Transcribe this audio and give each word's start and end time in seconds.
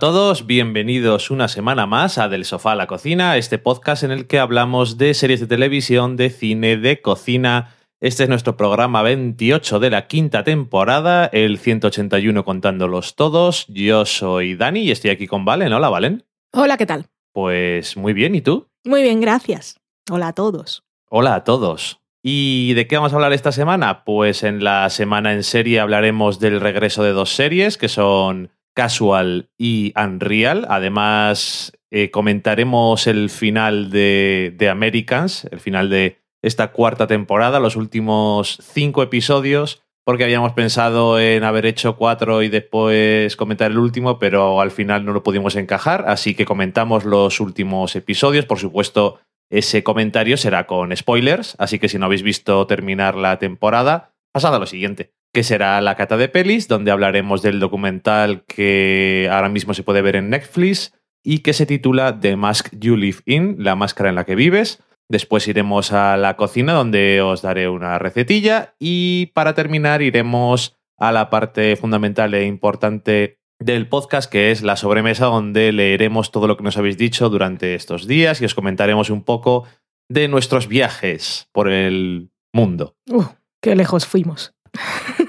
Hola 0.00 0.06
a 0.06 0.12
todos, 0.12 0.46
bienvenidos 0.46 1.28
una 1.28 1.48
semana 1.48 1.84
más 1.84 2.18
a 2.18 2.28
Del 2.28 2.44
Sofá 2.44 2.70
a 2.70 2.76
la 2.76 2.86
Cocina, 2.86 3.36
este 3.36 3.58
podcast 3.58 4.04
en 4.04 4.12
el 4.12 4.28
que 4.28 4.38
hablamos 4.38 4.96
de 4.96 5.12
series 5.12 5.40
de 5.40 5.48
televisión, 5.48 6.16
de 6.16 6.30
cine, 6.30 6.76
de 6.76 7.00
cocina. 7.00 7.74
Este 7.98 8.22
es 8.22 8.28
nuestro 8.28 8.56
programa 8.56 9.02
28 9.02 9.80
de 9.80 9.90
la 9.90 10.06
quinta 10.06 10.44
temporada, 10.44 11.26
el 11.26 11.58
181 11.58 12.44
contándolos 12.44 13.16
todos. 13.16 13.66
Yo 13.66 14.04
soy 14.04 14.54
Dani 14.54 14.82
y 14.82 14.92
estoy 14.92 15.10
aquí 15.10 15.26
con 15.26 15.44
Valen. 15.44 15.72
Hola, 15.72 15.88
Valen. 15.88 16.24
Hola, 16.52 16.76
¿qué 16.76 16.86
tal? 16.86 17.06
Pues 17.32 17.96
muy 17.96 18.12
bien, 18.12 18.36
¿y 18.36 18.40
tú? 18.40 18.68
Muy 18.84 19.02
bien, 19.02 19.20
gracias. 19.20 19.80
Hola 20.08 20.28
a 20.28 20.32
todos. 20.32 20.84
Hola 21.10 21.34
a 21.34 21.42
todos. 21.42 21.98
¿Y 22.22 22.74
de 22.74 22.86
qué 22.86 22.94
vamos 22.94 23.12
a 23.12 23.16
hablar 23.16 23.32
esta 23.32 23.50
semana? 23.50 24.04
Pues 24.04 24.44
en 24.44 24.62
la 24.62 24.90
semana 24.90 25.32
en 25.32 25.42
serie 25.42 25.80
hablaremos 25.80 26.38
del 26.38 26.60
regreso 26.60 27.02
de 27.02 27.10
dos 27.10 27.30
series 27.30 27.76
que 27.76 27.88
son 27.88 28.52
Casual 28.78 29.50
y 29.58 29.92
Unreal. 30.00 30.64
Además, 30.68 31.72
eh, 31.90 32.12
comentaremos 32.12 33.08
el 33.08 33.28
final 33.28 33.90
de, 33.90 34.54
de 34.56 34.68
Americans, 34.68 35.48
el 35.50 35.58
final 35.58 35.90
de 35.90 36.18
esta 36.42 36.70
cuarta 36.70 37.08
temporada, 37.08 37.58
los 37.58 37.74
últimos 37.74 38.56
cinco 38.62 39.02
episodios, 39.02 39.82
porque 40.04 40.22
habíamos 40.22 40.52
pensado 40.52 41.18
en 41.18 41.42
haber 41.42 41.66
hecho 41.66 41.96
cuatro 41.96 42.44
y 42.44 42.50
después 42.50 43.34
comentar 43.34 43.72
el 43.72 43.78
último, 43.78 44.20
pero 44.20 44.60
al 44.60 44.70
final 44.70 45.04
no 45.04 45.12
lo 45.12 45.24
pudimos 45.24 45.56
encajar, 45.56 46.04
así 46.06 46.36
que 46.36 46.44
comentamos 46.44 47.04
los 47.04 47.40
últimos 47.40 47.96
episodios. 47.96 48.44
Por 48.44 48.60
supuesto, 48.60 49.18
ese 49.50 49.82
comentario 49.82 50.36
será 50.36 50.68
con 50.68 50.96
spoilers, 50.96 51.56
así 51.58 51.80
que 51.80 51.88
si 51.88 51.98
no 51.98 52.06
habéis 52.06 52.22
visto 52.22 52.64
terminar 52.68 53.16
la 53.16 53.40
temporada, 53.40 54.14
pasad 54.32 54.54
a 54.54 54.60
lo 54.60 54.66
siguiente 54.66 55.17
que 55.38 55.44
será 55.44 55.80
la 55.80 55.94
cata 55.94 56.16
de 56.16 56.28
pelis, 56.28 56.66
donde 56.66 56.90
hablaremos 56.90 57.42
del 57.42 57.60
documental 57.60 58.42
que 58.48 59.28
ahora 59.30 59.48
mismo 59.48 59.72
se 59.72 59.84
puede 59.84 60.02
ver 60.02 60.16
en 60.16 60.30
Netflix 60.30 60.92
y 61.22 61.44
que 61.44 61.52
se 61.52 61.64
titula 61.64 62.18
The 62.18 62.34
Mask 62.34 62.70
You 62.72 62.96
Live 62.96 63.18
In, 63.24 63.54
la 63.60 63.76
máscara 63.76 64.08
en 64.08 64.16
la 64.16 64.24
que 64.24 64.34
vives. 64.34 64.82
Después 65.08 65.46
iremos 65.46 65.92
a 65.92 66.16
la 66.16 66.36
cocina 66.36 66.72
donde 66.72 67.22
os 67.22 67.40
daré 67.40 67.68
una 67.68 68.00
recetilla 68.00 68.74
y 68.80 69.26
para 69.26 69.54
terminar 69.54 70.02
iremos 70.02 70.76
a 70.96 71.12
la 71.12 71.30
parte 71.30 71.76
fundamental 71.76 72.34
e 72.34 72.44
importante 72.44 73.38
del 73.60 73.88
podcast 73.88 74.28
que 74.28 74.50
es 74.50 74.62
la 74.62 74.74
sobremesa 74.74 75.26
donde 75.26 75.70
leeremos 75.70 76.32
todo 76.32 76.48
lo 76.48 76.56
que 76.56 76.64
nos 76.64 76.78
habéis 76.78 76.98
dicho 76.98 77.30
durante 77.30 77.76
estos 77.76 78.08
días 78.08 78.42
y 78.42 78.44
os 78.44 78.56
comentaremos 78.56 79.08
un 79.10 79.22
poco 79.22 79.68
de 80.08 80.26
nuestros 80.26 80.66
viajes 80.66 81.48
por 81.52 81.68
el 81.68 82.32
mundo. 82.52 82.96
Uh, 83.08 83.26
qué 83.62 83.76
lejos 83.76 84.04
fuimos. 84.04 84.52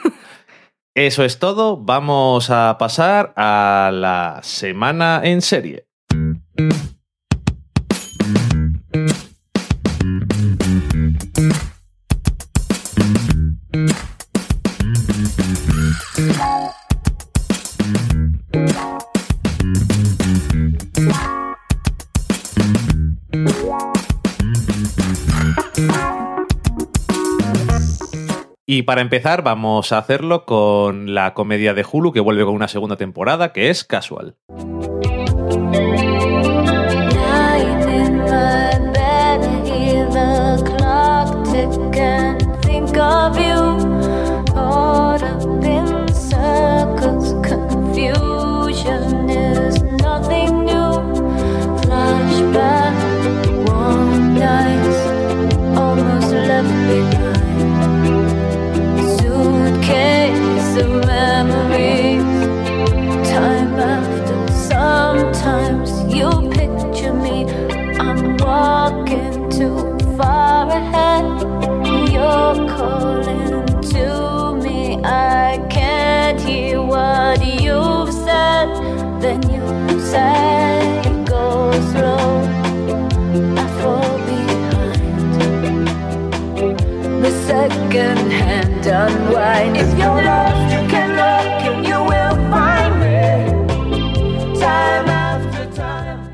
Eso 1.00 1.24
es 1.24 1.40
todo. 1.40 1.78
Vamos 1.78 2.50
a 2.50 2.78
pasar 2.78 3.32
a 3.38 3.90
la 3.94 4.42
semana 4.44 5.22
en 5.24 5.42
serie. 5.42 5.88
Y 28.72 28.84
para 28.84 29.02
empezar, 29.02 29.42
vamos 29.42 29.92
a 29.92 29.98
hacerlo 29.98 30.46
con 30.46 31.16
la 31.16 31.34
comedia 31.34 31.74
de 31.74 31.84
Hulu 31.92 32.12
que 32.12 32.20
vuelve 32.20 32.46
con 32.46 32.54
una 32.54 32.68
segunda 32.68 32.98
temporada 32.98 33.52
que 33.52 33.72
es 33.72 33.84
Casual. 33.84 34.36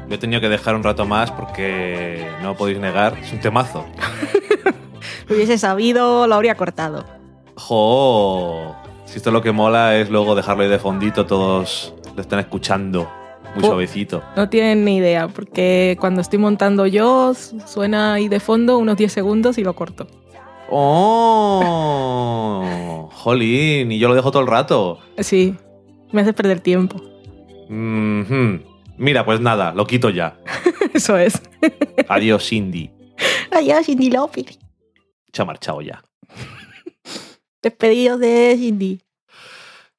Yo 0.07 0.15
he 0.15 0.17
tenido 0.17 0.39
que 0.39 0.47
dejar 0.47 0.75
un 0.75 0.83
rato 0.83 1.05
más 1.05 1.31
porque 1.31 2.25
no 2.41 2.55
podéis 2.55 2.79
negar, 2.79 3.17
es 3.17 3.33
un 3.33 3.41
temazo. 3.41 3.85
Lo 5.27 5.35
hubiese 5.35 5.57
sabido, 5.57 6.27
lo 6.27 6.35
habría 6.35 6.55
cortado. 6.55 7.03
¡Jo! 7.55 8.75
Si 9.03 9.17
esto 9.17 9.31
es 9.31 9.33
lo 9.33 9.41
que 9.41 9.51
mola 9.51 9.97
es 9.97 10.09
luego 10.09 10.35
dejarlo 10.35 10.63
ahí 10.63 10.69
de 10.69 10.79
fondito, 10.79 11.25
todos 11.25 11.93
lo 12.15 12.21
están 12.21 12.39
escuchando 12.39 13.09
muy 13.55 13.63
Oh. 13.63 13.67
suavecito. 13.67 14.21
No 14.35 14.49
tienen 14.49 14.83
ni 14.85 14.97
idea, 14.97 15.27
porque 15.27 15.97
cuando 15.99 16.21
estoy 16.21 16.37
montando 16.39 16.85
yo, 16.85 17.33
suena 17.65 18.13
ahí 18.15 18.27
de 18.27 18.39
fondo 18.39 18.77
unos 18.77 18.97
10 18.97 19.11
segundos 19.11 19.57
y 19.57 19.63
lo 19.63 19.73
corto. 19.75 20.07
¡Oh! 21.75 23.09
¡Jolín! 23.13 23.91
Y 23.91 23.99
yo 23.99 24.07
lo 24.09 24.15
dejo 24.15 24.31
todo 24.31 24.41
el 24.41 24.47
rato. 24.47 24.99
Sí, 25.19 25.55
me 26.11 26.21
hace 26.21 26.33
perder 26.33 26.59
tiempo. 26.59 27.01
Mira, 28.97 29.25
pues 29.25 29.39
nada, 29.41 29.73
lo 29.73 29.85
quito 29.87 30.09
ya. 30.09 30.37
Eso 30.93 31.17
es. 31.17 31.41
Adiós, 32.09 32.47
Cindy. 32.47 32.91
Adiós, 33.51 33.85
Cindy 33.85 34.09
López. 34.11 34.59
Se 35.33 35.41
ha 35.41 35.45
marchado 35.45 35.81
ya. 35.81 36.03
Despedidos 37.61 38.19
de 38.19 38.55
Cindy. 38.57 39.01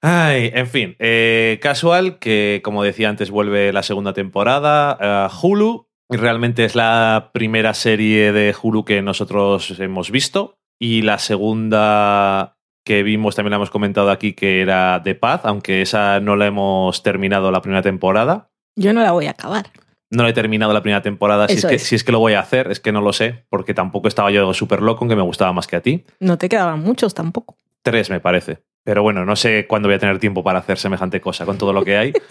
Ay, 0.08 0.52
en 0.54 0.68
fin, 0.68 0.94
eh, 1.00 1.58
Casual, 1.60 2.20
que 2.20 2.60
como 2.62 2.84
decía 2.84 3.08
antes 3.08 3.32
vuelve 3.32 3.72
la 3.72 3.82
segunda 3.82 4.12
temporada, 4.12 4.96
a 5.00 5.28
Hulu, 5.28 5.88
realmente 6.08 6.64
es 6.64 6.76
la 6.76 7.30
primera 7.34 7.74
serie 7.74 8.30
de 8.30 8.54
Hulu 8.54 8.84
que 8.84 9.02
nosotros 9.02 9.80
hemos 9.80 10.12
visto, 10.12 10.60
y 10.78 11.02
la 11.02 11.18
segunda 11.18 12.56
que 12.84 13.02
vimos 13.02 13.34
también 13.34 13.50
la 13.50 13.56
hemos 13.56 13.70
comentado 13.70 14.12
aquí 14.12 14.34
que 14.34 14.60
era 14.60 15.00
The 15.02 15.16
Paz, 15.16 15.40
aunque 15.42 15.82
esa 15.82 16.20
no 16.20 16.36
la 16.36 16.46
hemos 16.46 17.02
terminado 17.02 17.50
la 17.50 17.60
primera 17.60 17.82
temporada. 17.82 18.52
Yo 18.76 18.92
no 18.92 19.02
la 19.02 19.10
voy 19.10 19.26
a 19.26 19.30
acabar. 19.30 19.70
No 20.12 20.22
la 20.22 20.28
he 20.28 20.34
terminado 20.34 20.72
la 20.72 20.82
primera 20.82 21.02
temporada, 21.02 21.48
si 21.48 21.54
es, 21.54 21.66
que, 21.66 21.74
es. 21.74 21.82
si 21.82 21.96
es 21.96 22.04
que 22.04 22.12
lo 22.12 22.20
voy 22.20 22.34
a 22.34 22.40
hacer, 22.40 22.70
es 22.70 22.78
que 22.78 22.92
no 22.92 23.00
lo 23.00 23.12
sé, 23.12 23.44
porque 23.48 23.74
tampoco 23.74 24.06
estaba 24.06 24.30
yo 24.30 24.54
súper 24.54 24.82
loco, 24.82 25.04
en 25.04 25.08
que 25.08 25.16
me 25.16 25.22
gustaba 25.22 25.52
más 25.52 25.66
que 25.66 25.74
a 25.74 25.80
ti. 25.80 26.04
No 26.20 26.38
te 26.38 26.48
quedaban 26.48 26.78
muchos 26.78 27.12
tampoco. 27.12 27.56
Tres, 27.82 28.08
me 28.08 28.20
parece. 28.20 28.60
Pero 28.86 29.02
bueno, 29.02 29.24
no 29.24 29.34
sé 29.34 29.66
cuándo 29.66 29.88
voy 29.88 29.96
a 29.96 29.98
tener 29.98 30.20
tiempo 30.20 30.44
para 30.44 30.60
hacer 30.60 30.78
semejante 30.78 31.20
cosa 31.20 31.44
con 31.44 31.58
todo 31.58 31.72
lo 31.72 31.84
que 31.84 31.98
hay. 31.98 32.12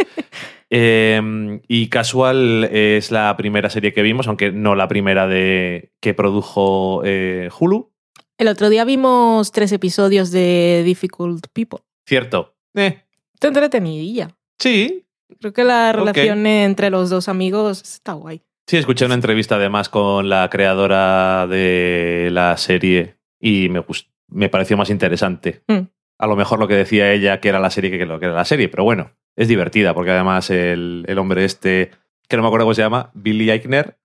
Eh, 0.72 1.62
y 1.68 1.90
Casual 1.90 2.64
es 2.72 3.12
la 3.12 3.38
primera 3.38 3.70
serie 3.70 3.94
que 3.94 4.02
vimos, 4.02 4.28
aunque 4.28 4.52
no 4.52 4.74
la 4.74 4.88
primera 4.88 5.28
de 5.28 5.92
que 6.02 6.16
produjo 6.16 7.04
eh, 7.06 7.50
Hulu. 7.58 7.94
El 8.40 8.48
otro 8.48 8.70
día 8.70 8.84
vimos 8.84 9.52
tres 9.52 9.72
episodios 9.72 10.32
de 10.32 10.82
Difficult 10.84 11.46
People. 11.54 11.82
Cierto. 12.08 12.56
Eh, 12.74 13.04
Está 13.36 13.50
entretenidilla. 13.50 14.36
sí, 14.60 15.06
Creo 15.40 15.54
que 15.54 15.64
la 15.64 15.94
relación 15.94 16.48
entre 16.48 16.90
los 16.90 17.12
dos 17.12 17.30
amigos 17.30 17.84
está 17.84 18.14
guay. 18.14 18.42
sí, 18.68 18.78
escuché 18.78 19.06
una 19.06 19.16
entrevista 19.16 19.56
además 19.56 19.88
con 19.88 20.30
la 20.30 20.50
creadora 20.50 21.46
de 21.46 22.30
la 22.32 22.58
serie 22.58 23.18
y 23.40 23.70
me, 23.70 23.86
me 24.30 24.50
pareció 24.50 24.78
más 24.78 24.90
interesante. 24.90 25.62
Mm. 25.68 25.82
A 26.18 26.28
lo 26.28 26.36
mejor 26.36 26.60
lo 26.60 26.68
que 26.68 26.76
decía 26.76 27.12
ella 27.12 27.40
que 27.40 27.50
era 27.50 27.60
la 27.60 27.70
serie 27.70 27.92
que 27.92 28.02
era 28.02 28.34
la 28.34 28.46
serie, 28.46 28.70
pero 28.70 28.84
bueno, 28.84 29.12
es 29.36 29.48
divertida 29.48 29.94
porque 29.94 30.12
además 30.12 30.50
el, 30.50 31.06
el 31.08 31.18
hombre 31.20 31.46
este, 31.46 31.92
que 32.28 32.38
no 32.38 32.44
me 32.44 32.48
acuerdo 32.48 32.66
cómo 32.66 32.74
se 32.74 32.82
llama, 32.82 33.12
Billy 33.14 33.50
Eichner, 33.52 33.98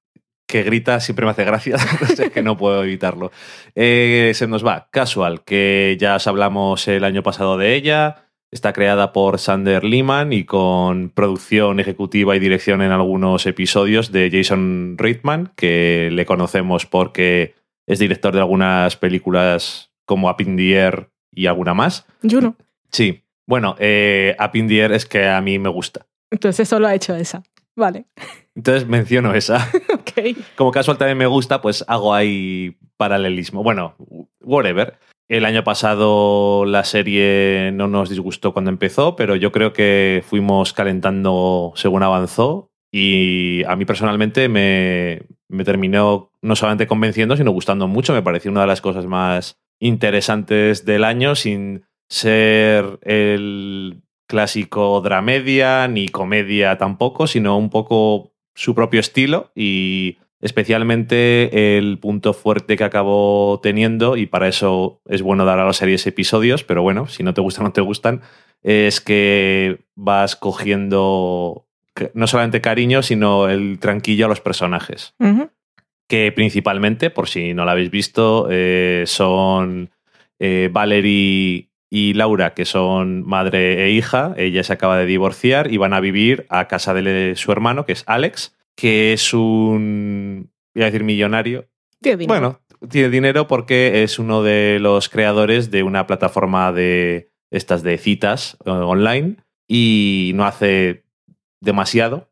que 0.51 0.63
grita 0.65 1.01
siempre 1.01 1.25
me 1.25 1.31
hace 1.31 1.45
gracia, 1.45 1.77
que 2.35 2.43
no 2.43 2.57
puedo 2.57 2.83
evitarlo. 2.83 3.31
Eh, 3.75 4.33
se 4.35 4.49
nos 4.49 4.67
va, 4.67 4.89
Casual, 4.91 5.45
que 5.45 5.97
ya 5.99 6.17
os 6.17 6.27
hablamos 6.27 6.89
el 6.89 7.05
año 7.05 7.23
pasado 7.23 7.57
de 7.57 7.75
ella. 7.75 8.27
Está 8.51 8.73
creada 8.73 9.13
por 9.13 9.39
Sander 9.39 9.85
Lehman 9.85 10.33
y 10.33 10.45
con 10.45 11.11
producción 11.11 11.79
ejecutiva 11.79 12.35
y 12.35 12.41
dirección 12.41 12.83
en 12.83 12.91
algunos 12.91 13.47
episodios 13.47 14.11
de 14.11 14.29
Jason 14.31 14.97
Reitman, 14.99 15.53
que 15.55 16.09
le 16.11 16.27
conocemos 16.27 16.85
porque 16.85 17.55
es 17.87 18.01
director 18.01 18.35
de 18.35 18.41
algunas 18.41 18.97
películas 18.97 19.93
como 20.05 20.29
Up 20.29 20.39
y 21.33 21.47
alguna 21.47 21.75
más. 21.75 22.07
Juno. 22.23 22.57
Sí. 22.91 23.25
Bueno, 23.47 23.77
eh, 23.79 24.37
Up 24.39 24.55
in 24.55 24.69
the 24.69 24.79
Air 24.79 24.93
es 24.93 25.07
que 25.07 25.27
a 25.27 25.41
mí 25.41 25.59
me 25.59 25.69
gusta. 25.69 26.07
Entonces 26.31 26.69
solo 26.69 26.87
ha 26.87 26.95
hecho 26.95 27.15
esa. 27.15 27.43
Vale. 27.77 28.05
Entonces 28.55 28.87
menciono 28.87 29.35
esa. 29.35 29.69
ok. 29.95 30.37
Como 30.57 30.71
casual 30.71 30.99
también 30.99 31.19
me 31.19 31.27
gusta, 31.27 31.61
pues 31.61 31.85
hago 31.89 32.15
ahí 32.15 32.77
paralelismo. 32.97 33.63
Bueno, 33.63 33.97
whatever. 34.41 34.99
El 35.29 35.45
año 35.45 35.63
pasado 35.63 36.65
la 36.65 36.85
serie 36.85 37.71
no 37.73 37.87
nos 37.87 38.11
disgustó 38.11 38.53
cuando 38.53 38.71
empezó, 38.71 39.15
pero 39.15 39.37
yo 39.37 39.53
creo 39.53 39.73
que 39.73 40.25
fuimos 40.27 40.73
calentando 40.73 41.73
según 41.77 42.03
avanzó 42.03 42.73
y 42.93 43.63
a 43.65 43.77
mí 43.77 43.85
personalmente 43.85 44.49
me, 44.49 45.23
me 45.49 45.65
terminó 45.65 46.33
no 46.43 46.57
solamente 46.57 46.89
convenciendo, 46.89 47.37
sino 47.37 47.53
gustando 47.53 47.87
mucho. 47.87 48.13
Me 48.13 48.23
pareció 48.23 48.51
una 48.51 48.63
de 48.63 48.67
las 48.67 48.81
cosas 48.81 49.07
más 49.07 49.61
interesantes 49.81 50.85
del 50.85 51.03
año 51.05 51.35
sin 51.35 51.85
ser 52.09 52.99
el 53.03 54.03
clásico 54.29 55.01
dramedia 55.01 55.89
ni 55.89 56.09
comedia 56.09 56.79
tampoco, 56.79 57.27
sino 57.27 57.59
un 57.59 57.71
poco 57.71 58.33
su 58.55 58.75
propio 58.75 59.01
estilo 59.01 59.51
y 59.57 60.19
especialmente 60.41 61.79
el 61.79 61.99
punto 61.99 62.33
fuerte 62.33 62.77
que 62.77 62.85
acabó 62.85 63.61
teniendo, 63.63 64.17
y 64.17 64.27
para 64.27 64.49
eso 64.49 65.01
es 65.07 65.23
bueno 65.23 65.45
dar 65.45 65.59
a 65.59 65.67
las 65.67 65.77
series 65.77 66.07
episodios, 66.07 66.65
pero 66.65 66.83
bueno, 66.83 67.09
si 67.09 67.23
no 67.23 67.35
te 67.35 67.41
gustan 67.41 67.65
no 67.65 67.73
te 67.73 67.81
gustan, 67.81 68.23
es 68.63 69.01
que 69.01 69.81
vas 69.97 70.37
cogiendo 70.37 71.67
no 72.15 72.27
solamente 72.27 72.61
cariño, 72.61 73.03
sino 73.03 73.49
el 73.49 73.79
tranquillo 73.79 74.27
a 74.27 74.29
los 74.29 74.41
personajes. 74.41 75.15
Que 76.11 76.33
principalmente, 76.33 77.09
por 77.09 77.29
si 77.29 77.55
no 77.55 77.65
lo 77.65 77.71
habéis 77.71 77.93
visto, 77.93 78.49
eh, 78.51 79.05
son 79.07 79.91
eh, 80.41 80.69
Valerie 80.73 81.71
y 81.89 82.15
Laura, 82.15 82.53
que 82.53 82.65
son 82.65 83.25
madre 83.25 83.85
e 83.85 83.91
hija. 83.93 84.35
Ella 84.37 84.65
se 84.65 84.73
acaba 84.73 84.99
de 84.99 85.07
divorciar 85.07 85.73
y 85.73 85.77
van 85.77 85.93
a 85.93 86.01
vivir 86.01 86.47
a 86.49 86.67
casa 86.67 86.95
de 86.95 87.35
su 87.37 87.53
hermano, 87.53 87.87
que 87.87 87.93
es 87.93 88.03
Alex, 88.09 88.57
que 88.75 89.13
es 89.13 89.33
un, 89.33 90.51
voy 90.75 90.83
a 90.83 90.87
decir, 90.87 91.05
millonario. 91.05 91.69
Tiene 92.01 92.17
dinero. 92.17 92.41
Bueno, 92.41 92.89
tiene 92.89 93.09
dinero 93.09 93.47
porque 93.47 94.03
es 94.03 94.19
uno 94.19 94.43
de 94.43 94.79
los 94.81 95.09
creadores 95.09 95.71
de 95.71 95.85
una 95.85 96.09
plataforma 96.09 96.73
de 96.73 97.31
estas 97.53 97.85
de 97.85 97.99
citas 97.99 98.57
eh, 98.65 98.71
online 98.71 99.37
y 99.69 100.33
no 100.35 100.45
hace 100.45 101.05
demasiado. 101.61 102.30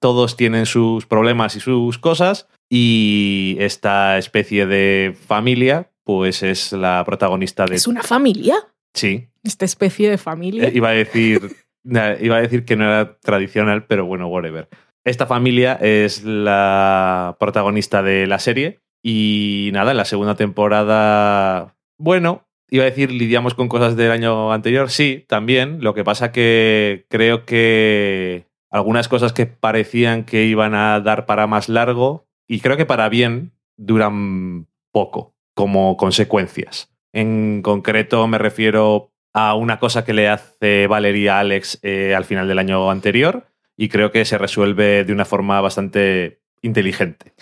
Todos 0.00 0.36
tienen 0.36 0.66
sus 0.66 1.06
problemas 1.06 1.56
y 1.56 1.60
sus 1.60 1.98
cosas 1.98 2.48
y 2.68 3.56
esta 3.60 4.18
especie 4.18 4.66
de 4.66 5.14
familia 5.26 5.90
pues 6.04 6.42
es 6.42 6.72
la 6.72 7.04
protagonista 7.04 7.66
de... 7.66 7.76
¿Es 7.76 7.86
una 7.86 8.02
familia? 8.02 8.56
Sí, 8.94 9.28
Esta 9.44 9.64
especie 9.64 10.10
de 10.10 10.18
familia. 10.18 10.64
eh, 10.64 10.72
iba 10.74 10.88
a 10.88 10.92
decir 10.92 11.54
iba 11.84 12.36
a 12.36 12.40
decir 12.40 12.64
que 12.64 12.76
no 12.76 12.84
era 12.84 13.18
tradicional, 13.20 13.86
pero 13.86 14.06
bueno, 14.06 14.26
whatever. 14.28 14.68
Esta 15.04 15.26
familia 15.26 15.74
es 15.74 16.24
la 16.24 17.36
protagonista 17.38 18.02
de 18.02 18.26
la 18.26 18.38
serie 18.38 18.80
y 19.02 19.70
nada, 19.72 19.92
en 19.92 19.96
la 19.96 20.04
segunda 20.04 20.34
temporada, 20.34 21.76
bueno, 21.98 22.46
iba 22.70 22.84
a 22.84 22.90
decir 22.90 23.10
lidiamos 23.10 23.54
con 23.54 23.68
cosas 23.68 23.96
del 23.96 24.10
año 24.10 24.52
anterior, 24.52 24.90
sí, 24.90 25.24
también. 25.26 25.78
Lo 25.80 25.94
que 25.94 26.04
pasa 26.04 26.32
que 26.32 27.06
creo 27.08 27.46
que 27.46 28.46
algunas 28.70 29.08
cosas 29.08 29.32
que 29.32 29.46
parecían 29.46 30.24
que 30.24 30.44
iban 30.44 30.74
a 30.74 31.00
dar 31.00 31.26
para 31.26 31.46
más 31.46 31.68
largo 31.68 32.26
y 32.46 32.60
creo 32.60 32.76
que 32.76 32.86
para 32.86 33.08
bien 33.08 33.52
duran 33.76 34.66
poco 34.92 35.34
como 35.54 35.96
consecuencias. 35.96 36.90
En 37.12 37.62
concreto 37.62 38.26
me 38.26 38.38
refiero 38.38 39.12
a 39.32 39.54
una 39.54 39.78
cosa 39.78 40.04
que 40.04 40.14
le 40.14 40.28
hace 40.28 40.86
Valeria 40.86 41.36
a 41.36 41.40
Alex 41.40 41.78
eh, 41.82 42.14
al 42.14 42.24
final 42.24 42.48
del 42.48 42.58
año 42.58 42.90
anterior 42.90 43.46
y 43.76 43.88
creo 43.88 44.12
que 44.12 44.24
se 44.24 44.38
resuelve 44.38 45.04
de 45.04 45.12
una 45.12 45.24
forma 45.24 45.60
bastante 45.60 46.40
inteligente. 46.62 47.32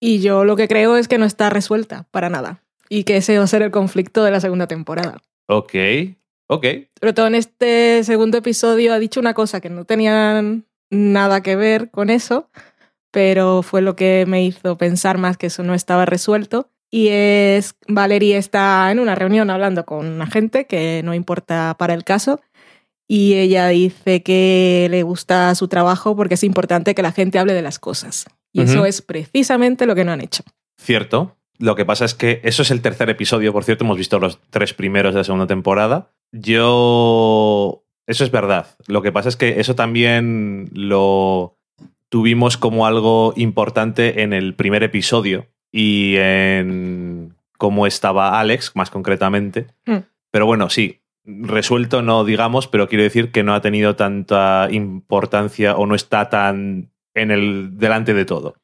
Y 0.00 0.20
yo 0.20 0.44
lo 0.44 0.56
que 0.56 0.68
creo 0.68 0.96
es 0.96 1.08
que 1.08 1.18
no 1.18 1.24
está 1.24 1.50
resuelta 1.50 2.06
para 2.10 2.28
nada. 2.28 2.62
Y 2.88 3.04
que 3.04 3.16
ese 3.16 3.38
va 3.38 3.44
a 3.44 3.48
ser 3.48 3.62
el 3.62 3.70
conflicto 3.70 4.22
de 4.22 4.30
la 4.30 4.40
segunda 4.40 4.66
temporada. 4.66 5.18
Ok, 5.48 5.74
ok. 6.48 6.66
Sobre 7.00 7.12
todo 7.14 7.26
en 7.26 7.34
este 7.34 8.04
segundo 8.04 8.38
episodio 8.38 8.92
ha 8.92 8.98
dicho 8.98 9.20
una 9.20 9.34
cosa 9.34 9.60
que 9.60 9.70
no 9.70 9.84
tenía 9.84 10.42
nada 10.90 11.42
que 11.42 11.56
ver 11.56 11.90
con 11.90 12.10
eso, 12.10 12.48
pero 13.10 13.62
fue 13.62 13.82
lo 13.82 13.96
que 13.96 14.24
me 14.26 14.44
hizo 14.44 14.76
pensar 14.76 15.18
más 15.18 15.36
que 15.36 15.46
eso 15.46 15.62
no 15.62 15.74
estaba 15.74 16.04
resuelto. 16.06 16.70
Y 16.90 17.08
es, 17.08 17.74
Valerie 17.88 18.36
está 18.36 18.90
en 18.90 19.00
una 19.00 19.14
reunión 19.14 19.50
hablando 19.50 19.84
con 19.84 20.06
una 20.06 20.26
gente 20.26 20.66
que 20.66 21.02
no 21.04 21.14
importa 21.14 21.74
para 21.78 21.94
el 21.94 22.04
caso. 22.04 22.40
Y 23.08 23.34
ella 23.34 23.68
dice 23.68 24.22
que 24.22 24.88
le 24.90 25.02
gusta 25.02 25.54
su 25.54 25.68
trabajo 25.68 26.16
porque 26.16 26.34
es 26.34 26.44
importante 26.44 26.94
que 26.94 27.02
la 27.02 27.12
gente 27.12 27.38
hable 27.38 27.54
de 27.54 27.62
las 27.62 27.78
cosas. 27.78 28.26
Y 28.52 28.62
eso 28.62 28.86
es 28.86 29.02
precisamente 29.02 29.86
lo 29.86 29.94
que 29.94 30.04
no 30.04 30.12
han 30.12 30.22
hecho. 30.22 30.42
Cierto. 30.80 31.36
Lo 31.58 31.74
que 31.74 31.84
pasa 31.84 32.04
es 32.04 32.14
que 32.14 32.40
eso 32.42 32.62
es 32.62 32.70
el 32.70 32.82
tercer 32.82 33.08
episodio, 33.08 33.52
por 33.52 33.64
cierto, 33.64 33.84
hemos 33.84 33.96
visto 33.96 34.18
los 34.18 34.40
tres 34.50 34.74
primeros 34.74 35.14
de 35.14 35.20
la 35.20 35.24
segunda 35.24 35.46
temporada. 35.46 36.12
Yo... 36.32 37.85
Eso 38.06 38.24
es 38.24 38.30
verdad. 38.30 38.76
Lo 38.86 39.02
que 39.02 39.12
pasa 39.12 39.28
es 39.28 39.36
que 39.36 39.60
eso 39.60 39.74
también 39.74 40.70
lo 40.72 41.58
tuvimos 42.08 42.56
como 42.56 42.86
algo 42.86 43.34
importante 43.36 44.22
en 44.22 44.32
el 44.32 44.54
primer 44.54 44.82
episodio 44.82 45.46
y 45.72 46.16
en 46.16 47.34
cómo 47.58 47.86
estaba 47.86 48.38
Alex, 48.38 48.72
más 48.74 48.90
concretamente. 48.90 49.66
Mm. 49.86 49.98
Pero 50.30 50.46
bueno, 50.46 50.70
sí, 50.70 51.00
resuelto 51.24 52.02
no 52.02 52.24
digamos, 52.24 52.68
pero 52.68 52.88
quiero 52.88 53.04
decir 53.04 53.32
que 53.32 53.42
no 53.42 53.54
ha 53.54 53.60
tenido 53.60 53.96
tanta 53.96 54.68
importancia 54.70 55.76
o 55.76 55.86
no 55.86 55.94
está 55.94 56.28
tan 56.28 56.92
en 57.14 57.30
el 57.30 57.78
delante 57.78 58.14
de 58.14 58.24
todo. 58.24 58.56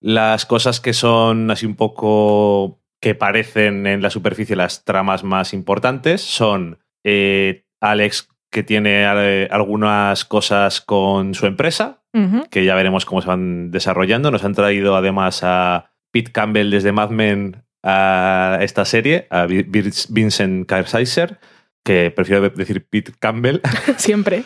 Las 0.00 0.46
cosas 0.46 0.80
que 0.80 0.92
son 0.92 1.50
así 1.50 1.66
un 1.66 1.74
poco 1.74 2.80
que 3.00 3.14
parecen 3.14 3.86
en 3.86 4.02
la 4.02 4.10
superficie 4.10 4.56
las 4.56 4.84
tramas 4.84 5.24
más 5.24 5.52
importantes 5.52 6.20
son 6.20 6.78
eh, 7.04 7.64
Alex 7.80 8.28
que 8.50 8.62
tiene 8.62 9.02
eh, 9.04 9.48
algunas 9.50 10.24
cosas 10.24 10.80
con 10.80 11.34
su 11.34 11.46
empresa, 11.46 12.02
que 12.50 12.64
ya 12.64 12.74
veremos 12.74 13.04
cómo 13.04 13.22
se 13.22 13.28
van 13.28 13.70
desarrollando. 13.70 14.30
Nos 14.30 14.42
han 14.44 14.54
traído 14.54 14.96
además 14.96 15.40
a 15.44 15.92
Pete 16.10 16.32
Campbell 16.32 16.70
desde 16.70 16.90
Mad 16.92 17.10
Men 17.10 17.62
a 17.84 18.58
esta 18.60 18.84
serie, 18.84 19.26
a 19.30 19.46
Vi- 19.46 19.62
Vi- 19.62 19.90
Vincent 20.08 20.66
Kaiser, 20.66 21.38
que 21.84 22.10
prefiero 22.10 22.48
decir 22.50 22.86
Pete 22.88 23.12
Campbell, 23.20 23.60
Siempre. 23.98 24.42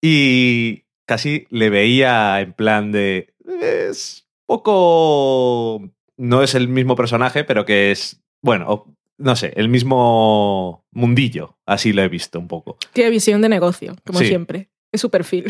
y 0.00 0.84
casi 1.08 1.46
le 1.50 1.68
veía 1.70 2.40
en 2.40 2.52
plan 2.52 2.92
de... 2.92 3.34
Es 3.60 4.28
poco... 4.46 5.90
No 6.18 6.42
es 6.42 6.54
el 6.54 6.68
mismo 6.68 6.96
personaje, 6.96 7.44
pero 7.44 7.64
que 7.64 7.90
es... 7.90 8.22
Bueno, 8.42 8.95
no 9.18 9.36
sé, 9.36 9.52
el 9.56 9.68
mismo 9.68 10.84
mundillo, 10.92 11.58
así 11.66 11.92
lo 11.92 12.02
he 12.02 12.08
visto 12.08 12.38
un 12.38 12.48
poco. 12.48 12.76
Tiene 12.92 13.10
visión 13.10 13.40
de 13.42 13.48
negocio, 13.48 13.96
como 14.04 14.18
Sí. 14.20 14.26
siempre. 14.26 14.68
Es 14.92 15.00
su 15.00 15.10
perfil. 15.10 15.46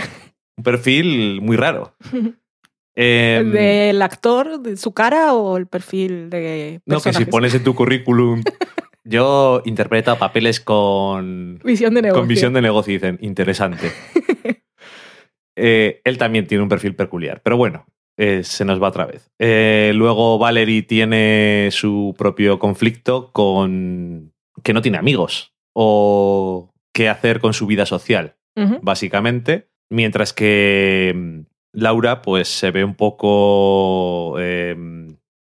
Un 0.57 0.65
perfil 0.65 1.41
muy 1.43 1.57
raro. 1.57 1.95
¿El 2.99 3.47
Em, 3.49 3.53
del 3.53 4.01
actor, 4.03 4.61
de 4.61 4.77
su 4.79 4.93
cara 4.95 5.35
o 5.35 5.59
el 5.59 5.67
perfil 5.67 6.31
de 6.31 6.81
No, 6.87 6.97
que 6.97 7.01
si 7.01 7.05
personajes? 7.05 7.29
pones 7.29 7.55
en 7.55 7.63
tu 7.65 7.75
currículum. 7.75 8.43
Yo 9.05 9.63
interpreto 9.67 10.17
papeles 10.19 10.61
con, 10.61 11.61
Visión 11.63 11.95
de 11.95 12.03
negocio. 12.03 12.21
con 12.21 12.29
visión 12.29 12.53
de 12.55 12.63
negocio 12.63 12.93
y 12.93 12.97
dicen, 12.97 13.19
interesante. 13.21 13.93
Eh, 15.59 16.03
él 16.05 16.19
también 16.19 16.47
tiene 16.47 16.63
un 16.63 16.69
perfil 16.69 16.95
peculiar, 16.95 17.41
pero 17.43 17.57
bueno, 17.57 17.87
eh, 18.17 18.43
se 18.45 18.65
nos 18.65 18.83
va 18.83 18.89
otra 18.89 19.07
vez. 19.07 19.31
Eh, 19.39 19.93
luego 19.95 20.39
Valerie 20.39 20.83
tiene 20.83 21.69
su 21.71 22.15
propio 22.17 22.59
conflicto 22.59 23.31
con 23.33 24.33
que 24.63 24.73
no 24.73 24.83
tiene 24.83 24.99
amigos 24.99 25.55
o 25.75 26.73
qué 26.93 27.09
hacer 27.09 27.41
con 27.41 27.53
su 27.53 27.67
vida 27.67 27.87
social 27.87 28.37
básicamente. 28.83 29.69
Mientras 29.91 30.33
que 30.33 31.13
mm, 31.15 31.41
Laura, 31.73 32.23
pues 32.23 32.49
se 32.49 32.71
ve 32.71 32.85
un 32.85 32.95
poco, 32.95 34.37
eh, 34.39 34.75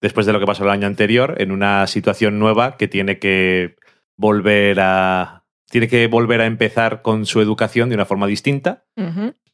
después 0.02 0.26
de 0.26 0.34
lo 0.34 0.40
que 0.40 0.46
pasó 0.46 0.64
el 0.64 0.72
año 0.72 0.88
anterior, 0.88 1.36
en 1.38 1.52
una 1.52 1.88
situación 1.88 2.40
nueva 2.40 2.78
que 2.78 2.88
tiene 2.88 3.20
que 3.20 3.76
volver 4.18 4.80
a. 4.80 5.46
Tiene 5.70 5.88
que 5.88 6.06
volver 6.06 6.42
a 6.42 6.46
empezar 6.46 7.02
con 7.02 7.26
su 7.26 7.42
educación 7.42 7.90
de 7.90 7.96
una 7.96 8.06
forma 8.06 8.28
distinta. 8.28 8.86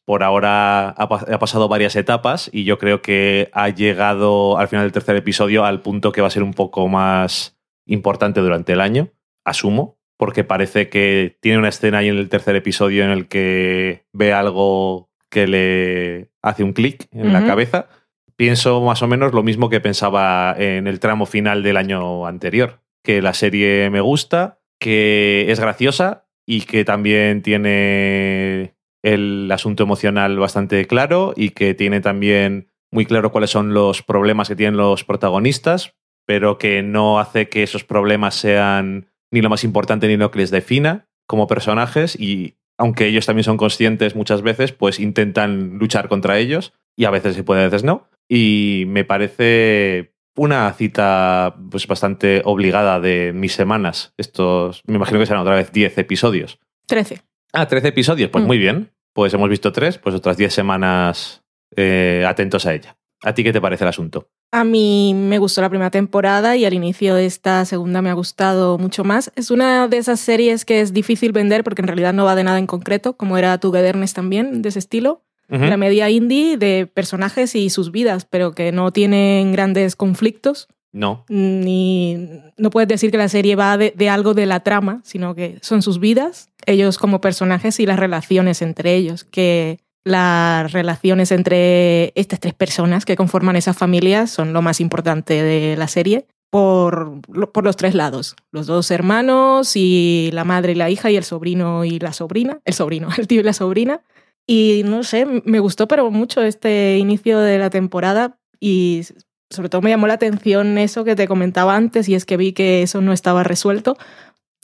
Por 0.04 0.22
ahora 0.22 0.88
ha, 0.90 1.08
pa- 1.08 1.24
ha 1.32 1.38
pasado 1.38 1.68
varias 1.68 1.94
etapas 1.96 2.50
y 2.52 2.64
yo 2.64 2.78
creo 2.78 3.00
que 3.02 3.48
ha 3.52 3.68
llegado 3.68 4.58
al 4.58 4.68
final 4.68 4.84
del 4.84 4.92
tercer 4.92 5.16
episodio 5.16 5.64
al 5.64 5.80
punto 5.82 6.10
que 6.12 6.20
va 6.20 6.26
a 6.26 6.30
ser 6.30 6.42
un 6.42 6.54
poco 6.54 6.88
más 6.88 7.58
importante 7.86 8.40
durante 8.40 8.72
el 8.72 8.80
año, 8.80 9.10
asumo, 9.44 9.98
porque 10.16 10.42
parece 10.44 10.88
que 10.88 11.38
tiene 11.40 11.58
una 11.58 11.68
escena 11.68 11.98
ahí 11.98 12.08
en 12.08 12.16
el 12.18 12.28
tercer 12.28 12.56
episodio 12.56 13.04
en 13.04 13.10
el 13.10 13.28
que 13.28 14.04
ve 14.12 14.32
algo 14.32 15.10
que 15.30 15.46
le 15.46 16.30
hace 16.42 16.64
un 16.64 16.72
clic 16.72 17.06
en 17.12 17.32
la 17.32 17.40
cabeza. 17.46 17.88
Pienso 18.36 18.80
más 18.80 19.02
o 19.02 19.06
menos 19.06 19.32
lo 19.32 19.42
mismo 19.42 19.68
que 19.70 19.80
pensaba 19.80 20.54
en 20.58 20.86
el 20.86 20.98
tramo 20.98 21.26
final 21.26 21.62
del 21.62 21.76
año 21.76 22.26
anterior, 22.26 22.80
que 23.04 23.22
la 23.22 23.34
serie 23.34 23.90
me 23.90 24.00
gusta, 24.00 24.58
que 24.80 25.46
es 25.50 25.60
graciosa 25.60 26.26
y 26.46 26.62
que 26.62 26.84
también 26.84 27.42
tiene 27.42 28.74
el 29.02 29.50
asunto 29.52 29.82
emocional 29.82 30.38
bastante 30.38 30.86
claro 30.86 31.32
y 31.36 31.50
que 31.50 31.74
tiene 31.74 32.00
también 32.00 32.68
muy 32.90 33.06
claro 33.06 33.32
cuáles 33.32 33.50
son 33.50 33.72
los 33.72 34.02
problemas 34.02 34.48
que 34.48 34.56
tienen 34.56 34.76
los 34.76 35.04
protagonistas, 35.04 35.94
pero 36.26 36.58
que 36.58 36.82
no 36.82 37.18
hace 37.18 37.48
que 37.48 37.62
esos 37.62 37.84
problemas 37.84 38.34
sean 38.34 39.10
ni 39.30 39.40
lo 39.40 39.48
más 39.48 39.64
importante 39.64 40.08
ni 40.08 40.16
lo 40.16 40.30
que 40.30 40.40
les 40.40 40.50
defina 40.50 41.06
como 41.26 41.46
personajes 41.46 42.18
y 42.18 42.56
aunque 42.76 43.06
ellos 43.06 43.26
también 43.26 43.44
son 43.44 43.58
conscientes 43.58 44.16
muchas 44.16 44.42
veces, 44.42 44.72
pues 44.72 44.98
intentan 44.98 45.78
luchar 45.78 46.08
contra 46.08 46.38
ellos 46.38 46.72
y 46.96 47.04
a 47.04 47.10
veces 47.10 47.36
se 47.36 47.44
puede, 47.44 47.60
a 47.60 47.66
veces 47.66 47.84
no. 47.84 48.08
Y 48.28 48.84
me 48.88 49.04
parece 49.04 50.14
una 50.34 50.72
cita 50.72 51.56
pues 51.70 51.86
bastante 51.86 52.40
obligada 52.44 52.98
de 52.98 53.32
mis 53.34 53.52
semanas. 53.52 54.14
Estos, 54.16 54.82
me 54.86 54.96
imagino 54.96 55.18
que 55.18 55.26
serán 55.26 55.42
otra 55.42 55.56
vez 55.56 55.72
10 55.72 55.98
episodios. 55.98 56.58
13. 56.86 57.20
Ah, 57.52 57.66
13 57.66 57.88
episodios, 57.88 58.30
pues 58.30 58.44
Mm. 58.44 58.46
muy 58.46 58.58
bien. 58.58 58.90
Pues 59.12 59.34
hemos 59.34 59.48
visto 59.50 59.72
tres, 59.72 59.98
pues 59.98 60.14
otras 60.14 60.36
10 60.36 60.52
semanas 60.54 61.42
eh, 61.76 62.24
atentos 62.26 62.66
a 62.66 62.74
ella. 62.74 62.96
¿A 63.22 63.34
ti 63.34 63.44
qué 63.44 63.52
te 63.52 63.60
parece 63.60 63.84
el 63.84 63.88
asunto? 63.88 64.28
A 64.52 64.64
mí 64.64 65.12
me 65.14 65.38
gustó 65.38 65.60
la 65.60 65.68
primera 65.68 65.90
temporada 65.90 66.56
y 66.56 66.64
al 66.64 66.74
inicio 66.74 67.14
de 67.14 67.26
esta 67.26 67.64
segunda 67.64 68.02
me 68.02 68.10
ha 68.10 68.14
gustado 68.14 68.78
mucho 68.78 69.04
más. 69.04 69.30
Es 69.36 69.50
una 69.50 69.86
de 69.86 69.98
esas 69.98 70.18
series 70.20 70.64
que 70.64 70.80
es 70.80 70.92
difícil 70.92 71.30
vender 71.32 71.62
porque 71.62 71.82
en 71.82 71.88
realidad 71.88 72.12
no 72.12 72.24
va 72.24 72.34
de 72.34 72.44
nada 72.44 72.58
en 72.58 72.66
concreto, 72.66 73.16
como 73.16 73.36
era 73.36 73.58
Togetherness 73.58 74.14
también, 74.14 74.62
de 74.62 74.68
ese 74.70 74.78
estilo. 74.80 75.22
Ujú. 75.48 75.64
La 75.64 75.76
media 75.76 76.08
indie 76.10 76.56
de 76.56 76.86
personajes 76.92 77.54
y 77.56 77.70
sus 77.70 77.90
vidas, 77.92 78.24
pero 78.24 78.52
que 78.52 78.72
no 78.72 78.92
tienen 78.92 79.52
grandes 79.52 79.96
conflictos. 79.96 80.68
No. 80.92 81.24
Ni 81.28 82.42
no 82.56 82.70
puedes 82.70 82.88
decir 82.88 83.10
que 83.10 83.18
la 83.18 83.28
serie 83.28 83.56
va 83.56 83.76
de, 83.76 84.10
algo 84.10 84.34
de 84.34 84.46
la 84.46 84.60
trama, 84.60 85.00
sino 85.04 85.34
que 85.34 85.58
son 85.62 85.82
sus 85.82 86.00
vidas, 86.00 86.48
ellos 86.66 86.98
como 86.98 87.20
personajes 87.20 87.78
y 87.80 87.86
las 87.86 87.98
relaciones 87.98 88.60
entre 88.62 88.94
ellos, 88.96 89.24
que 89.24 89.78
las 90.04 90.72
relaciones 90.72 91.30
entre 91.30 92.12
estas 92.18 92.40
tres 92.40 92.54
personas 92.54 93.04
que 93.04 93.16
conforman 93.16 93.56
esa 93.56 93.74
familia 93.74 94.26
son 94.26 94.52
lo 94.52 94.62
más 94.62 94.80
importante 94.80 95.42
de 95.42 95.76
la 95.76 95.88
serie 95.88 96.26
por, 96.50 97.20
por 97.52 97.64
los 97.64 97.76
tres 97.76 97.94
lados. 97.94 98.34
Los 98.50 98.66
dos 98.66 98.90
hermanos 98.90 99.76
y 99.76 100.30
la 100.32 100.44
madre 100.44 100.72
y 100.72 100.76
la 100.76 100.90
hija 100.90 101.10
y 101.10 101.16
el 101.16 101.24
sobrino 101.24 101.84
y 101.84 101.98
la 101.98 102.12
sobrina. 102.12 102.60
El 102.64 102.74
sobrino, 102.74 103.08
el 103.18 103.26
tío 103.26 103.40
y 103.40 103.44
la 103.44 103.52
sobrina. 103.52 104.02
Y 104.46 104.82
no 104.84 105.04
sé, 105.04 105.26
me 105.44 105.60
gustó 105.60 105.86
pero 105.86 106.10
mucho 106.10 106.42
este 106.42 106.98
inicio 106.98 107.38
de 107.38 107.58
la 107.58 107.70
temporada 107.70 108.38
y 108.58 109.02
sobre 109.50 109.68
todo 109.68 109.82
me 109.82 109.90
llamó 109.90 110.06
la 110.06 110.14
atención 110.14 110.78
eso 110.78 111.04
que 111.04 111.16
te 111.16 111.26
comentaba 111.28 111.76
antes 111.76 112.08
y 112.08 112.14
es 112.14 112.24
que 112.24 112.36
vi 112.36 112.52
que 112.52 112.82
eso 112.82 113.00
no 113.00 113.12
estaba 113.12 113.42
resuelto. 113.44 113.96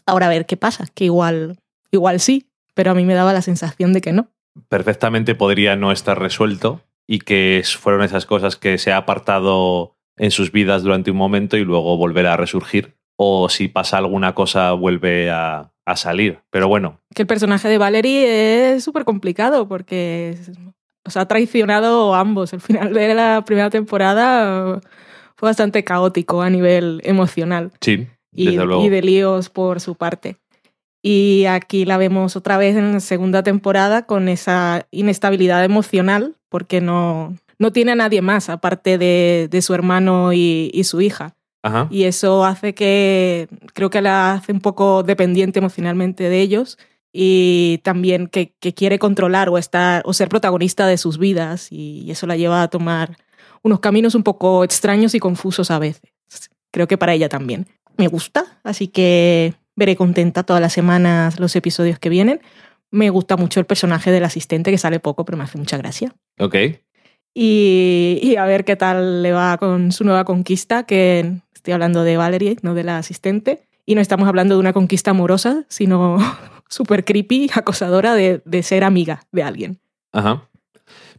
Ahora 0.06 0.26
a 0.26 0.30
ver 0.30 0.46
qué 0.46 0.56
pasa, 0.56 0.86
que 0.94 1.04
igual, 1.04 1.58
igual 1.90 2.20
sí, 2.20 2.46
pero 2.74 2.92
a 2.92 2.94
mí 2.94 3.04
me 3.04 3.14
daba 3.14 3.32
la 3.32 3.42
sensación 3.42 3.92
de 3.92 4.00
que 4.00 4.12
no. 4.12 4.28
perfectamente 4.68 5.34
podría 5.34 5.76
no 5.76 5.92
estar 5.92 6.18
resuelto 6.18 6.80
y 7.06 7.18
que 7.20 7.62
fueron 7.78 8.02
esas 8.02 8.26
cosas 8.26 8.56
que 8.56 8.78
se 8.78 8.92
ha 8.92 8.96
apartado 8.98 9.96
en 10.16 10.30
sus 10.30 10.50
vidas 10.52 10.82
durante 10.82 11.10
un 11.10 11.16
momento 11.16 11.56
y 11.56 11.64
luego 11.64 11.96
volverá 11.96 12.34
a 12.34 12.36
resurgir. 12.36 12.96
O 13.18 13.48
si 13.48 13.68
pasa 13.68 13.98
alguna 13.98 14.34
cosa, 14.34 14.72
vuelve 14.72 15.30
a, 15.30 15.72
a 15.86 15.96
salir. 15.96 16.40
Pero 16.50 16.68
bueno, 16.68 17.00
Que 17.14 17.22
el 17.22 17.28
personaje 17.28 17.68
de 17.68 17.78
Valerie 17.78 18.74
es 18.74 18.84
súper 18.84 19.04
complicado 19.04 19.68
porque 19.68 20.30
es- 20.30 20.50
os 21.06 21.16
ha 21.16 21.26
traicionado 21.26 22.14
a 22.14 22.20
ambos. 22.20 22.52
El 22.52 22.60
final 22.60 22.92
de 22.92 23.14
la 23.14 23.42
primera 23.44 23.70
temporada 23.70 24.80
fue 25.36 25.48
bastante 25.48 25.84
caótico 25.84 26.42
a 26.42 26.50
nivel 26.50 27.00
emocional. 27.04 27.72
sí, 27.80 28.06
y, 28.32 28.46
desde 28.46 28.66
luego. 28.66 28.84
y 28.84 28.88
de 28.90 29.02
líos 29.02 29.48
por 29.48 29.80
su 29.80 29.94
parte. 29.94 30.36
Y 31.02 31.44
aquí 31.46 31.84
la 31.84 31.96
vemos 31.96 32.36
otra 32.36 32.58
vez 32.58 32.76
en 32.76 32.92
la 32.92 33.00
segunda 33.00 33.42
temporada 33.42 34.06
con 34.06 34.28
esa 34.28 34.86
inestabilidad 34.90 35.64
emocional, 35.64 36.34
porque 36.48 36.80
no, 36.80 37.36
no 37.58 37.72
tiene 37.72 37.92
a 37.92 37.94
nadie 37.94 38.22
más 38.22 38.50
aparte 38.50 38.98
de, 38.98 39.48
de 39.50 39.62
su 39.62 39.72
hermano 39.72 40.32
y, 40.32 40.70
y 40.74 40.84
su 40.84 41.00
hija. 41.00 41.34
Ajá. 41.62 41.88
Y 41.90 42.04
eso 42.04 42.44
hace 42.44 42.74
que, 42.74 43.48
creo 43.72 43.88
que 43.88 44.02
la 44.02 44.34
hace 44.34 44.52
un 44.52 44.60
poco 44.60 45.02
dependiente 45.02 45.60
emocionalmente 45.60 46.28
de 46.28 46.40
ellos 46.40 46.78
y 47.18 47.78
también 47.78 48.26
que, 48.26 48.52
que 48.60 48.74
quiere 48.74 48.98
controlar 48.98 49.48
o, 49.48 49.56
estar, 49.56 50.02
o 50.04 50.12
ser 50.12 50.28
protagonista 50.28 50.86
de 50.86 50.98
sus 50.98 51.16
vidas 51.16 51.68
y 51.72 52.10
eso 52.10 52.26
la 52.26 52.36
lleva 52.36 52.60
a 52.60 52.68
tomar 52.68 53.16
unos 53.62 53.80
caminos 53.80 54.14
un 54.14 54.22
poco 54.22 54.64
extraños 54.64 55.14
y 55.14 55.18
confusos 55.18 55.70
a 55.70 55.78
veces. 55.78 56.12
Creo 56.70 56.86
que 56.86 56.98
para 56.98 57.14
ella 57.14 57.30
también. 57.30 57.68
Me 57.96 58.08
gusta, 58.08 58.44
así 58.64 58.88
que 58.88 59.54
veré 59.76 59.96
contenta 59.96 60.42
todas 60.42 60.60
las 60.60 60.74
semanas 60.74 61.40
los 61.40 61.56
episodios 61.56 61.98
que 61.98 62.10
vienen. 62.10 62.42
Me 62.90 63.08
gusta 63.08 63.38
mucho 63.38 63.60
el 63.60 63.66
personaje 63.66 64.10
del 64.10 64.24
asistente, 64.24 64.70
que 64.70 64.76
sale 64.76 65.00
poco, 65.00 65.24
pero 65.24 65.38
me 65.38 65.44
hace 65.44 65.56
mucha 65.56 65.78
gracia. 65.78 66.14
Ok. 66.38 66.54
Y, 67.32 68.20
y 68.22 68.36
a 68.36 68.44
ver 68.44 68.66
qué 68.66 68.76
tal 68.76 69.22
le 69.22 69.32
va 69.32 69.56
con 69.56 69.90
su 69.90 70.04
nueva 70.04 70.24
conquista, 70.24 70.82
que 70.82 71.32
estoy 71.54 71.72
hablando 71.72 72.04
de 72.04 72.18
Valerie, 72.18 72.58
no 72.60 72.74
de 72.74 72.84
la 72.84 72.98
asistente. 72.98 73.62
Y 73.86 73.94
no 73.94 74.02
estamos 74.02 74.28
hablando 74.28 74.54
de 74.54 74.60
una 74.60 74.74
conquista 74.74 75.12
amorosa, 75.12 75.64
sino 75.68 76.18
súper 76.68 77.04
creepy, 77.04 77.50
acosadora 77.54 78.14
de, 78.14 78.42
de 78.44 78.62
ser 78.62 78.84
amiga 78.84 79.22
de 79.32 79.42
alguien. 79.42 79.78
Ajá. 80.12 80.48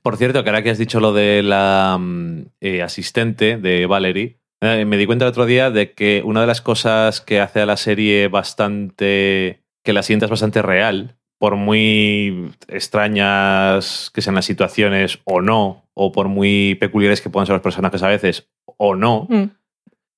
Por 0.01 0.17
cierto, 0.17 0.43
que 0.43 0.49
ahora 0.49 0.61
que 0.63 0.69
has 0.69 0.77
dicho 0.77 0.99
lo 0.99 1.11
de 1.13 1.43
la 1.43 1.97
mm, 1.99 2.41
eh, 2.61 2.81
asistente 2.81 3.57
de 3.57 3.85
Valerie, 3.85 4.37
eh, 4.61 4.85
me 4.85 4.97
di 4.97 5.05
cuenta 5.05 5.25
el 5.25 5.29
otro 5.29 5.45
día 5.45 5.69
de 5.69 5.93
que 5.93 6.21
una 6.25 6.41
de 6.41 6.47
las 6.47 6.61
cosas 6.61 7.21
que 7.21 7.39
hace 7.41 7.61
a 7.61 7.65
la 7.65 7.77
serie 7.77 8.27
bastante. 8.27 9.61
que 9.83 9.93
la 9.93 10.03
sientas 10.03 10.29
bastante 10.29 10.61
real, 10.61 11.15
por 11.39 11.55
muy 11.55 12.51
extrañas 12.67 14.11
que 14.13 14.21
sean 14.21 14.35
las 14.35 14.45
situaciones 14.45 15.19
o 15.25 15.41
no, 15.41 15.85
o 15.93 16.11
por 16.11 16.27
muy 16.27 16.75
peculiares 16.75 17.21
que 17.21 17.29
puedan 17.29 17.45
ser 17.47 17.53
los 17.53 17.61
personajes 17.61 18.03
a 18.03 18.07
veces 18.09 18.49
o 18.65 18.95
no, 18.95 19.27
Mm. 19.29 19.43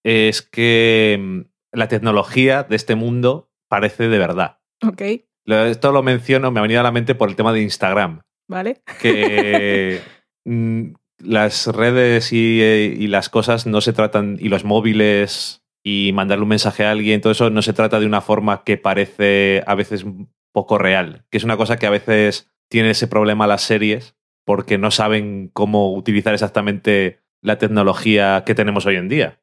es 0.04 0.42
que 0.42 1.18
mm, 1.20 1.42
la 1.78 1.88
tecnología 1.88 2.64
de 2.64 2.76
este 2.76 2.96
mundo 2.96 3.50
parece 3.68 4.08
de 4.08 4.18
verdad. 4.18 4.59
Ok, 4.82 5.02
Esto 5.46 5.92
lo 5.92 6.04
menciono, 6.04 6.52
me 6.52 6.60
ha 6.60 6.64
venido 6.64 6.80
a 6.80 6.84
la 6.84 6.92
mente 6.92 7.16
por 7.16 7.30
el 7.30 7.36
tema 7.36 7.54
de 7.54 7.62
Instagram 7.62 8.22
¿vale? 8.48 8.82
que 9.02 10.02
mm, 10.46 10.94
las 11.20 11.68
redes 11.68 12.34
y, 12.34 12.62
eh, 12.62 12.96
y 12.98 13.08
las 13.08 13.30
cosas 13.30 13.66
no 13.66 13.82
se 13.82 13.94
tratan, 13.94 14.38
y 14.40 14.50
los 14.50 14.64
móviles 14.64 15.64
y 15.84 16.12
mandarle 16.14 16.44
un 16.44 16.50
mensaje 16.50 16.86
a 16.86 16.92
alguien, 16.92 17.22
todo 17.22 17.32
eso 17.32 17.50
no 17.50 17.62
se 17.62 17.74
trata 17.74 18.00
de 18.00 18.06
una 18.06 18.22
forma 18.22 18.64
que 18.64 18.78
parece 18.78 19.64
a 19.66 19.76
veces 19.76 20.04
un 20.04 20.30
poco 20.52 20.78
real, 20.78 21.26
que 21.30 21.38
es 21.38 21.44
una 21.44 21.58
cosa 21.58 21.78
que 21.78 21.88
a 21.88 21.92
veces 21.92 22.52
tiene 22.70 22.92
ese 22.92 23.08
problema 23.08 23.48
las 23.48 23.62
series 23.62 24.16
porque 24.46 24.78
no 24.78 24.92
saben 24.92 25.50
cómo 25.54 25.94
utilizar 25.94 26.34
exactamente 26.34 27.20
la 27.42 27.58
tecnología 27.58 28.44
que 28.46 28.56
tenemos 28.56 28.86
hoy 28.86 28.96
en 28.96 29.08
día. 29.08 29.40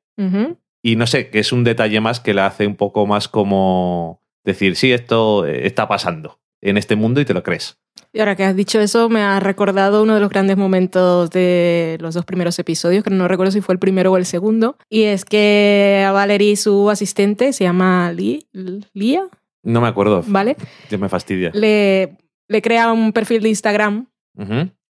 Y 0.83 0.97
no 0.97 1.07
sé, 1.07 1.31
que 1.31 1.39
es 1.39 1.53
un 1.53 1.63
detalle 1.63 2.01
más 2.01 2.21
que 2.21 2.35
la 2.35 2.47
hace 2.47 2.67
un 2.67 2.77
poco 2.77 3.07
más 3.07 3.29
como 3.29 4.23
decir, 4.47 4.77
sí, 4.77 4.93
esto 4.93 5.45
eh, 5.45 5.67
está 5.67 5.87
pasando 5.87 6.39
en 6.63 6.79
este 6.79 6.97
mundo 6.97 7.21
y 7.21 7.27
te 7.27 7.35
lo 7.35 7.43
crees. 7.43 7.77
Y 8.13 8.21
ahora 8.21 8.35
que 8.35 8.45
has 8.45 8.57
dicho 8.57 8.81
eso, 8.81 9.11
me 9.11 9.21
ha 9.21 9.41
recordado 9.41 10.03
uno 10.03 10.15
de 10.15 10.21
los 10.21 10.31
grandes 10.31 10.57
momentos 10.57 11.29
de 11.31 11.99
los 12.01 12.15
dos 12.15 12.25
primeros 12.25 12.59
episodios, 12.59 13.05
que 13.05 13.11
no 13.11 13.29
recuerdo 13.29 13.53
si 13.53 13.61
fue 13.61 13.75
el 13.75 13.79
primero 13.79 14.13
o 14.13 14.17
el 14.17 14.25
segundo. 14.25 14.79
Y 14.89 15.03
es 15.03 15.27
que 15.27 16.03
a 16.07 16.13
Valerie, 16.13 16.57
su 16.57 16.89
asistente, 16.89 17.53
se 17.53 17.65
llama 17.65 18.11
Lee, 18.13 18.47
Lía, 18.95 19.25
No 19.63 19.83
me 19.83 19.89
acuerdo, 19.89 20.23
¿vale? 20.29 20.57
ya 20.89 20.97
me 20.97 21.11
fastidia. 21.11 21.51
Le, 21.53 22.17
le 22.49 22.63
crea 22.63 22.91
un 22.93 23.13
perfil 23.13 23.43
de 23.43 23.51
Instagram 23.51 24.07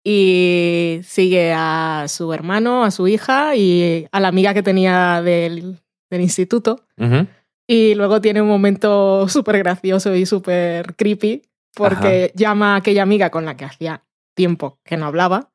y 0.04 1.00
sigue 1.04 1.54
a 1.56 2.06
su 2.08 2.32
hermano, 2.34 2.84
a 2.84 2.92
su 2.92 3.08
hija 3.08 3.56
y 3.56 4.08
a 4.12 4.20
la 4.20 4.28
amiga 4.28 4.54
que 4.54 4.64
tenía 4.64 5.22
del, 5.24 5.80
del 6.10 6.22
instituto. 6.22 6.82
Ujú. 6.98 7.28
Y 7.68 7.96
luego 7.96 8.22
tiene 8.22 8.42
un 8.42 8.48
momento 8.48 9.28
súper 9.28 9.58
gracioso 9.60 10.16
y 10.16 10.26
súper 10.26 10.96
creepy 10.96 11.44
porque 11.74 12.32
llama 12.34 12.74
a 12.74 12.78
aquella 12.78 13.04
amiga 13.04 13.30
con 13.30 13.46
la 13.46 13.58
que 13.58 13.66
hacía 13.66 14.04
tiempo 14.36 14.80
que 14.84 14.98
no 14.98 15.06
hablaba 15.06 15.52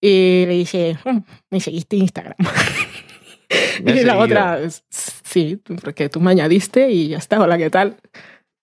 y 0.00 0.44
le 0.46 0.54
dice, 0.54 0.98
"Mm, 1.04 1.18
me 1.50 1.60
seguiste 1.60 1.96
en 1.96 2.02
Instagram. 2.02 2.36
Me 3.82 3.92
y 3.92 4.04
la 4.04 4.18
otra, 4.18 4.60
sí, 4.90 5.60
porque 5.82 6.08
tú 6.08 6.20
me 6.20 6.30
añadiste 6.30 6.90
y 6.90 7.08
ya 7.08 7.18
está, 7.18 7.40
hola, 7.40 7.58
¿qué 7.58 7.70
tal? 7.70 7.96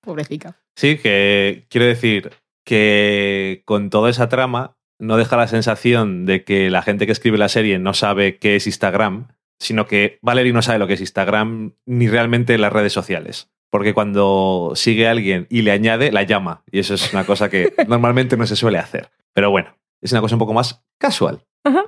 Pobrecita. 0.01 0.57
Sí, 0.75 0.97
que 0.97 1.65
quiero 1.69 1.87
decir 1.87 2.31
que 2.65 3.61
con 3.65 3.89
toda 3.89 4.09
esa 4.09 4.29
trama 4.29 4.77
no 4.99 5.17
deja 5.17 5.37
la 5.37 5.47
sensación 5.47 6.25
de 6.25 6.43
que 6.43 6.69
la 6.69 6.81
gente 6.81 7.05
que 7.05 7.11
escribe 7.11 7.37
la 7.37 7.49
serie 7.49 7.79
no 7.79 7.93
sabe 7.93 8.37
qué 8.37 8.55
es 8.55 8.67
Instagram, 8.67 9.27
sino 9.61 9.85
que 9.85 10.17
Valerie 10.21 10.53
no 10.53 10.61
sabe 10.61 10.79
lo 10.79 10.87
que 10.87 10.93
es 10.93 11.01
Instagram 11.01 11.75
ni 11.85 12.09
realmente 12.09 12.57
las 12.57 12.73
redes 12.73 12.93
sociales. 12.93 13.49
porque 13.69 13.93
cuando 13.93 14.73
sigue 14.75 15.07
a 15.07 15.11
alguien 15.11 15.47
y 15.49 15.61
le 15.61 15.71
añade, 15.71 16.11
la 16.11 16.23
llama. 16.23 16.61
Y 16.69 16.79
eso 16.79 16.93
es 16.93 17.13
una 17.13 17.25
cosa 17.25 17.49
que 17.49 17.71
normalmente 17.87 18.35
no 18.35 18.45
se 18.45 18.57
suele 18.57 18.77
hacer. 18.77 19.11
Pero 19.33 19.49
bueno, 19.49 19.77
es 20.01 20.11
una 20.11 20.19
cosa 20.19 20.35
un 20.35 20.39
poco 20.39 20.53
más 20.53 20.83
casual. 20.99 21.39
Ajá. 21.63 21.85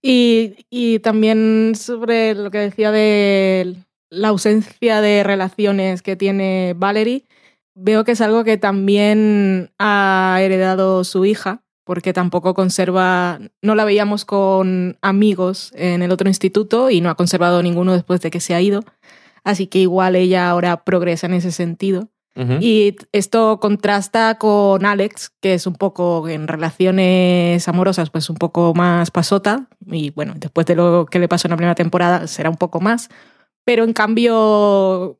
Y, 0.00 0.64
y 0.70 1.00
también 1.00 1.72
sobre 1.74 2.36
lo 2.36 2.52
que 2.52 2.58
decía 2.58 2.92
de 2.92 3.74
la 4.10 4.28
ausencia 4.28 5.00
de 5.00 5.24
relaciones 5.24 6.02
que 6.02 6.14
tiene 6.14 6.74
Valerie, 6.76 7.24
veo 7.74 8.04
que 8.04 8.12
es 8.12 8.20
algo 8.20 8.44
que 8.44 8.56
también 8.56 9.72
ha 9.80 10.38
heredado 10.40 11.02
su 11.02 11.24
hija, 11.24 11.64
porque 11.88 12.12
tampoco 12.12 12.52
conserva, 12.52 13.38
no 13.62 13.74
la 13.74 13.86
veíamos 13.86 14.26
con 14.26 14.98
amigos 15.00 15.72
en 15.74 16.02
el 16.02 16.12
otro 16.12 16.28
instituto 16.28 16.90
y 16.90 17.00
no 17.00 17.08
ha 17.08 17.14
conservado 17.14 17.62
ninguno 17.62 17.94
después 17.94 18.20
de 18.20 18.30
que 18.30 18.40
se 18.40 18.54
ha 18.54 18.60
ido. 18.60 18.84
Así 19.42 19.68
que 19.68 19.78
igual 19.78 20.14
ella 20.14 20.50
ahora 20.50 20.84
progresa 20.84 21.28
en 21.28 21.32
ese 21.32 21.50
sentido. 21.50 22.10
Y 22.60 22.94
esto 23.12 23.58
contrasta 23.58 24.36
con 24.36 24.84
Alex, 24.84 25.32
que 25.40 25.54
es 25.54 25.66
un 25.66 25.76
poco 25.76 26.28
en 26.28 26.46
relaciones 26.46 27.66
amorosas, 27.66 28.10
pues 28.10 28.28
un 28.28 28.36
poco 28.36 28.74
más 28.74 29.10
pasota. 29.10 29.66
Y 29.86 30.10
bueno, 30.10 30.34
después 30.36 30.66
de 30.66 30.76
lo 30.76 31.06
que 31.06 31.18
le 31.18 31.26
pasó 31.26 31.48
en 31.48 31.52
la 31.52 31.56
primera 31.56 31.74
temporada, 31.74 32.26
será 32.26 32.50
un 32.50 32.58
poco 32.58 32.80
más. 32.80 33.08
Pero 33.64 33.84
en 33.84 33.94
cambio, 33.94 35.16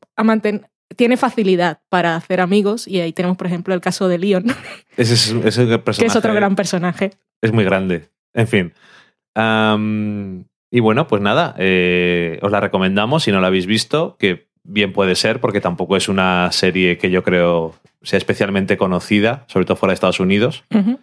tiene 0.99 1.17
facilidad 1.17 1.81
para 1.89 2.17
hacer 2.17 2.41
amigos. 2.41 2.87
Y 2.89 3.01
ahí 3.01 3.13
tenemos, 3.13 3.39
por 3.39 3.47
ejemplo, 3.47 3.73
el 3.73 3.81
caso 3.81 4.09
de 4.09 4.19
Leon, 4.19 4.45
Ese 4.99 5.15
es, 5.15 5.29
ese 5.45 5.79
personaje 5.79 6.01
que 6.01 6.07
es 6.07 6.17
otro 6.17 6.35
gran 6.35 6.57
personaje. 6.57 7.13
es 7.41 7.53
muy 7.53 7.65
grande. 7.65 8.09
En 8.35 8.49
fin. 8.49 8.73
Am, 9.35 10.45
y 10.71 10.81
bueno, 10.81 11.07
pues 11.07 11.23
nada, 11.23 11.55
eh, 11.57 12.39
os 12.43 12.51
la 12.51 12.61
recomendamos 12.61 13.23
si 13.23 13.31
no 13.31 13.41
la 13.41 13.47
habéis 13.47 13.67
visto, 13.67 14.17
que 14.19 14.49
bien 14.65 14.93
puede 14.93 15.15
ser, 15.15 15.41
porque 15.41 15.61
tampoco 15.61 15.97
es 15.97 16.09
una 16.09 16.51
serie 16.51 16.99
que 16.99 17.11
yo 17.11 17.23
creo 17.23 17.75
sea 18.03 18.19
especialmente 18.19 18.77
conocida, 18.77 19.45
sobre 19.47 19.67
todo 19.67 19.77
fuera 19.77 19.93
de 19.93 19.95
Estados 19.95 20.21
Unidos. 20.21 20.65
Ujú. 20.75 20.99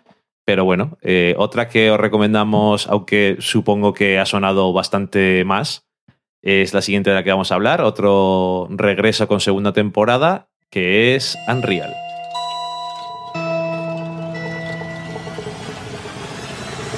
Pero 0.45 0.65
bueno, 0.65 0.97
eh, 1.01 1.35
otra 1.37 1.69
que 1.69 1.89
os 1.89 1.99
recomendamos, 1.99 2.87
aunque 2.87 3.37
supongo 3.39 3.93
que 3.93 4.19
ha 4.19 4.25
sonado 4.25 4.73
bastante 4.73 5.43
más, 5.45 5.84
es 6.45 6.73
la 6.73 6.81
siguiente 6.81 7.09
de 7.09 7.15
la 7.15 7.23
que 7.23 7.31
vamos 7.31 7.51
a 7.51 7.55
hablar, 7.55 7.81
otro 7.81 8.67
regreso 8.69 9.27
con 9.27 9.41
segunda 9.41 9.73
temporada, 9.73 10.47
que 10.69 11.15
es 11.15 11.35
Unreal. 11.47 11.93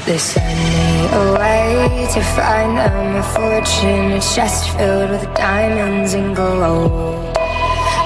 They 0.05 0.17
send 0.17 0.45
me 0.45 1.07
away 1.11 2.07
to 2.13 2.21
find 2.21 2.77
them 2.77 3.15
a 3.17 3.23
fortune, 3.23 4.13
a 4.13 4.21
chest 4.21 4.69
filled 4.77 5.11
with 5.11 5.23
diamonds 5.35 6.13
and 6.13 6.33
gold. 6.33 7.33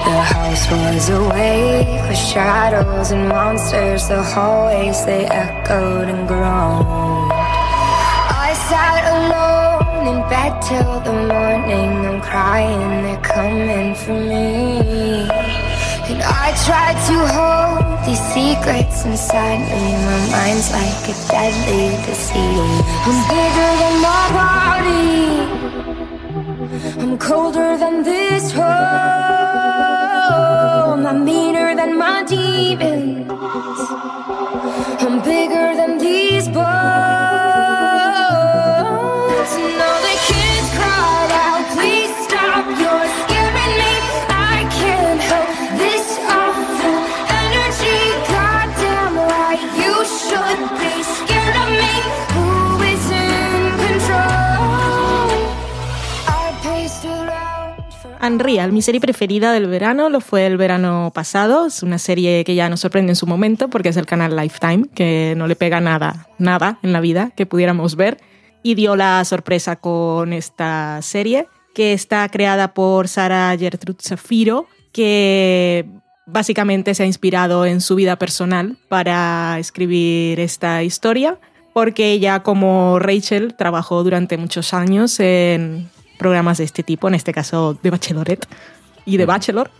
The 0.04 0.20
house 0.20 0.68
was 0.68 1.10
awake 1.10 2.02
with 2.08 2.18
shadows 2.18 3.12
and 3.12 3.28
monsters. 3.28 4.08
The 4.08 4.20
hallways 4.20 5.04
they 5.04 5.26
echoed 5.26 6.08
and 6.08 6.26
groaned. 6.26 7.30
I 7.30 8.52
sat 8.68 9.04
alone 9.06 9.61
bed 10.42 10.54
till 10.62 11.00
the 11.00 11.12
morning. 11.12 11.90
I'm 12.06 12.20
crying, 12.20 13.02
they're 13.04 13.24
coming 13.34 13.94
for 13.94 14.18
me. 14.30 15.28
And 16.10 16.20
I 16.22 16.46
try 16.66 16.88
to 17.08 17.16
hold 17.36 17.82
these 18.06 18.24
secrets 18.34 18.96
inside 19.04 19.60
me. 19.72 19.84
My 20.08 20.18
mind's 20.34 20.68
like 20.78 21.02
a 21.12 21.14
deadly 21.30 21.86
disease. 22.06 22.80
I'm 23.08 23.18
bigger 23.32 23.72
than 23.82 23.96
my 24.10 24.24
body. 24.40 25.16
I'm 27.02 27.14
colder 27.18 27.70
than 27.82 27.96
this 28.02 28.44
home. 28.52 28.72
I'm 31.10 31.20
meaner 31.24 31.74
than 31.80 31.92
my 31.98 32.18
demons. 32.24 33.30
I'm 35.04 35.16
bigger 35.22 35.68
than 35.80 35.98
these 35.98 36.46
bones. 36.48 37.21
Unreal, 58.22 58.70
mi 58.70 58.82
serie 58.82 59.00
preferida 59.00 59.52
del 59.52 59.66
verano, 59.66 60.08
lo 60.08 60.20
fue 60.20 60.46
el 60.46 60.56
verano 60.56 61.10
pasado. 61.12 61.66
Es 61.66 61.82
una 61.82 61.98
serie 61.98 62.44
que 62.44 62.54
ya 62.54 62.68
nos 62.68 62.78
sorprende 62.78 63.10
en 63.10 63.16
su 63.16 63.26
momento 63.26 63.68
porque 63.68 63.88
es 63.88 63.96
el 63.96 64.06
canal 64.06 64.36
Lifetime, 64.36 64.86
que 64.94 65.34
no 65.36 65.48
le 65.48 65.56
pega 65.56 65.80
nada, 65.80 66.28
nada 66.38 66.78
en 66.84 66.92
la 66.92 67.00
vida 67.00 67.32
que 67.34 67.46
pudiéramos 67.46 67.96
ver. 67.96 68.18
Y 68.62 68.76
dio 68.76 68.94
la 68.94 69.24
sorpresa 69.24 69.74
con 69.74 70.32
esta 70.32 71.02
serie, 71.02 71.48
que 71.74 71.92
está 71.92 72.28
creada 72.28 72.74
por 72.74 73.08
Sara 73.08 73.56
Gertrude 73.58 73.98
Zafiro, 74.00 74.66
que 74.92 75.84
básicamente 76.24 76.94
se 76.94 77.02
ha 77.02 77.06
inspirado 77.06 77.66
en 77.66 77.80
su 77.80 77.96
vida 77.96 78.16
personal 78.20 78.76
para 78.88 79.56
escribir 79.58 80.38
esta 80.38 80.84
historia, 80.84 81.40
porque 81.72 82.12
ella, 82.12 82.44
como 82.44 83.00
Rachel, 83.00 83.56
trabajó 83.56 84.04
durante 84.04 84.36
muchos 84.36 84.74
años 84.74 85.18
en 85.18 85.90
programas 86.22 86.58
de 86.58 86.64
este 86.64 86.84
tipo, 86.84 87.08
en 87.08 87.14
este 87.14 87.32
caso 87.32 87.76
de 87.82 87.90
Bachelorette 87.90 88.46
y 89.04 89.16
de 89.16 89.26
Bachelor. 89.26 89.70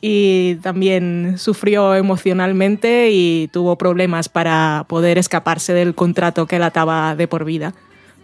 Y 0.00 0.54
también 0.62 1.34
sufrió 1.36 1.96
emocionalmente 1.96 3.10
y 3.10 3.48
tuvo 3.52 3.76
problemas 3.76 4.28
para 4.28 4.86
poder 4.88 5.18
escaparse 5.18 5.72
del 5.72 5.96
contrato 5.96 6.46
que 6.46 6.60
la 6.60 6.66
ataba 6.66 7.16
de 7.16 7.26
por 7.26 7.44
vida. 7.44 7.74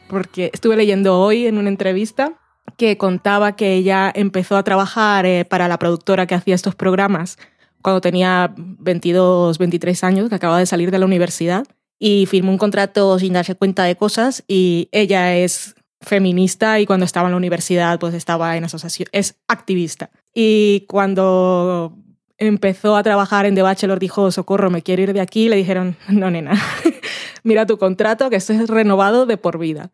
Porque 0.08 0.50
estuve 0.54 0.76
leyendo 0.76 1.18
hoy 1.18 1.46
en 1.46 1.58
una 1.58 1.68
entrevista 1.68 2.34
que 2.76 2.96
contaba 2.96 3.56
que 3.56 3.74
ella 3.74 4.12
empezó 4.14 4.56
a 4.56 4.62
trabajar 4.62 5.26
eh, 5.26 5.44
para 5.44 5.66
la 5.66 5.78
productora 5.78 6.26
que 6.26 6.36
hacía 6.36 6.54
estos 6.54 6.76
programas 6.76 7.36
cuando 7.82 8.00
tenía 8.00 8.54
22, 8.56 9.58
23 9.58 10.04
años, 10.04 10.28
que 10.28 10.34
acaba 10.36 10.58
de 10.58 10.66
salir 10.66 10.90
de 10.90 10.98
la 10.98 11.06
universidad, 11.06 11.66
y 11.98 12.26
firmó 12.26 12.50
un 12.50 12.58
contrato 12.58 13.18
sin 13.18 13.32
darse 13.32 13.54
cuenta 13.54 13.84
de 13.84 13.96
cosas 13.96 14.44
y 14.48 14.88
ella 14.92 15.36
es 15.36 15.75
feminista 16.00 16.78
y 16.80 16.86
cuando 16.86 17.04
estaba 17.04 17.28
en 17.28 17.32
la 17.32 17.38
universidad 17.38 17.98
pues 17.98 18.14
estaba 18.14 18.56
en 18.56 18.64
asociación, 18.64 19.08
es 19.12 19.36
activista. 19.48 20.10
Y 20.34 20.84
cuando 20.88 21.96
empezó 22.38 22.96
a 22.96 23.02
trabajar 23.02 23.46
en 23.46 23.54
The 23.54 23.62
Bachelor 23.62 23.98
dijo, 23.98 24.30
socorro, 24.30 24.70
me 24.70 24.82
quiero 24.82 25.02
ir 25.02 25.12
de 25.12 25.20
aquí, 25.20 25.48
le 25.48 25.56
dijeron, 25.56 25.96
no, 26.08 26.30
nena, 26.30 26.52
mira 27.42 27.66
tu 27.66 27.78
contrato, 27.78 28.30
que 28.30 28.36
esto 28.36 28.52
es 28.52 28.68
renovado 28.68 29.26
de 29.26 29.36
por 29.36 29.58
vida. 29.58 29.90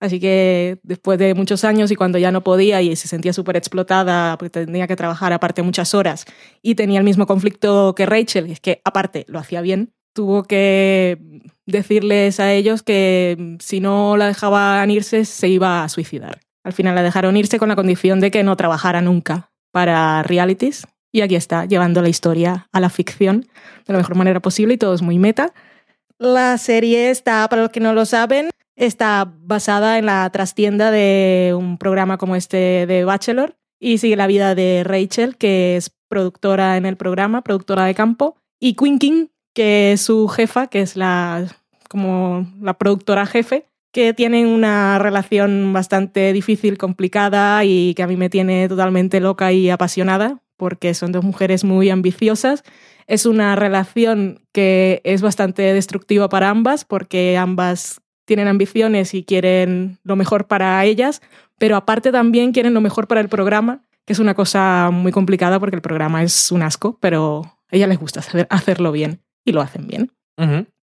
Así 0.00 0.20
que 0.20 0.78
después 0.84 1.18
de 1.18 1.34
muchos 1.34 1.64
años 1.64 1.90
y 1.90 1.96
cuando 1.96 2.18
ya 2.18 2.30
no 2.30 2.44
podía 2.44 2.80
y 2.82 2.94
se 2.94 3.08
sentía 3.08 3.32
súper 3.32 3.56
explotada 3.56 4.38
porque 4.38 4.64
tenía 4.64 4.86
que 4.86 4.94
trabajar 4.94 5.32
aparte 5.32 5.62
muchas 5.62 5.92
horas 5.92 6.24
y 6.62 6.76
tenía 6.76 6.98
el 6.98 7.04
mismo 7.04 7.26
conflicto 7.26 7.94
que 7.96 8.06
Rachel, 8.06 8.48
es 8.48 8.60
que 8.60 8.80
aparte 8.84 9.24
lo 9.28 9.40
hacía 9.40 9.60
bien, 9.60 9.92
tuvo 10.18 10.42
que 10.42 11.16
decirles 11.64 12.40
a 12.40 12.52
ellos 12.52 12.82
que 12.82 13.56
si 13.60 13.78
no 13.78 14.16
la 14.16 14.26
dejaban 14.26 14.90
irse 14.90 15.24
se 15.24 15.46
iba 15.46 15.84
a 15.84 15.88
suicidar. 15.88 16.40
Al 16.64 16.72
final 16.72 16.96
la 16.96 17.04
dejaron 17.04 17.36
irse 17.36 17.60
con 17.60 17.68
la 17.68 17.76
condición 17.76 18.18
de 18.18 18.32
que 18.32 18.42
no 18.42 18.56
trabajara 18.56 19.00
nunca 19.00 19.52
para 19.70 20.24
realities 20.24 20.88
y 21.12 21.20
aquí 21.20 21.36
está, 21.36 21.66
llevando 21.66 22.02
la 22.02 22.08
historia 22.08 22.66
a 22.72 22.80
la 22.80 22.90
ficción 22.90 23.42
de 23.86 23.92
la 23.92 23.98
mejor 23.98 24.16
manera 24.16 24.40
posible 24.40 24.74
y 24.74 24.76
todo 24.76 24.92
es 24.92 25.02
muy 25.02 25.20
meta. 25.20 25.54
La 26.18 26.58
serie 26.58 27.10
está, 27.10 27.48
para 27.48 27.62
los 27.62 27.70
que 27.70 27.78
no 27.78 27.92
lo 27.92 28.04
saben, 28.04 28.50
está 28.74 29.32
basada 29.38 29.98
en 29.98 30.06
la 30.06 30.28
trastienda 30.30 30.90
de 30.90 31.54
un 31.56 31.78
programa 31.78 32.18
como 32.18 32.34
este 32.34 32.86
de 32.88 33.04
Bachelor 33.04 33.54
y 33.78 33.98
sigue 33.98 34.16
la 34.16 34.26
vida 34.26 34.56
de 34.56 34.82
Rachel, 34.84 35.36
que 35.36 35.76
es 35.76 35.92
productora 36.08 36.76
en 36.76 36.86
el 36.86 36.96
programa, 36.96 37.42
productora 37.42 37.84
de 37.84 37.94
campo, 37.94 38.36
y 38.58 38.74
Queen 38.74 38.98
King, 38.98 39.26
que 39.58 39.90
es 39.90 40.02
su 40.02 40.28
jefa, 40.28 40.68
que 40.68 40.80
es 40.80 40.94
la 40.94 41.44
como 41.88 42.46
la 42.62 42.74
productora 42.74 43.26
jefe, 43.26 43.66
que 43.92 44.14
tienen 44.14 44.46
una 44.46 45.00
relación 45.00 45.72
bastante 45.72 46.32
difícil, 46.32 46.78
complicada 46.78 47.64
y 47.64 47.92
que 47.94 48.04
a 48.04 48.06
mí 48.06 48.16
me 48.16 48.30
tiene 48.30 48.68
totalmente 48.68 49.18
loca 49.18 49.50
y 49.50 49.68
apasionada, 49.68 50.44
porque 50.56 50.94
son 50.94 51.10
dos 51.10 51.24
mujeres 51.24 51.64
muy 51.64 51.90
ambiciosas. 51.90 52.62
Es 53.08 53.26
una 53.26 53.56
relación 53.56 54.44
que 54.52 55.00
es 55.02 55.22
bastante 55.22 55.62
destructiva 55.62 56.28
para 56.28 56.50
ambas, 56.50 56.84
porque 56.84 57.36
ambas 57.36 58.00
tienen 58.26 58.46
ambiciones 58.46 59.12
y 59.12 59.24
quieren 59.24 59.98
lo 60.04 60.14
mejor 60.14 60.46
para 60.46 60.84
ellas, 60.84 61.20
pero 61.58 61.74
aparte 61.74 62.12
también 62.12 62.52
quieren 62.52 62.74
lo 62.74 62.80
mejor 62.80 63.08
para 63.08 63.20
el 63.20 63.28
programa, 63.28 63.82
que 64.06 64.12
es 64.12 64.20
una 64.20 64.34
cosa 64.34 64.90
muy 64.92 65.10
complicada 65.10 65.58
porque 65.58 65.74
el 65.74 65.82
programa 65.82 66.22
es 66.22 66.52
un 66.52 66.62
asco, 66.62 66.96
pero 67.00 67.42
a 67.72 67.74
ellas 67.74 67.88
les 67.88 67.98
gusta 67.98 68.22
saber 68.22 68.46
hacerlo 68.50 68.92
bien 68.92 69.20
y 69.48 69.52
lo 69.52 69.60
hacen 69.60 69.86
bien. 69.86 70.12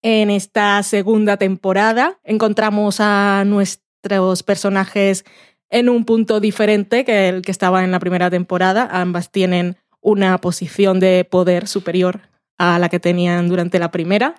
En 0.04 0.30
esta 0.30 0.84
segunda 0.84 1.38
temporada 1.38 2.20
encontramos 2.24 3.00
a 3.00 3.43
nuestros 3.46 4.43
personajes 4.43 5.26
en 5.70 5.89
un 5.89 6.06
punto 6.06 6.39
diferente 6.39 7.06
que 7.06 7.30
el 7.30 7.41
que 7.41 7.52
estaba 7.52 7.84
en 7.84 7.91
la 7.91 8.00
primera 8.00 8.30
temporada. 8.30 8.88
Ambas 8.91 9.32
tienen 9.32 9.78
una 10.02 10.38
posición 10.39 11.00
de 11.00 11.26
poder 11.30 11.67
superior 11.67 12.22
a 12.58 12.80
la 12.80 12.89
que 12.89 13.00
tenían 13.00 13.48
durante 13.48 13.80
la 13.80 13.91
primera, 13.91 14.36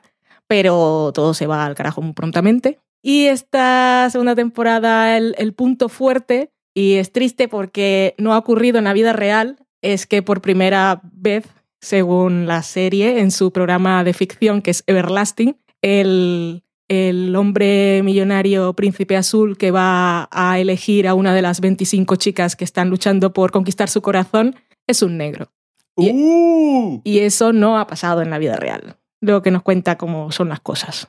pero 0.46 1.12
todo 1.14 1.34
se 1.34 1.46
va 1.46 1.64
al 1.64 1.74
carajo 1.74 2.02
muy 2.02 2.12
prontamente. 2.12 2.78
Y 3.02 3.26
esta 3.26 4.08
segunda 4.10 4.34
temporada, 4.34 5.16
el, 5.16 5.34
el 5.38 5.54
punto 5.54 5.88
fuerte, 5.88 6.50
y 6.74 6.94
es 6.94 7.12
triste 7.12 7.48
porque 7.48 8.14
no 8.18 8.34
ha 8.34 8.38
ocurrido 8.38 8.78
en 8.78 8.84
la 8.84 8.92
vida 8.92 9.12
real, 9.12 9.56
es 9.82 10.06
que 10.06 10.22
por 10.22 10.40
primera 10.40 11.00
vez, 11.02 11.44
según 11.80 12.46
la 12.46 12.62
serie, 12.62 13.20
en 13.20 13.30
su 13.30 13.52
programa 13.52 14.04
de 14.04 14.12
ficción 14.12 14.62
que 14.62 14.70
es 14.70 14.84
Everlasting, 14.86 15.56
el, 15.82 16.64
el 16.88 17.36
hombre 17.36 18.02
millonario 18.02 18.72
príncipe 18.72 19.16
azul 19.16 19.56
que 19.56 19.70
va 19.70 20.28
a 20.30 20.58
elegir 20.58 21.06
a 21.06 21.14
una 21.14 21.34
de 21.34 21.42
las 21.42 21.60
25 21.60 22.16
chicas 22.16 22.56
que 22.56 22.64
están 22.64 22.90
luchando 22.90 23.32
por 23.32 23.52
conquistar 23.52 23.88
su 23.88 24.02
corazón 24.02 24.56
es 24.86 25.02
un 25.02 25.18
negro. 25.18 25.52
Y, 25.96 26.12
¡Uh! 26.12 27.00
y 27.04 27.20
eso 27.20 27.52
no 27.52 27.78
ha 27.78 27.86
pasado 27.86 28.22
en 28.22 28.30
la 28.30 28.38
vida 28.38 28.56
real. 28.56 28.96
Lo 29.20 29.42
que 29.42 29.50
nos 29.50 29.62
cuenta 29.62 29.98
cómo 29.98 30.32
son 30.32 30.48
las 30.48 30.60
cosas. 30.60 31.08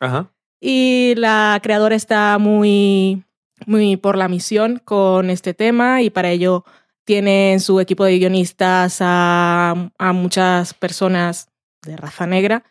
Ajá. 0.00 0.30
Y 0.66 1.12
la 1.16 1.60
creadora 1.62 1.94
está 1.94 2.38
muy, 2.38 3.22
muy 3.66 3.98
por 3.98 4.16
la 4.16 4.28
misión 4.28 4.80
con 4.82 5.28
este 5.28 5.52
tema 5.52 6.00
y 6.00 6.08
para 6.08 6.30
ello 6.30 6.64
tiene 7.04 7.52
en 7.52 7.60
su 7.60 7.80
equipo 7.80 8.04
de 8.04 8.18
guionistas 8.18 8.98
a, 9.00 9.90
muchas 10.14 10.74
personas 10.74 11.48
de 11.82 11.96
raza 11.96 12.26
negra. 12.26 12.64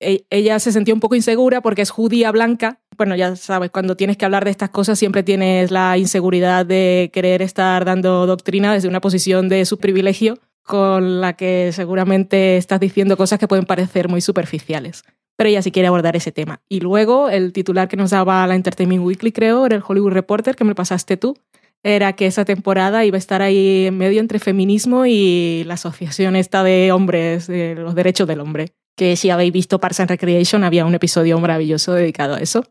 E- 0.00 0.24
ella 0.30 0.58
se 0.58 0.72
sentía 0.72 0.94
un 0.94 1.00
poco 1.00 1.14
insegura 1.14 1.60
porque 1.60 1.82
es 1.82 1.90
judía 1.90 2.30
blanca. 2.32 2.80
Bueno, 2.96 3.16
ya 3.16 3.36
sabes, 3.36 3.70
cuando 3.70 3.96
tienes 3.96 4.16
que 4.16 4.24
hablar 4.24 4.44
de 4.44 4.50
estas 4.50 4.70
cosas 4.70 4.98
siempre 4.98 5.22
tienes 5.22 5.70
la 5.70 5.98
inseguridad 5.98 6.66
de 6.66 7.10
querer 7.12 7.42
estar 7.42 7.84
dando 7.84 8.26
doctrina 8.26 8.72
desde 8.72 8.88
una 8.88 9.00
posición 9.00 9.48
de 9.48 9.64
su 9.64 9.78
privilegio 9.78 10.38
con 10.62 11.20
la 11.20 11.34
que 11.34 11.70
seguramente 11.72 12.56
estás 12.56 12.78
diciendo 12.78 13.16
cosas 13.16 13.38
que 13.38 13.48
pueden 13.48 13.66
parecer 13.66 14.08
muy 14.08 14.20
superficiales. 14.20 15.04
Pero 15.36 15.48
ella 15.48 15.62
sí 15.62 15.72
quiere 15.72 15.88
abordar 15.88 16.14
ese 16.14 16.30
tema. 16.30 16.60
Y 16.68 16.80
luego 16.80 17.28
el 17.28 17.52
titular 17.52 17.88
que 17.88 17.96
nos 17.96 18.10
daba 18.10 18.46
la 18.46 18.54
Entertainment 18.54 19.04
Weekly, 19.04 19.32
creo, 19.32 19.66
era 19.66 19.76
el 19.76 19.82
Hollywood 19.86 20.12
Reporter, 20.12 20.54
que 20.54 20.64
me 20.64 20.74
pasaste 20.74 21.16
tú, 21.16 21.36
era 21.82 22.12
que 22.12 22.26
esa 22.26 22.44
temporada 22.44 23.04
iba 23.04 23.16
a 23.16 23.18
estar 23.18 23.42
ahí 23.42 23.86
en 23.86 23.98
medio 23.98 24.20
entre 24.20 24.38
feminismo 24.38 25.04
y 25.06 25.64
la 25.66 25.74
asociación 25.74 26.36
esta 26.36 26.62
de 26.62 26.92
hombres, 26.92 27.46
de 27.46 27.74
los 27.74 27.94
derechos 27.94 28.28
del 28.28 28.40
hombre. 28.40 28.72
Que 28.96 29.16
si 29.16 29.30
habéis 29.30 29.52
visto 29.52 29.80
Parks 29.80 30.00
and 30.00 30.10
Recreation, 30.10 30.64
había 30.64 30.84
un 30.84 30.94
episodio 30.94 31.38
maravilloso 31.40 31.92
dedicado 31.92 32.34
a 32.34 32.40
eso, 32.40 32.64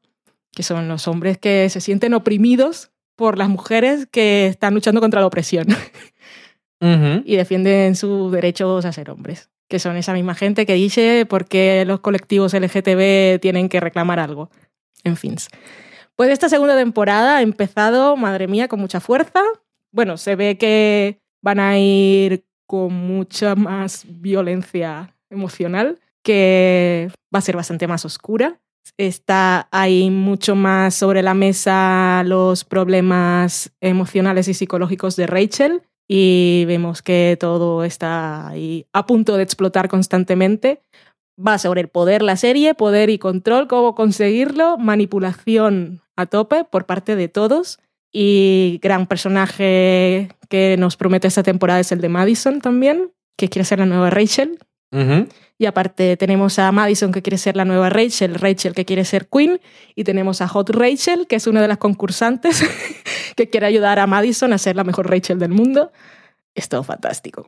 que 0.51 0.63
son 0.63 0.87
los 0.87 1.07
hombres 1.07 1.37
que 1.37 1.69
se 1.69 1.81
sienten 1.81 2.13
oprimidos 2.13 2.91
por 3.15 3.37
las 3.37 3.49
mujeres 3.49 4.07
que 4.09 4.47
están 4.47 4.73
luchando 4.73 5.01
contra 5.01 5.19
la 5.19 5.27
opresión 5.27 5.67
y 7.25 7.35
defienden 7.35 7.95
sus 7.95 8.31
derechos 8.31 8.85
a 8.85 8.91
ser 8.91 9.09
hombres, 9.09 9.49
que 9.67 9.79
son 9.79 9.97
esa 9.97 10.13
misma 10.13 10.35
gente 10.35 10.65
que 10.65 10.73
dice 10.73 11.25
por 11.27 11.45
qué 11.45 11.83
los 11.85 11.99
colectivos 11.99 12.53
LGTB 12.53 13.39
tienen 13.41 13.67
que 13.67 13.79
reclamar 13.79 14.19
algo. 14.19 14.49
En 15.03 15.17
fin. 15.17 15.35
Pues 16.15 16.29
esta 16.29 16.49
segunda 16.49 16.75
temporada 16.75 17.37
ha 17.37 17.41
empezado, 17.41 18.15
madre 18.15 18.47
mía, 18.47 18.67
con 18.67 18.79
mucha 18.79 18.99
fuerza. 18.99 19.41
Bueno, 19.91 20.17
se 20.17 20.35
ve 20.35 20.57
que 20.57 21.19
van 21.41 21.59
a 21.59 21.77
ir 21.77 22.45
con 22.67 22.93
mucha 22.93 23.55
más 23.55 24.05
violencia 24.07 25.15
emocional, 25.29 25.99
que 26.23 27.11
va 27.33 27.39
a 27.39 27.41
ser 27.41 27.55
bastante 27.55 27.87
más 27.87 28.05
oscura. 28.05 28.61
Está 28.97 29.67
ahí 29.71 30.09
mucho 30.09 30.55
más 30.55 30.95
sobre 30.95 31.21
la 31.21 31.33
mesa 31.33 32.23
los 32.25 32.63
problemas 32.63 33.71
emocionales 33.79 34.47
y 34.47 34.53
psicológicos 34.53 35.15
de 35.15 35.27
Rachel 35.27 35.81
y 36.07 36.65
vemos 36.65 37.01
que 37.01 37.37
todo 37.39 37.83
está 37.83 38.49
ahí 38.49 38.85
a 38.91 39.05
punto 39.05 39.37
de 39.37 39.43
explotar 39.43 39.87
constantemente. 39.87 40.81
Va 41.45 41.57
sobre 41.57 41.81
el 41.81 41.87
poder 41.87 42.21
la 42.21 42.35
serie, 42.35 42.73
poder 42.75 43.09
y 43.09 43.17
control, 43.17 43.67
cómo 43.67 43.95
conseguirlo, 43.95 44.77
manipulación 44.77 46.01
a 46.15 46.25
tope 46.25 46.65
por 46.65 46.85
parte 46.85 47.15
de 47.15 47.27
todos 47.27 47.79
y 48.11 48.79
gran 48.81 49.07
personaje 49.07 50.29
que 50.49 50.75
nos 50.77 50.97
promete 50.97 51.27
esta 51.27 51.43
temporada 51.43 51.79
es 51.79 51.91
el 51.91 52.01
de 52.01 52.09
Madison 52.09 52.59
también, 52.59 53.11
que 53.37 53.49
quiere 53.49 53.65
ser 53.65 53.79
la 53.79 53.85
nueva 53.85 54.09
Rachel. 54.09 54.59
Y 55.57 55.67
aparte 55.67 56.17
tenemos 56.17 56.59
a 56.59 56.69
Madison 56.73 57.13
que 57.13 57.21
quiere 57.21 57.37
ser 57.37 57.55
la 57.55 57.63
nueva 57.63 57.89
Rachel, 57.89 58.35
Rachel 58.35 58.73
que 58.73 58.83
quiere 58.83 59.05
ser 59.05 59.29
Queen, 59.29 59.61
y 59.95 60.03
tenemos 60.03 60.41
a 60.41 60.49
Hot 60.49 60.69
Rachel, 60.71 61.27
que 61.27 61.37
es 61.37 61.47
una 61.47 61.61
de 61.61 61.69
las 61.69 61.77
concursantes 61.77 62.61
que 63.37 63.49
quiere 63.49 63.67
ayudar 63.67 63.99
a 63.99 64.07
Madison 64.07 64.51
a 64.51 64.57
ser 64.57 64.75
la 64.75 64.83
mejor 64.83 65.09
Rachel 65.09 65.39
del 65.39 65.51
mundo. 65.51 65.93
Es 66.55 66.67
todo 66.67 66.83
fantástico. 66.83 67.47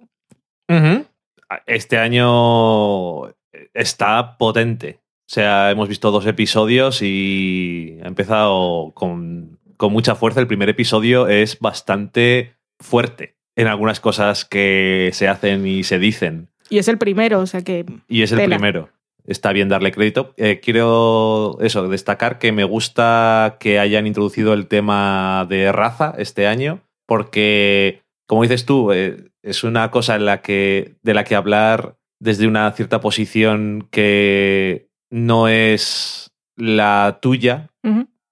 Este 1.65 1.97
año 1.97 3.27
está 3.73 4.37
potente. 4.37 4.99
O 5.21 5.33
sea, 5.33 5.71
hemos 5.71 5.87
visto 5.87 6.11
dos 6.11 6.25
episodios 6.25 7.01
y 7.01 7.97
ha 8.03 8.07
empezado 8.07 8.91
con, 8.93 9.59
con 9.77 9.93
mucha 9.93 10.15
fuerza. 10.15 10.39
El 10.39 10.47
primer 10.47 10.69
episodio 10.69 11.27
es 11.27 11.59
bastante 11.59 12.55
fuerte 12.79 13.35
en 13.55 13.67
algunas 13.67 13.99
cosas 13.99 14.45
que 14.45 15.11
se 15.13 15.27
hacen 15.27 15.65
y 15.65 15.83
se 15.83 15.99
dicen. 15.99 16.49
Y 16.69 16.77
es 16.77 16.87
el 16.87 16.97
primero, 16.97 17.39
o 17.39 17.45
sea 17.45 17.61
que 17.61 17.85
Y 18.07 18.23
es 18.23 18.31
el 18.31 18.39
Tela. 18.39 18.57
primero. 18.57 18.89
Está 19.25 19.53
bien 19.53 19.69
darle 19.69 19.93
crédito. 19.93 20.33
Eh, 20.35 20.59
quiero 20.59 21.57
eso, 21.61 21.87
destacar 21.87 22.39
que 22.39 22.51
me 22.51 22.65
gusta 22.65 23.55
que 23.59 23.79
hayan 23.79 24.05
introducido 24.05 24.53
el 24.53 24.67
tema 24.67 25.45
de 25.47 25.71
raza 25.71 26.13
este 26.17 26.45
año, 26.45 26.81
porque, 27.05 28.01
como 28.27 28.41
dices 28.41 28.65
tú, 28.65 28.91
eh, 28.91 29.29
es 29.41 29.63
una 29.63 29.91
cosa 29.91 30.15
en 30.15 30.25
la 30.25 30.41
que, 30.41 30.95
de 31.03 31.13
la 31.13 31.23
que 31.23 31.35
hablar 31.35 31.95
desde 32.23 32.47
una 32.47 32.71
cierta 32.71 33.01
posición 33.01 33.87
que 33.91 34.87
no 35.11 35.47
es 35.49 36.31
la 36.55 37.19
tuya. 37.21 37.69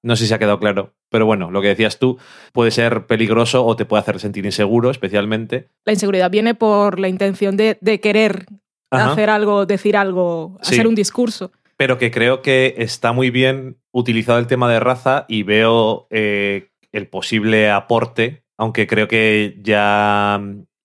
No 0.04 0.16
sé 0.16 0.26
si 0.26 0.34
ha 0.34 0.40
quedado 0.40 0.60
claro. 0.60 0.94
Pero 1.10 1.26
bueno, 1.26 1.52
lo 1.52 1.62
que 1.62 1.68
decías 1.68 2.00
tú 2.00 2.18
puede 2.54 2.72
ser 2.72 3.06
peligroso 3.06 3.66
o 3.66 3.76
te 3.76 3.84
puede 3.86 4.00
hacer 4.02 4.20
sentir 4.22 4.46
inseguro, 4.46 4.90
especialmente. 4.92 5.68
la 5.86 5.92
inseguridad 5.92 6.32
viene 6.32 6.56
por 6.56 7.00
la 7.02 7.10
intención 7.10 7.58
de, 7.58 7.78
de 7.82 8.00
querer 8.00 8.46
Ajá. 8.90 9.12
hacer 9.12 9.30
algo, 9.30 9.66
decir 9.66 9.98
algo, 9.98 10.58
Sí. 10.62 10.76
hacer 10.76 10.88
un 10.88 10.96
discurso. 10.96 11.52
pero 11.76 11.98
que 11.98 12.12
creo 12.12 12.42
que 12.42 12.76
está 12.78 13.12
muy 13.12 13.30
bien 13.30 13.78
utilizado 13.92 14.40
el 14.40 14.48
tema 14.48 14.72
de 14.72 14.80
raza 14.80 15.26
y 15.28 15.44
veo 15.44 16.08
eh, 16.12 16.70
el 16.94 17.08
posible 17.08 17.70
aporte, 17.70 18.44
aunque 18.58 18.88
creo 18.88 19.08
que 19.10 19.58
ya 19.62 20.40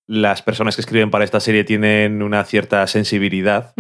las 0.07 0.43
personas 0.43 0.77
que 0.77 0.83
escriben 0.83 1.11
para 1.11 1.25
esta 1.25 1.41
serie 1.41 1.65
tienen 1.65 2.23
una 2.23 2.45
cierta 2.45 2.87
sensibilidad, 2.87 3.75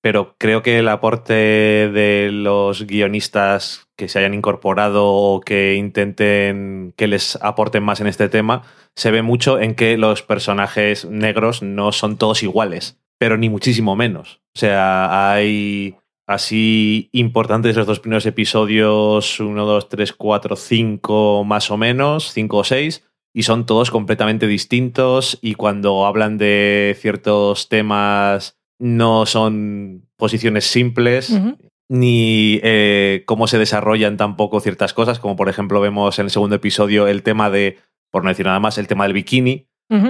pero 0.00 0.36
creo 0.38 0.62
que 0.62 0.78
el 0.78 0.88
aporte 0.88 1.34
de 1.34 2.30
los 2.32 2.86
guionistas 2.86 3.88
que 3.96 4.08
se 4.08 4.18
hayan 4.18 4.34
incorporado 4.34 5.06
o 5.06 5.40
que 5.40 5.74
intenten 5.74 6.94
que 6.96 7.08
les 7.08 7.36
aporten 7.42 7.82
más 7.82 8.00
en 8.00 8.06
este 8.06 8.28
tema 8.28 8.62
se 8.94 9.10
ve 9.10 9.22
mucho 9.22 9.58
en 9.58 9.74
que 9.74 9.98
los 9.98 10.22
personajes 10.22 11.04
negros 11.06 11.62
no 11.62 11.92
son 11.92 12.16
todos 12.16 12.42
iguales, 12.42 12.98
pero 13.18 13.36
ni 13.36 13.48
muchísimo 13.48 13.96
menos. 13.96 14.40
O 14.54 14.58
sea, 14.58 15.32
hay 15.32 15.96
así 16.26 17.08
importantes 17.12 17.76
los 17.76 17.86
dos 17.86 18.00
primeros 18.00 18.26
episodios, 18.26 19.40
1, 19.40 19.64
2, 19.64 19.88
3, 19.88 20.12
4, 20.12 20.56
5 20.56 21.44
más 21.44 21.70
o 21.70 21.76
menos, 21.76 22.32
5 22.32 22.56
o 22.56 22.64
6, 22.64 23.04
y 23.36 23.42
son 23.42 23.66
todos 23.66 23.90
completamente 23.90 24.46
distintos 24.46 25.38
y 25.42 25.56
cuando 25.56 26.06
hablan 26.06 26.38
de 26.38 26.96
ciertos 26.98 27.68
temas 27.68 28.56
no 28.78 29.26
son 29.26 30.08
posiciones 30.16 30.64
simples, 30.64 31.38
ni 31.86 32.58
eh, 32.62 33.24
cómo 33.26 33.46
se 33.46 33.58
desarrollan 33.58 34.16
tampoco 34.16 34.60
ciertas 34.60 34.94
cosas, 34.94 35.18
como 35.18 35.36
por 35.36 35.50
ejemplo 35.50 35.82
vemos 35.82 36.18
en 36.18 36.24
el 36.24 36.30
segundo 36.30 36.56
episodio 36.56 37.08
el 37.08 37.22
tema 37.22 37.50
de, 37.50 37.76
por 38.10 38.24
no 38.24 38.30
decir 38.30 38.46
nada 38.46 38.58
más, 38.58 38.78
el 38.78 38.86
tema 38.86 39.04
del 39.04 39.12
bikini 39.12 39.66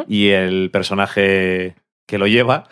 y 0.07 0.29
el 0.29 0.71
personaje 0.71 1.75
que 2.07 2.19
lo 2.19 2.29
lleva, 2.29 2.69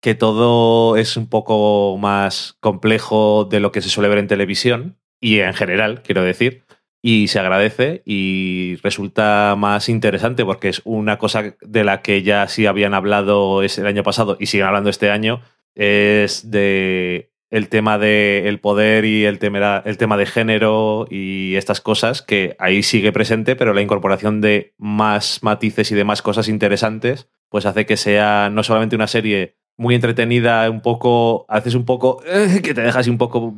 que 0.00 0.14
todo 0.14 0.96
es 0.96 1.18
un 1.18 1.28
poco 1.28 1.98
más 1.98 2.56
complejo 2.60 3.44
de 3.44 3.60
lo 3.60 3.70
que 3.70 3.82
se 3.82 3.90
suele 3.90 4.08
ver 4.08 4.16
en 4.16 4.28
televisión 4.28 4.96
y 5.20 5.40
en 5.40 5.52
general, 5.52 6.00
quiero 6.02 6.22
decir, 6.22 6.63
y 7.06 7.28
se 7.28 7.38
agradece 7.38 8.00
y 8.06 8.76
resulta 8.82 9.56
más 9.58 9.90
interesante 9.90 10.42
porque 10.42 10.70
es 10.70 10.80
una 10.86 11.18
cosa 11.18 11.54
de 11.60 11.84
la 11.84 12.00
que 12.00 12.22
ya 12.22 12.48
sí 12.48 12.64
habían 12.64 12.94
hablado 12.94 13.62
el 13.62 13.86
año 13.86 14.02
pasado 14.02 14.38
y 14.40 14.46
siguen 14.46 14.68
hablando 14.68 14.88
este 14.88 15.10
año, 15.10 15.42
es 15.74 16.50
de 16.50 17.30
el 17.50 17.68
tema 17.68 17.98
del 17.98 18.58
poder 18.58 19.04
y 19.04 19.26
el 19.26 19.38
tema, 19.38 19.82
el 19.84 19.98
tema 19.98 20.16
de 20.16 20.24
género 20.24 21.06
y 21.10 21.56
estas 21.56 21.82
cosas 21.82 22.22
que 22.22 22.56
ahí 22.58 22.82
sigue 22.82 23.12
presente, 23.12 23.54
pero 23.54 23.74
la 23.74 23.82
incorporación 23.82 24.40
de 24.40 24.72
más 24.78 25.42
matices 25.42 25.92
y 25.92 25.94
de 25.94 26.04
más 26.04 26.22
cosas 26.22 26.48
interesantes, 26.48 27.28
pues 27.50 27.66
hace 27.66 27.84
que 27.84 27.98
sea 27.98 28.48
no 28.50 28.62
solamente 28.62 28.96
una 28.96 29.08
serie 29.08 29.58
muy 29.76 29.94
entretenida, 29.94 30.70
un 30.70 30.80
poco, 30.80 31.44
haces 31.50 31.74
un 31.74 31.84
poco, 31.84 32.22
eh, 32.26 32.62
que 32.62 32.72
te 32.72 32.80
dejas 32.80 33.08
un 33.08 33.18
poco, 33.18 33.54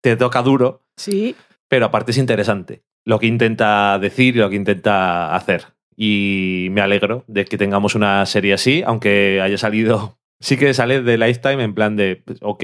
te 0.00 0.16
toca 0.16 0.40
duro, 0.40 0.88
Sí, 0.98 1.36
pero 1.68 1.86
aparte 1.86 2.10
es 2.10 2.18
interesante 2.18 2.82
lo 3.04 3.18
que 3.18 3.26
intenta 3.26 3.98
decir 3.98 4.36
y 4.36 4.40
lo 4.40 4.50
que 4.50 4.56
intenta 4.56 5.34
hacer. 5.34 5.66
y 6.00 6.68
me 6.70 6.80
alegro 6.80 7.24
de 7.26 7.44
que 7.44 7.58
tengamos 7.58 7.96
una 7.96 8.24
serie 8.26 8.54
así, 8.54 8.84
aunque 8.86 9.40
haya 9.42 9.58
salido, 9.58 10.18
sí 10.40 10.56
que 10.56 10.72
sale 10.74 11.02
de 11.02 11.18
Lifetime 11.18 11.62
en 11.64 11.74
plan 11.74 11.96
de, 11.96 12.22
pues, 12.24 12.38
ok, 12.40 12.62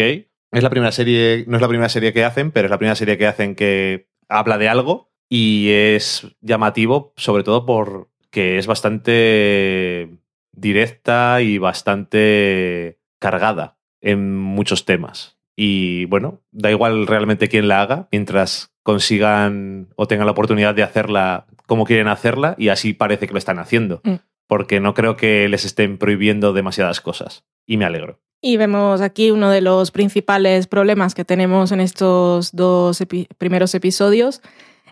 es 0.55 0.63
la 0.63 0.71
primera 0.71 0.93
serie, 0.93 1.45
no 1.49 1.57
es 1.57 1.63
la 1.63 1.69
primera 1.69 1.89
serie 1.89 2.13
que 2.13 2.25
hacen, 2.25 2.53
pero 2.53 2.67
es 2.67 2.71
la 2.71 2.79
primera 2.79 2.95
serie 2.95 3.19
que 3.19 3.27
hacen 3.27 3.57
que 3.57 4.09
habla 4.29 4.57
de 4.57 4.69
algo 4.69 5.11
y 5.29 5.71
es 5.71 6.29
llamativo, 6.43 7.13
sobre 7.17 7.43
todo 7.43 7.67
porque 7.67 8.59
es 8.59 8.69
bastante 8.69 10.11
directa 10.53 11.43
y 11.43 11.59
bastante 11.59 13.01
cargada 13.19 13.79
en 14.01 14.37
muchos 14.37 14.85
temas. 14.85 15.39
Y 15.57 16.05
bueno, 16.05 16.43
da 16.53 16.71
igual 16.71 17.07
realmente 17.07 17.49
quién 17.49 17.67
la 17.67 17.83
haga, 17.83 18.09
mientras 18.13 18.74
consigan 18.85 19.89
o 19.97 20.07
tengan 20.07 20.27
la 20.27 20.33
oportunidad 20.33 20.75
de 20.77 20.85
hacerla 20.85 21.47
como 21.67 21.85
quieren 21.85 22.07
hacerla 22.07 22.55
y 22.59 22.69
así 22.69 22.93
parece 22.93 23.27
que 23.27 23.33
lo 23.33 23.39
están 23.39 23.59
haciendo. 23.59 24.01
Mm. 24.05 24.15
Porque 24.47 24.79
no 24.79 24.95
creo 24.95 25.17
que 25.17 25.49
les 25.49 25.65
estén 25.65 25.99
prohibiendo 25.99 26.53
demasiadas 26.53 27.01
cosas. 27.01 27.45
Y 27.67 27.77
me 27.79 27.87
alegro. 27.87 28.21
Y 28.43 28.59
vemos 28.59 29.01
aquí 29.01 29.31
uno 29.31 29.49
de 29.49 29.63
los 29.63 29.91
principales 29.91 30.67
problemas 30.67 31.15
que 31.15 31.25
tenemos 31.25 31.73
en 31.73 31.81
estos 31.81 32.55
dos 32.55 33.01
epi- 33.01 33.27
primeros 33.39 33.75
episodios 33.75 34.43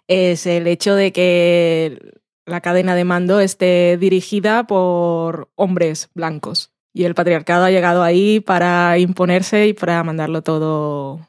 es 0.09 0.47
el 0.47 0.67
hecho 0.67 0.95
de 0.95 1.13
que 1.13 1.99
la 2.47 2.63
cadena 2.63 2.95
de 2.95 3.05
mando 3.05 3.41
esté 3.41 3.99
dirigida 3.99 4.67
por 4.67 5.51
hombres 5.55 6.09
blancos. 6.15 6.73
Y 6.95 7.05
el 7.05 7.15
patriarcado 7.15 7.67
ha 7.67 7.71
llegado 7.71 8.03
ahí 8.03 8.41
para 8.41 8.99
imponerse 8.99 9.67
y 9.67 9.73
para 9.75 10.03
mandarlo 10.03 10.41
todo 10.43 11.21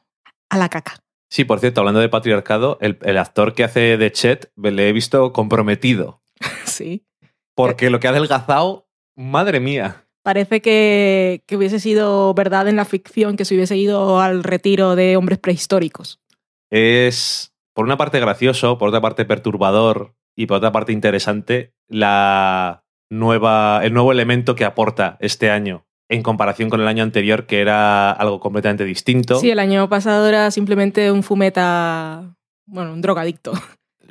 a 0.49 0.57
la 0.57 0.69
caca. 0.69 1.02
Sí, 1.33 1.45
por 1.45 1.59
cierto, 1.59 1.81
hablando 1.81 1.99
de 1.99 2.09
patriarcado, 2.09 2.77
el, 2.79 2.99
el 3.01 3.17
actor 3.17 3.55
que 3.55 3.63
hace 3.63 3.97
de 3.97 4.11
Chet 4.11 4.51
le 4.55 4.87
he 4.87 4.93
visto 4.93 5.33
comprometido. 5.33 6.21
Sí. 6.65 7.07
Porque 7.55 7.89
lo 7.89 7.99
que 7.99 8.05
ha 8.05 8.11
adelgazado, 8.11 8.87
madre 9.15 9.59
mía. 9.59 10.05
Parece 10.23 10.61
que, 10.61 11.43
que 11.47 11.57
hubiese 11.57 11.79
sido 11.79 12.35
verdad 12.35 12.67
en 12.67 12.75
la 12.75 12.85
ficción 12.85 13.35
que 13.35 13.45
se 13.45 13.55
hubiese 13.55 13.75
ido 13.77 14.21
al 14.21 14.43
retiro 14.43 14.95
de 14.95 15.17
hombres 15.17 15.39
prehistóricos. 15.39 16.21
Es, 16.69 17.51
por 17.73 17.85
una 17.85 17.97
parte, 17.97 18.19
gracioso, 18.19 18.77
por 18.77 18.89
otra 18.89 19.01
parte, 19.01 19.25
perturbador 19.25 20.15
y 20.35 20.45
por 20.45 20.57
otra 20.57 20.71
parte, 20.71 20.91
interesante 20.91 21.73
la 21.87 22.85
nueva, 23.09 23.81
el 23.83 23.93
nuevo 23.93 24.11
elemento 24.11 24.53
que 24.53 24.65
aporta 24.65 25.17
este 25.19 25.49
año 25.49 25.87
en 26.13 26.23
comparación 26.23 26.69
con 26.69 26.79
el 26.81 26.87
año 26.87 27.03
anterior, 27.03 27.45
que 27.45 27.59
era 27.61 28.11
algo 28.11 28.39
completamente 28.39 28.85
distinto. 28.85 29.39
Sí, 29.39 29.49
el 29.49 29.59
año 29.59 29.89
pasado 29.89 30.27
era 30.27 30.51
simplemente 30.51 31.11
un 31.11 31.23
fumeta, 31.23 32.35
bueno, 32.65 32.93
un 32.93 33.01
drogadicto, 33.01 33.53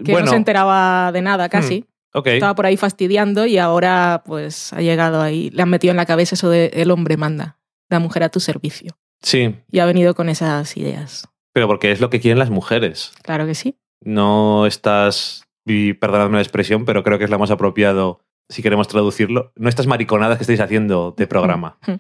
que 0.05 0.13
bueno, 0.13 0.27
no 0.27 0.31
se 0.33 0.37
enteraba 0.37 1.13
de 1.13 1.23
nada 1.23 1.49
casi. 1.49 1.85
ok. 2.13 2.27
Estaba 2.29 2.55
por 2.55 2.67
ahí 2.67 2.77
fastidiando 2.77 3.47
y 3.47 3.59
ahora 3.59 4.23
pues 4.25 4.73
ha 4.73 4.81
llegado 4.81 5.23
ahí, 5.23 5.51
le 5.51 5.63
han 5.63 5.71
metido 5.71 5.91
en 5.93 5.97
la 5.97 6.07
cabeza 6.07 6.35
eso 6.35 6.51
de 6.51 6.67
el 6.75 6.91
hombre 6.91 7.17
manda, 7.17 7.59
la 7.89 7.99
mujer 8.01 8.23
a 8.25 8.29
tu 8.29 8.41
servicio. 8.41 8.97
Sí, 9.23 9.55
Y 9.71 9.79
ha 9.79 9.87
venido 9.87 10.15
con 10.15 10.29
esas 10.29 10.77
ideas. 10.77 11.29
pero 11.53 11.69
porque 11.69 11.93
es 11.93 12.01
lo 12.01 12.11
que 12.11 12.19
quieren 12.21 12.39
las 12.41 12.51
mujeres. 12.51 13.13
Claro 13.23 13.47
que 13.47 13.55
sí. 13.55 13.77
No 14.05 14.67
estás, 14.67 15.45
y 15.65 15.93
perdonadme 15.93 16.37
la 16.37 16.43
expresión, 16.43 16.85
pero 16.85 17.05
creo 17.05 17.19
que 17.19 17.25
es 17.25 17.31
la 17.31 17.39
más 17.39 17.53
apropiado 17.53 18.19
si 18.49 18.63
queremos 18.63 18.89
traducirlo. 18.89 19.53
No 19.57 19.69
estas 19.69 19.87
mariconadas 19.87 20.39
que 20.39 20.43
estáis 20.43 20.61
haciendo 20.61 21.15
de 21.17 21.27
programa. 21.27 21.79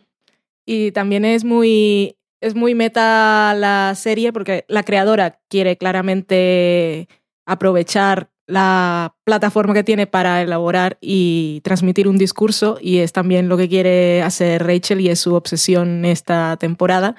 Y 0.64 0.92
también 0.92 1.24
es 1.24 1.42
muy, 1.42 2.18
es 2.40 2.54
muy 2.54 2.76
meta 2.76 3.52
la 3.52 3.96
serie 3.96 4.32
porque 4.32 4.64
la 4.68 4.84
creadora 4.84 5.40
quiere 5.48 5.76
claramente 5.76 7.08
aprovechar 7.46 8.30
la 8.46 9.14
plataforma 9.24 9.74
que 9.74 9.84
tiene 9.84 10.06
para 10.06 10.42
elaborar 10.42 10.98
y 11.00 11.60
transmitir 11.64 12.06
un 12.06 12.18
discurso 12.18 12.78
y 12.80 12.98
es 12.98 13.12
también 13.12 13.48
lo 13.48 13.56
que 13.56 13.68
quiere 13.68 14.22
hacer 14.22 14.66
Rachel 14.66 15.00
y 15.00 15.08
es 15.08 15.20
su 15.20 15.34
obsesión 15.34 16.04
esta 16.04 16.56
temporada. 16.58 17.16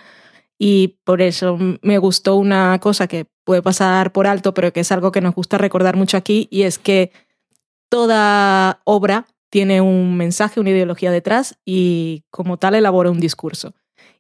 Y 0.60 1.00
por 1.04 1.22
eso 1.22 1.58
me 1.82 1.98
gustó 1.98 2.36
una 2.36 2.80
cosa 2.80 3.08
que 3.08 3.26
puede 3.44 3.62
pasar 3.62 4.12
por 4.12 4.28
alto, 4.28 4.54
pero 4.54 4.72
que 4.72 4.82
es 4.82 4.92
algo 4.92 5.12
que 5.12 5.22
nos 5.22 5.36
gusta 5.36 5.58
recordar 5.58 5.98
mucho 5.98 6.16
aquí, 6.16 6.48
y 6.52 6.64
es 6.64 6.80
que 6.80 7.12
toda 7.94 8.82
obra 8.86 9.28
tiene 9.52 9.80
un 9.80 10.18
mensaje, 10.18 10.60
una 10.60 10.72
ideología 10.72 11.12
detrás 11.12 11.60
y 11.64 12.24
como 12.32 12.58
tal 12.58 12.74
elabora 12.74 13.12
un 13.12 13.20
discurso. 13.20 13.76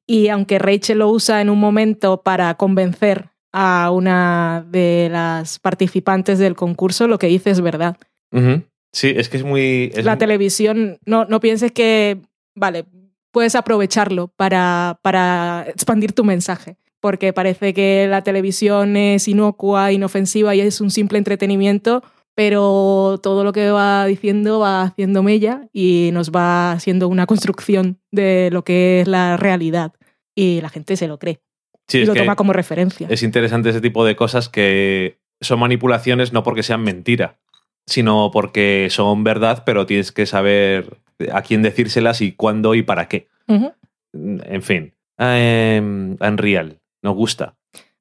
Y 0.05 0.27
aunque 0.27 0.59
Rachel 0.59 0.99
lo 0.99 1.09
usa 1.09 1.41
en 1.41 1.49
un 1.49 1.59
momento 1.59 2.21
para 2.21 2.53
convencer 2.53 3.31
a 3.51 3.89
una 3.89 4.63
de 4.69 5.09
las 5.11 5.57
participantes 5.57 6.37
del 6.37 6.55
concurso, 6.55 7.07
lo 7.07 7.17
que 7.17 7.25
dice 7.25 7.49
es 7.49 7.61
verdad. 7.61 7.97
Sí, 8.91 9.11
es 9.15 9.27
que 9.27 9.37
es 9.37 9.43
muy... 9.43 9.91
es 9.95 10.05
la 10.05 10.11
muy- 10.11 10.19
televisión, 10.19 10.99
no, 11.07 11.25
no 11.25 11.39
pienses 11.39 11.71
que, 11.71 12.21
vale, 12.55 12.85
puedes 13.31 13.55
aprovecharlo 13.55 14.27
para, 14.37 14.99
para 15.01 15.65
expandir 15.67 16.13
tu 16.13 16.23
mensaje, 16.23 16.77
porque 16.99 17.33
parece 17.33 17.73
que 17.73 18.05
la 18.07 18.21
televisión 18.21 18.95
es 18.97 19.27
inocua, 19.27 19.91
inofensiva 19.91 20.53
y 20.53 20.61
es 20.61 20.79
un 20.79 20.91
simple 20.91 21.17
entretenimiento, 21.17 22.03
pero 22.35 23.19
todo 23.21 23.43
lo 23.43 23.53
que 23.53 23.69
va 23.71 24.05
diciendo 24.05 24.59
va 24.59 24.81
haciendo 24.83 25.23
mella 25.23 25.67
y 25.73 26.09
nos 26.13 26.31
va 26.31 26.71
haciendo 26.71 27.07
una 27.07 27.25
construcción 27.25 27.99
de 28.11 28.49
lo 28.51 28.63
que 28.63 29.01
es 29.01 29.07
la 29.07 29.37
realidad. 29.37 29.93
Y 30.35 30.61
la 30.61 30.69
gente 30.69 30.97
se 30.97 31.07
lo 31.07 31.19
cree 31.19 31.41
Sí, 31.87 31.99
y 31.99 32.05
lo 32.05 32.15
toma 32.15 32.35
como 32.35 32.53
referencia. 32.53 33.07
es 33.09 33.23
interesante 33.23 33.69
ese 33.69 33.81
tipo 33.81 34.05
de 34.05 34.15
cosas 34.15 34.49
que 34.49 35.19
son 35.41 35.59
manipulaciones 35.59 36.33
no 36.33 36.41
porque 36.43 36.63
sean 36.63 36.81
mentira, 36.83 37.39
sino 37.85 38.31
porque 38.31 38.87
son 38.89 39.23
verdad, 39.23 39.63
pero 39.65 39.85
tienes 39.85 40.11
que 40.11 40.25
saber 40.25 40.97
a 41.31 41.41
quién 41.41 41.61
decírselas 41.61 42.21
y 42.21 42.31
cuándo 42.31 42.73
y 42.73 42.81
para 42.83 43.07
qué. 43.07 43.27
En 44.13 44.61
fin, 44.61 44.93
Em, 45.17 46.17
Unreal, 46.19 46.79
nos 47.01 47.15
gusta. 47.15 47.55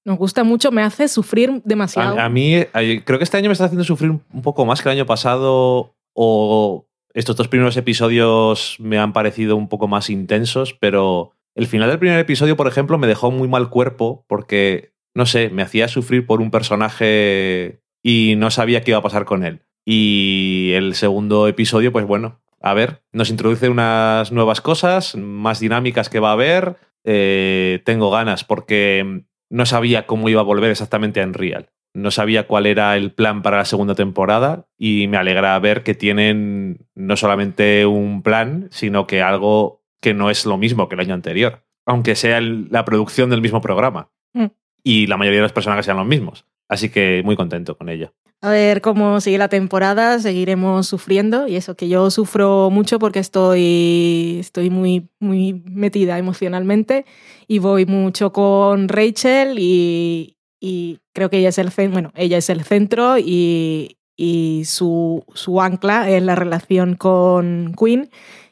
Nos 0.04 0.18
gusta 0.18 0.42
mucho, 0.42 0.72
me 0.72 0.82
hace 0.82 1.06
sufrir 1.08 1.62
demasiado. 1.64 2.18
A, 2.18 2.28
mí, 2.28 2.54
eh, 2.54 3.02
creo 3.04 3.18
que 3.18 3.24
este 3.24 3.36
año 3.36 3.48
me 3.48 3.52
está 3.52 3.66
haciendo 3.66 3.84
sufrir 3.84 4.10
un 4.10 4.42
poco 4.42 4.64
más 4.66 4.82
que 4.82 4.88
el 4.88 4.96
año 4.96 5.06
pasado, 5.06 5.94
o 6.12 6.86
estos 7.14 7.36
dos 7.36 7.48
primeros 7.48 7.76
episodios 7.76 8.76
me 8.80 8.98
han 8.98 9.12
parecido 9.12 9.56
un 9.56 9.68
poco 9.68 9.86
más 9.86 10.10
intensos, 10.10 10.74
pero 10.74 11.32
el 11.54 11.66
final 11.66 11.90
del 11.90 11.98
primer 11.98 12.18
episodio, 12.18 12.56
por 12.56 12.66
ejemplo, 12.66 12.98
me 12.98 13.06
dejó 13.06 13.30
muy 13.30 13.48
mal 13.48 13.68
cuerpo 13.70 14.24
porque, 14.26 14.92
no 15.14 15.26
sé, 15.26 15.50
me 15.50 15.62
hacía 15.62 15.88
sufrir 15.88 16.26
por 16.26 16.40
un 16.40 16.50
personaje 16.50 17.80
y 18.02 18.34
no 18.36 18.50
sabía 18.50 18.82
qué 18.82 18.92
iba 18.92 18.98
a 18.98 19.02
pasar 19.02 19.24
con 19.24 19.44
él. 19.44 19.62
Y 19.84 20.72
el 20.74 20.94
segundo 20.94 21.48
episodio, 21.48 21.92
pues 21.92 22.06
bueno, 22.06 22.40
a 22.60 22.74
ver, 22.74 23.02
nos 23.12 23.30
introduce 23.30 23.68
unas 23.68 24.32
nuevas 24.32 24.60
cosas, 24.60 25.16
más 25.16 25.60
dinámicas 25.60 26.08
que 26.08 26.20
va 26.20 26.30
a 26.30 26.34
haber. 26.34 26.76
Eh, 27.04 27.82
tengo 27.84 28.10
ganas 28.10 28.44
porque 28.44 29.24
no 29.52 29.66
sabía 29.66 30.06
cómo 30.06 30.28
iba 30.28 30.40
a 30.40 30.44
volver 30.44 30.70
exactamente 30.70 31.20
a 31.20 31.24
Unreal. 31.26 31.68
No 31.94 32.10
sabía 32.10 32.46
cuál 32.46 32.64
era 32.66 32.96
el 32.96 33.12
plan 33.12 33.42
para 33.42 33.58
la 33.58 33.64
segunda 33.66 33.94
temporada 33.94 34.66
y 34.78 35.08
me 35.08 35.18
alegra 35.18 35.58
ver 35.58 35.82
que 35.82 35.94
tienen 35.94 36.86
no 36.94 37.16
solamente 37.16 37.84
un 37.84 38.22
plan, 38.22 38.68
sino 38.70 39.06
que 39.06 39.20
algo 39.20 39.82
que 40.00 40.14
no 40.14 40.30
es 40.30 40.46
lo 40.46 40.56
mismo 40.56 40.88
que 40.88 40.94
el 40.94 41.00
año 41.02 41.12
anterior, 41.14 41.64
aunque 41.86 42.14
sea 42.14 42.38
el- 42.38 42.68
la 42.70 42.84
producción 42.86 43.28
del 43.28 43.42
mismo 43.42 43.60
programa 43.60 44.08
Mm. 44.34 44.46
y 44.82 45.06
la 45.06 45.18
mayoría 45.18 45.40
de 45.40 45.44
los 45.44 45.52
personajes 45.52 45.84
sean 45.84 45.98
los 45.98 46.06
mismos. 46.06 46.46
Así 46.68 46.88
que 46.88 47.20
muy 47.24 47.36
contento 47.36 47.76
con 47.76 47.90
ello. 47.90 48.14
A 48.44 48.50
ver 48.50 48.80
cómo 48.80 49.20
sigue 49.20 49.38
la 49.38 49.48
temporada, 49.48 50.18
seguiremos 50.18 50.88
sufriendo 50.88 51.46
y 51.46 51.54
eso 51.54 51.76
que 51.76 51.88
yo 51.88 52.10
sufro 52.10 52.70
mucho 52.70 52.98
porque 52.98 53.20
estoy, 53.20 54.38
estoy 54.40 54.68
muy, 54.68 55.08
muy 55.20 55.62
metida 55.64 56.18
emocionalmente 56.18 57.06
y 57.46 57.60
voy 57.60 57.86
mucho 57.86 58.32
con 58.32 58.88
Rachel 58.88 59.60
y, 59.60 60.38
y 60.60 60.98
creo 61.12 61.30
que 61.30 61.38
ella 61.38 61.50
es 61.50 61.58
el, 61.58 61.70
bueno, 61.90 62.10
ella 62.16 62.36
es 62.36 62.50
el 62.50 62.64
centro 62.64 63.16
y, 63.16 63.98
y 64.16 64.64
su, 64.64 65.24
su 65.34 65.60
ancla 65.60 66.10
es 66.10 66.20
la 66.24 66.34
relación 66.34 66.96
con 66.96 67.76
Queen 67.78 68.10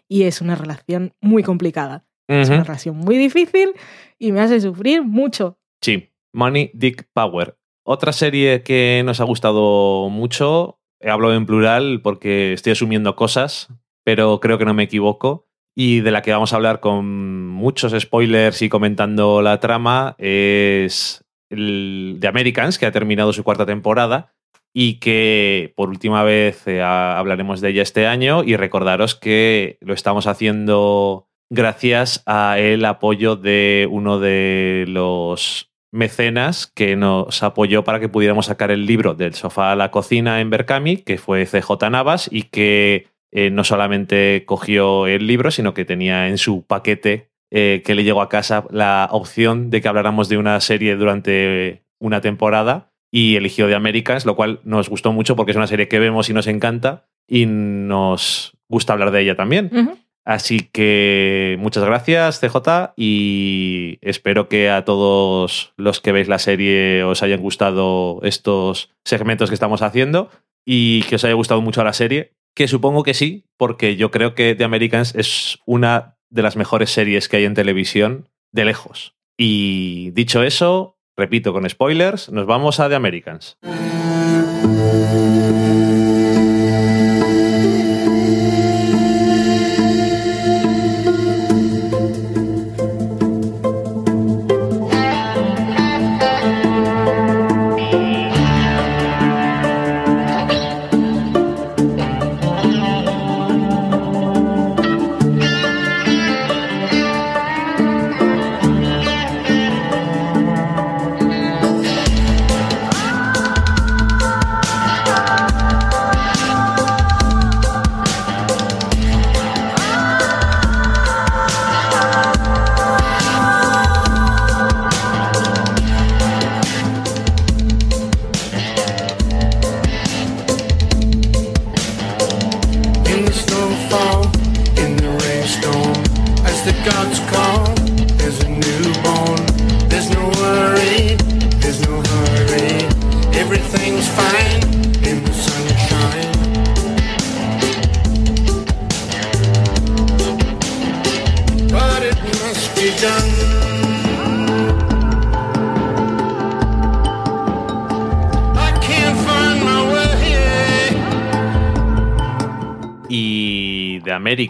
y 0.09 0.22
es 0.22 0.40
una 0.40 0.55
relación 0.55 1.14
muy 1.20 1.42
complicada. 1.42 2.05
Es 2.29 2.48
una 2.48 2.62
relación 2.62 2.96
muy 2.96 3.18
difícil 3.18 3.72
y 4.16 4.31
me 4.31 4.40
hace 4.40 4.61
sufrir 4.61 5.03
mucho. 5.03 5.59
Sí, 5.81 6.12
Money, 6.33 6.70
Dick, 6.74 7.09
Power. 7.12 7.57
Otra 7.85 8.12
serie 8.12 8.62
que 8.62 9.03
nos 9.05 9.21
ha 9.21 9.25
gustado 9.25 10.09
mucho, 10.11 10.79
hablo 11.03 11.35
en 11.35 11.47
plural 11.47 12.01
porque 12.03 12.53
estoy 12.53 12.73
asumiendo 12.73 13.16
cosas, 13.16 13.69
pero 14.05 14.40
creo 14.40 14.59
que 14.59 14.64
no 14.64 14.75
me 14.75 14.85
equivoco, 14.85 15.47
y 15.75 16.01
de 16.01 16.11
la 16.11 16.23
que 16.23 16.33
vamos 16.33 16.53
a 16.53 16.57
hablar 16.57 16.81
con 16.81 17.49
muchos 17.49 17.95
spoilers 17.99 18.61
y 18.62 18.69
comentando 18.69 19.40
la 19.40 19.61
trama, 19.61 20.14
es 20.19 21.25
The 21.49 22.27
Americans, 22.29 22.79
que 22.79 22.87
ha 22.87 22.93
terminado 22.93 23.33
su 23.33 23.45
cuarta 23.45 23.66
temporada 23.66 24.35
y 24.73 25.01
que 25.01 25.73
por 25.75 25.88
última 25.88 26.23
vez 26.23 26.66
eh, 26.69 26.81
ha- 26.83 27.19
hablaremos 27.19 27.61
de 27.61 27.71
ella 27.71 27.83
este 27.83 28.07
año 28.07 28.45
y 28.45 28.57
recordaros 28.57 29.16
que 29.16 29.79
lo 29.81 29.95
estamos 29.95 30.27
haciendo 30.29 31.29
gracias 31.51 32.23
a 32.27 32.59
el 32.61 32.85
apoyo 32.85 33.35
de 33.35 33.88
uno 33.90 34.21
de 34.21 34.85
los 34.87 35.70
mecenas 35.92 36.66
que 36.74 36.96
nos 36.96 37.42
apoyó 37.42 37.85
para 37.85 38.00
que 38.00 38.09
pudiéramos 38.09 38.46
sacar 38.46 38.70
el 38.70 38.87
libro 38.87 39.14
del 39.14 39.35
sofá 39.35 39.72
a 39.72 39.76
la 39.76 39.90
cocina 39.90 40.40
en 40.40 40.50
Berkami, 40.50 40.98
que 40.98 41.18
fue 41.18 41.46
CJ 41.46 41.90
Navas, 41.90 42.29
y 42.31 42.44
que 42.44 43.09
eh, 43.33 43.50
no 43.50 43.64
solamente 43.64 44.44
cogió 44.46 45.07
el 45.07 45.26
libro, 45.26 45.50
sino 45.50 45.74
que 45.74 45.85
tenía 45.85 46.29
en 46.29 46.38
su 46.38 46.64
paquete 46.64 47.31
eh, 47.50 47.83
que 47.85 47.94
le 47.94 48.05
llegó 48.05 48.22
a 48.22 48.29
casa 48.29 48.64
la 48.70 49.09
opción 49.11 49.70
de 49.70 49.81
que 49.81 49.88
habláramos 49.88 50.29
de 50.29 50.38
una 50.38 50.61
serie 50.61 50.94
durante 50.96 51.83
una 51.98 52.20
temporada 52.20 52.92
y 53.11 53.37
eligió 53.37 53.66
The 53.66 53.74
Americans, 53.74 54.24
lo 54.24 54.37
cual 54.37 54.61
nos 54.64 54.88
gustó 54.88 55.12
mucho 55.12 55.35
porque 55.35 55.50
es 55.50 55.57
una 55.57 55.66
serie 55.66 55.88
que 55.88 55.98
vemos 55.98 56.31
y 56.31 56.33
nos 56.33 56.46
encanta 56.46 57.09
y 57.26 57.46
nos 57.46 58.57
gusta 58.68 58.92
hablar 58.92 59.11
de 59.11 59.22
ella 59.22 59.37
también. 59.37 59.98
Así 60.31 60.61
que 60.61 61.57
muchas 61.59 61.83
gracias, 61.83 62.38
CJ, 62.38 62.93
y 62.95 63.99
espero 64.01 64.49
que 64.49 64.71
a 64.71 64.85
todos 64.85 65.73
los 65.77 66.01
que 66.01 66.12
veis 66.12 66.29
la 66.29 66.38
serie 66.38 67.03
os 67.03 67.25
hayan 67.25 67.40
gustado 67.40 68.21
estos 68.23 68.95
segmentos 69.05 69.51
que 69.51 69.55
estamos 69.55 69.83
haciendo 69.83 70.31
y 70.64 71.03
que 71.09 71.16
os 71.16 71.25
haya 71.25 71.35
gustado 71.35 71.61
mucho 71.62 71.83
la 71.83 71.93
serie, 71.93 72.35
que 72.55 72.69
supongo 72.69 73.03
que 73.03 73.12
sí, 73.12 73.43
porque 73.57 73.97
yo 73.97 74.12
creo 74.12 74.37
que 74.37 74.55
The 74.55 74.62
Americans 74.62 75.16
es 75.16 75.59
una 75.66 76.16
de 76.29 76.43
las 76.43 76.55
mejores 76.55 76.90
series 76.90 77.29
que 77.29 77.38
hay 77.38 77.45
en 77.45 77.55
televisión 77.55 78.29
de 78.53 78.66
lejos. 78.66 79.16
Y 79.37 80.12
dicho 80.12 80.45
eso, 80.45 80.97
repito 81.16 81.53
con 81.53 81.69
spoilers, 81.69 82.31
nos 82.31 82.47
vamos 82.47 82.79
a 82.79 82.88
The 82.88 82.95
Americans. 82.95 83.59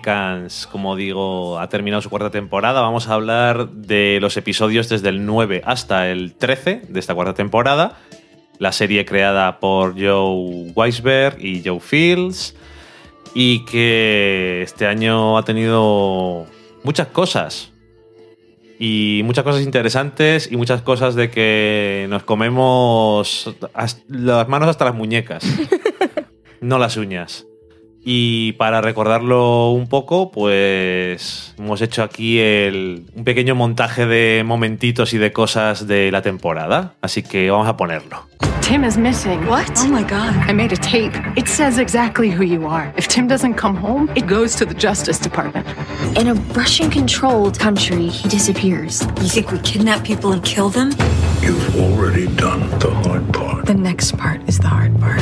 Americans, 0.00 0.66
como 0.66 0.96
digo, 0.96 1.58
ha 1.58 1.68
terminado 1.68 2.00
su 2.00 2.08
cuarta 2.08 2.30
temporada. 2.30 2.80
Vamos 2.80 3.08
a 3.08 3.14
hablar 3.14 3.70
de 3.70 4.18
los 4.20 4.36
episodios 4.36 4.88
desde 4.88 5.10
el 5.10 5.26
9 5.26 5.62
hasta 5.64 6.10
el 6.10 6.34
13 6.34 6.82
de 6.88 7.00
esta 7.00 7.14
cuarta 7.14 7.34
temporada. 7.34 7.98
La 8.58 8.72
serie 8.72 9.04
creada 9.04 9.60
por 9.60 9.92
Joe 10.00 10.72
Weisberg 10.74 11.44
y 11.44 11.62
Joe 11.64 11.80
Fields. 11.80 12.54
Y 13.34 13.64
que 13.66 14.62
este 14.62 14.86
año 14.86 15.36
ha 15.36 15.44
tenido 15.44 16.46
muchas 16.82 17.08
cosas. 17.08 17.72
Y 18.78 19.20
muchas 19.24 19.44
cosas 19.44 19.62
interesantes 19.62 20.50
y 20.50 20.56
muchas 20.56 20.80
cosas 20.80 21.14
de 21.14 21.30
que 21.30 22.06
nos 22.08 22.22
comemos 22.22 23.54
las 24.08 24.48
manos 24.48 24.68
hasta 24.68 24.86
las 24.86 24.94
muñecas. 24.94 25.44
no 26.62 26.78
las 26.78 26.96
uñas. 26.96 27.49
Y 28.02 28.52
para 28.52 28.80
recordarlo 28.80 29.70
un 29.72 29.86
poco, 29.86 30.30
pues 30.32 31.54
hemos 31.58 31.80
hecho 31.82 32.02
aquí 32.02 32.38
el- 32.40 33.04
un 33.14 33.24
pequeño 33.24 33.54
montaje 33.54 34.06
de 34.06 34.42
momentitos 34.44 35.12
y 35.12 35.18
de 35.18 35.32
cosas 35.32 35.86
de 35.86 36.10
la 36.10 36.22
temporada. 36.22 36.94
Así 37.02 37.22
que 37.22 37.50
vamos 37.50 37.68
a 37.68 37.76
ponerlo. 37.76 38.26
Tim 38.62 38.84
is 38.84 38.96
missing. 38.96 39.40
What? 39.48 39.64
Oh 39.82 39.88
my 39.88 40.02
god. 40.04 40.48
I 40.48 40.52
made 40.54 40.72
a 40.72 40.76
tape. 40.76 41.12
It 41.36 41.46
says 41.48 41.78
exactly 41.78 42.30
who 42.30 42.42
you 42.44 42.68
are. 42.68 42.92
If 42.96 43.08
Tim 43.08 43.26
doesn't 43.26 43.54
come 43.60 43.76
home, 43.76 44.08
it 44.14 44.26
goes 44.28 44.54
to 44.56 44.64
the 44.64 44.74
Justice 44.74 45.18
Department. 45.20 45.66
In 46.16 46.28
a 46.28 46.34
Russian 46.54 46.88
controlled 46.88 47.58
country, 47.58 48.08
he 48.08 48.28
disappears. 48.28 49.02
You 49.20 49.28
think 49.28 49.50
we 49.50 49.58
kidnap 49.60 50.04
people 50.04 50.32
and 50.32 50.42
kill 50.44 50.70
them? 50.70 50.90
You've 51.42 51.76
already 51.76 52.28
done 52.36 52.68
the 52.78 52.90
hard 53.02 53.30
part. 53.32 53.66
The 53.66 53.74
next 53.74 54.16
part 54.16 54.40
is 54.46 54.58
the 54.60 54.68
hard 54.68 54.92
part. 55.00 55.20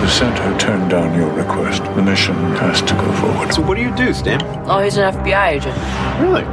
The 0.00 0.08
center 0.08 0.58
turned 0.58 0.90
down 0.90 1.14
your 1.18 1.30
request. 1.30 1.82
The 1.82 2.02
mission 2.02 2.34
has 2.56 2.82
to 2.82 2.94
go 2.94 3.12
forward. 3.14 3.52
So 3.52 3.62
what 3.62 3.76
do 3.76 3.82
you 3.82 3.94
do, 3.96 4.12
Stan? 4.12 4.40
Oh, 4.68 4.80
he's 4.80 4.96
an 4.98 5.14
FBI 5.14 5.48
agent. 5.48 5.76
Really? 6.20 6.44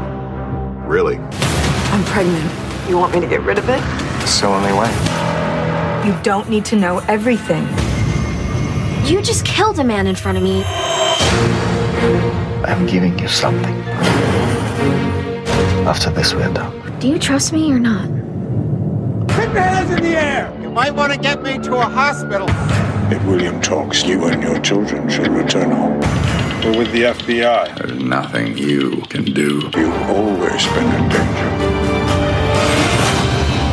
Really? 0.87 1.17
I'm 1.17 2.03
pregnant. 2.05 2.89
You 2.89 2.97
want 2.97 3.13
me 3.13 3.19
to 3.19 3.27
get 3.27 3.41
rid 3.41 3.57
of 3.57 3.69
it? 3.69 3.81
It's 4.23 4.39
the 4.39 4.47
only 4.47 4.71
way. 4.73 4.89
You 6.07 6.17
don't 6.23 6.49
need 6.49 6.65
to 6.65 6.75
know 6.75 6.99
everything. 7.07 7.63
You 9.05 9.21
just 9.21 9.45
killed 9.45 9.79
a 9.79 9.83
man 9.83 10.07
in 10.07 10.15
front 10.15 10.37
of 10.37 10.43
me. 10.43 10.63
I'm 12.65 12.85
giving 12.85 13.19
you 13.19 13.27
something. 13.27 13.75
After 15.85 16.09
this, 16.09 16.33
we're 16.33 16.51
done. 16.53 16.99
Do 16.99 17.09
you 17.09 17.19
trust 17.19 17.51
me 17.51 17.71
or 17.71 17.79
not? 17.79 18.07
Put 19.27 19.51
your 19.51 19.61
hands 19.61 19.91
in 19.91 20.01
the 20.01 20.15
air! 20.15 20.57
You 20.61 20.69
might 20.69 20.91
want 20.95 21.11
to 21.11 21.19
get 21.19 21.43
me 21.43 21.57
to 21.59 21.75
a 21.75 21.83
hospital. 21.83 22.47
If 23.11 23.23
William 23.25 23.59
talks, 23.61 24.03
you 24.05 24.23
and 24.25 24.41
your 24.41 24.59
children 24.61 25.09
should 25.09 25.27
return 25.27 25.71
home. 25.71 25.99
We're 26.63 26.77
with 26.77 26.91
the 26.91 27.03
FBI. 27.11 27.75
There's 27.75 27.99
nothing 27.99 28.57
you 28.57 29.01
can 29.09 29.25
do. 29.25 29.69
You've 29.75 30.09
always 30.09 30.65
been 30.73 30.87
in 30.87 31.09
danger. 31.09 31.49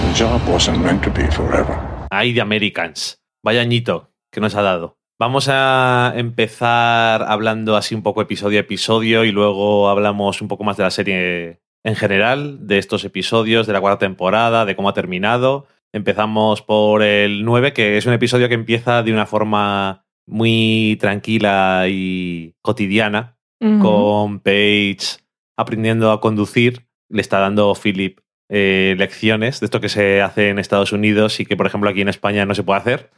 The 0.07 0.13
job 0.15 0.41
wasn't 0.49 0.83
meant 0.83 1.03
to 1.05 1.11
be 1.11 1.31
forever. 1.31 1.79
Ahí 2.11 2.33
de 2.33 2.41
Americans. 2.41 3.21
Vaya 3.45 3.61
añito 3.61 4.11
que 4.33 4.41
nos 4.41 4.55
ha 4.55 4.63
dado. 4.63 4.97
Vamos 5.19 5.49
a 5.49 6.13
empezar 6.17 7.23
hablando 7.29 7.77
así 7.77 7.95
un 7.95 8.03
poco 8.03 8.23
episodio 8.23 8.59
a 8.59 8.63
episodio 8.63 9.25
y 9.25 9.33
luego 9.33 9.89
hablamos 9.89 10.43
un 10.43 10.49
poco 10.49 10.65
más 10.65 10.77
de 10.77 10.83
la 10.83 10.91
serie 10.91 11.61
en 11.85 11.95
general, 11.95 12.67
de 12.67 12.79
estos 12.79 13.05
episodios, 13.05 13.67
de 13.67 13.73
la 13.73 13.81
cuarta 13.81 13.99
temporada, 13.99 14.65
de 14.65 14.75
cómo 14.77 14.89
ha 14.89 14.95
terminado. 14.95 15.67
Empezamos 15.93 16.63
por 16.63 17.03
el 17.03 17.45
9, 17.45 17.73
que 17.73 17.97
es 17.97 18.07
un 18.07 18.13
episodio 18.13 18.49
que 18.49 18.55
empieza 18.55 19.03
de 19.03 19.13
una 19.13 19.27
forma 19.27 20.05
muy 20.27 20.97
tranquila 21.01 21.87
y 21.89 22.55
cotidiana, 22.63 23.37
con 23.81 24.41
Paige 24.41 25.19
aprendiendo 25.57 26.13
a 26.13 26.21
conducir. 26.21 26.87
Le 27.11 27.21
está 27.21 27.41
dando 27.41 27.75
Philip 27.75 28.21
eh, 28.49 28.95
lecciones 28.99 29.61
de 29.61 29.67
esto 29.67 29.81
que 29.81 29.89
se 29.89 30.23
hace 30.23 30.49
en 30.49 30.59
Estados 30.59 30.93
Unidos 30.93 31.41
y 31.41 31.47
que, 31.47 31.57
por 31.57 31.67
ejemplo, 31.67 31.91
aquí 31.91 32.01
en 32.01 32.09
España 32.09 32.47
no 32.47 32.55
se 32.55 32.63
puede 32.63 32.81
hacer. 32.81 33.11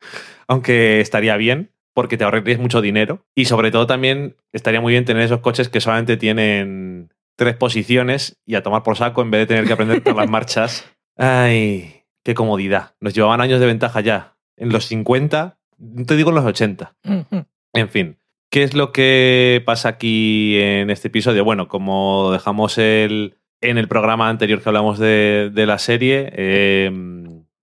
Aunque 0.48 1.00
estaría 1.00 1.36
bien, 1.36 1.72
porque 1.94 2.16
te 2.16 2.24
ahorrarías 2.24 2.58
mucho 2.58 2.80
dinero. 2.80 3.26
Y 3.34 3.44
sobre 3.44 3.70
todo 3.70 3.86
también 3.86 4.36
estaría 4.52 4.80
muy 4.80 4.92
bien 4.92 5.04
tener 5.04 5.22
esos 5.22 5.40
coches 5.40 5.68
que 5.68 5.80
solamente 5.80 6.16
tienen 6.16 7.12
tres 7.36 7.56
posiciones 7.56 8.40
y 8.46 8.54
a 8.54 8.62
tomar 8.62 8.82
por 8.82 8.96
saco 8.96 9.22
en 9.22 9.30
vez 9.30 9.40
de 9.42 9.46
tener 9.46 9.66
que 9.66 9.72
aprender 9.72 10.00
todas 10.02 10.16
las 10.16 10.30
marchas. 10.30 10.90
Ay, 11.16 11.99
qué 12.22 12.34
comodidad. 12.34 12.94
Nos 13.00 13.14
llevaban 13.14 13.40
años 13.40 13.60
de 13.60 13.66
ventaja 13.66 14.00
ya. 14.00 14.36
En 14.56 14.70
los 14.70 14.86
50, 14.86 15.58
no 15.78 16.04
te 16.04 16.16
digo 16.16 16.30
en 16.30 16.36
los 16.36 16.44
80. 16.44 16.96
Ujú. 17.04 17.46
En 17.72 17.88
fin, 17.88 18.18
¿qué 18.50 18.62
es 18.62 18.74
lo 18.74 18.92
que 18.92 19.62
pasa 19.64 19.90
aquí 19.90 20.58
en 20.58 20.90
este 20.90 21.08
episodio? 21.08 21.44
Bueno, 21.44 21.68
como 21.68 22.30
dejamos 22.32 22.78
el, 22.78 23.36
en 23.60 23.78
el 23.78 23.88
programa 23.88 24.28
anterior 24.28 24.60
que 24.62 24.68
hablamos 24.68 24.98
de, 24.98 25.50
de 25.52 25.66
la 25.66 25.78
serie, 25.78 26.30
eh, 26.34 26.90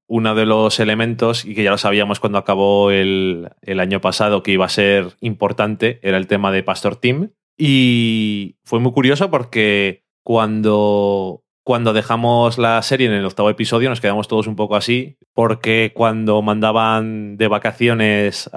uno 0.07 0.35
de 0.35 0.45
los 0.45 0.79
elementos, 0.79 1.45
y 1.45 1.53
que 1.53 1.63
ya 1.63 1.71
lo 1.71 1.77
sabíamos 1.77 2.19
cuando 2.19 2.37
acabó 2.37 2.91
el, 2.91 3.49
el 3.61 3.79
año 3.79 4.01
pasado 4.01 4.41
que 4.41 4.51
iba 4.51 4.65
a 4.65 4.69
ser 4.69 5.17
importante, 5.19 5.99
era 6.01 6.17
el 6.17 6.27
tema 6.27 6.51
de 6.51 6.63
Pastor 6.63 6.95
Tim. 6.95 7.31
Y 7.57 8.55
fue 8.63 8.79
muy 8.79 8.91
curioso 8.91 9.29
porque 9.29 10.05
cuando, 10.23 11.43
cuando 11.67 11.91
dejamos 11.91 12.57
la 12.57 12.81
serie 12.81 13.07
en 13.07 13.13
el 13.13 13.25
octavo 13.25 13.49
episodio 13.49 13.89
nos 13.89 13.99
quedamos 13.99 14.29
todos 14.29 14.47
un 14.47 14.55
poco 14.55 14.77
así, 14.77 15.17
porque 15.33 15.91
cuando 15.93 16.41
mandaban 16.41 17.35
de 17.35 17.49
vacaciones, 17.49 18.49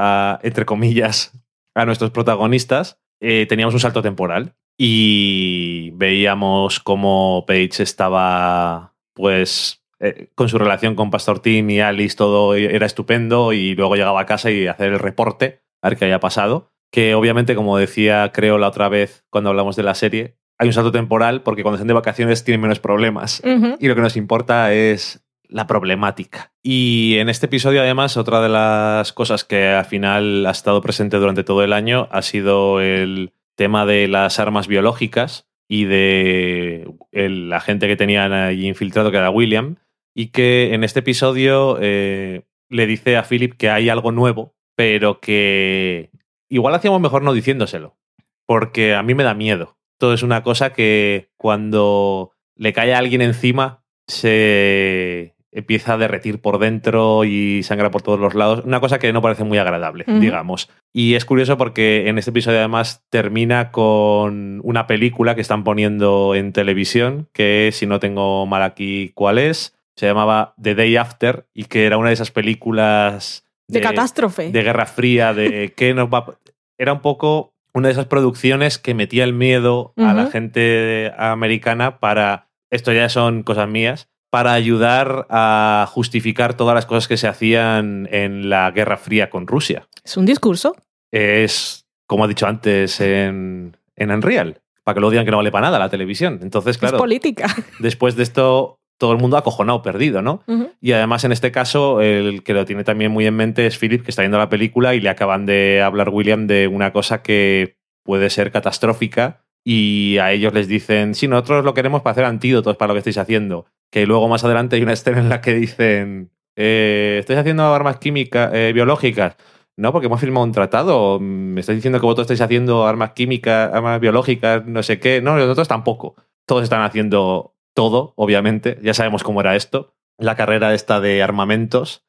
entre 0.44 0.64
comillas, 0.64 1.32
a 1.74 1.86
nuestros 1.86 2.12
protagonistas, 2.12 3.00
eh, 3.20 3.46
teníamos 3.48 3.74
un 3.74 3.80
salto 3.80 4.00
temporal 4.00 4.54
y 4.78 5.90
veíamos 5.94 6.78
cómo 6.78 7.42
Paige 7.48 7.82
estaba, 7.82 8.94
pues, 9.12 9.82
eh, 9.98 10.28
con 10.36 10.48
su 10.48 10.58
relación 10.58 10.94
con 10.94 11.10
Pastor 11.10 11.40
Tim 11.40 11.68
y 11.68 11.80
Alice, 11.80 12.14
todo 12.14 12.54
era 12.54 12.86
estupendo 12.86 13.52
y 13.52 13.74
luego 13.74 13.96
llegaba 13.96 14.20
a 14.20 14.26
casa 14.26 14.52
y 14.52 14.68
hacer 14.68 14.92
el 14.92 15.00
reporte, 15.00 15.62
a 15.82 15.88
ver 15.88 15.98
qué 15.98 16.04
había 16.04 16.20
pasado. 16.20 16.70
Que 16.92 17.16
obviamente, 17.16 17.56
como 17.56 17.76
decía, 17.76 18.30
creo 18.32 18.56
la 18.56 18.68
otra 18.68 18.88
vez 18.88 19.24
cuando 19.30 19.50
hablamos 19.50 19.74
de 19.74 19.82
la 19.82 19.96
serie, 19.96 20.36
hay 20.60 20.66
un 20.66 20.74
salto 20.74 20.92
temporal 20.92 21.40
porque 21.40 21.62
cuando 21.62 21.76
están 21.76 21.88
de 21.88 21.94
vacaciones 21.94 22.44
tienen 22.44 22.60
menos 22.60 22.80
problemas. 22.80 23.42
Y 23.78 23.88
lo 23.88 23.94
que 23.94 24.02
nos 24.02 24.18
importa 24.18 24.74
es 24.74 25.24
la 25.48 25.66
problemática. 25.66 26.52
Y 26.62 27.16
en 27.16 27.30
este 27.30 27.46
episodio, 27.46 27.80
además, 27.80 28.18
otra 28.18 28.42
de 28.42 28.50
las 28.50 29.14
cosas 29.14 29.44
que 29.44 29.68
al 29.68 29.86
final 29.86 30.44
ha 30.44 30.50
estado 30.50 30.82
presente 30.82 31.16
durante 31.16 31.44
todo 31.44 31.64
el 31.64 31.72
año 31.72 32.08
ha 32.12 32.20
sido 32.20 32.82
el 32.82 33.32
tema 33.56 33.86
de 33.86 34.06
las 34.06 34.38
armas 34.38 34.68
biológicas 34.68 35.48
y 35.66 35.86
de 35.86 36.92
el 37.10 37.50
agente 37.54 37.88
que 37.88 37.96
tenían 37.96 38.34
allí 38.34 38.68
infiltrado, 38.68 39.10
que 39.10 39.16
era 39.16 39.30
William, 39.30 39.76
y 40.14 40.26
que 40.26 40.74
en 40.74 40.84
este 40.84 41.00
episodio 41.00 41.78
eh, 41.80 42.42
le 42.68 42.86
dice 42.86 43.16
a 43.16 43.22
Philip 43.22 43.54
que 43.54 43.70
hay 43.70 43.88
algo 43.88 44.12
nuevo, 44.12 44.54
pero 44.76 45.20
que 45.20 46.10
igual 46.50 46.74
hacíamos 46.74 47.00
mejor 47.00 47.22
no 47.22 47.32
diciéndoselo, 47.32 47.96
porque 48.44 48.94
a 48.94 49.02
mí 49.02 49.14
me 49.14 49.24
da 49.24 49.32
miedo. 49.32 49.79
Todo 50.00 50.14
es 50.14 50.22
una 50.22 50.42
cosa 50.42 50.72
que 50.72 51.28
cuando 51.36 52.32
le 52.56 52.72
cae 52.72 52.94
a 52.94 52.98
alguien 52.98 53.20
encima 53.20 53.84
se 54.06 55.36
empieza 55.52 55.92
a 55.92 55.98
derretir 55.98 56.40
por 56.40 56.58
dentro 56.58 57.24
y 57.24 57.62
sangra 57.64 57.90
por 57.90 58.00
todos 58.00 58.18
los 58.18 58.34
lados. 58.34 58.64
Una 58.64 58.80
cosa 58.80 58.98
que 58.98 59.12
no 59.12 59.20
parece 59.20 59.44
muy 59.44 59.58
agradable, 59.58 60.06
digamos. 60.06 60.70
Y 60.90 61.16
es 61.16 61.26
curioso 61.26 61.58
porque 61.58 62.08
en 62.08 62.16
este 62.16 62.30
episodio 62.30 62.60
además 62.60 63.04
termina 63.10 63.72
con 63.72 64.62
una 64.64 64.86
película 64.86 65.34
que 65.34 65.42
están 65.42 65.64
poniendo 65.64 66.34
en 66.34 66.54
televisión, 66.54 67.28
que 67.34 67.68
si 67.70 67.84
no 67.84 68.00
tengo 68.00 68.46
mal 68.46 68.62
aquí 68.62 69.10
cuál 69.14 69.36
es, 69.36 69.76
se 69.96 70.06
llamaba 70.06 70.54
The 70.62 70.76
Day 70.76 70.96
After 70.96 71.46
y 71.52 71.64
que 71.64 71.84
era 71.84 71.98
una 71.98 72.08
de 72.08 72.14
esas 72.14 72.30
películas 72.30 73.44
De 73.68 73.82
catástrofe. 73.82 74.50
de 74.50 74.62
Guerra 74.62 74.86
Fría, 74.86 75.34
de 75.34 75.74
qué 75.76 75.92
nos 75.92 76.08
va 76.08 76.38
Era 76.78 76.94
un 76.94 77.00
poco 77.00 77.49
una 77.74 77.88
de 77.88 77.92
esas 77.92 78.06
producciones 78.06 78.78
que 78.78 78.94
metía 78.94 79.24
el 79.24 79.32
miedo 79.32 79.92
a 79.96 80.12
la 80.14 80.26
gente 80.26 81.12
americana 81.16 81.98
para, 81.98 82.48
esto 82.70 82.92
ya 82.92 83.08
son 83.08 83.42
cosas 83.42 83.68
mías, 83.68 84.08
para 84.30 84.52
ayudar 84.52 85.26
a 85.28 85.86
justificar 85.90 86.54
todas 86.54 86.74
las 86.74 86.86
cosas 86.86 87.08
que 87.08 87.16
se 87.16 87.26
hacían 87.28 88.08
en 88.12 88.48
la 88.48 88.70
Guerra 88.70 88.96
Fría 88.96 89.28
con 89.28 89.46
Rusia. 89.46 89.88
Es 90.04 90.16
un 90.16 90.24
discurso. 90.26 90.76
Es, 91.12 91.86
como 92.06 92.24
he 92.24 92.28
dicho 92.28 92.46
antes, 92.46 93.00
en, 93.00 93.76
en 93.96 94.10
Unreal, 94.10 94.60
para 94.84 94.94
que 94.94 95.00
lo 95.00 95.10
digan 95.10 95.24
que 95.24 95.30
no 95.32 95.38
vale 95.38 95.50
para 95.50 95.66
nada 95.66 95.78
la 95.78 95.88
televisión. 95.90 96.38
Entonces, 96.42 96.78
claro, 96.78 96.96
Es 96.96 97.00
política. 97.00 97.54
después 97.80 98.16
de 98.16 98.22
esto, 98.22 98.79
todo 99.00 99.12
el 99.12 99.18
mundo 99.18 99.38
acojonado, 99.38 99.80
perdido, 99.80 100.20
¿no? 100.20 100.44
Y 100.82 100.92
además, 100.92 101.24
en 101.24 101.32
este 101.32 101.50
caso, 101.50 102.02
el 102.02 102.42
que 102.42 102.52
lo 102.52 102.66
tiene 102.66 102.84
también 102.84 103.10
muy 103.10 103.26
en 103.26 103.34
mente 103.34 103.66
es 103.66 103.78
Philip, 103.78 104.04
que 104.04 104.10
está 104.10 104.20
viendo 104.20 104.36
la 104.36 104.50
película 104.50 104.94
y 104.94 105.00
le 105.00 105.08
acaban 105.08 105.46
de 105.46 105.80
hablar 105.80 106.10
William 106.10 106.46
de 106.46 106.68
una 106.68 106.92
cosa 106.92 107.22
que 107.22 107.78
puede 108.04 108.28
ser 108.28 108.52
catastrófica. 108.52 109.42
Y 109.64 110.18
a 110.18 110.32
ellos 110.32 110.52
les 110.52 110.68
dicen, 110.68 111.14
sí, 111.14 111.28
nosotros 111.28 111.64
lo 111.64 111.72
queremos 111.72 112.02
para 112.02 112.12
hacer 112.12 112.24
antídotos 112.26 112.76
para 112.76 112.88
lo 112.88 112.94
que 112.94 112.98
estáis 112.98 113.16
haciendo. 113.16 113.64
Que 113.90 114.04
luego 114.04 114.28
más 114.28 114.44
adelante 114.44 114.76
hay 114.76 114.82
una 114.82 114.92
escena 114.92 115.18
en 115.18 115.30
la 115.30 115.40
que 115.40 115.54
dicen, 115.54 116.30
eh, 116.54 117.16
¿estáis 117.20 117.38
haciendo 117.38 117.74
armas 117.74 117.96
químicas, 117.96 118.50
eh, 118.52 118.72
biológicas? 118.74 119.36
No, 119.78 119.92
porque 119.92 120.08
hemos 120.08 120.20
firmado 120.20 120.44
un 120.44 120.52
tratado. 120.52 121.18
Me 121.20 121.60
estáis 121.60 121.78
diciendo 121.78 122.00
que 122.00 122.04
vosotros 122.04 122.26
estáis 122.26 122.42
haciendo 122.42 122.86
armas 122.86 123.12
químicas, 123.12 123.72
armas 123.72 123.98
biológicas, 123.98 124.66
no 124.66 124.82
sé 124.82 125.00
qué. 125.00 125.22
No, 125.22 125.38
nosotros 125.38 125.68
tampoco. 125.68 126.16
Todos 126.44 126.64
están 126.64 126.82
haciendo 126.82 127.54
todo, 127.80 128.12
obviamente. 128.14 128.78
Ya 128.82 128.92
sabemos 128.92 129.22
cómo 129.22 129.40
era 129.40 129.56
esto. 129.56 129.94
La 130.18 130.36
carrera 130.36 130.74
esta 130.74 131.00
de 131.00 131.22
armamentos. 131.22 132.04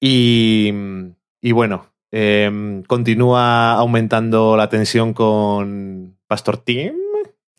Y, 0.00 0.72
bueno, 1.52 1.92
eh, 2.12 2.82
continúa 2.86 3.72
aumentando 3.72 4.56
la 4.56 4.70
tensión 4.70 5.12
con 5.12 6.16
Pastor 6.26 6.56
Tim, 6.56 6.94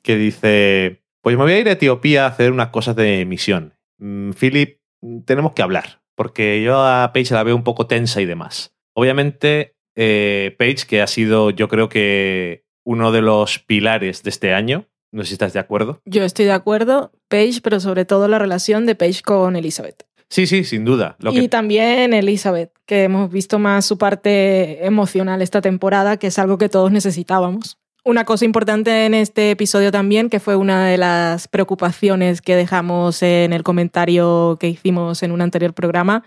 que 0.01 0.17
dice, 0.17 1.03
pues 1.21 1.37
me 1.37 1.43
voy 1.43 1.53
a 1.53 1.59
ir 1.59 1.69
a 1.69 1.73
Etiopía 1.73 2.25
a 2.25 2.29
hacer 2.29 2.51
unas 2.51 2.69
cosas 2.69 2.95
de 2.95 3.23
misión. 3.25 3.75
Mm, 3.99 4.31
Philip, 4.31 4.79
tenemos 5.25 5.51
que 5.51 5.61
hablar, 5.61 6.01
porque 6.15 6.63
yo 6.63 6.81
a 6.81 7.11
Paige 7.13 7.35
la 7.35 7.43
veo 7.43 7.55
un 7.55 7.63
poco 7.63 7.85
tensa 7.85 8.19
y 8.19 8.25
demás. 8.25 8.75
Obviamente, 8.95 9.75
eh, 9.95 10.55
Paige, 10.57 10.87
que 10.87 11.03
ha 11.03 11.07
sido 11.07 11.51
yo 11.51 11.67
creo 11.67 11.87
que 11.87 12.65
uno 12.83 13.11
de 13.11 13.21
los 13.21 13.59
pilares 13.59 14.23
de 14.23 14.31
este 14.31 14.55
año, 14.55 14.87
no 15.13 15.21
sé 15.23 15.29
si 15.29 15.33
estás 15.35 15.53
de 15.53 15.59
acuerdo. 15.59 16.01
Yo 16.05 16.23
estoy 16.23 16.45
de 16.45 16.51
acuerdo, 16.51 17.11
Paige, 17.29 17.61
pero 17.61 17.79
sobre 17.79 18.03
todo 18.03 18.27
la 18.27 18.39
relación 18.39 18.85
de 18.85 18.95
Paige 18.95 19.21
con 19.21 19.55
Elizabeth. 19.55 20.05
Sí, 20.29 20.47
sí, 20.47 20.63
sin 20.63 20.83
duda. 20.83 21.15
Lo 21.19 21.31
y 21.31 21.41
que, 21.41 21.49
también 21.49 22.13
Elizabeth, 22.13 22.71
que 22.87 23.03
hemos 23.03 23.31
visto 23.31 23.59
más 23.59 23.85
su 23.85 23.99
parte 23.99 24.83
emocional 24.85 25.43
esta 25.43 25.61
temporada, 25.61 26.17
que 26.17 26.27
es 26.27 26.39
algo 26.39 26.57
que 26.57 26.69
todos 26.69 26.91
necesitábamos. 26.91 27.77
Una 28.03 28.25
cosa 28.25 28.43
importante 28.43 29.05
en 29.05 29.13
este 29.13 29.51
episodio 29.51 29.91
también, 29.91 30.29
que 30.29 30.39
fue 30.39 30.55
una 30.55 30.87
de 30.87 30.97
las 30.97 31.47
preocupaciones 31.47 32.41
que 32.41 32.55
dejamos 32.55 33.21
en 33.21 33.53
el 33.53 33.61
comentario 33.61 34.57
que 34.59 34.67
hicimos 34.67 35.21
en 35.21 35.31
un 35.31 35.41
anterior 35.41 35.73
programa, 35.73 36.23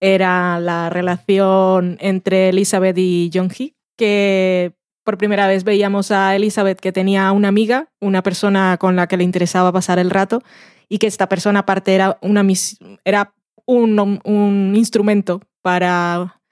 era 0.00 0.60
la 0.60 0.88
relación 0.88 1.98
entre 2.00 2.50
Elizabeth 2.50 2.96
y 2.96 3.30
Jong-hee, 3.34 3.74
que 3.96 4.77
por 5.08 5.16
primera 5.16 5.46
vez 5.46 5.64
veíamos 5.64 6.10
a 6.10 6.36
Elizabeth 6.36 6.80
que 6.80 6.92
tenía 6.92 7.32
una 7.32 7.48
amiga, 7.48 7.88
una 7.98 8.22
persona 8.22 8.76
con 8.76 8.94
la 8.94 9.06
que 9.06 9.16
le 9.16 9.24
interesaba 9.24 9.72
pasar 9.72 9.98
el 9.98 10.10
rato, 10.10 10.42
y 10.86 10.98
que 10.98 11.06
esta 11.06 11.30
persona 11.30 11.60
aparte 11.60 11.94
era, 11.94 12.18
una 12.20 12.42
mis 12.42 12.76
era 13.06 13.32
un, 13.64 14.20
un 14.22 14.74
instrumento 14.76 15.40
para 15.62 16.42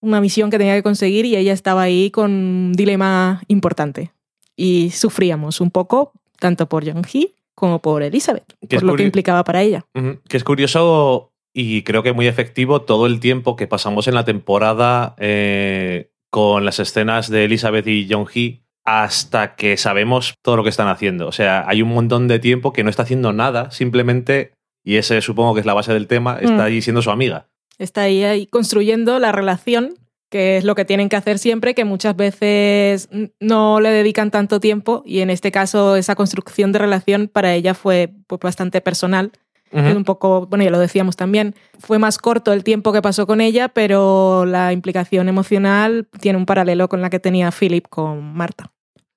una 0.00 0.20
misión 0.20 0.48
que 0.48 0.58
tenía 0.58 0.76
que 0.76 0.84
conseguir 0.84 1.26
y 1.26 1.34
ella 1.34 1.52
estaba 1.52 1.82
ahí 1.82 2.12
con 2.12 2.30
un 2.30 2.72
dilema 2.74 3.42
importante. 3.48 4.12
Y 4.54 4.90
sufríamos 4.90 5.60
un 5.60 5.72
poco, 5.72 6.12
tanto 6.38 6.68
por 6.68 6.84
Jong-hee 6.84 7.34
como 7.56 7.82
por 7.82 8.04
Elizabeth, 8.04 8.54
por 8.70 8.84
lo 8.84 8.94
que 8.94 9.02
implicaba 9.02 9.42
para 9.42 9.62
ella. 9.62 9.86
Que 10.28 10.36
es 10.36 10.44
curioso 10.44 11.32
y 11.52 11.82
creo 11.82 12.04
que 12.04 12.12
muy 12.12 12.28
efectivo 12.28 12.82
todo 12.82 13.06
el 13.06 13.18
tiempo 13.18 13.56
que 13.56 13.66
pasamos 13.66 14.06
en 14.06 14.14
la 14.14 14.24
temporada 14.24 15.16
eh, 15.18 16.12
con 16.34 16.64
las 16.64 16.80
escenas 16.80 17.30
de 17.30 17.44
Elizabeth 17.44 17.86
y 17.86 18.08
John 18.10 18.26
Hee 18.26 18.64
hasta 18.84 19.54
que 19.54 19.76
sabemos 19.76 20.34
todo 20.42 20.56
lo 20.56 20.64
que 20.64 20.68
están 20.68 20.88
haciendo. 20.88 21.28
O 21.28 21.32
sea, 21.32 21.62
hay 21.68 21.80
un 21.80 21.90
montón 21.90 22.26
de 22.26 22.40
tiempo 22.40 22.72
que 22.72 22.82
no 22.82 22.90
está 22.90 23.04
haciendo 23.04 23.32
nada, 23.32 23.70
simplemente, 23.70 24.50
y 24.84 24.96
ese 24.96 25.20
supongo 25.20 25.54
que 25.54 25.60
es 25.60 25.66
la 25.66 25.74
base 25.74 25.92
del 25.92 26.08
tema, 26.08 26.38
está 26.40 26.56
Mm. 26.56 26.60
ahí 26.60 26.82
siendo 26.82 27.02
su 27.02 27.12
amiga. 27.12 27.46
Está 27.78 28.00
ahí, 28.00 28.24
ahí 28.24 28.46
construyendo 28.48 29.20
la 29.20 29.30
relación, 29.30 29.94
que 30.28 30.56
es 30.56 30.64
lo 30.64 30.74
que 30.74 30.84
tienen 30.84 31.08
que 31.08 31.14
hacer 31.14 31.38
siempre, 31.38 31.72
que 31.76 31.84
muchas 31.84 32.16
veces 32.16 33.08
no 33.38 33.78
le 33.78 33.90
dedican 33.90 34.32
tanto 34.32 34.58
tiempo 34.58 35.04
y 35.06 35.20
en 35.20 35.30
este 35.30 35.52
caso 35.52 35.94
esa 35.94 36.16
construcción 36.16 36.72
de 36.72 36.80
relación 36.80 37.28
para 37.32 37.54
ella 37.54 37.74
fue 37.74 38.10
pues, 38.26 38.40
bastante 38.40 38.80
personal. 38.80 39.30
Ujú. 39.72 39.86
Es 39.86 39.96
un 39.96 40.04
poco, 40.04 40.46
bueno, 40.46 40.64
ya 40.64 40.70
lo 40.70 40.78
decíamos 40.78 41.16
también, 41.16 41.54
fue 41.78 41.98
más 41.98 42.18
corto 42.18 42.52
el 42.52 42.62
tiempo 42.62 42.92
que 42.92 43.02
pasó 43.02 43.26
con 43.26 43.40
ella, 43.40 43.68
pero 43.68 44.44
la 44.46 44.72
implicación 44.72 45.28
emocional 45.28 46.06
tiene 46.20 46.38
un 46.38 46.46
paralelo 46.46 46.88
con 46.88 47.02
la 47.02 47.10
que 47.10 47.18
tenía 47.18 47.50
Philip 47.50 47.86
con 47.88 48.34
Marta. 48.34 48.72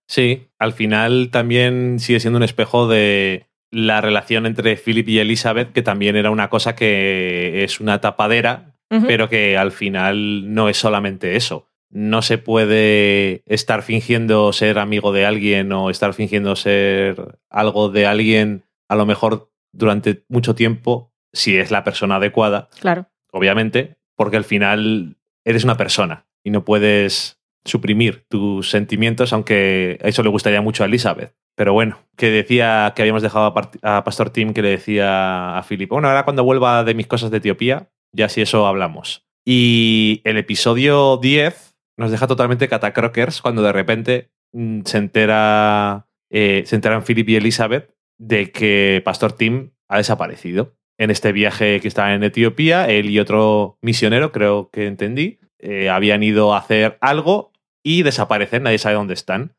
Sí, 0.08 0.48
al 0.58 0.74
final 0.74 1.30
también 1.32 2.00
sigue 2.00 2.20
siendo 2.20 2.38
un 2.38 2.43
espejo 2.43 2.88
de 2.88 3.48
la 3.72 4.02
relación 4.02 4.45
entre 4.45 4.78
Philip 4.78 5.08
y 5.10 5.20
Elizabeth, 5.20 5.74
que 5.74 5.82
también 5.82 6.16
era 6.16 6.32
una 6.32 6.50
cosa 6.50 6.76
que 6.76 7.64
es 7.64 7.80
una 7.80 8.00
tapadera, 8.00 8.74
pero 9.06 9.28
que 9.28 9.58
al 9.58 9.74
final 9.74 10.54
no 10.54 10.70
es 10.70 10.78
solamente 10.78 11.36
eso. 11.36 11.68
No 11.89 12.22
se 12.22 12.38
puede 12.38 13.43
estar 13.45 13.82
fingiendo 13.82 14.54
ser 14.54 14.80
amigo 14.80 15.12
de 15.12 15.26
alguien 15.26 15.72
o 15.74 15.89
estar 15.89 16.14
fingiendo 16.14 16.56
ser 16.56 17.38
algo 17.50 17.89
de 17.89 18.06
alguien, 18.06 18.64
a 18.88 18.95
lo 18.95 19.06
mejor 19.06 19.50
durante 19.78 20.23
mucho 20.30 20.55
tiempo, 20.55 21.13
si 21.34 21.57
es 21.57 21.71
la 21.71 21.84
persona 21.84 22.15
adecuada, 22.15 22.69
Claro. 22.80 23.07
obviamente, 23.32 23.97
porque 24.15 24.38
al 24.38 24.43
final 24.43 25.17
eres 25.45 25.63
una 25.63 25.78
persona 25.78 26.25
y 26.43 26.49
no 26.51 26.65
puedes 26.65 27.39
suprimir 27.65 28.25
tus 28.30 28.69
sentimientos, 28.69 29.34
aunque 29.34 29.99
a 30.03 30.07
eso 30.07 30.23
le 30.23 30.30
gustaría 30.30 30.61
mucho 30.61 30.84
a 30.84 30.88
Elizabeth. 30.88 31.36
Pero 31.55 31.73
bueno, 31.73 31.99
que 32.15 32.30
decía 32.30 32.93
que 32.95 33.01
habíamos 33.01 33.21
dejado 33.23 33.53
a 33.84 34.03
Pastor 34.03 34.30
Tim 34.30 34.53
que 34.53 34.61
le 34.61 34.69
decía 34.69 35.57
a 35.57 35.63
Philip, 35.63 35.89
bueno, 35.89 36.07
ahora 36.07 36.23
cuando 36.23 36.43
vuelva 36.43 36.84
de 36.84 36.93
mis 36.93 37.07
cosas 37.07 37.30
de 37.32 37.38
Etiopía, 37.38 37.89
ya 38.13 38.30
si 38.30 38.41
eso 38.41 38.67
hablamos. 38.67 39.25
Y 39.45 40.21
el 40.23 40.38
episodio 40.38 41.17
10 41.17 41.75
nos 41.97 42.11
deja 42.11 42.28
totalmente 42.28 42.67
catacrockers 42.69 43.41
cuando 43.41 43.61
de 43.63 43.71
repente 43.73 44.30
mm, 44.53 44.82
se 44.86 44.97
entera, 44.99 46.07
eh, 46.30 46.63
se 46.65 46.75
enteran 46.75 47.03
Philip 47.03 47.28
y 47.30 47.36
Elizabeth 47.38 47.91
de 48.18 48.51
que 48.51 49.01
Pastor 49.05 49.34
Tim 49.34 49.72
ha 49.88 49.97
desaparecido. 49.97 50.76
En 50.97 51.11
este 51.11 51.32
viaje 51.32 51.80
que 51.80 51.88
estaba 51.88 52.13
en 52.13 52.24
Etiopía, 52.24 52.88
él 52.88 53.09
y 53.09 53.20
otro 53.20 53.78
misionero, 53.82 54.32
creo 54.32 54.70
que 54.72 54.88
entendí, 54.88 55.39
eh, 55.59 55.89
habían 55.89 56.24
ido 56.24 56.53
a 56.53 56.57
hacer 56.57 56.97
algo 57.01 57.51
y 57.84 58.03
desaparecen, 58.03 58.63
nadie 58.63 58.80
sabe 58.80 58.95
dónde 58.95 59.13
están. 59.13 59.55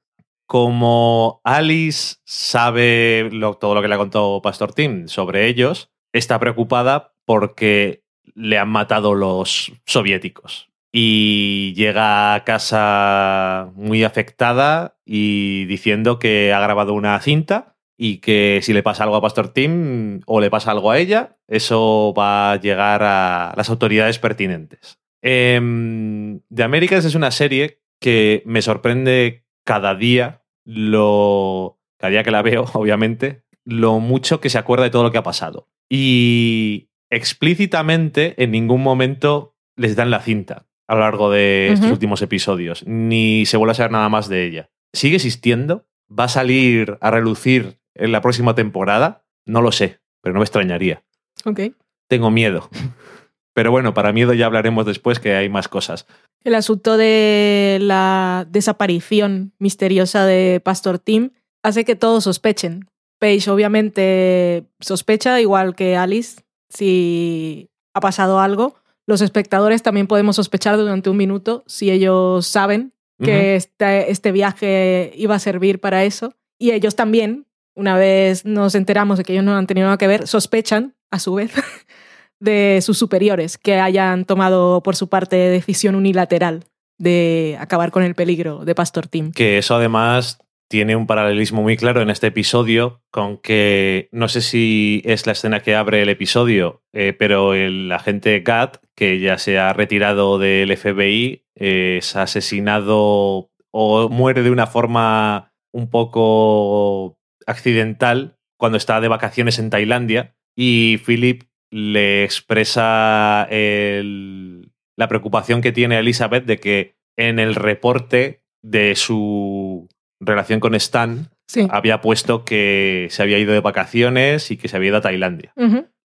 Como 0.46 1.40
Alice 1.44 2.16
sabe 2.24 3.30
todo 3.60 3.74
lo 3.74 3.82
que 3.82 3.88
le 3.88 3.94
ha 3.94 3.98
contado 3.98 4.42
Pastor 4.42 4.72
Tim 4.72 5.06
sobre 5.06 5.46
ellos, 5.46 5.90
está 6.12 6.38
preocupada 6.40 7.14
porque 7.24 8.02
le 8.34 8.58
han 8.58 8.68
matado 8.68 9.14
los 9.14 9.72
soviéticos. 9.86 10.70
Y 10.90 11.74
llega 11.74 12.34
a 12.34 12.44
casa 12.44 13.70
muy 13.74 14.04
afectada 14.04 14.96
y 15.04 15.66
diciendo 15.66 16.18
que 16.18 16.52
ha 16.52 16.60
grabado 16.60 16.94
una 16.94 17.20
cinta 17.20 17.76
y 18.00 18.18
que 18.18 18.60
si 18.62 18.72
le 18.72 18.84
pasa 18.84 19.02
algo 19.02 19.16
a 19.16 19.20
Pastor 19.20 19.48
Tim 19.48 20.20
o 20.24 20.40
le 20.40 20.50
pasa 20.50 20.70
algo 20.70 20.92
a 20.92 20.98
ella, 20.98 21.36
eso 21.48 22.14
va 22.16 22.52
a 22.52 22.56
llegar 22.60 23.02
a 23.02 23.52
las 23.56 23.68
autoridades 23.68 24.20
pertinentes. 24.20 25.00
Em, 25.20 26.40
The 26.54 26.62
Americans 26.62 27.04
es 27.04 27.16
una 27.16 27.32
serie 27.32 27.80
que 28.00 28.42
me 28.46 28.62
sorprende 28.62 29.44
cada 29.64 29.96
día, 29.96 30.44
lo, 30.64 31.80
cada 31.98 32.12
día 32.12 32.22
que 32.22 32.30
la 32.30 32.42
veo, 32.42 32.64
obviamente, 32.74 33.42
lo 33.64 33.98
mucho 33.98 34.40
que 34.40 34.48
se 34.48 34.58
acuerda 34.58 34.84
de 34.84 34.90
todo 34.90 35.02
lo 35.02 35.10
que 35.10 35.18
ha 35.18 35.22
pasado. 35.24 35.68
Y 35.90 36.90
explícitamente 37.10 38.34
en 38.42 38.52
ningún 38.52 38.82
momento 38.82 39.56
les 39.76 39.96
dan 39.96 40.10
la 40.10 40.20
cinta 40.20 40.66
a 40.86 40.94
lo 40.94 41.00
largo 41.00 41.30
de 41.30 41.68
estos 41.72 41.86
Ujú. 41.86 41.94
últimos 41.94 42.22
episodios, 42.22 42.86
ni 42.86 43.44
se 43.44 43.56
vuelve 43.56 43.72
a 43.72 43.74
saber 43.74 43.90
nada 43.90 44.08
más 44.08 44.28
de 44.28 44.46
ella. 44.46 44.70
¿Sigue 44.94 45.16
existiendo? 45.16 45.86
¿Va 46.10 46.24
a 46.24 46.28
salir 46.28 46.96
a 47.02 47.10
relucir 47.10 47.77
en 47.98 48.12
la 48.12 48.20
próxima 48.20 48.54
temporada? 48.54 49.24
No 49.44 49.62
lo 49.62 49.72
sé, 49.72 50.00
pero 50.22 50.34
no 50.34 50.40
me 50.40 50.44
extrañaría. 50.44 51.02
Ok. 51.44 51.60
Tengo 52.08 52.30
miedo. 52.30 52.68
Pero 53.54 53.72
bueno, 53.72 53.92
para 53.92 54.12
miedo 54.12 54.34
ya 54.34 54.46
hablaremos 54.46 54.86
después 54.86 55.18
que 55.18 55.34
hay 55.34 55.48
más 55.48 55.66
cosas. 55.66 56.06
El 56.44 56.54
asunto 56.54 56.96
de 56.96 57.78
la 57.80 58.46
desaparición 58.48 59.52
misteriosa 59.58 60.24
de 60.24 60.60
Pastor 60.60 61.00
Tim 61.00 61.30
hace 61.64 61.84
que 61.84 61.96
todos 61.96 62.22
sospechen. 62.22 62.88
Paige 63.18 63.50
obviamente 63.50 64.68
sospecha, 64.78 65.40
igual 65.40 65.74
que 65.74 65.96
Alice, 65.96 66.42
si 66.68 67.68
ha 67.94 68.00
pasado 68.00 68.38
algo. 68.38 68.76
Los 69.08 69.22
espectadores 69.22 69.82
también 69.82 70.06
podemos 70.06 70.36
sospechar 70.36 70.76
durante 70.76 71.10
un 71.10 71.16
minuto 71.16 71.64
si 71.66 71.90
ellos 71.90 72.46
saben 72.46 72.92
que 73.20 73.56
este, 73.56 74.12
este 74.12 74.30
viaje 74.30 75.12
iba 75.16 75.34
a 75.34 75.40
servir 75.40 75.80
para 75.80 76.04
eso. 76.04 76.34
Y 76.60 76.70
ellos 76.70 76.94
también, 76.94 77.47
una 77.78 77.96
vez 77.96 78.44
nos 78.44 78.74
enteramos 78.74 79.18
de 79.18 79.24
que 79.24 79.32
ellos 79.32 79.44
no 79.44 79.56
han 79.56 79.68
tenido 79.68 79.86
nada 79.86 79.98
que 79.98 80.08
ver, 80.08 80.26
sospechan, 80.26 80.96
a 81.12 81.20
su 81.20 81.34
vez, 81.34 81.52
de 82.40 82.80
sus 82.82 82.98
superiores 82.98 83.56
que 83.56 83.78
hayan 83.78 84.24
tomado 84.24 84.82
por 84.82 84.96
su 84.96 85.08
parte 85.08 85.36
decisión 85.36 85.94
unilateral 85.94 86.64
de 86.98 87.56
acabar 87.60 87.92
con 87.92 88.02
el 88.02 88.16
peligro 88.16 88.64
de 88.64 88.74
Pastor 88.74 89.06
Tim. 89.06 89.30
Que 89.30 89.58
eso 89.58 89.76
además 89.76 90.38
tiene 90.68 90.96
un 90.96 91.06
paralelismo 91.06 91.62
muy 91.62 91.76
claro 91.76 92.02
en 92.02 92.10
este 92.10 92.26
episodio 92.26 93.00
con 93.12 93.38
que 93.38 94.08
no 94.10 94.28
sé 94.28 94.40
si 94.40 95.00
es 95.04 95.24
la 95.26 95.32
escena 95.32 95.60
que 95.60 95.76
abre 95.76 96.02
el 96.02 96.08
episodio, 96.08 96.82
eh, 96.92 97.14
pero 97.16 97.54
el 97.54 97.90
agente 97.92 98.40
Gat, 98.40 98.78
que 98.96 99.20
ya 99.20 99.38
se 99.38 99.58
ha 99.58 99.72
retirado 99.72 100.38
del 100.38 100.76
FBI, 100.76 101.44
eh, 101.54 101.98
es 101.98 102.16
asesinado 102.16 103.50
o 103.70 104.08
muere 104.08 104.42
de 104.42 104.50
una 104.50 104.66
forma 104.66 105.52
un 105.72 105.88
poco 105.90 107.17
accidental 107.48 108.36
cuando 108.58 108.78
está 108.78 109.00
de 109.00 109.08
vacaciones 109.08 109.58
en 109.58 109.70
Tailandia 109.70 110.34
y 110.56 110.98
Philip 111.04 111.44
le 111.70 112.24
expresa 112.24 113.46
el- 113.50 114.70
la 114.96 115.08
preocupación 115.08 115.60
que 115.60 115.72
tiene 115.72 115.98
Elizabeth 115.98 116.44
de 116.44 116.58
que 116.58 116.94
en 117.16 117.38
el 117.38 117.54
reporte 117.54 118.42
de 118.62 118.94
su 118.96 119.88
relación 120.20 120.60
con 120.60 120.74
Stan 120.74 121.30
Sí. 121.46 121.66
había 121.70 122.00
puesto 122.00 122.44
que 122.44 123.06
se 123.10 123.22
había 123.22 123.38
ido 123.38 123.52
de 123.52 123.60
vacaciones 123.60 124.50
y 124.50 124.56
que 124.56 124.68
se 124.68 124.76
había 124.76 124.88
ido 124.88 124.98
a 124.98 125.02
Tailandia. 125.02 125.52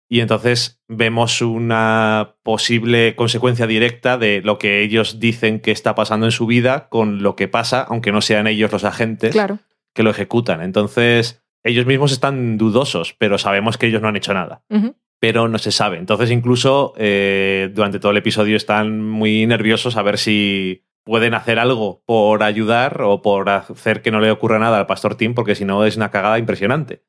Y 0.10 0.20
entonces 0.20 0.80
vemos 0.88 1.42
una 1.42 2.36
posible 2.44 3.16
consecuencia 3.16 3.66
directa 3.66 4.18
de 4.18 4.42
lo 4.44 4.60
que 4.60 4.82
ellos 4.82 5.20
dicen 5.20 5.60
que 5.60 5.72
está 5.72 5.96
pasando 5.96 6.28
en 6.28 6.32
su 6.32 6.46
vida 6.46 6.88
con 6.90 7.24
lo 7.24 7.36
que 7.36 7.48
pasa, 7.48 7.82
aunque 7.82 8.12
no 8.12 8.22
sean 8.22 8.46
ellos 8.48 8.72
los 8.72 8.84
agentes 8.84 9.32
Claro. 9.32 9.58
Que 9.94 10.04
lo 10.04 10.10
ejecutan. 10.10 10.62
Entonces, 10.62 11.44
ellos 11.64 11.86
mismos 11.86 12.12
están 12.12 12.58
dudosos, 12.58 13.16
pero 13.18 13.38
sabemos 13.38 13.78
que 13.78 13.88
ellos 13.88 14.02
no 14.02 14.08
han 14.08 14.16
hecho 14.16 14.34
nada. 14.34 14.64
Pero 15.20 15.48
no 15.48 15.58
se 15.58 15.72
sabe. 15.72 15.98
Entonces, 15.98 16.32
incluso 16.32 16.94
eh, 16.98 17.72
durante 17.74 18.00
todo 18.00 18.12
el 18.12 18.18
episodio 18.18 18.58
están 18.58 19.02
muy 19.02 19.46
nerviosos 19.46 19.96
a 19.96 20.02
ver 20.02 20.18
si 20.18 20.84
pueden 21.06 21.34
hacer 21.34 21.60
algo 21.60 22.04
por 22.06 22.44
ayudar 22.44 23.02
o 23.02 23.22
por 23.22 23.50
hacer 23.50 24.02
que 24.02 24.12
no 24.12 24.20
le 24.20 24.32
ocurra 24.32 24.60
nada 24.60 24.80
al 24.80 24.86
Pastor 24.86 25.16
Tim, 25.16 25.34
porque 25.34 25.56
si 25.56 25.66
no 25.66 25.86
es 25.86 25.96
una 25.98 26.12
cagada 26.12 26.40
impresionante. 26.40 27.04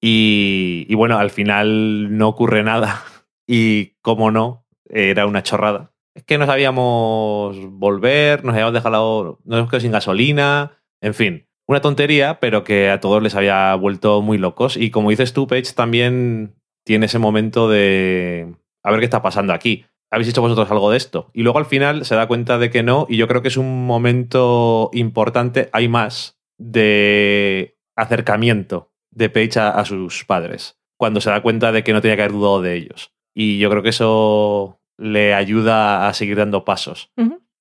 Y, 0.00 0.86
y 0.88 0.94
bueno, 0.94 1.18
al 1.18 1.30
final 1.30 2.16
no 2.16 2.28
ocurre 2.28 2.62
nada. 2.62 3.02
Y 3.44 3.96
como 4.02 4.30
no, 4.30 4.66
era 4.88 5.26
una 5.26 5.42
chorrada. 5.42 5.92
Es 6.14 6.22
que 6.22 6.38
no 6.38 6.46
sabíamos 6.46 7.56
volver, 7.70 8.44
nos 8.44 8.54
habíamos 8.54 8.72
dejado, 8.72 9.40
nos 9.44 9.58
hemos 9.58 9.68
quedado 9.68 9.80
sin 9.80 9.92
gasolina, 9.92 10.78
en 11.00 11.12
fin. 11.12 11.48
Una 11.66 11.80
tontería, 11.80 12.40
pero 12.40 12.64
que 12.64 12.90
a 12.90 13.00
todos 13.00 13.22
les 13.22 13.34
había 13.34 13.74
vuelto 13.74 14.20
muy 14.20 14.38
locos. 14.38 14.76
Y 14.76 14.90
como 14.90 15.10
dices 15.10 15.32
tú, 15.32 15.46
Paige, 15.46 15.72
también 15.74 16.54
tiene 16.84 17.06
ese 17.06 17.18
momento 17.18 17.68
de 17.68 18.54
a 18.82 18.90
ver 18.90 19.00
qué 19.00 19.06
está 19.06 19.22
pasando 19.22 19.52
aquí. 19.52 19.84
¿Habéis 20.10 20.28
hecho 20.28 20.42
vosotros 20.42 20.70
algo 20.70 20.90
de 20.90 20.98
esto? 20.98 21.30
Y 21.32 21.42
luego 21.42 21.58
al 21.58 21.66
final 21.66 22.04
se 22.04 22.14
da 22.14 22.26
cuenta 22.28 22.58
de 22.58 22.70
que 22.70 22.82
no, 22.82 23.06
y 23.08 23.16
yo 23.16 23.28
creo 23.28 23.40
que 23.40 23.48
es 23.48 23.56
un 23.56 23.86
momento 23.86 24.90
importante. 24.92 25.70
Hay 25.72 25.88
más 25.88 26.38
de 26.58 27.78
acercamiento 27.96 28.92
de 29.10 29.30
Paige 29.30 29.60
a, 29.60 29.84
sus 29.84 30.24
padres, 30.24 30.78
cuando 30.98 31.20
se 31.20 31.30
da 31.30 31.42
cuenta 31.42 31.72
de 31.72 31.82
que 31.82 31.92
no 31.92 32.02
tenía 32.02 32.16
que 32.16 32.22
haber 32.22 32.32
dudado 32.32 32.60
de 32.60 32.74
ellos. 32.74 33.14
Y 33.34 33.58
yo 33.58 33.70
creo 33.70 33.82
que 33.82 33.90
eso 33.90 34.80
le 34.98 35.34
ayuda 35.34 36.08
a 36.08 36.12
seguir 36.12 36.36
dando 36.36 36.64
pasos. 36.64 37.10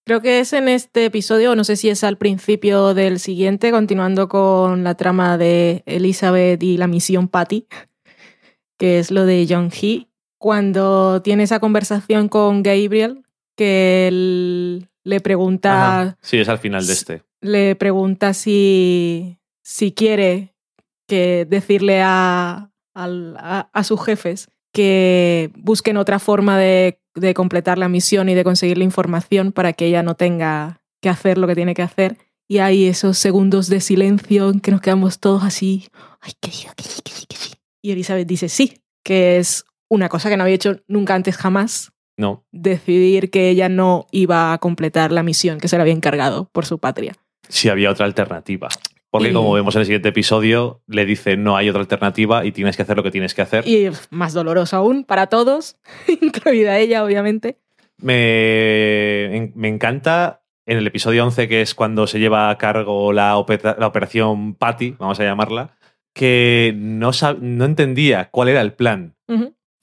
Creo 0.04 0.22
que 0.22 0.40
es 0.40 0.52
en 0.54 0.68
este 0.68 1.06
episodio, 1.06 1.56
no 1.56 1.64
sé 1.64 1.76
si 1.76 1.90
es 1.90 2.04
al 2.04 2.18
principio 2.18 2.94
del 2.94 3.20
siguiente, 3.20 3.72
continuando 3.72 4.28
con 4.28 4.84
la 4.84 4.96
trama 4.96 5.38
de 5.38 5.84
Elizabeth 5.86 6.62
y 6.64 6.78
la 6.78 6.88
misión 6.88 7.28
Patty, 7.28 7.68
que 8.78 9.00
es 9.00 9.12
lo 9.12 9.26
de 9.26 9.46
John 9.48 9.70
Hee, 9.72 10.08
cuando 10.40 11.22
tiene 11.22 11.44
esa 11.44 11.60
conversación 11.60 12.30
con 12.30 12.64
Gabriel, 12.64 13.24
que 13.56 14.08
él 14.08 14.90
le 15.04 15.20
pregunta, 15.22 16.02
Ajá. 16.02 16.18
Sí, 16.22 16.38
es 16.40 16.50
al 16.50 16.58
final 16.60 16.86
de 16.88 16.94
este. 16.94 17.24
le 17.42 17.76
pregunta 17.76 18.34
si, 18.34 19.38
si 19.64 19.92
quiere 19.92 20.56
que 21.08 21.46
decirle 21.48 22.02
a, 22.02 22.72
a- 22.96 23.70
a 23.72 23.84
sus 23.84 24.04
jefes 24.04 24.50
que 24.74 25.52
busquen 25.56 25.98
otra 25.98 26.20
forma 26.20 26.58
de, 26.58 27.00
de 27.16 27.34
completar 27.34 27.78
la 27.78 27.90
misión 27.90 28.30
y 28.30 28.34
de 28.36 28.44
conseguir 28.44 28.78
la 28.78 28.84
información 28.84 29.52
para 29.52 29.74
que 29.74 29.86
ella 29.86 30.04
no 30.04 30.16
tenga 30.16 30.82
que 31.02 31.10
hacer 31.10 31.38
lo 31.38 31.48
que 31.48 31.56
tiene 31.56 31.74
que 31.74 31.82
hacer. 31.82 32.18
Y 32.48 32.60
hay 32.60 32.86
esos 32.86 33.18
segundos 33.18 33.68
de 33.68 33.80
silencio 33.82 34.50
en 34.50 34.60
que 34.60 34.72
nos 34.72 34.82
quedamos 34.82 35.20
todos 35.20 35.44
así, 35.44 35.88
ay, 36.20 36.34
que 36.40 36.52
diga 36.52 36.74
que 36.76 36.84
sí, 36.84 37.02
que 37.04 37.12
sí, 37.12 37.26
que 37.28 37.36
sí. 37.38 37.54
Y 37.82 37.92
Elizabeth 37.92 38.28
dice 38.28 38.50
sí, 38.50 38.82
que 39.04 39.38
es 39.38 39.66
una 39.90 40.10
cosa 40.10 40.30
que 40.30 40.38
no 40.38 40.44
había 40.44 40.56
hecho 40.56 40.82
nunca 40.88 41.16
antes 41.16 41.36
jamás, 41.38 41.92
No, 42.18 42.46
decidir 42.52 43.32
que 43.32 43.50
ella 43.50 43.70
no 43.70 44.06
iba 44.12 44.54
a 44.54 44.58
completar 44.60 45.12
la 45.12 45.24
misión 45.24 45.60
que 45.60 45.68
se 45.68 45.78
le 45.78 45.82
había 45.82 45.94
encargado 45.94 46.50
por 46.52 46.66
su 46.66 46.78
patria. 46.78 47.14
si 47.50 47.70
había 47.70 47.90
otra 47.90 48.06
alternativa. 48.06 48.70
Porque 49.12 49.30
Y- 49.30 49.34
como 49.34 49.52
vemos 49.54 49.76
en 49.76 49.82
el 49.82 49.86
siguiente 49.86 50.10
episodio, 50.10 50.82
le 50.88 51.06
dice 51.06 51.36
no 51.38 51.58
hay 51.58 51.70
otra 51.70 51.82
alternativa 51.82 52.46
y 52.46 52.52
tienes 52.54 52.76
que 52.78 52.84
hacer 52.84 52.96
lo 52.98 53.04
que 53.04 53.12
tienes 53.12 53.34
que 53.36 53.42
hacer. 53.42 53.68
Y 53.68 53.90
más 54.10 54.34
doloroso 54.34 54.78
aún 54.78 55.04
para 55.04 55.28
todos, 55.28 55.78
incluida 56.22 56.80
ella, 56.80 57.04
obviamente. 57.04 57.58
Me, 57.98 59.52
me 59.56 59.68
encanta 59.68 60.42
en 60.66 60.78
el 60.78 60.88
episodio 60.88 61.24
11, 61.26 61.48
que 61.48 61.62
es 61.62 61.76
cuando 61.76 62.08
se 62.08 62.20
lleva 62.20 62.50
a 62.50 62.58
cargo 62.58 63.12
la, 63.14 63.38
opera- 63.38 63.76
la 63.80 63.88
operación 63.88 64.56
Patty, 64.56 64.96
vamos 64.98 65.20
a 65.20 65.24
llamarla, 65.24 65.76
que 66.14 66.74
no, 66.76 67.12
no 67.42 67.66
entendía 67.66 68.30
cuál 68.32 68.50
era 68.50 68.62
el 68.62 68.74
plan. 68.74 69.16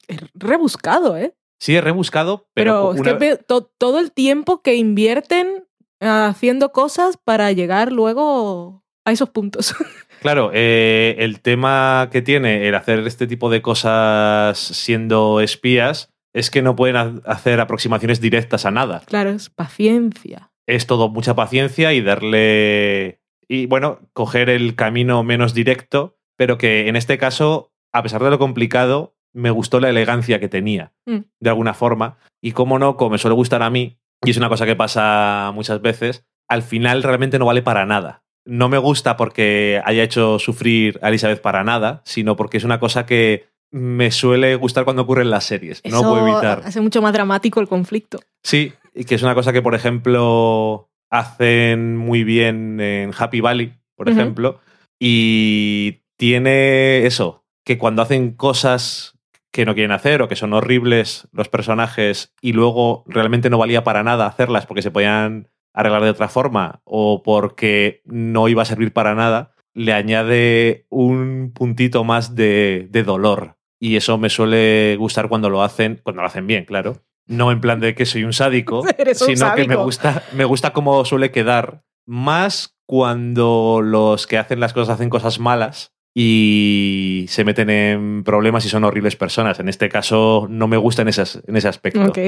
Es 0.06 0.20
rebuscado, 0.34 1.16
¿eh? 1.16 1.34
Sí, 1.60 1.76
es 1.76 1.84
rebuscado, 1.84 2.48
Pero, 2.54 2.92
pero, 2.96 3.18
es 3.18 3.18
que 3.18 3.36
to- 3.44 3.70
todo 3.76 3.98
el 3.98 4.12
tiempo 4.12 4.62
que 4.62 4.76
invierten 4.76 5.64
haciendo 6.00 6.70
cosas 6.72 7.16
para 7.16 7.50
llegar 7.52 7.92
luego 7.92 8.84
a 9.08 9.12
esos 9.12 9.30
puntos. 9.30 9.74
Claro, 10.20 10.50
eh, 10.52 11.14
el 11.20 11.38
tema 11.40 12.08
que 12.10 12.22
tiene 12.22 12.66
el 12.66 12.74
hacer 12.74 12.98
este 13.06 13.28
tipo 13.28 13.50
de 13.50 13.62
cosas 13.62 14.58
siendo 14.58 15.40
espías 15.40 16.12
es 16.34 16.50
que 16.50 16.60
no 16.60 16.74
pueden 16.74 16.96
ha- 16.96 17.20
hacer 17.24 17.60
aproximaciones 17.60 18.20
directas 18.20 18.66
a 18.66 18.72
nada. 18.72 19.02
claro, 19.06 19.30
es 19.30 19.48
paciencia. 19.48 20.50
Es 20.66 20.88
todo 20.88 21.08
mucha 21.08 21.36
paciencia 21.36 21.92
y 21.92 22.00
darle. 22.02 23.20
Y 23.46 23.66
bueno, 23.66 24.00
coger 24.12 24.50
el 24.50 24.74
camino 24.74 25.22
menos 25.22 25.54
directo, 25.54 26.18
pero 26.36 26.58
que 26.58 26.88
en 26.88 26.96
este 26.96 27.16
caso 27.16 27.72
a 27.92 28.02
pesar 28.02 28.22
de 28.22 28.30
lo 28.30 28.38
complicado, 28.40 29.16
me 29.32 29.50
gustó 29.50 29.78
la 29.80 29.88
elegancia 29.88 30.40
que 30.40 30.48
tenía, 30.48 30.92
Mm. 31.06 31.18
de 31.40 31.48
alguna 31.50 31.74
forma. 31.74 32.18
Y 32.42 32.52
como 32.52 32.80
no, 32.80 32.96
como 32.96 33.10
me 33.10 33.18
suele 33.18 33.34
gustar 33.36 33.62
a 33.62 33.70
mí, 33.70 33.98
y 34.24 34.30
es 34.30 34.36
una 34.36 34.48
cosa 34.48 34.66
que 34.66 34.74
pasa 34.76 35.52
muchas 35.54 35.80
veces, 35.80 36.26
al 36.48 36.62
final 36.62 37.02
realmente 37.04 37.38
no 37.38 37.46
vale 37.46 37.62
para 37.62 37.86
nada. 37.86 38.24
No 38.48 38.70
me 38.70 38.78
gusta 38.78 39.18
porque 39.18 39.82
haya 39.84 40.02
hecho 40.02 40.38
sufrir 40.38 40.98
a 41.02 41.08
Elizabeth 41.10 41.42
para 41.42 41.64
nada, 41.64 42.00
sino 42.06 42.34
porque 42.34 42.56
es 42.56 42.64
una 42.64 42.80
cosa 42.80 43.04
que 43.04 43.46
me 43.70 44.10
suele 44.10 44.54
gustar 44.54 44.84
cuando 44.84 45.02
ocurre 45.02 45.20
en 45.20 45.28
las 45.28 45.44
series. 45.44 45.82
no 45.84 46.00
puedo 46.00 46.26
evitar. 46.26 46.62
hace 46.64 46.80
mucho 46.80 47.02
más 47.02 47.12
dramático 47.12 47.60
el 47.60 47.68
conflicto. 47.68 48.20
Sí, 48.42 48.72
y 48.94 49.04
que 49.04 49.16
es 49.16 49.22
una 49.22 49.34
cosa 49.34 49.52
que, 49.52 49.60
por 49.60 49.74
ejemplo, 49.74 50.88
hacen 51.10 51.94
muy 51.98 52.24
bien 52.24 52.80
en 52.80 53.12
Happy 53.16 53.42
Valley, 53.42 53.74
por 53.94 54.08
ejemplo, 54.08 54.60
y 54.98 56.00
tiene 56.16 57.04
eso, 57.04 57.44
que 57.66 57.76
cuando 57.76 58.00
hacen 58.00 58.32
cosas 58.32 59.18
que 59.52 59.66
no 59.66 59.74
quieren 59.74 59.92
hacer 59.92 60.22
o 60.22 60.28
que 60.28 60.36
son 60.36 60.54
horribles 60.54 61.28
los 61.32 61.50
personajes 61.50 62.32
y 62.40 62.54
luego 62.54 63.04
realmente 63.06 63.50
no 63.50 63.58
valía 63.58 63.84
para 63.84 64.02
nada 64.02 64.26
hacerlas 64.26 64.64
porque 64.64 64.80
se 64.80 64.90
podían 64.90 65.48
arreglar 65.74 66.02
de 66.04 66.10
otra 66.10 66.28
forma 66.28 66.80
o 66.84 67.22
porque 67.22 68.02
no 68.04 68.48
iba 68.48 68.62
a 68.62 68.66
servir 68.66 68.92
para 68.92 69.14
nada, 69.14 69.54
le 69.74 69.92
añade 69.92 70.86
un 70.88 71.52
puntito 71.54 72.02
más 72.04 72.34
de, 72.34 72.88
de 72.90 73.02
dolor. 73.04 73.56
Y 73.80 73.94
eso 73.96 74.18
me 74.18 74.28
suele 74.28 74.96
gustar 74.98 75.28
cuando 75.28 75.50
lo 75.50 75.62
hacen, 75.62 76.00
cuando 76.02 76.22
lo 76.22 76.26
hacen 76.28 76.46
bien, 76.48 76.64
claro. 76.64 77.02
No 77.26 77.52
en 77.52 77.60
plan 77.60 77.78
de 77.78 77.94
que 77.94 78.06
soy 78.06 78.24
un 78.24 78.32
sádico, 78.32 78.82
Eres 78.98 79.20
un 79.22 79.28
sino 79.36 79.54
que 79.54 79.68
me 79.68 79.74
gusta, 79.84 80.22
me 80.34 80.44
gusta 80.44 80.72
cómo 80.72 81.04
suele 81.04 81.30
quedar. 81.30 81.84
Más 82.06 82.76
cuando 82.86 83.80
los 83.84 84.26
que 84.26 84.38
hacen 84.38 84.60
las 84.60 84.72
cosas 84.72 84.94
hacen 84.94 85.10
cosas 85.10 85.38
malas 85.38 85.92
y 86.16 87.26
se 87.28 87.44
meten 87.44 87.70
en 87.70 88.24
problemas 88.24 88.64
y 88.64 88.68
son 88.68 88.84
horribles 88.84 89.14
personas. 89.16 89.60
En 89.60 89.68
este 89.68 89.88
caso 89.88 90.46
no 90.50 90.66
me 90.68 90.76
gusta 90.76 91.02
en, 91.02 91.08
esas- 91.08 91.42
en 91.46 91.56
ese 91.56 91.68
aspecto. 91.68 92.02
Ok. 92.04 92.18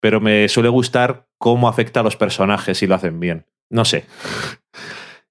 Pero 0.00 0.20
me 0.20 0.48
suele 0.48 0.68
gustar 0.68 1.26
cómo 1.38 1.68
afecta 1.68 2.00
a 2.00 2.02
los 2.02 2.16
personajes 2.16 2.78
si 2.78 2.86
lo 2.86 2.94
hacen 2.94 3.20
bien. 3.20 3.46
No 3.70 3.84
sé. 3.84 4.04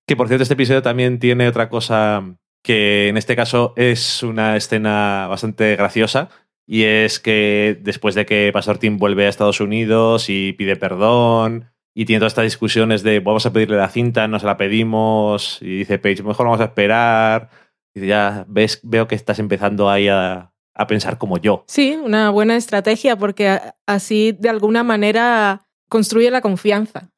Que 0.05 0.15
por 0.15 0.27
cierto, 0.27 0.43
este 0.43 0.53
episodio 0.53 0.81
también 0.81 1.19
tiene 1.19 1.47
otra 1.47 1.69
cosa 1.69 2.23
que 2.63 3.07
en 3.07 3.17
este 3.17 3.35
caso 3.35 3.73
es 3.77 4.23
una 4.23 4.55
escena 4.55 5.27
bastante 5.29 5.75
graciosa. 5.75 6.29
Y 6.65 6.83
es 6.83 7.19
que 7.19 7.79
después 7.81 8.13
de 8.15 8.25
que 8.25 8.51
Pastor 8.53 8.77
Tim 8.77 8.97
vuelve 8.97 9.25
a 9.25 9.29
Estados 9.29 9.61
Unidos 9.61 10.29
y 10.29 10.53
pide 10.53 10.75
perdón 10.75 11.71
y 11.99 12.05
tiene 12.05 12.19
todas 12.19 12.33
estas 12.33 12.43
discusiones 12.43 13.01
de 13.01 13.21
vamos 13.21 13.45
a 13.47 13.53
pedirle 13.53 13.77
la 13.77 13.89
cinta, 13.89 14.27
no 14.27 14.37
se 14.37 14.45
la 14.45 14.55
pedimos, 14.55 15.59
y 15.63 15.77
dice 15.79 15.97
Paige, 15.97 16.21
mejor 16.21 16.45
vamos 16.45 16.61
a 16.61 16.65
esperar. 16.65 17.49
Y 17.95 17.99
dice, 17.99 18.09
ya 18.09 18.45
ves, 18.47 18.81
veo 18.83 19.07
que 19.07 19.15
estás 19.15 19.39
empezando 19.39 19.89
ahí 19.89 20.07
a, 20.07 20.51
a 20.77 20.87
pensar 20.87 21.17
como 21.17 21.37
yo. 21.37 21.63
Sí, 21.67 21.97
una 22.01 22.29
buena 22.29 22.55
estrategia 22.55 23.15
porque 23.17 23.59
así 23.85 24.31
de 24.39 24.49
alguna 24.49 24.83
manera 24.83 25.67
construye 25.89 26.29
la 26.31 26.41
confianza. 26.41 27.09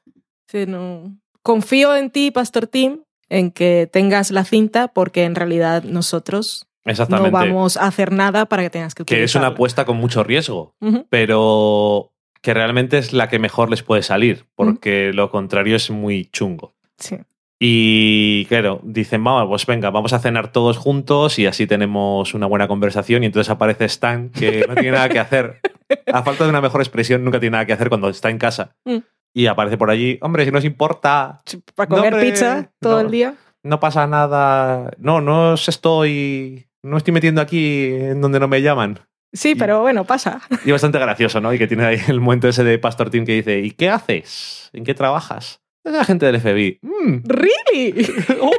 No- 0.68 1.18
Confío 1.44 1.96
en 1.96 2.10
ti, 2.12 2.32
Pastor 2.32 2.68
Tim, 2.68 3.04
en 3.30 3.52
que 3.52 3.88
tengas 3.92 4.30
la 4.32 4.44
cinta 4.44 4.88
porque 4.90 5.24
en 5.24 5.36
realidad 5.36 5.84
nosotros 5.84 6.68
no 7.10 7.32
vamos 7.32 7.78
a 7.78 7.86
hacer 7.88 8.12
nada 8.12 8.46
para 8.48 8.64
que 8.64 8.70
tengas 8.70 8.94
que 8.96 9.06
que 9.06 9.14
es 9.16 9.18
una 9.18 9.24
utilizarla. 9.24 9.48
apuesta 9.48 9.86
con 9.86 9.98
mucho 9.98 10.24
riesgo, 10.24 10.76
pero 11.10 12.12
que 12.42 12.54
realmente 12.54 12.98
es 12.98 13.14
la 13.14 13.28
que 13.30 13.40
mejor 13.40 13.70
les 13.70 13.84
puede 13.84 14.02
salir, 14.04 14.46
porque 14.56 15.12
lo 15.14 15.30
contrario 15.32 15.76
es 15.76 15.90
muy 15.92 16.26
chungo. 16.32 16.74
Sí. 16.98 17.18
Y 17.62 18.46
claro, 18.46 18.80
dicen, 18.84 19.22
vamos, 19.22 19.50
pues 19.50 19.66
venga, 19.66 19.90
vamos 19.90 20.14
a 20.14 20.20
cenar 20.20 20.52
todos 20.52 20.78
juntos 20.78 21.38
y 21.40 21.46
así 21.46 21.68
tenemos 21.68 22.34
una 22.34 22.48
buena 22.48 22.70
conversación. 22.70 23.24
Y 23.24 23.26
entonces 23.26 23.52
aparece 23.52 23.86
Stan, 23.86 24.30
que 24.30 24.66
no 24.68 24.76
tiene 24.76 24.92
nada 24.92 25.10
que 25.10 25.20
hacer. 25.20 25.60
A 26.14 26.24
falta 26.24 26.46
de 26.46 26.52
una 26.52 26.62
mejor 26.62 26.82
expresión, 26.82 27.24
nunca 27.24 27.40
tiene 27.40 27.54
nada 27.54 27.66
que 27.66 27.74
hacer 27.74 27.90
cuando 27.90 28.10
está 28.10 28.30
en 28.30 28.38
casa. 28.38 28.76
Mm. 28.86 28.98
Y 29.34 29.48
aparece 29.48 29.78
por 29.78 29.90
allí, 29.90 30.18
hombre, 30.22 30.46
si 30.46 30.52
nos 30.52 30.64
importa, 30.64 31.42
Para 31.76 31.90
comer 31.90 32.14
hombre, 32.14 32.30
pizza 32.30 32.72
todo 32.80 32.94
no. 32.94 33.00
el 33.02 33.12
día. 33.12 33.36
no 33.64 33.80
pasa 33.80 34.08
nada. 34.08 34.92
No, 34.98 35.20
no 35.20 35.54
os 35.54 35.68
estoy. 35.68 36.68
No 36.82 36.96
estoy 36.98 37.14
metiendo 37.14 37.42
aquí 37.42 37.88
en 37.92 38.22
donde 38.22 38.40
no 38.40 38.48
me 38.48 38.62
llaman. 38.62 39.00
Sí, 39.34 39.54
pero 39.56 39.82
bueno, 39.82 40.06
pasa. 40.06 40.42
Y 40.66 40.72
bastante 40.72 40.98
gracioso, 40.98 41.42
¿no? 41.42 41.54
Y 41.54 41.60
que 41.60 41.68
tiene 41.68 41.86
ahí 41.86 42.00
el 42.08 42.20
momento 42.22 42.48
ese 42.48 42.64
de 42.64 42.80
Pastor 42.80 43.10
Tim 43.10 43.26
que 43.26 43.34
dice, 43.34 43.60
¿y 43.60 43.72
qué 43.72 43.90
haces? 43.90 44.70
¿En 44.74 44.84
qué 44.84 44.94
trabajas? 44.94 45.62
Es 45.90 45.96
la 45.96 46.06
gente 46.06 46.26
del 46.28 46.36
FBI. 46.40 46.80
"Mm, 46.84 47.24
¿Really? 47.26 48.06
oh, 48.42 48.52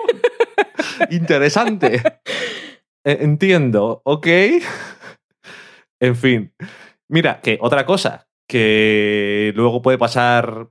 interesante. 1.11 2.03
Eh, 3.05 3.18
Entiendo, 3.20 4.03
ok. 4.05 4.26
En 6.01 6.16
fin. 6.16 6.53
Mira, 7.09 7.41
que 7.41 7.59
otra 7.61 7.87
cosa, 7.87 8.28
que 8.49 9.53
luego 9.55 9.81
puede 9.83 9.99
pasar 9.99 10.68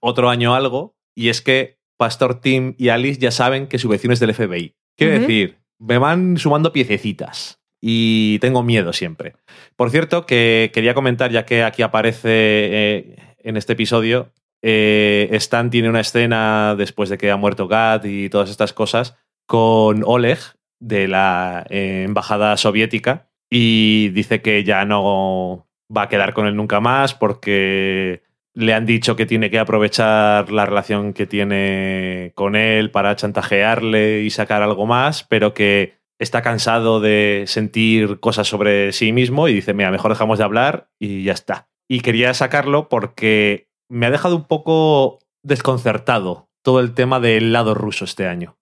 otro 0.00 0.28
año 0.30 0.54
algo, 0.54 0.94
y 1.16 1.28
es 1.28 1.40
que 1.42 1.78
Pastor 1.98 2.40
Tim 2.40 2.74
y 2.78 2.90
Alice 2.90 3.20
ya 3.20 3.30
saben 3.30 3.66
que 3.66 3.78
su 3.78 3.88
vecino 3.88 4.12
es 4.12 4.20
del 4.20 4.34
FBI. 4.34 4.74
Quiero 4.96 5.14
Ujú. 5.14 5.20
decir, 5.22 5.58
me 5.80 5.98
van 5.98 6.36
sumando 6.38 6.72
piececitas 6.72 7.60
y 7.82 8.38
tengo 8.40 8.62
miedo 8.62 8.92
siempre. 8.92 9.34
Por 9.76 9.90
cierto, 9.90 10.24
que 10.26 10.70
quería 10.72 10.94
comentar, 10.94 11.30
ya 11.30 11.44
que 11.46 11.62
aquí 11.62 11.82
aparece 11.82 12.28
eh, 12.30 13.16
en 13.38 13.56
este 13.56 13.72
episodio, 13.74 14.32
eh, 14.62 15.28
Stan 15.32 15.70
tiene 15.70 15.88
una 15.88 16.00
escena 16.00 16.74
después 16.76 17.08
de 17.08 17.18
que 17.18 17.30
ha 17.30 17.36
muerto 17.36 17.68
Gat 17.68 18.04
y 18.04 18.28
todas 18.28 18.50
estas 18.50 18.72
cosas 18.72 19.16
con 19.46 20.02
Oleg 20.04 20.38
de 20.80 21.08
la 21.08 21.66
eh, 21.70 22.04
embajada 22.06 22.56
soviética 22.56 23.28
y 23.50 24.10
dice 24.10 24.42
que 24.42 24.64
ya 24.64 24.84
no 24.84 25.66
va 25.94 26.02
a 26.02 26.08
quedar 26.08 26.34
con 26.34 26.46
él 26.46 26.56
nunca 26.56 26.80
más 26.80 27.14
porque 27.14 28.22
le 28.54 28.72
han 28.72 28.86
dicho 28.86 29.16
que 29.16 29.26
tiene 29.26 29.50
que 29.50 29.58
aprovechar 29.58 30.50
la 30.50 30.64
relación 30.64 31.12
que 31.12 31.26
tiene 31.26 32.32
con 32.34 32.56
él 32.56 32.90
para 32.90 33.14
chantajearle 33.14 34.22
y 34.22 34.30
sacar 34.30 34.62
algo 34.62 34.86
más, 34.86 35.24
pero 35.24 35.52
que 35.52 35.98
está 36.18 36.40
cansado 36.40 37.00
de 37.00 37.44
sentir 37.46 38.18
cosas 38.18 38.48
sobre 38.48 38.92
sí 38.92 39.12
mismo 39.12 39.48
y 39.48 39.54
dice, 39.54 39.74
mira, 39.74 39.90
mejor 39.90 40.10
dejamos 40.10 40.38
de 40.38 40.44
hablar 40.44 40.88
y 40.98 41.22
ya 41.22 41.32
está. 41.32 41.68
Y 41.86 42.00
quería 42.00 42.32
sacarlo 42.32 42.88
porque 42.88 43.65
me 43.88 44.06
ha 44.06 44.10
dejado 44.10 44.36
un 44.36 44.44
poco 44.44 45.18
desconcertado 45.42 46.48
todo 46.62 46.80
el 46.80 46.94
tema 46.94 47.20
del 47.20 47.52
lado 47.52 47.74
ruso 47.74 48.04
este 48.04 48.26
año. 48.26 48.56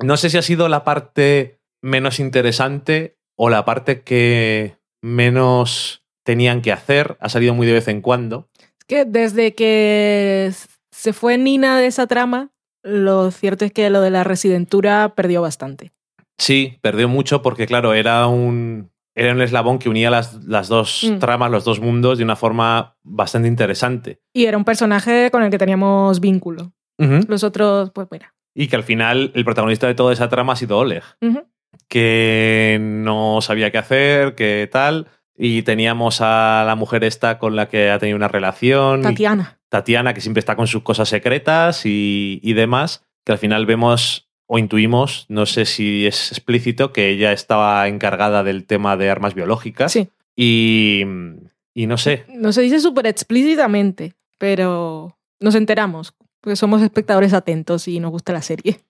No 0.00 0.16
sé 0.16 0.30
si 0.30 0.38
ha 0.38 0.42
sido 0.42 0.68
la 0.68 0.84
parte 0.84 1.60
menos 1.82 2.20
interesante 2.20 3.16
o 3.36 3.50
la 3.50 3.64
parte 3.64 4.02
que 4.02 4.76
menos 5.02 6.04
tenían 6.24 6.62
que 6.62 6.72
hacer. 6.72 7.16
Ha 7.20 7.28
salido 7.28 7.54
muy 7.54 7.66
de 7.66 7.72
vez 7.72 7.88
en 7.88 8.00
cuando. 8.00 8.48
Es 8.58 8.84
que 8.86 9.04
desde 9.04 9.54
que 9.54 10.52
se 10.92 11.12
fue 11.12 11.38
Nina 11.38 11.78
de 11.78 11.86
esa 11.86 12.06
trama, 12.06 12.50
lo 12.82 13.30
cierto 13.30 13.64
es 13.64 13.72
que 13.72 13.90
lo 13.90 14.00
de 14.00 14.10
la 14.10 14.24
residentura 14.24 15.14
perdió 15.14 15.42
bastante. 15.42 15.92
Sí, 16.38 16.78
perdió 16.80 17.08
mucho 17.08 17.42
porque, 17.42 17.66
claro, 17.66 17.94
era 17.94 18.26
un, 18.28 18.90
era 19.18 19.32
un 19.32 19.42
eslabón 19.42 19.78
que 19.78 19.88
unía 19.88 20.10
las, 20.10 20.44
las 20.44 20.68
dos 20.68 21.04
Mm. 21.08 21.18
tramas, 21.18 21.50
los 21.50 21.64
dos 21.64 21.80
mundos, 21.80 22.18
de 22.18 22.24
una 22.24 22.36
forma 22.36 22.96
bastante 23.02 23.48
interesante. 23.48 24.20
Y 24.32 24.44
era 24.46 24.56
un 24.56 24.64
personaje 24.64 25.30
con 25.30 25.42
el 25.42 25.50
que 25.50 25.58
teníamos 25.58 26.20
vínculo. 26.20 26.72
Los 26.98 27.44
otros, 27.44 27.90
pues 27.92 28.08
mira. 28.10 28.34
Y 28.54 28.66
que 28.68 28.76
al 28.76 28.82
final 28.82 29.30
el 29.34 29.44
protagonista 29.44 29.86
de 29.86 29.94
toda 29.94 30.12
esa 30.12 30.28
trama 30.28 30.54
ha 30.54 30.56
sido 30.56 30.78
Oleg. 30.78 31.02
Que 31.88 32.78
no 32.80 33.40
sabía 33.40 33.70
qué 33.70 33.78
hacer, 33.78 34.34
qué 34.34 34.68
tal. 34.70 35.06
Y 35.36 35.62
teníamos 35.62 36.20
a 36.20 36.64
la 36.66 36.74
mujer 36.74 37.04
esta 37.04 37.38
con 37.38 37.54
la 37.54 37.68
que 37.68 37.90
ha 37.90 37.98
tenido 37.98 38.16
una 38.16 38.28
relación. 38.28 39.02
Tatiana. 39.02 39.58
Tatiana, 39.68 40.12
que 40.14 40.20
siempre 40.20 40.40
está 40.40 40.56
con 40.56 40.66
sus 40.66 40.82
cosas 40.82 41.08
secretas 41.08 41.86
y, 41.86 42.40
y 42.42 42.52
demás. 42.54 43.04
Que 43.24 43.32
al 43.32 43.38
final 43.38 43.64
vemos 43.66 44.27
o 44.48 44.58
intuimos, 44.58 45.26
no 45.28 45.46
sé 45.46 45.66
si 45.66 46.06
es 46.06 46.32
explícito, 46.32 46.92
que 46.92 47.10
ella 47.10 47.32
estaba 47.32 47.86
encargada 47.86 48.42
del 48.42 48.64
tema 48.64 48.96
de 48.96 49.10
armas 49.10 49.34
biológicas. 49.34 49.92
Sí. 49.92 50.08
Y, 50.34 51.02
y 51.74 51.86
no 51.86 51.98
sé. 51.98 52.24
No 52.34 52.52
se 52.52 52.62
dice 52.62 52.80
súper 52.80 53.06
explícitamente, 53.06 54.14
pero 54.38 55.18
nos 55.38 55.54
enteramos, 55.54 56.14
porque 56.40 56.56
somos 56.56 56.80
espectadores 56.80 57.34
atentos 57.34 57.88
y 57.88 58.00
nos 58.00 58.10
gusta 58.10 58.32
la 58.32 58.40
serie. 58.40 58.80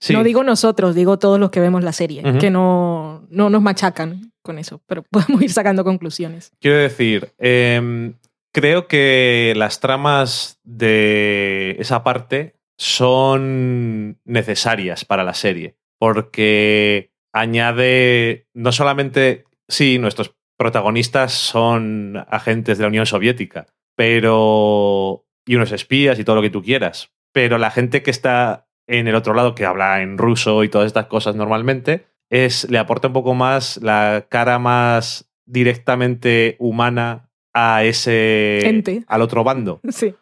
Sí. 0.00 0.12
No 0.12 0.24
digo 0.24 0.42
nosotros, 0.42 0.96
digo 0.96 1.18
todos 1.20 1.38
los 1.38 1.50
que 1.50 1.60
vemos 1.60 1.84
la 1.84 1.92
serie, 1.92 2.22
que 2.40 2.50
no, 2.50 3.24
no 3.30 3.48
nos 3.48 3.62
machacan 3.62 4.32
con 4.42 4.58
eso, 4.58 4.82
pero 4.86 5.02
podemos 5.10 5.40
ir 5.40 5.52
sacando 5.52 5.84
conclusiones. 5.84 6.50
Quiero 6.60 6.78
decir, 6.78 7.32
em, 7.38 8.14
creo 8.52 8.88
que 8.88 9.54
las 9.56 9.78
tramas 9.78 10.58
de 10.64 11.76
esa 11.78 12.02
parte 12.02 12.55
son 12.78 14.20
necesarias 14.24 15.04
para 15.04 15.24
la 15.24 15.34
serie, 15.34 15.76
porque 15.98 17.12
añade 17.32 18.46
no 18.54 18.72
solamente, 18.72 19.44
sí, 19.68 19.98
nuestros 19.98 20.34
protagonistas 20.56 21.32
son 21.32 22.24
agentes 22.28 22.78
de 22.78 22.82
la 22.82 22.88
Unión 22.88 23.06
Soviética, 23.06 23.66
pero 23.94 25.26
y 25.46 25.54
unos 25.54 25.72
espías 25.72 26.18
y 26.18 26.24
todo 26.24 26.36
lo 26.36 26.42
que 26.42 26.50
tú 26.50 26.62
quieras, 26.62 27.12
pero 27.32 27.58
la 27.58 27.70
gente 27.70 28.02
que 28.02 28.10
está 28.10 28.66
en 28.88 29.08
el 29.08 29.14
otro 29.14 29.34
lado, 29.34 29.54
que 29.54 29.64
habla 29.64 30.02
en 30.02 30.18
ruso 30.18 30.64
y 30.64 30.68
todas 30.68 30.86
estas 30.86 31.06
cosas 31.06 31.36
normalmente, 31.36 32.06
es, 32.30 32.68
le 32.70 32.78
aporta 32.78 33.08
un 33.08 33.14
poco 33.14 33.34
más 33.34 33.78
la 33.82 34.26
cara 34.28 34.58
más 34.58 35.30
directamente 35.44 36.56
humana 36.58 37.30
a 37.52 37.84
ese. 37.84 38.60
Ente. 38.66 39.04
al 39.06 39.22
otro 39.22 39.44
bando. 39.44 39.80
Sí. 39.88 40.14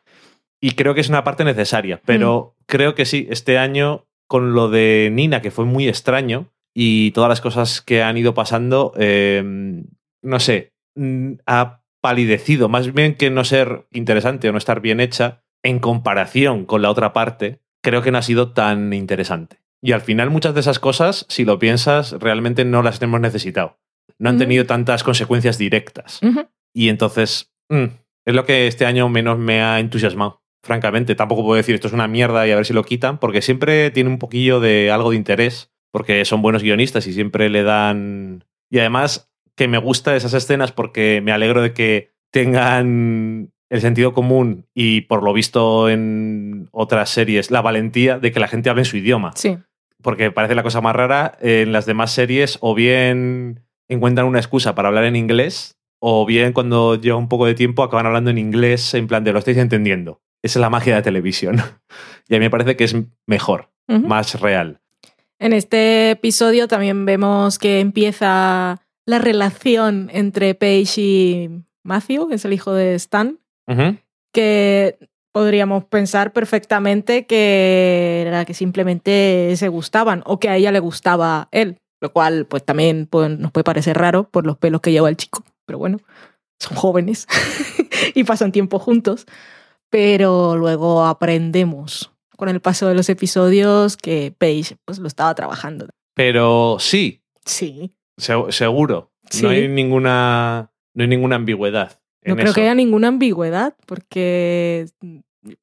Y 0.64 0.70
creo 0.76 0.94
que 0.94 1.02
es 1.02 1.10
una 1.10 1.24
parte 1.24 1.44
necesaria. 1.44 2.00
Pero 2.06 2.56
creo 2.64 2.94
que 2.94 3.04
sí, 3.04 3.26
este 3.28 3.58
año, 3.58 4.06
con 4.26 4.54
lo 4.54 4.70
de 4.70 5.10
Nina, 5.12 5.42
que 5.42 5.50
fue 5.50 5.66
muy 5.66 5.88
extraño, 5.88 6.54
y 6.72 7.10
todas 7.10 7.28
las 7.28 7.42
cosas 7.42 7.82
que 7.82 8.02
han 8.02 8.16
ido 8.16 8.32
pasando, 8.32 8.94
eh, 8.96 9.44
no 10.22 10.40
sé, 10.40 10.72
mm, 10.94 11.32
ha 11.44 11.82
palidecido. 12.00 12.70
Más 12.70 12.94
bien 12.94 13.14
que 13.14 13.28
no 13.28 13.44
ser 13.44 13.84
interesante 13.90 14.48
o 14.48 14.52
no 14.52 14.56
estar 14.56 14.80
bien 14.80 15.00
hecha, 15.00 15.42
en 15.62 15.80
comparación 15.80 16.64
con 16.64 16.80
la 16.80 16.88
otra 16.88 17.12
parte, 17.12 17.60
creo 17.82 18.00
que 18.00 18.10
no 18.10 18.16
ha 18.16 18.22
sido 18.22 18.52
tan 18.52 18.94
interesante. 18.94 19.58
Y 19.82 19.92
al 19.92 20.00
final 20.00 20.30
muchas 20.30 20.54
de 20.54 20.60
esas 20.60 20.78
cosas, 20.78 21.26
si 21.28 21.44
lo 21.44 21.58
piensas, 21.58 22.12
realmente 22.12 22.64
no 22.64 22.82
las 22.82 23.02
hemos 23.02 23.20
necesitado. 23.20 23.80
No 24.18 24.30
han 24.30 24.38
tenido 24.38 24.64
tantas 24.64 25.04
consecuencias 25.04 25.58
directas. 25.58 26.20
Y 26.72 26.88
entonces, 26.88 27.52
mm, 27.68 27.84
es 28.24 28.34
lo 28.34 28.46
que 28.46 28.66
este 28.66 28.86
año 28.86 29.10
menos 29.10 29.38
me 29.38 29.60
ha 29.60 29.78
entusiasmado. 29.78 30.40
Francamente, 30.64 31.14
tampoco 31.14 31.42
puedo 31.44 31.56
decir 31.56 31.74
esto 31.74 31.88
es 31.88 31.94
una 31.94 32.08
mierda 32.08 32.46
y 32.48 32.50
a 32.50 32.56
ver 32.56 32.64
si 32.66 32.72
lo 32.72 32.82
quitan, 32.84 33.18
porque 33.18 33.42
siempre 33.42 33.90
tiene 33.90 34.10
un 34.10 34.18
poquillo 34.18 34.60
de 34.60 34.90
algo 34.90 35.10
de 35.10 35.16
interés, 35.16 35.70
porque 35.92 36.24
son 36.24 36.42
buenos 36.42 36.62
guionistas 36.62 37.06
y 37.06 37.12
siempre 37.12 37.50
le 37.50 37.62
dan... 37.62 38.44
Y 38.70 38.78
además 38.78 39.30
que 39.56 39.68
me 39.68 39.78
gusta 39.78 40.16
esas 40.16 40.34
escenas 40.34 40.72
porque 40.72 41.20
me 41.22 41.30
alegro 41.32 41.62
de 41.62 41.72
que 41.74 42.10
tengan 42.32 43.52
el 43.70 43.80
sentido 43.80 44.12
común 44.14 44.66
y 44.74 45.02
por 45.02 45.22
lo 45.22 45.32
visto 45.32 45.88
en 45.88 46.68
otras 46.72 47.10
series 47.10 47.50
la 47.50 47.60
valentía 47.62 48.18
de 48.18 48.32
que 48.32 48.40
la 48.40 48.48
gente 48.48 48.70
hable 48.70 48.82
en 48.82 48.86
su 48.86 48.96
idioma 48.96 49.32
Sí. 49.36 49.58
porque 50.02 50.30
parece 50.30 50.54
la 50.54 50.62
cosa 50.62 50.80
más 50.80 50.96
rara. 50.96 51.36
En 51.40 51.72
las 51.72 51.86
demás 51.86 52.10
series, 52.10 52.58
o 52.60 52.74
bien 52.74 53.60
encuentran 53.88 54.26
una 54.26 54.38
excusa 54.40 54.74
para 54.74 54.88
hablar 54.88 55.04
en 55.04 55.16
inglés, 55.16 55.76
o 56.00 56.26
bien 56.26 56.52
cuando 56.52 56.96
lleva 56.96 57.16
un 57.16 57.28
poco 57.28 57.46
de 57.46 57.54
tiempo 57.54 57.82
acaban 57.82 58.06
hablando 58.06 58.30
en 58.30 58.38
inglés 58.38 58.94
en 58.94 59.06
plan 59.06 59.24
de 59.24 59.32
lo 59.32 59.38
estáis 59.38 59.56
entendiendo. 59.58 60.20
Esa 60.44 60.58
es 60.58 60.60
la 60.60 60.68
magia 60.68 60.92
de 60.92 60.98
la 61.00 61.02
televisión. 61.02 61.56
Y 62.28 62.34
a 62.34 62.38
mí 62.38 62.46
me 62.46 62.50
parece 62.50 62.74
que 62.74 62.84
es 62.84 62.96
mejor, 63.26 63.68
más 63.86 64.40
real. 64.40 64.80
En 65.38 65.52
este 65.52 66.12
episodio 66.12 66.68
también 66.68 67.04
vemos 67.04 67.58
que 67.58 67.80
empieza 67.80 68.80
la 69.04 69.18
relación 69.18 70.08
entre 70.10 70.54
Paige 70.54 71.00
y 71.02 71.50
Matthew, 71.82 72.28
que 72.28 72.36
es 72.36 72.44
el 72.46 72.54
hijo 72.54 72.72
de 72.72 72.94
Stan, 72.94 73.38
que 74.32 74.96
podríamos 75.32 75.84
pensar 75.84 76.32
perfectamente 76.32 77.26
que 77.26 78.24
era 78.26 78.46
que 78.46 78.54
simplemente 78.54 79.52
se 79.56 79.68
gustaban 79.68 80.22
o 80.24 80.40
que 80.40 80.48
a 80.48 80.56
ella 80.56 80.72
le 80.72 80.78
gustaba 80.78 81.48
él, 81.50 81.76
lo 82.00 82.10
cual 82.10 82.46
pues 82.46 82.64
también 82.64 83.06
pues, 83.06 83.38
nos 83.38 83.52
puede 83.52 83.64
parecer 83.64 83.98
raro 83.98 84.30
por 84.30 84.46
los 84.46 84.56
pelos 84.56 84.80
que 84.80 84.92
lleva 84.92 85.10
el 85.10 85.18
chico, 85.18 85.44
pero 85.66 85.78
bueno, 85.78 85.98
son 86.58 86.74
jóvenes 86.74 87.26
y 88.14 88.24
pasan 88.24 88.50
tiempo 88.50 88.78
juntos, 88.78 89.26
pero 89.90 90.56
luego 90.56 91.04
aprendemos 91.04 92.12
con 92.36 92.48
el 92.48 92.60
paso 92.60 92.88
de 92.88 92.94
los 92.94 93.08
episodios 93.08 93.96
que 93.96 94.34
Paige 94.36 94.76
pues 94.84 94.98
lo 94.98 95.06
estaba 95.06 95.34
trabajando. 95.34 95.88
Pero 96.14 96.76
sí, 96.80 97.22
Sí. 97.44 97.94
se- 98.16 98.50
seguro. 98.52 99.12
Sí. 99.30 99.42
No 99.42 99.48
hay 99.50 99.68
ninguna. 99.68 100.70
No 100.94 101.02
hay 101.02 101.08
ninguna 101.08 101.36
ambigüedad. 101.36 102.00
No 102.24 102.34
creo 102.36 102.46
eso. 102.46 102.54
que 102.54 102.62
haya 102.62 102.74
ninguna 102.74 103.08
ambigüedad, 103.08 103.74
porque 103.86 104.86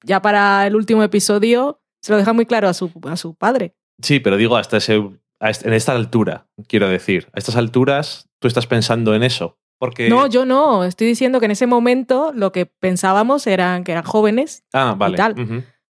ya 0.04 0.22
para 0.22 0.68
el 0.68 0.76
último 0.76 1.04
episodio 1.04 1.82
se 2.02 2.12
lo 2.12 2.18
deja 2.18 2.34
muy 2.34 2.46
claro 2.46 2.68
a 2.68 2.74
su, 2.74 2.92
a 3.08 3.16
su 3.18 3.34
padre. 3.36 3.74
Sí, 4.02 4.20
pero 4.20 4.38
digo, 4.38 4.58
hasta 4.58 4.78
ese, 4.78 4.96
en 4.96 5.74
esta 5.74 5.94
altura, 5.94 6.48
quiero 6.68 6.88
decir. 6.90 7.28
A 7.34 7.40
estas 7.40 7.56
alturas, 7.56 8.30
tú 8.40 8.48
estás 8.48 8.68
pensando 8.68 9.16
en 9.16 9.24
eso. 9.24 9.58
Porque. 9.82 10.10
No, 10.10 10.28
yo 10.28 10.46
no. 10.46 10.84
Estoy 10.84 11.08
diciendo 11.08 11.40
que 11.40 11.46
en 11.46 11.52
ese 11.54 11.66
momento 11.66 12.32
lo 12.36 12.52
que 12.52 12.68
pensábamos 12.68 13.48
eran 13.48 13.84
que 13.84 13.92
eran 13.94 14.04
jóvenes, 14.04 14.64
Ah, 14.74 14.94
vale. 14.96 15.18
tal. 15.18 15.34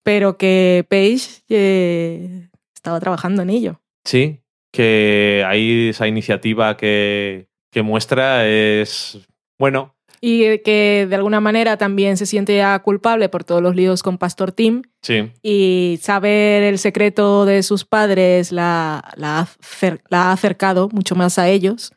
Pero 0.03 0.37
que 0.37 0.85
Paige 0.89 1.41
eh, 1.49 2.47
estaba 2.73 3.01
trabajando 3.01 3.41
en 3.41 3.49
ello. 3.49 3.81
Sí, 4.05 4.39
que 4.71 5.43
ahí 5.45 5.89
esa 5.89 6.07
iniciativa 6.07 6.77
que, 6.77 7.49
que 7.73 7.81
muestra 7.81 8.47
es. 8.47 9.19
Bueno, 9.59 9.92
Y 10.25 10.59
que 10.59 11.05
de 11.09 11.15
alguna 11.17 11.41
manera 11.41 11.75
también 11.75 12.15
se 12.15 12.25
siente 12.25 12.55
ya 12.55 12.79
culpable 12.79 13.27
por 13.27 13.43
todos 13.43 13.61
los 13.61 13.75
líos 13.75 14.01
con 14.03 14.17
Pastor 14.17 14.53
Tim 14.53 14.83
sí. 15.01 15.29
y 15.41 15.99
saber 16.01 16.63
el 16.63 16.79
secreto 16.79 17.43
de 17.45 17.61
sus 17.61 17.83
padres 17.83 18.53
la, 18.53 19.03
la, 19.17 19.39
ha 19.39 19.41
acer- 19.45 19.99
la 20.07 20.29
ha 20.29 20.31
acercado 20.31 20.87
mucho 20.93 21.15
más 21.15 21.37
a 21.39 21.49
ellos. 21.49 21.91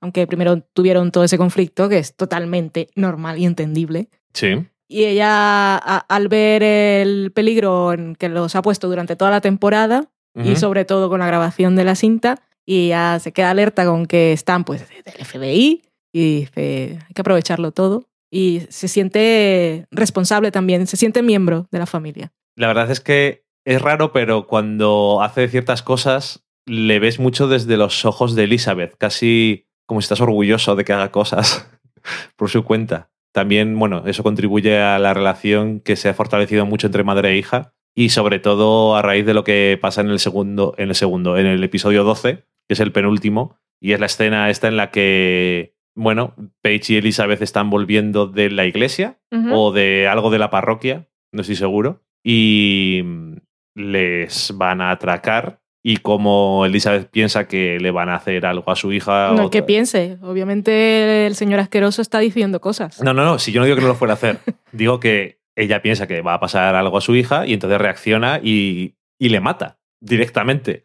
Aunque 0.00 0.26
primero 0.26 0.60
tuvieron 0.72 1.12
todo 1.12 1.22
ese 1.22 1.38
conflicto 1.38 1.88
que 1.88 1.98
es 1.98 2.16
totalmente 2.16 2.88
normal 2.96 3.38
y 3.38 3.44
entendible. 3.46 4.08
Sí. 4.34 4.66
Y 4.88 5.04
ella, 5.04 5.76
a- 5.76 6.04
al 6.08 6.26
ver 6.26 6.64
el 6.64 7.30
peligro 7.32 7.92
en 7.92 8.16
que 8.16 8.28
los 8.28 8.56
ha 8.56 8.62
puesto 8.62 8.88
durante 8.88 9.14
toda 9.14 9.30
la 9.30 9.40
temporada, 9.40 10.08
y 10.34 10.56
sobre 10.56 10.84
todo 10.84 11.08
con 11.08 11.20
la 11.20 11.26
grabación 11.28 11.76
de 11.76 11.84
la 11.84 11.94
cinta, 11.94 12.40
y 12.66 12.88
ya 12.88 13.18
se 13.20 13.32
queda 13.32 13.50
alerta 13.50 13.84
con 13.84 14.06
que 14.06 14.32
están 14.32 14.64
pues 14.64 14.84
del 14.88 15.24
FBI, 15.24 15.82
y 16.18 16.40
dice, 16.40 16.98
hay 17.06 17.14
que 17.14 17.20
aprovecharlo 17.20 17.72
todo. 17.72 18.08
Y 18.30 18.62
se 18.68 18.88
siente 18.88 19.86
responsable 19.90 20.50
también, 20.50 20.86
se 20.86 20.96
siente 20.96 21.22
miembro 21.22 21.68
de 21.70 21.78
la 21.78 21.86
familia. 21.86 22.32
La 22.56 22.66
verdad 22.66 22.90
es 22.90 23.00
que 23.00 23.44
es 23.64 23.80
raro, 23.80 24.12
pero 24.12 24.46
cuando 24.46 25.20
hace 25.22 25.48
ciertas 25.48 25.82
cosas, 25.82 26.44
le 26.66 26.98
ves 26.98 27.20
mucho 27.20 27.46
desde 27.46 27.76
los 27.76 28.04
ojos 28.04 28.34
de 28.34 28.44
Elizabeth, 28.44 28.96
casi 28.98 29.66
como 29.86 30.00
si 30.00 30.06
estás 30.06 30.20
orgulloso 30.20 30.74
de 30.74 30.84
que 30.84 30.92
haga 30.92 31.12
cosas 31.12 31.70
por 32.36 32.50
su 32.50 32.64
cuenta. 32.64 33.10
También, 33.32 33.78
bueno, 33.78 34.02
eso 34.06 34.22
contribuye 34.22 34.78
a 34.78 34.98
la 34.98 35.14
relación 35.14 35.80
que 35.80 35.96
se 35.96 36.08
ha 36.08 36.14
fortalecido 36.14 36.66
mucho 36.66 36.88
entre 36.88 37.04
madre 37.04 37.30
e 37.30 37.36
hija 37.36 37.72
y 37.94 38.08
sobre 38.08 38.40
todo 38.40 38.96
a 38.96 39.02
raíz 39.02 39.24
de 39.24 39.34
lo 39.34 39.44
que 39.44 39.78
pasa 39.80 40.00
en 40.00 40.10
el 40.10 40.18
segundo, 40.18 40.74
en 40.76 40.88
el 40.88 40.94
segundo, 40.94 41.38
en 41.38 41.46
el 41.46 41.62
episodio 41.62 42.04
12, 42.04 42.44
que 42.66 42.74
es 42.74 42.80
el 42.80 42.92
penúltimo, 42.92 43.56
y 43.80 43.92
es 43.92 44.00
la 44.00 44.06
escena 44.06 44.50
esta 44.50 44.68
en 44.68 44.76
la 44.76 44.90
que, 44.90 45.77
bueno, 45.98 46.34
Paige 46.62 46.94
y 46.94 46.96
Elizabeth 46.96 47.42
están 47.42 47.70
volviendo 47.70 48.26
de 48.26 48.50
la 48.50 48.64
iglesia 48.66 49.18
o 49.52 49.72
de 49.72 50.06
algo 50.08 50.30
de 50.30 50.38
la 50.38 50.48
parroquia, 50.48 51.08
no 51.32 51.40
estoy 51.42 51.56
seguro, 51.56 52.02
y 52.24 53.00
mm, 53.04 53.32
les 53.74 54.52
van 54.56 54.80
a 54.80 54.90
atracar. 54.92 55.60
Y 55.84 55.98
como 55.98 56.66
Elizabeth 56.66 57.08
piensa 57.10 57.46
que 57.48 57.78
le 57.80 57.90
van 57.90 58.08
a 58.08 58.16
hacer 58.16 58.44
algo 58.46 58.70
a 58.70 58.76
su 58.76 58.92
hija... 58.92 59.32
No 59.34 59.46
o- 59.46 59.50
que 59.50 59.62
piense, 59.62 60.18
obviamente 60.22 61.26
el 61.26 61.34
señor 61.34 61.60
asqueroso 61.60 62.02
está 62.02 62.18
diciendo 62.18 62.60
cosas. 62.60 63.00
no, 63.02 63.14
no, 63.14 63.24
no, 63.24 63.38
si 63.38 63.52
yo 63.52 63.60
no 63.60 63.64
digo 63.64 63.76
que 63.76 63.82
no 63.82 63.88
lo 63.88 63.94
fuera 63.94 64.12
a 64.14 64.16
hacer, 64.16 64.38
digo 64.72 65.00
que 65.00 65.38
ella 65.56 65.80
piensa 65.82 66.06
que 66.06 66.20
va 66.20 66.34
a 66.34 66.40
pasar 66.40 66.74
algo 66.74 66.98
a 66.98 67.00
su 67.00 67.14
hija 67.16 67.46
y 67.46 67.52
entonces 67.54 67.78
reacciona 67.80 68.40
y, 68.42 68.96
y 69.20 69.28
le 69.30 69.40
mata 69.40 69.78
directamente. 70.00 70.84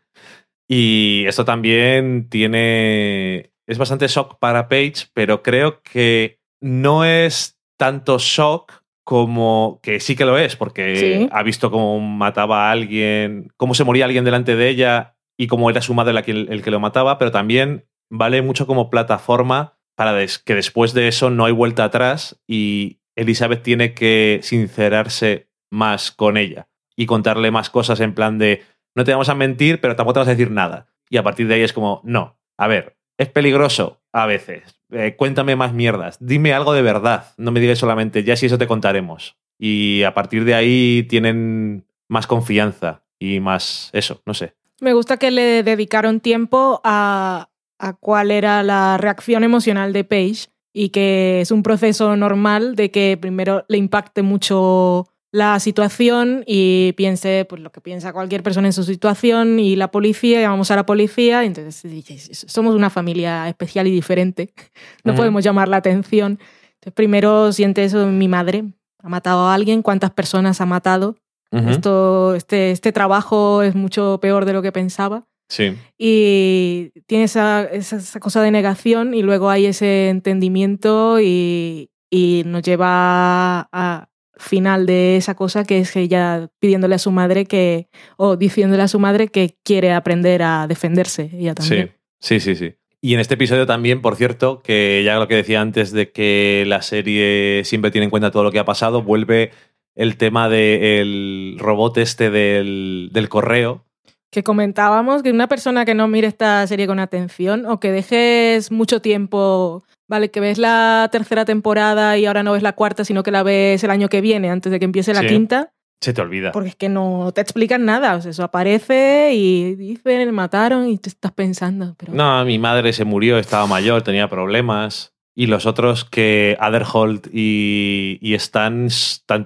Y 0.70 1.26
esto 1.28 1.44
también 1.44 2.30
tiene... 2.30 3.52
Es 3.68 3.78
bastante 3.78 4.08
shock 4.08 4.38
para 4.40 4.68
Paige, 4.68 5.08
pero 5.14 5.42
creo 5.42 5.82
que 5.82 6.40
no 6.62 7.06
es 7.06 7.60
tanto 7.78 8.18
shock 8.20 8.84
como 9.06 9.80
que 9.84 10.00
sí 10.00 10.16
que 10.16 10.26
lo 10.26 10.38
es, 10.38 10.56
porque 10.56 10.96
Sí. 10.96 11.30
ha 11.32 11.44
visto 11.44 11.70
cómo 11.72 12.00
mataba 12.00 12.68
a 12.68 12.72
alguien, 12.72 13.52
cómo 13.58 13.74
se 13.74 13.84
moría 13.84 14.06
alguien 14.06 14.24
delante 14.26 14.56
de 14.56 14.70
ella 14.70 15.16
y 15.38 15.48
cómo 15.48 15.70
era 15.70 15.82
su 15.82 15.94
madre 15.94 16.14
la 16.14 16.22
que, 16.24 16.32
el 16.32 16.62
que 16.62 16.72
lo 16.72 16.80
mataba, 16.80 17.18
pero 17.18 17.32
también 17.32 17.86
vale 18.10 18.42
mucho 18.42 18.66
como 18.68 18.90
plataforma 18.90 19.78
para 19.96 20.14
des- 20.14 20.40
que 20.40 20.56
después 20.56 20.94
de 20.94 21.08
eso 21.08 21.30
no 21.30 21.46
hay 21.46 21.52
vuelta 21.52 21.84
atrás 21.84 22.42
y 22.48 23.00
Elizabeth 23.16 23.62
tiene 23.64 23.94
que 23.94 24.40
sincerarse 24.42 25.50
más 25.72 26.12
con 26.12 26.38
ella 26.38 26.68
y 26.96 27.06
contarle 27.06 27.52
más 27.52 27.70
cosas 27.70 28.00
en 28.00 28.14
plan 28.14 28.38
de 28.38 28.64
no 28.96 29.04
te 29.04 29.12
vamos 29.12 29.30
a 29.30 29.36
mentir, 29.36 29.82
pero 29.82 29.96
tampoco 29.96 30.14
te 30.14 30.20
vas 30.20 30.28
a 30.28 30.32
decir 30.32 30.52
nada. 30.52 30.88
Y 31.10 31.18
a 31.18 31.24
partir 31.24 31.48
de 31.48 31.56
ahí 31.56 31.62
es 31.62 31.74
como, 31.74 32.02
no, 32.04 32.38
a 32.58 32.68
ver, 32.68 32.96
es 33.18 33.30
peligroso 33.30 34.02
a 34.12 34.26
veces. 34.26 34.80
Eh, 34.92 35.16
cuéntame 35.18 35.56
más 35.56 35.74
mierdas. 35.74 36.18
Dime 36.20 36.54
algo 36.54 36.74
de 36.74 36.82
verdad. 36.82 37.34
No 37.38 37.52
me 37.52 37.60
digas 37.60 37.80
solamente, 37.80 38.24
ya 38.24 38.36
si 38.36 38.46
eso 38.46 38.58
te 38.58 38.68
contaremos. 38.68 39.38
Y 39.58 40.04
a 40.04 40.14
partir 40.14 40.46
de 40.46 40.56
ahí 40.56 41.04
tienen 41.10 41.86
más 42.08 42.28
confianza 42.28 43.04
y 43.20 43.40
más 43.40 43.90
eso, 43.94 44.22
no 44.26 44.34
sé. 44.34 44.54
Me 44.82 44.94
gusta 44.94 45.18
que 45.18 45.32
le 45.32 45.64
dedicaron 45.64 46.20
tiempo 46.20 46.82
a, 46.84 47.50
a 47.80 47.94
cuál 47.94 48.32
era 48.32 48.64
la 48.64 48.98
reacción 48.98 49.44
emocional 49.44 49.94
de 49.94 50.04
Paige 50.04 50.48
y 50.74 50.90
que 50.90 51.42
es 51.42 51.52
un 51.52 51.64
proceso 51.64 52.16
normal 52.18 52.76
de 52.76 52.92
que 52.92 53.18
primero 53.20 53.64
le 53.70 53.78
impacte 53.78 54.24
mucho 54.24 55.08
la 55.34 55.60
situación 55.60 56.44
y 56.46 56.94
piense 56.96 57.46
pues, 57.50 57.60
lo 57.60 57.72
que 57.72 57.82
piensa 57.82 58.14
cualquier 58.14 58.44
persona 58.44 58.68
en 58.68 58.74
su 58.74 58.84
situación 58.84 59.60
y 59.60 59.76
la 59.76 59.90
policía, 59.90 60.40
llamamos 60.40 60.70
a 60.70 60.76
la 60.76 60.86
policía, 60.86 61.44
y 61.44 61.48
entonces 61.48 62.46
somos 62.48 62.76
una 62.76 62.92
familia 62.92 63.50
especial 63.50 63.88
y 63.88 63.92
diferente, 63.92 64.54
no 65.04 65.16
podemos 65.16 65.44
llamar 65.44 65.70
la 65.70 65.78
atención. 65.78 66.38
Entonces 66.76 66.94
primero 66.94 67.52
siente 67.52 67.84
eso, 67.84 68.06
mi 68.06 68.28
madre 68.28 68.64
ha 69.00 69.10
matado 69.10 69.48
a 69.48 69.56
alguien, 69.56 69.82
cuántas 69.82 70.12
personas 70.12 70.62
ha 70.62 70.68
matado, 70.68 71.16
esto, 71.52 72.34
este, 72.34 72.72
este 72.72 72.92
trabajo 72.92 73.62
es 73.62 73.76
mucho 73.76 74.20
peor 74.22 74.46
de 74.46 74.54
lo 74.54 74.62
que 74.62 74.72
pensaba. 74.72 75.26
Sí. 75.50 75.76
Y 76.00 76.92
tiene 77.06 77.26
esa, 77.26 77.64
esa, 77.64 77.98
esa 77.98 78.20
cosa 78.20 78.42
de 78.42 78.50
negación 78.50 79.14
y 79.14 79.22
luego 79.22 79.52
hay 79.52 79.68
ese 79.68 80.10
entendimiento 80.10 81.20
y, 81.20 81.92
y 82.10 82.42
nos 82.46 82.64
lleva 82.64 83.68
a 83.72 84.08
final 84.44 84.86
de 84.86 85.18
esa 85.18 85.36
cosa 85.36 85.64
que 85.64 85.80
es 85.80 85.96
ella 85.96 86.50
pidiéndole 86.60 86.96
a 86.96 87.00
su 87.00 87.12
madre 87.12 87.46
que 87.46 87.88
o 88.18 88.36
diciéndole 88.36 88.84
a 88.84 88.88
su 88.88 89.00
madre 89.00 89.30
que 89.30 89.58
quiere 89.64 89.94
aprender 89.94 90.44
a 90.44 90.68
defenderse 90.68 91.32
ella 91.34 91.56
también. 91.56 91.94
Sí, 92.20 92.40
sí, 92.40 92.56
sí, 92.56 92.56
sí. 92.56 92.76
Y 93.02 93.14
en 93.14 93.20
este 93.20 93.34
episodio 93.34 93.66
también, 93.66 94.02
por 94.02 94.16
cierto, 94.16 94.62
que 94.62 95.02
ya 95.04 95.20
lo 95.20 95.28
que 95.28 95.36
decía 95.36 95.60
antes 95.60 95.92
de 95.92 96.12
que 96.12 96.64
la 96.68 96.82
serie 96.82 97.64
siempre 97.66 97.92
tiene 97.92 98.06
en 98.06 98.10
cuenta 98.10 98.32
todo 98.32 98.44
lo 98.44 98.52
que 98.52 98.60
ha 98.60 98.66
pasado, 98.66 99.04
vuelve 99.04 99.52
el 99.94 100.16
tema 100.16 100.48
del 100.48 101.58
robot 101.60 101.98
este 101.98 102.30
del, 102.30 103.10
del 103.12 103.28
correo. 103.28 103.84
Que 104.32 104.42
comentábamos 104.42 105.22
que 105.22 105.32
una 105.32 105.48
persona 105.48 105.84
que 105.84 105.96
no 105.96 106.08
mire 106.08 106.28
esta 106.28 106.66
serie 106.66 106.88
con 106.88 107.00
atención 107.00 107.66
o 107.66 107.82
que 107.82 107.92
dejes 107.92 108.72
mucho 108.72 109.02
tiempo, 109.02 109.84
vale, 110.14 110.30
que 110.32 110.40
ves 110.40 110.58
la 110.60 111.10
tercera 111.12 111.44
temporada 111.46 112.18
y 112.18 112.26
ahora 112.26 112.44
no 112.44 112.54
ves 112.54 112.62
la 112.64 112.74
cuarta, 112.74 113.04
sino 113.04 113.24
que 113.24 113.32
la 113.32 113.42
ves 113.44 113.84
el 113.84 113.90
año 113.92 114.10
que 114.10 114.22
viene, 114.22 114.50
antes 114.50 114.72
de 114.72 114.78
que 114.80 114.86
empiece 114.86 115.14
la 115.14 115.22
Sí. 115.22 115.28
quinta, 115.28 115.74
Se 116.02 116.14
te 116.14 116.22
olvida. 116.22 116.52
porque 116.52 116.70
es 116.70 116.76
que 116.76 116.90
no 116.90 117.32
te 117.34 117.42
explican 117.42 117.86
nada. 117.86 118.16
O 118.16 118.22
sea, 118.22 118.32
eso 118.32 118.44
aparece 118.44 119.32
y 119.34 119.76
dicen, 119.76 120.32
mataron 120.34 120.88
y 120.88 120.98
te 120.98 121.10
estás 121.10 121.32
pensando, 121.32 121.96
pero 121.98 122.14
No, 122.14 122.46
mi 122.46 122.60
madre 122.60 122.94
se 122.94 123.06
murió, 123.06 123.38
estaba 123.40 123.66
mayor, 123.68 124.02
tenía 124.04 124.30
problemas. 124.30 125.14
Y 125.36 125.48
los 125.48 125.66
otros 125.66 126.06
que 126.06 126.56
Adderholt 126.60 127.28
y, 127.34 128.20
y 128.22 128.36
están 128.36 128.90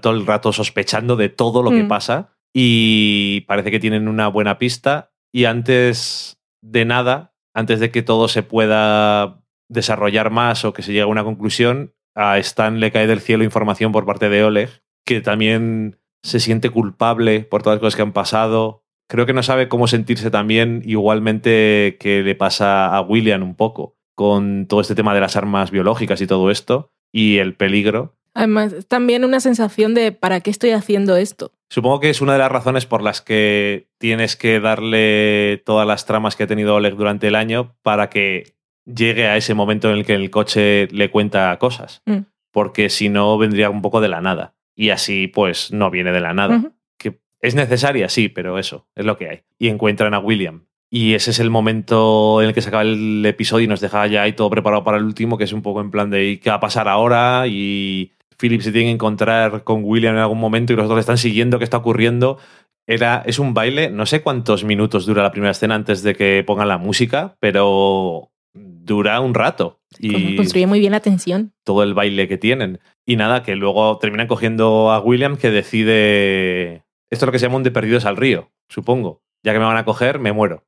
todo 0.01 0.11
el 0.13 0.26
rato 0.26 0.51
sospechando 0.51 1.15
de 1.15 1.30
todo 1.30 1.63
lo 1.63 1.70
que 1.72 1.84
Mm. 1.84 1.88
pasa. 1.88 2.30
Y 2.53 3.41
parece 3.47 3.72
que 3.72 3.80
tienen 3.80 4.07
una 4.07 4.28
buena 4.28 4.57
pista. 4.57 5.11
Y 5.32 5.45
antes 5.45 6.39
de 6.61 6.84
nada, 6.86 7.34
antes 7.53 7.80
de 7.80 7.91
que 7.91 8.01
todo 8.01 8.28
se 8.28 8.43
pueda 8.43 9.39
desarrollar 9.70 10.32
más 10.32 10.65
o 10.65 10.74
que 10.74 10.82
se 10.82 10.91
llegue 10.91 11.01
a 11.01 11.07
una 11.07 11.24
conclusión, 11.24 11.93
a 12.15 12.38
Stan 12.39 12.80
le 12.80 12.91
cae 12.91 13.07
del 13.07 13.22
cielo 13.22 13.43
información 13.43 13.91
por 13.91 14.05
parte 14.05 14.30
de 14.30 14.43
Oleg, 14.43 14.70
que 15.05 15.22
también 15.22 15.99
se 16.24 16.39
siente 16.39 16.70
culpable 16.70 17.41
por 17.41 17.61
todas 17.61 17.78
las 17.78 17.82
cosas 17.82 17.95
que 17.95 18.01
han 18.01 18.13
pasado. 18.13 18.84
Creo 19.07 19.26
que 19.26 19.34
no 19.34 19.43
sabe 19.43 19.70
cómo 19.70 19.88
sentirse 19.88 20.32
también, 20.32 20.82
igualmente 20.84 21.97
que 21.99 22.24
le 22.24 22.36
pasa 22.36 22.88
a 22.88 23.01
William 23.01 23.43
un 23.43 23.55
poco, 23.55 23.95
con 24.15 24.65
todo 24.68 24.82
este 24.82 24.95
tema 24.95 25.13
de 25.13 25.22
las 25.22 25.36
armas 25.36 25.72
biológicas 25.72 26.20
y 26.22 26.28
todo 26.28 26.49
esto, 26.51 26.91
y 27.13 27.38
el 27.38 27.53
peligro. 27.55 28.18
además 28.34 28.88
también 28.88 29.24
una 29.24 29.39
sensación 29.39 29.93
de 29.93 30.11
¿para 30.11 30.41
qué 30.41 30.49
estoy 30.49 30.72
haciendo 30.72 31.15
esto? 31.15 31.51
Supongo 31.70 31.99
que 31.99 32.09
es 32.09 32.22
una 32.22 32.34
de 32.34 32.39
las 32.39 32.51
razones 32.51 32.86
por 32.86 33.01
las 33.01 33.22
que 33.22 33.89
tienes 33.97 34.36
que 34.36 34.59
darle 34.59 35.61
todas 35.65 35.88
las 35.88 36.05
tramas 36.05 36.36
que 36.36 36.43
ha 36.43 36.47
tenido 36.47 36.76
Oleg 36.76 36.95
durante 36.95 37.28
el 37.28 37.36
año 37.36 37.76
para 37.84 38.09
que 38.09 38.57
llegue 38.88 39.27
a 39.27 39.38
ese 39.38 39.53
momento 39.53 39.89
en 39.89 39.97
el 39.97 40.05
que 40.05 40.15
el 40.15 40.29
coche 40.29 40.88
le 40.91 41.11
cuenta 41.11 41.57
cosas. 41.59 42.01
Mm. 42.05 42.19
Porque 42.51 42.89
si 42.89 43.09
no, 43.09 43.38
vendría 43.38 43.69
un 43.69 43.81
poco 43.81 44.01
de 44.01 44.07
la 44.07 44.21
nada. 44.21 44.55
Y 44.75 44.89
así, 44.89 45.27
pues, 45.27 45.71
no 45.71 45.91
viene 45.91 46.11
de 46.11 46.21
la 46.21 46.33
nada. 46.33 46.71
Que 46.97 47.19
es 47.41 47.55
necesaria, 47.55 48.09
sí, 48.09 48.29
pero 48.29 48.57
eso, 48.57 48.88
es 48.95 49.05
lo 49.05 49.17
que 49.17 49.29
hay. 49.29 49.43
Y 49.59 49.67
encuentran 49.67 50.13
a 50.13 50.19
William. 50.19 50.65
Y 50.89 51.15
ese 51.15 51.31
es 51.31 51.39
el 51.39 51.49
momento 51.49 52.41
en 52.41 52.47
el 52.47 52.53
que 52.53 52.61
se 52.61 52.69
acaba 52.69 52.83
el 52.83 53.25
episodio 53.25 53.65
y 53.65 53.67
nos 53.67 53.81
deja 53.81 54.07
ya 54.07 54.21
ahí 54.21 54.33
todo 54.33 54.49
preparado 54.49 54.83
para 54.83 54.97
el 54.97 55.03
último, 55.03 55.38
que 55.38 55.43
es 55.43 55.51
un 55.51 55.61
poco 55.61 55.81
en 55.81 55.91
plan 55.91 56.09
de 56.09 56.25
¿y 56.25 56.38
¿qué 56.38 56.49
va 56.49 56.55
a 56.55 56.61
pasar 56.61 56.88
ahora? 56.88 57.45
Y 57.47 58.13
Philip 58.38 58.61
se 58.61 58.71
tiene 58.71 58.88
que 58.88 58.93
encontrar 58.93 59.63
con 59.65 59.83
William 59.83 60.15
en 60.15 60.21
algún 60.21 60.39
momento 60.39 60.71
y 60.71 60.77
los 60.77 60.88
dos 60.88 60.95
le 60.95 61.01
están 61.01 61.17
siguiendo 61.17 61.57
qué 61.57 61.65
está 61.65 61.77
ocurriendo. 61.77 62.38
Era, 62.85 63.21
es 63.25 63.38
un 63.38 63.53
baile, 63.53 63.89
no 63.89 64.05
sé 64.05 64.21
cuántos 64.21 64.63
minutos 64.63 65.05
dura 65.05 65.23
la 65.23 65.31
primera 65.31 65.51
escena 65.51 65.75
antes 65.75 66.03
de 66.03 66.15
que 66.15 66.41
pongan 66.47 66.69
la 66.69 66.77
música, 66.77 67.35
pero 67.41 68.31
dura 68.58 69.20
un 69.20 69.34
rato. 69.34 69.80
Y 69.99 70.36
Construye 70.36 70.68
muy 70.68 70.80
bien 70.80 70.91
la 70.91 70.99
tensión. 70.99 71.53
todo 71.64 71.84
el 71.84 71.93
baile 71.93 72.28
que 72.28 72.38
tienen. 72.38 72.80
Y 73.05 73.16
nada, 73.16 73.43
que 73.43 73.55
luego 73.55 73.97
terminan 73.99 74.28
cogiendo 74.28 74.91
a 74.91 74.99
William 74.99 75.38
que 75.38 75.51
decide... 75.51 76.84
Esto 77.10 77.24
es 77.24 77.28
lo 77.28 77.32
que 77.32 77.39
se 77.39 77.45
llama 77.45 77.58
un 77.58 77.64
de 77.64 77.72
perdidos 77.72 78.05
al 78.05 78.18
río, 78.18 78.51
supongo. 78.68 79.22
Ya 79.43 79.53
que 79.53 79.60
me 79.60 79.66
van 79.66 79.78
a 79.78 79.86
coger, 79.86 80.20
me 80.20 80.34
muero. 80.34 80.66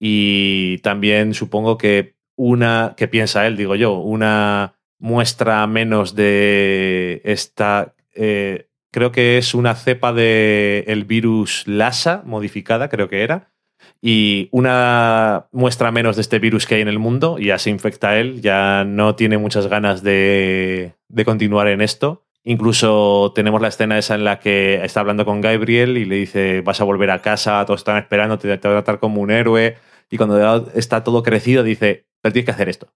Y 0.00 0.78
también 0.78 1.34
supongo 1.34 1.78
que 1.78 2.16
una, 2.36 2.94
que 2.96 3.06
piensa 3.06 3.46
él, 3.46 3.56
digo 3.56 3.76
yo, 3.76 3.94
una 3.94 4.74
muestra 4.98 5.66
menos 5.66 6.14
de 6.14 7.20
esta... 7.24 7.94
eh, 8.14 8.68
creo 8.90 9.12
que 9.12 9.38
es 9.38 9.54
una 9.54 9.74
cepa 9.74 10.12
de 10.12 10.84
el 10.88 11.04
virus 11.04 11.64
Lassa 11.66 12.22
modificada, 12.26 12.88
creo 12.88 13.08
que 13.08 13.22
era. 13.22 13.52
Y 14.04 14.48
una 14.50 15.46
muestra 15.52 15.92
menos 15.92 16.16
de 16.16 16.22
este 16.22 16.40
virus 16.40 16.66
que 16.66 16.74
hay 16.74 16.80
en 16.80 16.88
el 16.88 16.98
mundo, 16.98 17.38
ya 17.38 17.56
se 17.58 17.70
infecta 17.70 18.18
él, 18.18 18.42
ya 18.42 18.82
no 18.84 19.14
tiene 19.14 19.38
muchas 19.38 19.68
ganas 19.68 20.02
de, 20.02 20.94
de 21.08 21.24
continuar 21.24 21.68
en 21.68 21.80
esto. 21.80 22.24
Incluso 22.42 23.30
tenemos 23.32 23.62
la 23.62 23.68
escena 23.68 23.96
esa 23.96 24.16
en 24.16 24.24
la 24.24 24.40
que 24.40 24.84
está 24.84 24.98
hablando 24.98 25.24
con 25.24 25.40
Gabriel 25.40 25.96
y 25.96 26.04
le 26.04 26.16
dice, 26.16 26.62
vas 26.62 26.80
a 26.80 26.84
volver 26.84 27.12
a 27.12 27.22
casa, 27.22 27.64
todos 27.64 27.80
están 27.80 27.98
esperando, 27.98 28.38
te, 28.38 28.48
te 28.48 28.54
a 28.54 28.72
tratar 28.72 28.98
como 28.98 29.20
un 29.20 29.30
héroe. 29.30 29.76
Y 30.10 30.16
cuando 30.16 30.68
está 30.74 31.04
todo 31.04 31.22
crecido, 31.22 31.62
dice, 31.62 32.06
pero 32.20 32.32
tienes 32.32 32.46
que 32.46 32.50
hacer 32.50 32.68
esto. 32.68 32.88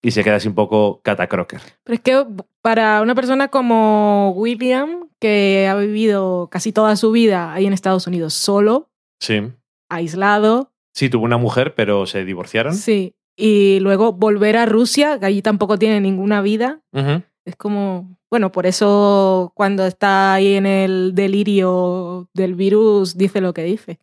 Y 0.00 0.12
se 0.12 0.24
queda 0.24 0.36
así 0.36 0.48
un 0.48 0.54
poco 0.54 1.02
catacroker. 1.02 1.60
Pero 1.84 1.94
es 1.94 2.00
que 2.00 2.24
para 2.62 3.02
una 3.02 3.14
persona 3.14 3.48
como 3.48 4.32
William, 4.34 5.08
que 5.18 5.68
ha 5.70 5.76
vivido 5.76 6.48
casi 6.50 6.72
toda 6.72 6.96
su 6.96 7.12
vida 7.12 7.52
ahí 7.52 7.66
en 7.66 7.74
Estados 7.74 8.06
Unidos 8.06 8.32
solo, 8.32 8.86
Sí. 9.20 9.52
Aislado, 9.90 10.72
Sí, 10.92 11.08
tuvo 11.08 11.24
una 11.24 11.38
mujer, 11.38 11.74
pero 11.74 12.04
se 12.06 12.24
divorciaron. 12.24 12.74
sí, 12.74 13.14
y 13.36 13.78
luego 13.80 14.12
volver 14.12 14.56
a 14.56 14.66
Rusia, 14.66 15.18
que 15.20 15.26
allí 15.26 15.40
tampoco 15.40 15.78
tiene 15.78 16.00
ninguna 16.00 16.42
vida, 16.42 16.80
es 17.44 17.56
como, 17.56 18.16
bueno, 18.30 18.52
por 18.52 18.66
eso 18.66 19.52
cuando 19.54 19.86
está 19.86 20.34
ahí 20.34 20.54
en 20.54 20.66
el 20.66 21.14
delirio 21.14 22.28
del 22.34 22.54
virus 22.54 23.16
dice 23.16 23.40
lo 23.40 23.54
que 23.54 23.62
dice. 23.64 23.98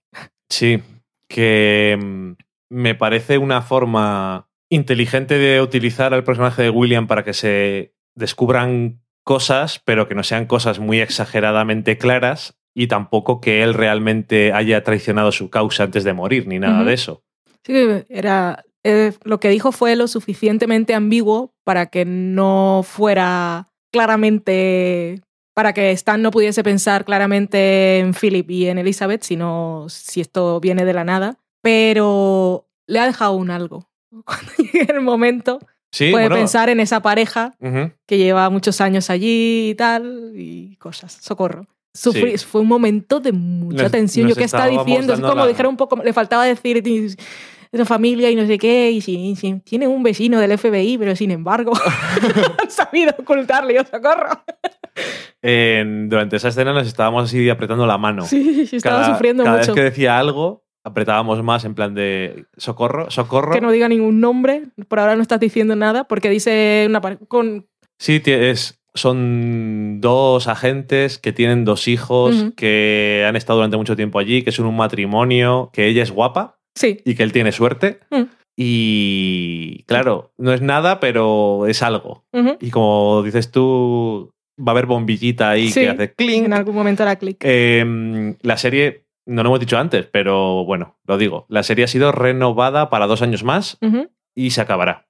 Sí, 0.50 0.82
que 1.30 2.00
mm, 2.02 2.32
me 2.70 2.96
parece 2.96 3.38
una 3.38 3.62
forma 3.62 4.50
inteligente 4.70 5.38
de 5.38 5.62
utilizar 5.62 6.14
al 6.14 6.24
personaje 6.24 6.64
de 6.64 6.70
William 6.70 7.06
para 7.08 7.24
que 7.24 7.34
se 7.34 7.94
descubran 8.16 9.02
cosas, 9.24 9.82
pero 9.86 10.08
que 10.08 10.16
no 10.16 10.24
sean 10.24 10.46
cosas 10.46 10.80
muy 10.80 11.00
exageradamente 11.00 11.98
claras 11.98 12.58
y 12.78 12.86
tampoco 12.86 13.42
que 13.42 13.64
él 13.64 13.74
realmente 13.74 14.54
haya 14.54 14.84
traicionado 14.84 15.32
su 15.32 15.50
causa 15.50 15.86
antes 15.86 16.04
de 16.04 16.14
morir, 16.14 16.46
ni 16.48 16.60
nada 16.60 16.84
de 16.84 16.94
eso. 16.94 17.24
Sí, 17.64 17.74
era, 18.08 18.66
eh, 18.84 19.14
lo 19.24 19.40
que 19.40 19.50
dijo 19.50 19.72
fue 19.72 19.96
lo 19.96 20.08
suficientemente 20.08 20.94
ambiguo 20.94 21.56
para 21.64 21.88
que 21.88 22.06
no 22.06 22.84
fuera 22.84 23.66
claramente, 23.92 25.24
para 25.56 25.74
que 25.74 25.90
Stan 25.90 26.22
no 26.22 26.30
pudiese 26.30 26.64
pensar 26.64 27.04
claramente 27.04 27.98
en 27.98 28.14
Philip 28.14 28.48
y 28.52 28.68
en 28.68 28.78
Elizabeth, 28.78 29.24
sino 29.24 29.88
si 29.90 30.22
esto 30.22 30.60
viene 30.60 30.86
de 30.86 30.94
la 30.94 31.04
nada. 31.04 31.40
Pero 31.64 32.68
le 32.86 33.00
ha 33.00 33.08
dejado 33.08 33.34
un 33.34 33.50
algo. 33.50 33.90
Cuando 34.24 34.54
llegue 34.56 34.94
el 34.94 35.02
momento, 35.02 35.58
Sí, 35.92 36.12
puede 36.12 36.26
bueno, 36.26 36.36
pensar 36.36 36.70
en 36.70 36.80
esa 36.80 37.02
pareja 37.02 37.56
que 38.06 38.18
lleva 38.20 38.52
muchos 38.52 38.82
años 38.82 39.10
allí 39.10 39.70
y 39.72 39.76
tal, 39.76 40.34
y 40.36 40.76
cosas. 40.76 41.18
Socorro. 41.22 41.66
Sufrí- 41.98 42.38
Sí. 42.38 42.46
Fue 42.46 42.62
un 42.62 42.68
momento 42.68 43.20
de 43.20 43.32
mucha 43.32 43.84
Nos- 43.84 43.92
tensión. 43.92 44.28
Yo 44.28 44.36
estaba 44.40 44.66
estábamos 44.66 44.86
diciendo, 44.86 45.14
es 45.14 45.20
como 45.20 45.36
la- 45.36 45.48
dijera 45.48 45.68
un 45.70 45.78
poco, 45.78 45.96
le 46.04 46.14
faltaba 46.14 46.46
decir 46.46 46.84
"Ti- 46.84 47.16
esa 47.72 47.86
familia 47.86 48.30
y 48.32 48.36
no 48.36 48.46
sé 48.48 48.58
qué, 48.58 48.92
y 48.92 49.02
si, 49.02 49.36
si 49.36 49.60
tiene 49.60 49.88
un 49.88 50.02
vecino 50.04 50.40
del 50.40 50.52
FBI, 50.58 50.98
pero 50.98 51.16
sin 51.16 51.32
embargo 51.32 51.74
han 52.64 52.72
sabido 52.72 53.14
ocultarle, 53.20 53.74
yo 53.74 53.82
socorro. 53.84 54.44
Durante 56.10 56.36
esa 56.38 56.48
escena 56.50 56.74
nos 56.74 56.88
estábamos 56.88 57.26
así 57.26 57.50
apretando 57.50 57.86
la 57.86 57.98
mano. 57.98 58.24
Sí, 58.26 58.66
sí, 58.66 58.78
estaba 58.78 59.02
cada, 59.02 59.14
sufriendo 59.14 59.44
cada 59.44 59.58
mucho. 59.60 59.72
vez 59.74 59.76
que 59.76 59.84
decía 59.84 60.18
algo, 60.18 60.64
apretábamos 60.84 61.44
más 61.44 61.66
en 61.66 61.76
plan 61.76 61.94
de 61.94 62.46
socorro, 62.58 63.12
socorro. 63.12 63.52
Que 63.54 63.62
no 63.62 63.72
diga 63.72 63.88
ningún 63.90 64.20
nombre, 64.20 64.64
por 64.88 65.00
ahora 65.00 65.16
no 65.16 65.22
estás 65.22 65.40
diciendo 65.40 65.76
nada, 65.76 66.06
porque 66.06 66.30
dice 66.30 66.86
una 66.90 67.02
con 67.28 67.68
Sí, 68.00 68.22
es, 68.26 68.77
son 68.98 70.02
dos 70.02 70.48
agentes 70.48 71.18
que 71.18 71.32
tienen 71.32 71.64
dos 71.66 71.88
hijos, 71.88 72.48
que 72.56 73.26
han 73.28 73.36
estado 73.36 73.60
durante 73.60 73.78
mucho 73.78 73.96
tiempo 73.96 74.20
allí, 74.20 74.42
que 74.44 74.52
son 74.52 74.66
un 74.66 74.76
matrimonio, 74.76 75.70
que 75.74 75.88
ella 75.88 76.04
es 76.04 76.12
guapa 76.12 76.60
Sí. 76.76 77.00
y 77.06 77.16
que 77.16 77.24
él 77.24 77.32
tiene 77.32 77.52
suerte. 77.52 78.00
Mm. 78.12 78.24
Y 78.60 79.84
claro, 79.88 80.34
no 80.38 80.52
es 80.54 80.62
nada, 80.62 81.00
pero 81.00 81.68
es 81.68 81.82
algo. 81.84 82.26
Y 82.60 82.70
como 82.72 83.22
dices 83.24 83.52
tú, 83.52 84.32
va 84.60 84.72
a 84.72 84.74
haber 84.74 84.88
bombillita 84.88 85.50
ahí 85.52 85.70
Sí, 85.70 85.82
que 85.82 85.90
hace 85.90 86.14
clink. 86.14 86.46
En 86.46 86.54
algún 86.54 86.76
momento 86.76 87.04
hará 87.04 87.16
clic. 87.18 87.38
Eh, 87.44 88.36
la 88.42 88.58
serie, 88.58 89.06
no 89.26 89.44
lo 89.44 89.50
hemos 89.50 89.60
dicho 89.60 89.78
antes, 89.78 90.06
pero 90.12 90.66
bueno, 90.66 90.98
lo 91.06 91.18
digo. 91.18 91.46
La 91.50 91.64
serie 91.64 91.86
ha 91.86 91.88
sido 91.88 92.12
renovada 92.12 92.90
para 92.90 93.08
dos 93.08 93.22
años 93.22 93.44
más 93.44 93.78
y 94.36 94.52
se 94.52 94.62
acabará 94.62 95.08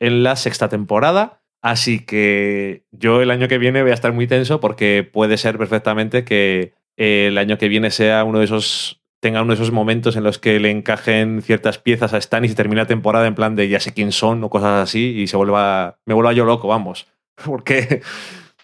en 0.00 0.22
la 0.22 0.36
sexta 0.36 0.68
temporada. 0.68 1.42
Así 1.66 1.98
que 1.98 2.84
yo 2.92 3.22
el 3.22 3.32
año 3.32 3.48
que 3.48 3.58
viene 3.58 3.82
voy 3.82 3.90
a 3.90 3.94
estar 3.94 4.12
muy 4.12 4.28
tenso 4.28 4.60
porque 4.60 5.02
puede 5.02 5.36
ser 5.36 5.58
perfectamente 5.58 6.24
que 6.24 6.74
el 6.96 7.36
año 7.38 7.58
que 7.58 7.66
viene 7.66 7.90
sea 7.90 8.22
uno 8.22 8.38
de 8.38 8.44
esos 8.44 9.02
tenga 9.18 9.42
uno 9.42 9.48
de 9.48 9.56
esos 9.56 9.72
momentos 9.72 10.14
en 10.14 10.22
los 10.22 10.38
que 10.38 10.60
le 10.60 10.70
encajen 10.70 11.42
ciertas 11.42 11.78
piezas 11.78 12.14
a 12.14 12.18
Stan 12.18 12.44
y 12.44 12.48
se 12.48 12.54
termina 12.54 12.82
la 12.82 12.86
temporada 12.86 13.26
en 13.26 13.34
plan 13.34 13.56
de 13.56 13.68
ya 13.68 13.80
sé 13.80 13.92
quién 13.92 14.12
son 14.12 14.44
o 14.44 14.48
cosas 14.48 14.80
así 14.80 15.18
y 15.18 15.26
se 15.26 15.36
vuelva, 15.36 15.98
me 16.04 16.14
vuelva 16.14 16.32
yo 16.32 16.44
loco, 16.44 16.68
vamos. 16.68 17.08
Porque 17.44 18.00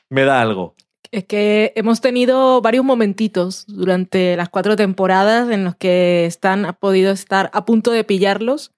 me 0.09 0.23
da 0.23 0.41
algo. 0.41 0.77
Es 1.11 1.25
que 1.25 1.73
hemos 1.75 2.01
tenido 2.01 2.61
varios 2.61 2.85
momentitos 2.85 3.65
durante 3.67 4.37
las 4.37 4.49
cuatro 4.49 4.77
temporadas 4.77 5.51
en 5.51 5.65
los 5.65 5.75
que 5.75 6.27
Stan 6.27 6.67
ha 6.67 6.75
podido 6.75 7.11
estar 7.11 7.51
a 7.53 7.65
punto 7.65 7.91
de 7.91 8.05
pillarlos 8.05 8.71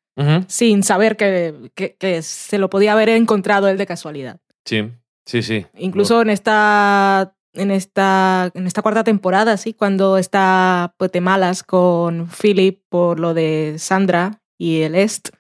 Sin 0.47 0.83
saber 0.83 1.17
que, 1.17 1.71
que- 1.75 1.97
que 1.99 2.23
se 2.23 2.59
lo 2.59 2.71
podía 2.71 2.93
haber 2.93 3.09
encontrado 3.09 3.69
él 3.69 3.77
de 3.79 3.87
casualidad. 3.87 4.39
Sí, 4.65 4.91
sí, 5.27 5.43
sí. 5.43 5.67
Incluso 5.77 6.23
en 6.23 6.31
esta, 6.31 7.35
en 7.53 7.71
esta, 7.71 8.51
en 8.55 8.67
esta 8.67 8.83
cuarta 8.83 9.03
temporada, 9.05 9.57
sí, 9.57 9.75
cuando 9.75 10.17
está 10.19 10.95
pues, 10.99 11.11
de 11.13 11.21
malas 11.21 11.63
con 11.63 12.29
Philip 12.29 12.81
por 12.89 13.19
lo 13.21 13.35
de 13.35 13.75
Sandra 13.79 14.41
y 14.59 14.83
el 14.83 14.95
Est, 14.95 15.31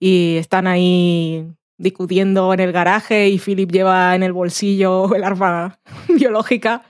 y 0.00 0.36
están 0.38 0.66
ahí 0.66 1.46
discutiendo 1.78 2.52
en 2.54 2.60
el 2.60 2.72
garaje 2.72 3.28
y 3.28 3.38
Philip 3.38 3.70
lleva 3.70 4.14
en 4.14 4.22
el 4.22 4.32
bolsillo 4.32 5.14
el 5.14 5.24
arma 5.24 5.78
biológica. 6.08 6.82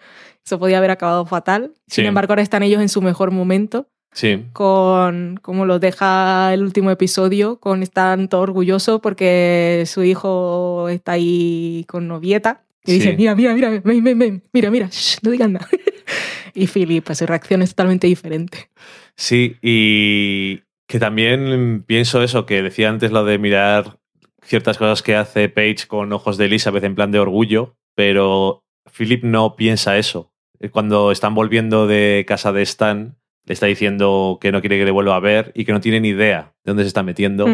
Eso 0.45 0.59
podía 0.59 0.79
haber 0.79 0.91
acabado 0.91 1.25
fatal. 1.27 1.73
Sin 1.87 2.03
Sí. 2.05 2.09
embargo, 2.09 2.33
ahora 2.33 2.43
están 2.43 2.63
ellos 2.63 2.81
en 2.83 2.89
su 2.89 3.01
mejor 3.03 3.31
momento 3.31 3.89
Sí, 4.15 4.45
con 4.53 5.39
como 5.43 5.65
los 5.65 5.81
deja 5.81 6.53
el 6.53 6.63
último 6.63 6.91
episodio, 6.91 7.59
con 7.61 7.83
están 7.83 8.29
todo 8.29 8.43
orgulloso 8.43 9.01
porque 9.01 9.85
su 9.87 10.03
hijo 10.05 10.89
está 10.91 11.13
ahí 11.13 11.85
con 11.89 12.09
novieta 12.09 12.63
y 12.85 12.93
Sí. 12.93 12.99
dice, 12.99 13.17
mira, 13.17 13.35
mira, 13.35 13.55
mira, 13.55 13.71
ven, 13.71 14.05
ven, 14.05 14.19
ven, 14.19 14.43
mira, 14.53 14.71
mira, 14.71 14.89
shh, 14.91 15.19
no 15.23 15.31
digas 15.31 15.49
nada. 15.49 15.67
y 16.55 16.67
Philip, 16.67 17.05
pues 17.05 17.19
su 17.19 17.27
reacción 17.27 17.63
es 17.63 17.71
totalmente 17.71 18.07
diferente. 18.07 18.69
Sí, 19.17 19.57
y 19.63 20.61
que 20.87 20.99
también 20.99 21.83
pienso 21.87 22.23
eso, 22.23 22.45
que 22.45 22.63
decía 22.63 22.91
antes 22.91 23.13
lo 23.13 23.25
de 23.25 23.39
mirar 23.39 23.99
ciertas 24.43 24.77
cosas 24.77 25.03
que 25.03 25.15
hace 25.17 25.49
Paige 25.49 25.87
con 25.87 26.13
ojos 26.13 26.37
de 26.37 26.47
Elizabeth 26.47 26.85
en 26.85 26.95
plan 26.97 27.13
de 27.13 27.21
orgullo, 27.21 27.77
pero 27.95 28.65
Philip 28.95 29.23
no 29.25 29.57
piensa 29.57 29.97
eso. 29.97 30.33
Cuando 30.71 31.13
están 31.13 31.35
volviendo 31.35 31.87
de 31.87 32.25
casa 32.29 32.53
de 32.53 32.63
Stan, 32.63 33.17
le 33.45 33.55
está 33.55 33.67
diciendo 33.67 34.39
que 34.41 34.53
no 34.53 34.61
quiere 34.61 34.79
que 34.79 34.85
le 34.85 34.91
vuelva 34.91 35.17
a 35.17 35.21
ver 35.21 35.53
y 35.55 35.65
que 35.65 35.73
no 35.73 35.81
tiene 35.81 36.01
ni 36.01 36.09
idea 36.11 36.53
de 36.65 36.71
dónde 36.71 36.85
se 36.85 36.89
está 36.89 37.03
metiendo. 37.03 37.47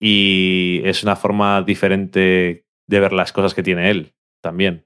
Y 0.00 0.80
es 0.84 1.02
una 1.02 1.16
forma 1.16 1.62
diferente 1.62 2.64
de 2.86 3.00
ver 3.00 3.12
las 3.12 3.32
cosas 3.32 3.54
que 3.54 3.62
tiene 3.62 3.90
él 3.90 4.12
también. 4.42 4.84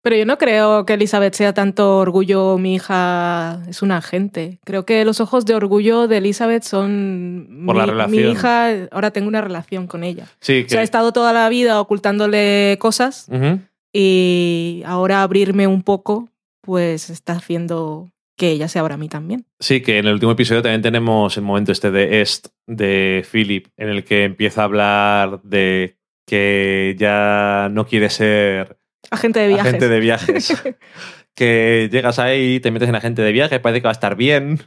Pero 0.00 0.16
yo 0.16 0.24
no 0.26 0.38
creo 0.38 0.86
que 0.86 0.94
Elizabeth 0.94 1.34
sea 1.34 1.52
tanto 1.52 1.98
orgullo, 1.98 2.56
mi 2.56 2.76
hija 2.76 3.60
es 3.68 3.82
una 3.82 3.96
agente. 3.98 4.60
Creo 4.64 4.86
que 4.86 5.04
los 5.04 5.20
ojos 5.20 5.44
de 5.44 5.54
orgullo 5.54 6.06
de 6.06 6.18
Elizabeth 6.18 6.62
son 6.62 7.64
Por 7.66 7.76
la 7.76 7.84
mi, 7.84 7.90
relación. 7.90 8.24
mi 8.26 8.30
hija, 8.32 8.68
ahora 8.92 9.10
tengo 9.10 9.26
una 9.28 9.40
relación 9.40 9.88
con 9.88 10.04
ella. 10.04 10.26
Sí, 10.40 10.60
O 10.60 10.62
que... 10.64 10.68
sea, 10.70 10.80
he 10.82 10.84
estado 10.84 11.12
toda 11.12 11.32
la 11.32 11.48
vida 11.48 11.80
ocultándole 11.80 12.76
cosas 12.80 13.28
y 13.92 14.82
ahora 14.86 15.22
abrirme 15.22 15.66
un 15.66 15.82
poco, 15.82 16.28
pues 16.62 17.10
está 17.10 17.32
haciendo 17.34 18.08
que 18.38 18.50
ella 18.50 18.68
se 18.68 18.78
abra 18.78 18.94
a 18.94 18.98
mí 18.98 19.08
también. 19.08 19.44
Sí, 19.60 19.82
que 19.82 19.98
en 19.98 20.06
el 20.06 20.14
último 20.14 20.32
episodio 20.32 20.62
también 20.62 20.80
tenemos 20.80 21.36
el 21.36 21.42
momento 21.42 21.72
este 21.72 21.90
de 21.90 22.22
Est 22.22 22.48
de 22.66 23.26
Philip, 23.30 23.66
en 23.76 23.88
el 23.90 24.04
que 24.04 24.24
empieza 24.24 24.62
a 24.62 24.64
hablar 24.64 25.42
de 25.42 25.98
que 26.26 26.94
ya 26.98 27.68
no 27.70 27.86
quiere 27.86 28.08
ser 28.08 28.78
Agente 29.10 29.40
de 29.40 29.48
viajes. 29.48 29.66
agente 29.66 29.88
de 29.88 30.00
viajes. 30.00 30.62
que 31.34 31.88
llegas 31.90 32.18
ahí, 32.18 32.60
te 32.60 32.70
metes 32.70 32.88
en 32.88 32.94
agente 32.94 33.22
de 33.22 33.32
viajes, 33.32 33.60
parece 33.60 33.80
que 33.80 33.86
va 33.86 33.90
a 33.90 33.92
estar 33.92 34.16
bien, 34.16 34.60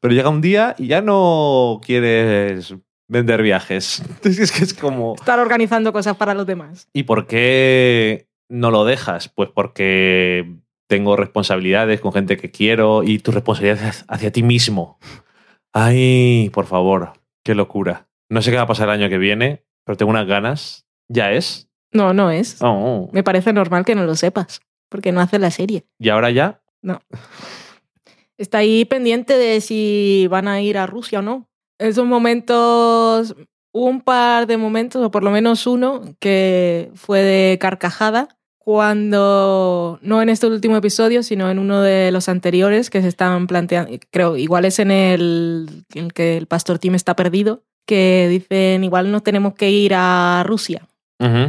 pero 0.00 0.12
llega 0.12 0.28
un 0.28 0.40
día 0.40 0.74
y 0.78 0.88
ya 0.88 1.00
no 1.00 1.80
quieres 1.84 2.74
vender 3.08 3.42
viajes. 3.42 4.02
Es 4.24 4.50
que 4.52 4.64
es 4.64 4.74
como... 4.74 5.14
Estar 5.14 5.38
organizando 5.38 5.92
cosas 5.92 6.16
para 6.16 6.34
los 6.34 6.46
demás. 6.46 6.88
¿Y 6.92 7.04
por 7.04 7.26
qué 7.26 8.26
no 8.48 8.70
lo 8.70 8.84
dejas? 8.84 9.28
Pues 9.28 9.50
porque 9.54 10.56
tengo 10.88 11.16
responsabilidades 11.16 12.00
con 12.00 12.12
gente 12.12 12.36
que 12.36 12.50
quiero 12.50 13.02
y 13.02 13.18
tu 13.18 13.30
responsabilidad 13.32 13.78
hacia- 13.88 14.04
hacia 14.08 14.32
ti 14.32 14.42
mismo. 14.42 14.98
Ay, 15.72 16.50
por 16.52 16.66
favor, 16.66 17.12
qué 17.44 17.54
locura. 17.54 18.08
No 18.30 18.42
sé 18.42 18.50
qué 18.50 18.56
va 18.56 18.62
a 18.62 18.66
pasar 18.66 18.88
el 18.88 18.94
año 19.00 19.08
que 19.08 19.18
viene, 19.18 19.64
pero 19.84 19.96
tengo 19.96 20.10
unas 20.10 20.26
ganas. 20.26 20.86
¿Ya 21.08 21.32
es? 21.32 21.68
No, 21.92 22.14
no 22.14 22.30
es. 22.30 22.58
Oh. 22.60 23.08
Me 23.12 23.22
parece 23.22 23.52
normal 23.52 23.84
que 23.84 23.94
no 23.94 24.04
lo 24.04 24.14
sepas, 24.14 24.60
porque 24.88 25.12
no 25.12 25.20
hace 25.20 25.38
la 25.38 25.50
serie. 25.50 25.84
¿Y 25.98 26.08
ahora 26.08 26.30
ya? 26.30 26.62
No. 26.82 27.00
Está 28.36 28.58
ahí 28.58 28.84
pendiente 28.84 29.36
de 29.36 29.60
si 29.60 30.26
van 30.28 30.48
a 30.48 30.60
ir 30.60 30.76
a 30.78 30.86
Rusia 30.86 31.20
o 31.20 31.22
no. 31.22 31.48
Esos 31.78 32.06
momentos, 32.06 33.36
un 33.72 34.00
par 34.00 34.46
de 34.46 34.56
momentos, 34.56 35.02
o 35.04 35.10
por 35.10 35.22
lo 35.22 35.30
menos 35.30 35.66
uno, 35.66 36.02
que 36.20 36.90
fue 36.94 37.20
de 37.22 37.58
carcajada, 37.58 38.28
cuando, 38.64 39.98
no 40.00 40.22
en 40.22 40.30
este 40.30 40.46
último 40.46 40.78
episodio, 40.78 41.22
sino 41.22 41.50
en 41.50 41.58
uno 41.58 41.82
de 41.82 42.10
los 42.10 42.30
anteriores 42.30 42.88
que 42.88 43.02
se 43.02 43.08
estaban 43.08 43.46
planteando, 43.46 43.92
creo, 44.10 44.38
igual 44.38 44.64
es 44.64 44.78
en 44.78 44.90
el, 44.90 45.84
en 45.92 46.10
que 46.10 46.38
el 46.38 46.46
pastor 46.46 46.78
Tim 46.78 46.94
está 46.94 47.14
perdido, 47.14 47.62
que 47.86 48.26
dicen, 48.30 48.82
igual 48.82 49.12
no 49.12 49.20
tenemos 49.20 49.52
que 49.52 49.70
ir 49.70 49.92
a 49.94 50.42
Rusia. 50.46 50.88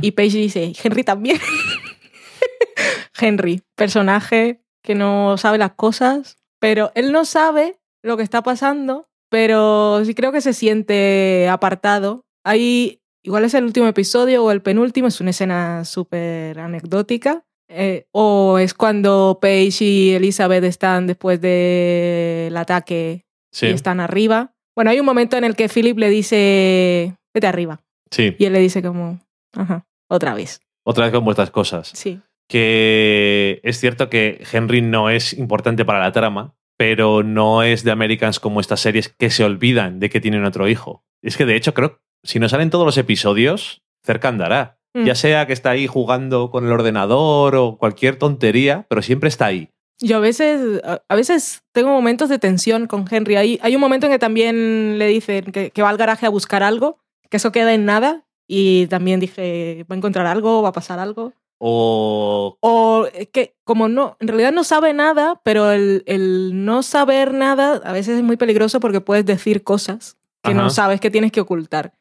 Y 0.01 0.11
Paige 0.11 0.37
dice, 0.37 0.73
Henry 0.81 1.03
también. 1.03 1.37
Henry, 3.19 3.61
personaje 3.75 4.61
que 4.83 4.95
no 4.95 5.37
sabe 5.37 5.57
las 5.57 5.73
cosas, 5.73 6.37
pero 6.59 6.91
él 6.95 7.11
no 7.11 7.25
sabe 7.25 7.77
lo 8.01 8.15
que 8.15 8.23
está 8.23 8.41
pasando, 8.41 9.09
pero 9.29 10.03
sí 10.05 10.13
creo 10.13 10.31
que 10.31 10.39
se 10.39 10.53
siente 10.53 11.49
apartado. 11.49 12.25
Ahí, 12.45 13.01
igual 13.25 13.43
es 13.45 13.53
el 13.53 13.63
último 13.65 13.87
episodio 13.87 14.43
o 14.43 14.51
el 14.51 14.61
penúltimo, 14.61 15.07
es 15.07 15.19
una 15.21 15.31
escena 15.31 15.83
súper 15.85 16.59
anecdótica. 16.59 17.43
eh, 17.67 18.05
o 18.11 18.59
es 18.59 18.73
cuando 18.75 19.39
Paige 19.41 19.83
y 19.85 20.11
Elizabeth 20.11 20.63
están 20.63 21.07
después 21.07 21.41
del 21.41 22.55
ataque 22.55 23.25
Sí, 23.51 23.67
y 23.67 23.69
están 23.71 23.99
arriba. 23.99 24.53
Bueno, 24.75 24.91
hay 24.91 24.99
un 24.99 25.05
momento 25.05 25.35
en 25.37 25.45
el 25.45 25.55
que 25.55 25.67
Philip 25.69 25.97
le 25.97 26.09
dice, 26.09 27.15
vete 27.33 27.47
arriba. 27.47 27.79
sí. 28.11 28.35
Y 28.37 28.45
él 28.45 28.53
le 28.53 28.59
dice 28.59 28.81
como, 28.81 29.19
ajá, 29.53 29.85
otra 30.09 30.33
vez. 30.35 30.61
Otra 30.85 31.05
vez 31.05 31.13
con 31.13 31.23
vuestras 31.25 31.49
cosas. 31.51 31.89
Sí. 31.93 32.19
Que 32.47 33.59
es 33.63 33.79
cierto 33.79 34.09
que 34.09 34.43
Henry 34.51 34.81
no 34.81 35.09
es 35.09 35.33
importante 35.33 35.85
para 35.85 35.99
la 35.99 36.11
trama, 36.11 36.53
pero 36.77 37.23
no 37.23 37.63
es 37.63 37.83
de 37.83 37.91
Americans 37.91 38.39
como 38.39 38.59
estas 38.59 38.81
series 38.81 39.09
que 39.09 39.29
se 39.31 39.43
olvidan 39.43 39.99
de 39.99 40.09
que 40.09 40.21
tienen 40.21 40.45
otro 40.45 40.67
hijo. 40.67 41.03
Es 41.23 41.37
que 41.37 41.45
de 41.45 41.55
hecho 41.55 41.73
creo, 41.73 42.01
si 42.25 42.39
no 42.39 42.49
salen 42.49 42.69
todos 42.69 42.85
los 42.85 42.97
episodios, 42.97 43.81
cerca 44.03 44.27
andará. 44.27 44.77
Mm. 44.93 45.05
Ya 45.05 45.15
sea 45.15 45.47
que 45.47 45.53
está 45.53 45.71
ahí 45.71 45.87
jugando 45.87 46.49
con 46.51 46.65
el 46.65 46.71
ordenador 46.71 47.55
o 47.55 47.77
cualquier 47.77 48.17
tontería, 48.17 48.85
pero 48.89 49.01
siempre 49.01 49.29
está 49.29 49.45
ahí. 49.45 49.69
Yo 49.99 50.17
a 50.17 50.19
veces, 50.19 50.81
a 50.83 51.15
veces 51.15 51.63
tengo 51.71 51.89
momentos 51.89 52.27
de 52.27 52.39
tensión 52.39 52.87
con 52.87 53.05
Henry. 53.09 53.37
Hay, 53.37 53.59
hay 53.61 53.75
un 53.75 53.81
momento 53.81 54.07
en 54.07 54.11
que 54.11 54.19
también 54.19 54.97
le 54.97 55.07
dicen 55.07 55.45
que, 55.53 55.71
que 55.71 55.81
va 55.81 55.89
al 55.89 55.97
garaje 55.97 56.25
a 56.25 56.29
buscar 56.29 56.63
algo, 56.63 56.99
que 57.29 57.37
eso 57.37 57.51
queda 57.51 57.73
en 57.73 57.85
nada. 57.85 58.25
Y 58.47 58.87
también 58.87 59.19
dije, 59.19 59.85
va 59.89 59.95
a 59.95 59.97
encontrar 59.97 60.25
algo, 60.27 60.61
va 60.61 60.69
a 60.69 60.73
pasar 60.73 60.99
algo. 60.99 61.33
O 61.57 62.57
O 62.59 63.07
es 63.13 63.29
que 63.29 63.55
como 63.63 63.87
no, 63.87 64.17
en 64.19 64.27
realidad 64.27 64.51
no 64.51 64.63
sabe 64.63 64.93
nada, 64.93 65.41
pero 65.43 65.71
el, 65.71 66.03
el 66.05 66.65
no 66.65 66.83
saber 66.83 67.33
nada 67.33 67.81
a 67.83 67.91
veces 67.93 68.17
es 68.17 68.23
muy 68.23 68.37
peligroso 68.37 68.79
porque 68.79 69.01
puedes 69.01 69.25
decir 69.25 69.63
cosas 69.63 70.17
que 70.43 70.51
Ajá. 70.51 70.61
no 70.61 70.69
sabes 70.69 70.99
que 70.99 71.09
tienes 71.09 71.31
que 71.31 71.41
ocultar. 71.41 71.93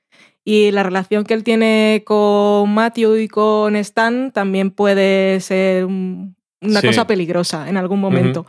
Y 0.44 0.70
la 0.72 0.82
relación 0.82 1.24
que 1.24 1.32
él 1.34 1.42
tiene 1.42 2.02
con 2.04 2.72
Matthew 2.74 3.16
y 3.16 3.28
con 3.28 3.76
Stan 3.76 4.30
también 4.30 4.70
puede 4.70 5.40
ser 5.40 5.86
un- 5.86 6.36
una 6.60 6.80
Sí. 6.80 6.86
cosa 6.88 7.06
peligrosa 7.06 7.68
en 7.68 7.76
algún 7.78 8.00
momento. 8.00 8.46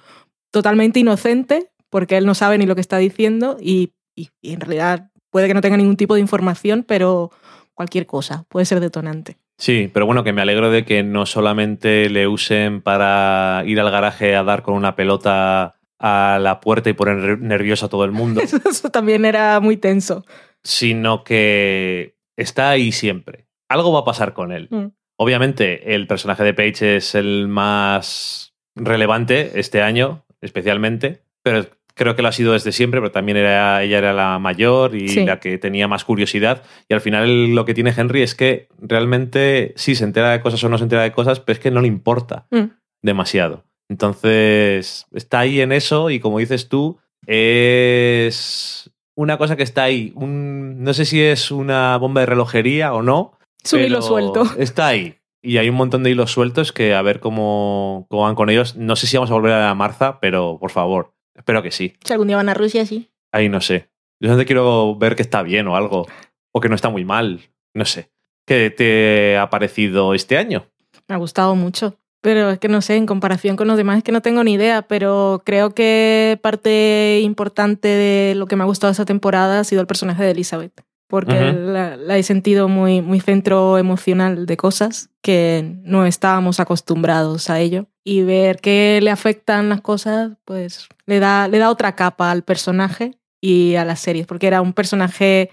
Totalmente 0.51 0.99
inocente, 0.99 1.69
porque 1.89 2.17
él 2.17 2.25
no 2.25 2.33
sabe 2.35 2.57
ni 2.57 2.65
lo 2.65 2.75
que 2.75 2.81
está 2.81 2.97
diciendo 2.97 3.57
y, 3.61 3.93
y- 4.15 4.29
y 4.41 4.53
en 4.53 4.61
realidad 4.61 5.09
puede 5.31 5.47
que 5.47 5.53
no 5.53 5.61
tenga 5.61 5.77
ningún 5.77 5.97
tipo 5.97 6.15
de 6.15 6.21
información, 6.21 6.83
pero 6.87 7.31
cualquier 7.73 8.05
cosa 8.05 8.45
puede 8.49 8.65
ser 8.65 8.79
detonante. 8.79 9.37
Sí, 9.57 9.89
pero 9.93 10.05
bueno, 10.05 10.23
que 10.25 10.33
me 10.33 10.41
alegro 10.41 10.69
de 10.69 10.83
que 10.83 11.01
no 11.03 11.25
solamente 11.25 12.09
le 12.09 12.27
usen 12.27 12.81
para 12.81 13.63
ir 13.65 13.79
al 13.79 13.89
garaje 13.91 14.35
a 14.35 14.43
dar 14.43 14.63
con 14.63 14.73
una 14.75 14.95
pelota 14.97 15.75
a 15.97 16.39
la 16.41 16.59
puerta 16.59 16.89
y 16.89 16.93
poner 16.93 17.39
nervioso 17.39 17.85
a 17.85 17.89
todo 17.89 18.03
el 18.03 18.11
mundo, 18.11 18.41
Eso, 18.41 18.57
eso 18.69 18.89
también 18.91 19.23
era 19.23 19.59
muy 19.61 19.77
tenso. 19.77 20.25
Sino 20.65 21.23
que 21.23 22.15
está 22.35 22.69
ahí 22.71 22.91
siempre. 22.91 23.45
Algo 23.69 23.93
va 23.93 23.99
a 24.01 24.05
pasar 24.05 24.33
con 24.33 24.51
él. 24.51 24.67
Mm. 24.71 24.87
Obviamente, 25.17 25.95
el 25.95 26.07
personaje 26.07 26.43
de 26.43 26.53
Paige 26.53 26.97
es 26.97 27.15
el 27.15 27.47
más 27.47 28.53
relevante 28.75 29.51
este 29.55 29.81
año, 29.81 30.25
especialmente, 30.41 31.21
pero 31.41 31.65
creo 31.93 32.15
que 32.17 32.21
lo 32.21 32.27
ha 32.27 32.33
sido 32.33 32.51
desde 32.51 32.73
siempre, 32.73 32.99
pero 32.99 33.11
también 33.11 33.37
era, 33.37 33.81
ella 33.81 33.99
era 33.99 34.11
la 34.11 34.37
mayor 34.39 34.95
y 34.95 35.07
Sí. 35.07 35.23
la 35.25 35.39
que 35.39 35.57
tenía 35.57 35.87
más 35.87 36.03
curiosidad. 36.03 36.63
Y 36.89 36.93
al 36.93 36.99
final 36.99 37.55
lo 37.55 37.63
que 37.63 37.73
tiene 37.73 37.93
Henry 37.95 38.21
es 38.23 38.35
que 38.35 38.67
realmente 38.81 39.71
sí 39.77 39.95
se 39.95 40.03
entera 40.03 40.31
de 40.31 40.41
cosas 40.41 40.61
o 40.65 40.67
no 40.69 40.77
se 40.77 40.83
entera 40.83 41.03
de 41.03 41.13
cosas, 41.13 41.39
pero 41.39 41.53
es 41.53 41.59
que 41.59 41.71
no 41.71 41.79
le 41.81 41.87
importa 41.87 42.47
Mm. 42.51 42.71
demasiado. 43.01 43.63
Entonces, 43.87 45.05
está 45.13 45.39
ahí 45.39 45.61
en 45.61 45.71
eso 45.71 46.09
y 46.09 46.19
como 46.19 46.39
dices 46.39 46.67
tú, 46.67 46.97
Es 47.27 48.89
una 49.15 49.37
cosa 49.37 49.55
que 49.55 49.63
está 49.63 49.83
ahí. 49.83 50.11
Un, 50.15 50.83
no 50.83 50.93
sé 50.93 51.05
si 51.05 51.21
es 51.21 51.51
una 51.51 51.97
bomba 51.97 52.21
de 52.21 52.27
relojería 52.27 52.93
o 52.93 53.01
no. 53.01 53.37
Es 53.63 53.73
un 53.73 53.81
hilo 53.81 54.01
suelto. 54.01 54.43
Está 54.57 54.87
ahí. 54.87 55.17
Y 55.41 55.57
hay 55.57 55.69
un 55.69 55.75
montón 55.75 56.03
de 56.03 56.11
hilos 56.11 56.31
sueltos 56.31 56.71
que 56.71 56.93
a 56.93 57.01
ver 57.01 57.19
cómo, 57.19 58.07
cómo 58.09 58.23
van 58.23 58.35
con 58.35 58.49
ellos. 58.49 58.75
No 58.75 58.95
sé 58.95 59.07
si 59.07 59.17
vamos 59.17 59.31
a 59.31 59.33
volver 59.33 59.53
a 59.53 59.67
la 59.67 59.75
Marza, 59.75 60.19
pero 60.19 60.57
por 60.59 60.71
favor, 60.71 61.13
espero 61.35 61.63
que 61.63 61.71
sí. 61.71 61.95
Si 62.03 62.13
algún 62.13 62.27
día 62.27 62.37
van 62.37 62.49
a 62.49 62.53
Rusia, 62.53 62.85
sí. 62.85 63.11
Ahí 63.31 63.49
no 63.49 63.61
sé. 63.61 63.89
Yo 64.19 64.27
solamente 64.27 64.45
quiero 64.45 64.95
ver 64.95 65.15
que 65.15 65.21
está 65.21 65.43
bien 65.43 65.67
o 65.67 65.75
algo. 65.75 66.07
O 66.51 66.61
que 66.61 66.69
no 66.69 66.75
está 66.75 66.89
muy 66.89 67.05
mal. 67.05 67.41
No 67.73 67.85
sé. 67.85 68.11
¿Qué 68.45 68.69
te 68.69 69.37
ha 69.37 69.49
parecido 69.49 70.13
este 70.13 70.37
año? 70.37 70.67
Me 71.07 71.15
ha 71.15 71.17
gustado 71.17 71.55
mucho. 71.55 71.97
Pero 72.25 72.49
es 72.49 72.57
que 72.57 72.69
no 72.69 72.81
sé, 72.81 72.95
en 72.95 73.05
comparación 73.05 73.55
con 73.55 73.67
los 73.67 73.77
demás 73.77 73.99
es 73.99 74.03
que 74.03 74.11
no 74.11 74.23
tengo 74.23 74.43
ni 74.43 74.53
idea, 74.53 74.81
pero 74.81 75.43
creo 75.45 75.75
que 75.75 76.39
parte 76.41 77.19
importante 77.21 77.87
de 77.87 78.33
lo 78.33 78.47
que 78.47 78.55
me 78.55 78.63
ha 78.63 78.65
gustado 78.65 78.89
esta 78.89 79.05
temporada 79.05 79.59
ha 79.59 79.63
sido 79.63 79.79
el 79.81 79.85
personaje 79.85 80.23
de 80.23 80.31
Elizabeth, 80.31 80.81
porque 81.07 81.51
Ujú. 81.51 81.71
la, 81.71 81.95
la 81.97 82.17
he 82.17 82.23
sentido 82.23 82.67
muy, 82.67 83.03
muy 83.03 83.19
centro 83.19 83.77
emocional 83.77 84.47
de 84.47 84.57
cosas 84.57 85.11
que 85.21 85.75
no 85.83 86.07
estábamos 86.07 86.59
acostumbrados 86.59 87.51
a 87.51 87.59
ello. 87.59 87.85
Y 88.03 88.23
ver 88.23 88.57
que 88.57 89.01
le 89.03 89.11
afectan 89.11 89.69
las 89.69 89.81
cosas, 89.81 90.31
pues 90.45 90.89
le 91.05 91.19
da, 91.19 91.47
le 91.47 91.59
da 91.59 91.69
otra 91.69 91.95
capa 91.95 92.31
al 92.31 92.41
personaje 92.41 93.19
y 93.39 93.75
a 93.75 93.85
las 93.85 93.99
series, 93.99 94.25
porque 94.25 94.47
era 94.47 94.61
un 94.61 94.73
personaje, 94.73 95.51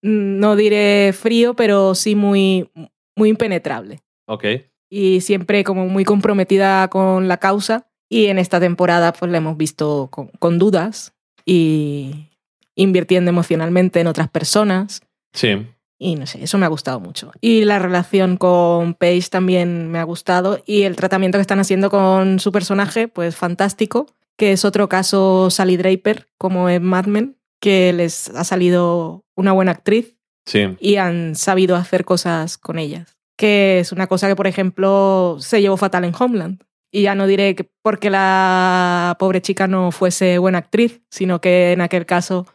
mm, 0.00 0.38
no 0.38 0.56
diré 0.56 1.12
frío, 1.12 1.52
pero 1.52 1.94
sí 1.94 2.14
muy, 2.14 2.70
muy 3.14 3.28
impenetrable 3.28 4.00
Ok. 4.26 4.44
Y 4.90 5.20
siempre 5.20 5.64
como 5.64 5.86
muy 5.88 6.04
comprometida 6.04 6.88
con 6.88 7.28
la 7.28 7.36
causa. 7.38 7.86
Y 8.08 8.26
en 8.26 8.38
esta 8.38 8.58
temporada 8.60 9.12
pues 9.12 9.30
la 9.30 9.38
hemos 9.38 9.56
visto 9.56 10.08
con, 10.10 10.28
con 10.38 10.58
dudas 10.58 11.12
y 11.44 12.28
invirtiendo 12.74 13.28
emocionalmente 13.30 14.00
en 14.00 14.06
otras 14.06 14.28
personas. 14.28 15.02
Sí. 15.32 15.66
Y 15.98 16.14
no 16.14 16.26
sé, 16.26 16.44
eso 16.44 16.58
me 16.58 16.64
ha 16.66 16.68
gustado 16.68 17.00
mucho. 17.00 17.32
Y 17.40 17.64
la 17.64 17.78
relación 17.80 18.36
con 18.36 18.94
Paige 18.94 19.28
también 19.30 19.90
me 19.90 19.98
ha 19.98 20.04
gustado. 20.04 20.62
Y 20.64 20.82
el 20.82 20.94
tratamiento 20.94 21.38
que 21.38 21.42
están 21.42 21.58
haciendo 21.58 21.90
con 21.90 22.38
su 22.38 22.52
personaje, 22.52 23.08
pues 23.08 23.34
fantástico. 23.36 24.06
Que 24.36 24.52
es 24.52 24.64
otro 24.64 24.88
caso 24.88 25.50
Sally 25.50 25.76
Draper, 25.76 26.28
como 26.38 26.70
en 26.70 26.84
Mad 26.84 27.06
Men, 27.06 27.36
que 27.60 27.92
les 27.92 28.30
ha 28.30 28.44
salido 28.44 29.24
una 29.34 29.50
buena 29.52 29.72
actriz 29.72 30.14
Sí. 30.46 30.76
y 30.80 30.96
han 30.96 31.34
sabido 31.34 31.74
hacer 31.74 32.04
cosas 32.04 32.56
con 32.56 32.78
ellas. 32.78 33.17
Que 33.38 33.78
es 33.78 33.92
una 33.92 34.06
cosa 34.08 34.26
que, 34.28 34.34
por 34.36 34.46
ejemplo, 34.48 35.36
se 35.38 35.60
llevó 35.62 35.76
fatal 35.76 36.04
en 36.04 36.12
Homeland. 36.18 36.62
Y 36.90 37.02
ya 37.02 37.14
no 37.14 37.26
diré 37.26 37.54
que 37.54 37.68
porque 37.82 38.10
la 38.10 39.16
pobre 39.18 39.40
chica 39.42 39.66
no 39.68 39.92
fuese 39.92 40.38
buena 40.38 40.58
actriz, 40.58 41.00
sino 41.10 41.40
que 41.40 41.72
en 41.72 41.80
aquel 41.82 42.04
caso, 42.06 42.46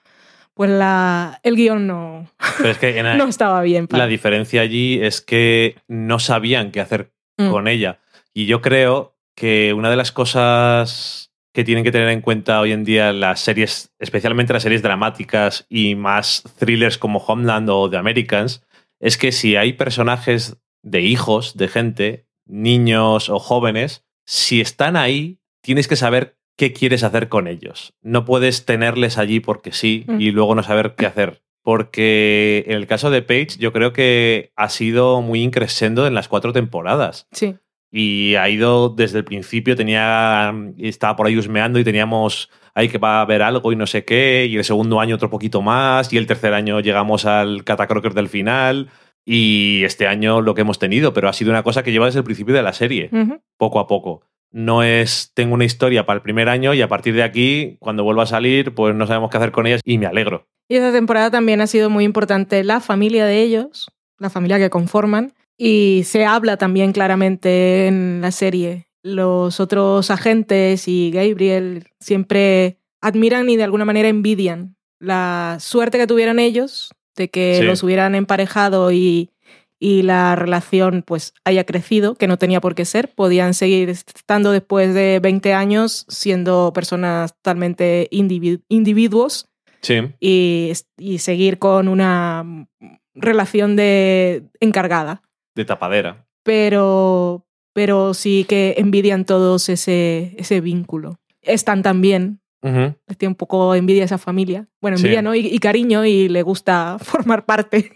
pues 0.55 0.69
la, 0.71 1.39
el 1.43 1.55
guion 1.55 1.86
no, 1.88 2.27
Pero 2.57 2.69
es 2.69 2.77
que 2.79 2.99
en 2.99 3.05
no 3.17 3.25
estaba 3.27 3.61
bien. 3.61 3.88
para- 3.88 4.03
la 4.03 4.09
diferencia 4.09 4.61
allí 4.61 4.99
es 5.01 5.21
que 5.21 5.77
no 5.88 6.19
sabían 6.19 6.71
qué 6.71 6.81
hacer 6.81 7.11
Mm. 7.38 7.49
con 7.49 7.67
ella. 7.67 7.99
Y 8.34 8.45
yo 8.45 8.61
creo 8.61 9.15
que 9.36 9.73
una 9.73 9.89
de 9.89 9.95
las 9.95 10.11
cosas 10.11 11.31
que 11.53 11.63
tienen 11.63 11.84
que 11.84 11.91
tener 11.91 12.09
en 12.09 12.21
cuenta 12.21 12.59
hoy 12.59 12.71
en 12.71 12.84
día 12.84 13.11
las 13.13 13.39
series, 13.39 13.91
especialmente 13.99 14.53
las 14.53 14.63
series 14.63 14.81
dramáticas 14.84 15.65
y 15.69 15.95
más 15.95 16.43
thrillers 16.59 16.97
como 16.99 17.19
Homeland 17.19 17.69
o 17.71 17.89
The 17.89 17.97
Americans, 17.97 18.63
es 18.99 19.17
que 19.17 19.31
si 19.31 19.55
hay 19.55 19.73
personajes 19.73 20.57
de 20.84 21.01
hijos 21.01 21.57
de 21.57 21.67
gente, 21.67 22.27
niños 22.45 23.29
o 23.29 23.39
jóvenes, 23.39 24.05
si 24.25 24.61
están 24.61 24.95
ahí, 24.95 25.39
tienes 25.61 25.88
que 25.88 25.95
saber 25.95 26.38
qué 26.55 26.71
quieres 26.71 27.03
hacer 27.03 27.29
con 27.29 27.47
ellos. 27.47 27.93
No 28.01 28.25
puedes 28.25 28.65
tenerles 28.65 29.17
allí 29.17 29.39
porque 29.39 29.71
sí 29.71 30.03
Mm. 30.07 30.21
y 30.21 30.31
luego 30.31 30.53
no 30.53 30.61
saber 30.63 30.93
qué 30.95 31.07
hacer. 31.07 31.41
Porque 31.63 32.65
en 32.67 32.75
el 32.75 32.88
caso 32.88 33.09
de 33.09 33.21
Paige, 33.21 33.57
yo 33.57 33.71
creo 33.73 33.93
que 33.93 34.51
ha 34.55 34.69
sido 34.69 35.21
muy 35.21 35.41
increscendo 35.41 36.05
en 36.05 36.13
las 36.13 36.27
cuatro 36.27 36.53
temporadas. 36.53 37.27
Sí. 37.31 37.55
Y 37.91 38.36
ha 38.36 38.49
ido 38.49 38.89
desde 38.89 39.19
el 39.19 39.23
principio, 39.23 39.75
tenía. 39.75 40.53
Estaba 40.77 41.15
por 41.15 41.27
ahí 41.27 41.38
husmeando 41.38 41.79
y 41.79 41.84
teníamos. 41.84 42.49
Ahí 42.75 42.89
que 42.89 42.97
va 42.97 43.19
a 43.19 43.21
haber 43.21 43.41
algo 43.43 43.71
y 43.71 43.75
no 43.75 43.86
sé 43.88 44.03
qué. 44.03 44.47
Y 44.49 44.57
el 44.57 44.63
segundo 44.63 44.99
año 44.99 45.15
otro 45.15 45.29
poquito 45.29 45.61
más. 45.61 46.11
Y 46.11 46.17
el 46.17 46.25
tercer 46.27 46.53
año 46.53 46.79
llegamos 46.79 47.25
al 47.25 47.63
Catacroker 47.63 48.13
del 48.13 48.29
final. 48.29 48.89
Y 49.26 49.84
este 49.84 50.07
año 50.07 50.41
lo 50.41 50.53
que 50.53 50.61
hemos 50.61 50.80
tenido. 50.80 51.13
Pero 51.13 51.30
ha 51.30 51.34
sido 51.34 51.51
una 51.51 51.63
cosa 51.63 51.84
que 51.84 51.91
lleva 51.91 52.05
desde 52.05 52.19
el 52.19 52.26
principio 52.26 52.53
de 52.53 52.63
la 52.63 52.74
serie 52.74 53.09
poco 53.57 53.80
a 53.80 53.88
poco. 53.88 54.21
No 54.51 54.84
es, 54.84 55.32
tengo 55.34 55.55
una 55.55 55.65
historia 55.65 56.05
para 56.05 56.17
el 56.17 56.21
primer 56.21 56.47
año 56.47 56.76
y 56.76 56.82
a 56.82 56.88
partir 56.88 57.15
de 57.15 57.24
aquí, 57.24 57.78
cuando 57.80 58.03
vuelva 58.03 58.24
a 58.24 58.28
salir, 58.28 58.76
pues 58.76 58.93
no 58.93 59.07
sabemos 59.07 59.32
qué 59.32 59.38
hacer 59.38 59.51
con 59.51 59.65
ellas 59.65 59.82
y 59.84 59.97
me 59.97 60.05
alegro. 60.05 60.47
Y 60.69 60.76
esta 60.76 60.91
temporada 60.91 61.32
también 61.32 61.59
ha 61.59 61.67
sido 61.67 61.89
muy 61.89 62.03
importante 62.03 62.63
la 62.63 62.80
familia 62.80 63.26
de 63.26 63.41
ellos, 63.41 63.91
la 64.19 64.30
familia 64.30 64.59
que 64.59 64.69
conforman, 64.69 65.34
y 65.57 66.03
se 66.05 66.26
habla 66.26 66.57
también 66.57 66.91
claramente 66.91 67.88
en 67.88 68.21
la 68.21 68.32
serie. 68.32 68.88
Los 69.01 69.59
otros 69.59 70.11
agentes 70.11 70.88
y 70.88 71.09
Gabriel 71.11 71.88
siempre 71.99 72.78
admiran 73.01 73.49
y 73.49 73.57
de 73.57 73.63
alguna 73.63 73.86
manera 73.86 74.07
envidian 74.07 74.76
la 74.99 75.57
suerte 75.59 75.97
que 75.97 76.07
tuvieron 76.07 76.39
ellos 76.39 76.93
de 77.16 77.30
que 77.30 77.57
Sí. 77.59 77.66
los 77.66 77.84
hubieran 77.84 78.16
emparejado 78.16 78.91
y, 78.91 79.30
y 79.80 80.01
la 80.03 80.36
relación 80.36 81.03
pues 81.05 81.34
haya 81.45 81.66
crecido, 81.66 82.16
que 82.16 82.28
no 82.28 82.38
tenía 82.38 82.61
por 82.61 82.74
qué 82.76 82.86
ser. 82.86 83.14
Podían 83.14 83.53
seguir 83.53 83.89
estando 83.89 84.51
después 84.51 84.93
de 84.93 85.20
20 85.22 85.53
años 85.53 86.05
siendo 86.09 86.72
personas 86.74 87.34
totalmente 87.36 88.07
individu- 88.11 88.61
individuos 88.70 89.49
Sí, 89.82 89.95
y, 90.22 90.72
y 90.97 91.18
seguir 91.18 91.59
con 91.59 91.88
una 91.89 92.66
relación 93.14 93.76
de 93.76 94.43
encargada. 94.61 95.22
de 95.55 95.66
tapadera. 95.66 96.26
Pero, 96.43 97.45
pero 97.73 98.14
sí 98.14 98.45
que 98.48 98.76
envidian 98.77 99.26
todos 99.26 99.68
ese, 99.69 100.35
ese 100.38 100.61
vínculo. 100.61 101.19
Están 101.41 101.84
también, 101.84 102.40
Les 102.64 103.18
tiene 103.18 103.30
un 103.31 103.35
poco 103.35 103.76
envidia 103.76 104.03
a 104.03 104.06
esa 104.06 104.18
familia. 104.18 104.68
Bueno, 104.81 104.98
Sí. 104.98 105.03
envidia, 105.03 105.22
¿no? 105.22 105.35
Y, 105.35 105.40
y 105.48 105.60
cariño, 105.60 106.06
y 106.06 106.30
le 106.30 106.41
gusta 106.44 106.98
formar 107.02 107.45
parte 107.45 107.91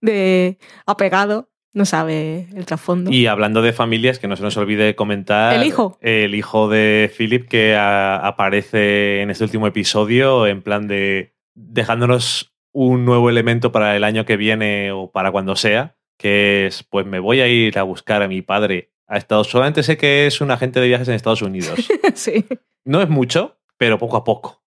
de 0.00 0.58
apegado. 0.86 1.50
No 1.72 1.84
sabe 1.86 2.46
el 2.54 2.66
trasfondo. 2.66 3.10
Y 3.10 3.26
hablando 3.26 3.60
de 3.60 3.72
familias, 3.72 4.20
que 4.20 4.28
no 4.28 4.36
se 4.36 4.44
nos 4.44 4.56
olvide 4.56 4.94
comentar. 4.94 5.54
¿El 5.56 5.64
hijo? 5.66 5.98
El 6.00 6.36
hijo 6.36 6.68
de 6.68 7.12
Philip 7.16 7.48
que 7.48 7.74
a- 7.74 8.16
aparece 8.18 9.22
en 9.22 9.30
este 9.30 9.42
último 9.42 9.66
episodio, 9.66 10.46
en 10.46 10.62
plan 10.62 10.86
de 10.86 11.34
dejándonos 11.56 12.54
un 12.72 13.04
nuevo 13.04 13.28
elemento 13.28 13.72
para 13.72 13.96
el 13.96 14.04
año 14.04 14.24
que 14.24 14.36
viene 14.36 14.92
o 14.92 15.10
para 15.10 15.32
cuando 15.32 15.56
sea, 15.56 15.96
que 16.16 16.66
es, 16.66 16.84
pues 16.84 17.06
me 17.06 17.18
voy 17.18 17.40
a 17.40 17.48
ir 17.48 17.76
a 17.76 17.82
buscar 17.82 18.22
a 18.22 18.28
mi 18.28 18.40
padre 18.40 18.92
a 19.08 19.16
Estados 19.16 19.46
Unidos. 19.48 19.52
Solamente 19.52 19.82
sé 19.82 19.96
que 19.96 20.26
es 20.28 20.40
un 20.40 20.52
agente 20.52 20.78
de 20.80 20.86
viajes 20.86 21.08
en 21.08 21.14
Estados 21.14 21.42
Unidos. 21.42 21.88
sí. 22.14 22.44
No 22.84 23.02
es 23.02 23.08
mucho, 23.08 23.56
pero 23.78 23.98
poco 23.98 24.16
a 24.16 24.24
poco. 24.24 24.62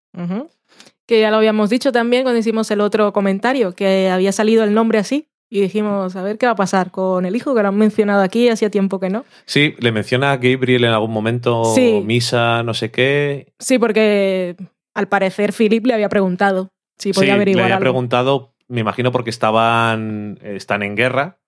Que 1.05 1.21
ya 1.21 1.31
lo 1.31 1.37
habíamos 1.37 1.69
dicho 1.69 1.91
también 1.91 2.23
cuando 2.23 2.39
hicimos 2.39 2.69
el 2.71 2.81
otro 2.81 3.13
comentario, 3.13 3.73
que 3.73 4.09
había 4.09 4.31
salido 4.31 4.63
el 4.63 4.73
nombre 4.73 4.99
así. 4.99 5.27
Y 5.49 5.61
dijimos, 5.61 6.13
a 6.17 6.23
ver 6.23 6.37
qué 6.37 6.45
va 6.45 6.51
a 6.51 6.55
pasar 6.57 6.91
con 6.91 7.25
el 7.25 7.33
hijo, 7.33 7.55
que 7.55 7.61
lo 7.61 7.69
han 7.69 7.77
mencionado 7.77 8.21
aquí, 8.21 8.49
hacía 8.49 8.69
tiempo 8.69 8.99
que 8.99 9.09
no. 9.09 9.23
Sí, 9.45 9.75
le 9.79 9.93
menciona 9.93 10.33
a 10.33 10.37
Gabriel 10.37 10.83
en 10.83 10.91
algún 10.91 11.11
momento, 11.11 11.63
Sí. 11.73 12.01
misa, 12.03 12.63
no 12.63 12.73
sé 12.73 12.91
qué. 12.91 13.53
Sí, 13.57 13.79
porque 13.79 14.57
al 14.93 15.07
parecer 15.07 15.53
Philip 15.53 15.85
le 15.85 15.93
había 15.93 16.09
preguntado 16.09 16.73
si 16.97 17.13
podía 17.13 17.27
sí, 17.27 17.27
le 17.27 17.33
averiguar 17.35 17.63
había 17.63 17.75
algo. 17.77 17.83
preguntado, 17.85 18.53
me 18.67 18.81
imagino 18.81 19.13
porque 19.13 19.29
estaban, 19.29 20.37
están 20.43 20.83
en 20.83 20.97
guerra 20.97 21.39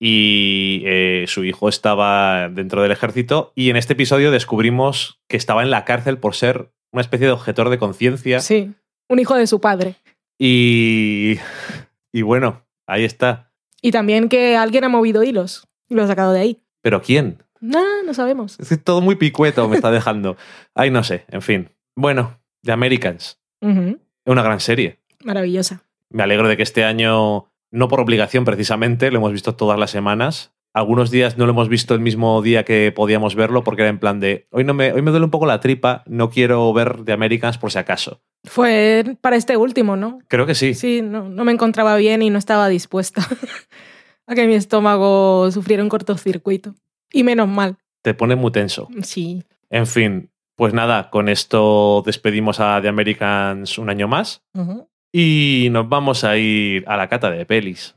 y 0.00 0.82
eh, 0.84 1.24
su 1.28 1.44
hijo 1.44 1.68
estaba 1.68 2.48
dentro 2.48 2.82
del 2.82 2.90
ejército 2.90 3.52
y 3.54 3.70
en 3.70 3.76
este 3.76 3.92
episodio 3.92 4.32
descubrimos 4.32 5.20
que 5.28 5.36
estaba 5.36 5.62
en 5.62 5.70
la 5.70 5.84
cárcel 5.84 6.18
por 6.18 6.34
ser 6.34 6.72
una 6.96 7.02
especie 7.02 7.26
de 7.26 7.32
objetor 7.32 7.68
de 7.70 7.78
conciencia 7.78 8.40
Sí, 8.40 8.72
un 9.08 9.18
hijo 9.18 9.34
de 9.36 9.46
su 9.46 9.60
padre. 9.60 9.96
y, 10.38 11.38
y 12.12 12.22
bueno, 12.22 12.62
ahí 12.86 13.04
está. 13.04 13.52
Y 13.82 13.90
también 13.92 14.28
que 14.28 14.56
alguien 14.56 14.84
ha 14.84 14.88
movido 14.88 15.22
hilos 15.22 15.68
y 15.88 15.94
lo 15.94 16.02
ha 16.02 16.06
sacado 16.06 16.32
de 16.32 16.40
ahí. 16.40 16.62
¿Pero 16.82 17.02
quién? 17.02 17.42
No, 17.60 18.02
no 18.04 18.14
sabemos. 18.14 18.58
Es 18.60 18.68
que 18.68 18.76
todo 18.76 19.00
muy 19.00 19.16
picueto 19.16 19.68
me 19.68 19.76
está 19.76 19.90
dejando. 19.90 20.36
Ay, 20.74 20.90
no 20.90 21.04
sé, 21.04 21.24
en 21.28 21.42
fin. 21.42 21.70
Bueno, 21.94 22.38
The 22.62 22.72
Americans. 22.72 23.38
Es 23.60 23.96
una 24.26 24.42
gran 24.42 24.60
serie. 24.60 25.00
Maravillosa. 25.24 25.82
Me 26.10 26.22
alegro 26.22 26.48
de 26.48 26.56
que 26.56 26.62
este 26.62 26.84
año, 26.84 27.50
no 27.70 27.88
por 27.88 28.00
obligación 28.00 28.44
precisamente, 28.44 29.10
lo 29.10 29.18
hemos 29.18 29.32
visto 29.32 29.54
todas 29.56 29.78
las 29.78 29.90
semanas. 29.90 30.52
Algunos 30.76 31.10
días 31.10 31.38
no 31.38 31.46
lo 31.46 31.52
hemos 31.52 31.70
visto 31.70 31.94
el 31.94 32.00
mismo 32.00 32.42
día 32.42 32.62
que 32.66 32.92
podíamos 32.92 33.34
verlo 33.34 33.64
porque 33.64 33.80
era 33.80 33.88
en 33.88 33.98
plan 33.98 34.20
de, 34.20 34.46
hoy, 34.50 34.62
no 34.62 34.74
me, 34.74 34.92
hoy 34.92 35.00
me 35.00 35.10
duele 35.10 35.24
un 35.24 35.30
poco 35.30 35.46
la 35.46 35.58
tripa, 35.58 36.02
no 36.04 36.28
quiero 36.28 36.70
ver 36.74 37.02
The 37.02 37.12
Americans 37.12 37.56
por 37.56 37.72
si 37.72 37.78
acaso. 37.78 38.20
Fue 38.44 39.16
para 39.22 39.36
este 39.36 39.56
último, 39.56 39.96
¿no? 39.96 40.18
Creo 40.28 40.44
que 40.44 40.54
sí. 40.54 40.74
Sí, 40.74 41.00
no, 41.00 41.30
no 41.30 41.44
me 41.46 41.52
encontraba 41.52 41.96
bien 41.96 42.20
y 42.20 42.28
no 42.28 42.38
estaba 42.38 42.68
dispuesta 42.68 43.26
a 44.26 44.34
que 44.34 44.46
mi 44.46 44.52
estómago 44.54 45.50
sufriera 45.50 45.82
un 45.82 45.88
cortocircuito. 45.88 46.74
Y 47.10 47.22
menos 47.24 47.48
mal, 47.48 47.78
Te 48.02 48.12
pone 48.12 48.36
muy 48.36 48.52
tenso. 48.52 48.88
sí. 49.02 49.44
En 49.70 49.86
fin, 49.86 50.28
Pues 50.56 50.74
nada, 50.74 51.08
con 51.08 51.30
esto 51.30 52.02
despedimos 52.04 52.60
a 52.60 52.82
The 52.82 52.88
Americans 52.88 53.78
un 53.78 53.88
año 53.88 54.08
más 54.08 54.42
y 55.10 55.68
nos 55.70 55.88
vamos 55.88 56.22
a 56.22 56.36
ir 56.36 56.84
a 56.86 56.98
la 56.98 57.08
cata 57.08 57.30
de 57.30 57.46
pelis. 57.46 57.96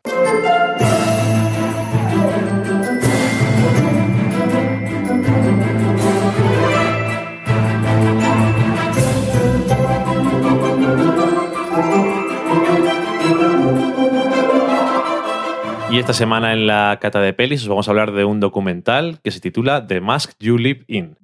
Y 15.99 16.01
esta 16.01 16.13
semana 16.13 16.53
en 16.53 16.65
la 16.65 16.97
cata 17.01 17.19
de 17.19 17.34
pelis 17.34 17.63
os 17.63 17.67
vamos 17.67 17.89
a 17.89 17.91
hablar 17.91 18.13
de 18.13 18.23
un 18.23 18.39
documental 18.39 19.19
que 19.21 19.31
se 19.31 19.41
titula 19.41 19.85
The 19.85 19.99
Mask 19.99 20.31
You 20.39 20.57
Live 20.57 20.85
In. 20.88 21.17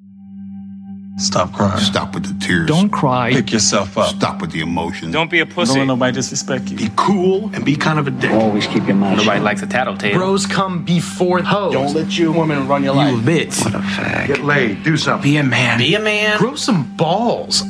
Stop 1.18 1.54
crying. 1.54 1.78
Stop 1.78 2.14
with 2.14 2.24
the 2.24 2.46
tears. 2.46 2.68
Don't 2.68 2.92
cry. 2.92 3.34
Pick 3.34 3.54
yourself 3.54 3.98
up. 3.98 4.08
Stop 4.08 4.42
with 4.42 4.52
the 4.52 4.60
emotion. 4.60 5.14
Don't 5.14 5.32
be 5.32 5.40
a 5.40 5.46
pussy. 5.46 5.76
Don't 5.76 5.88
let 5.88 5.88
nobody 5.88 6.12
disrespect 6.12 6.70
you. 6.70 6.76
be 6.76 6.90
cool 6.98 7.50
and 7.54 7.64
be 7.64 7.78
kind 7.78 8.00
of 8.00 8.08
a 8.08 8.12
dick. 8.12 8.32
Always 8.32 8.68
keep 8.68 8.86
your 8.86 8.98
mouth 8.98 9.16
Nobody 9.16 9.40
likes 9.40 9.62
a 9.62 9.66
tattletale. 9.66 10.14
Bros 10.14 10.46
come 10.46 10.84
before 10.84 11.42
hoes. 11.42 11.72
Don't 11.72 11.94
let 11.96 12.20
your 12.20 12.34
woman 12.34 12.68
run 12.68 12.84
your 12.84 12.96
life. 12.96 13.16
bitch. 13.24 13.64
What 13.64 13.76
a 13.76 13.80
fag. 13.80 14.28
Get 14.28 14.44
laid. 14.44 14.84
Do 14.84 14.98
something. 14.98 15.32
Be 15.32 15.38
a 15.38 15.44
man. 15.44 15.78
Be 15.78 15.96
a 15.96 16.02
man. 16.02 16.38
Grow 16.38 16.56
some 16.56 16.84
balls. 16.98 17.64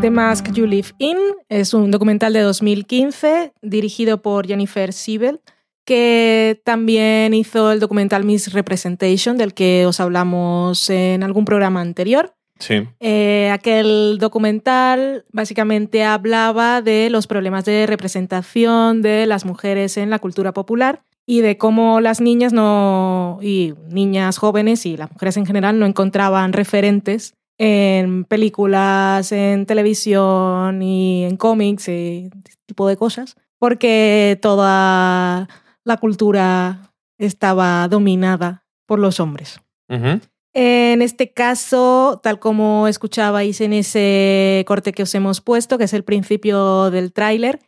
The 0.00 0.10
Mask 0.10 0.52
You 0.52 0.64
Live 0.64 0.92
In 0.98 1.18
es 1.50 1.74
un 1.74 1.90
documental 1.90 2.32
de 2.32 2.40
2015 2.40 3.52
dirigido 3.60 4.22
por 4.22 4.46
Jennifer 4.46 4.94
Siebel, 4.94 5.40
que 5.84 6.58
también 6.64 7.34
hizo 7.34 7.70
el 7.70 7.80
documental 7.80 8.24
Miss 8.24 8.54
Representation, 8.54 9.36
del 9.36 9.52
que 9.52 9.84
os 9.84 10.00
hablamos 10.00 10.88
en 10.88 11.22
algún 11.22 11.44
programa 11.44 11.82
anterior. 11.82 12.34
Sí. 12.58 12.88
Eh, 13.00 13.50
aquel 13.52 14.16
documental 14.18 15.26
básicamente 15.32 16.02
hablaba 16.02 16.80
de 16.80 17.10
los 17.10 17.26
problemas 17.26 17.66
de 17.66 17.84
representación 17.86 19.02
de 19.02 19.26
las 19.26 19.44
mujeres 19.44 19.98
en 19.98 20.08
la 20.08 20.18
cultura 20.18 20.54
popular 20.54 21.02
y 21.26 21.42
de 21.42 21.58
cómo 21.58 22.00
las 22.00 22.22
niñas 22.22 22.54
no 22.54 23.38
y 23.42 23.74
niñas 23.90 24.38
jóvenes 24.38 24.86
y 24.86 24.96
las 24.96 25.12
mujeres 25.12 25.36
en 25.36 25.44
general 25.44 25.78
no 25.78 25.84
encontraban 25.84 26.54
referentes 26.54 27.34
en 27.62 28.24
películas, 28.24 29.32
en 29.32 29.66
televisión 29.66 30.80
y 30.80 31.24
en 31.24 31.36
cómics 31.36 31.88
y 31.88 32.30
este 32.32 32.62
tipo 32.64 32.88
de 32.88 32.96
cosas, 32.96 33.36
porque 33.58 34.38
toda 34.40 35.46
la 35.84 35.96
cultura 35.98 36.94
estaba 37.18 37.86
dominada 37.88 38.64
por 38.86 38.98
los 38.98 39.20
hombres. 39.20 39.60
En 40.54 41.02
este 41.02 41.34
caso, 41.34 42.18
tal 42.22 42.38
como 42.38 42.88
escuchabais 42.88 43.60
en 43.60 43.74
ese 43.74 44.64
corte 44.66 44.92
que 44.92 45.02
os 45.02 45.14
hemos 45.14 45.42
puesto, 45.42 45.76
que 45.76 45.84
es 45.84 45.92
el 45.92 46.02
principio 46.02 46.90
del 46.90 47.12
tráiler, 47.12 47.60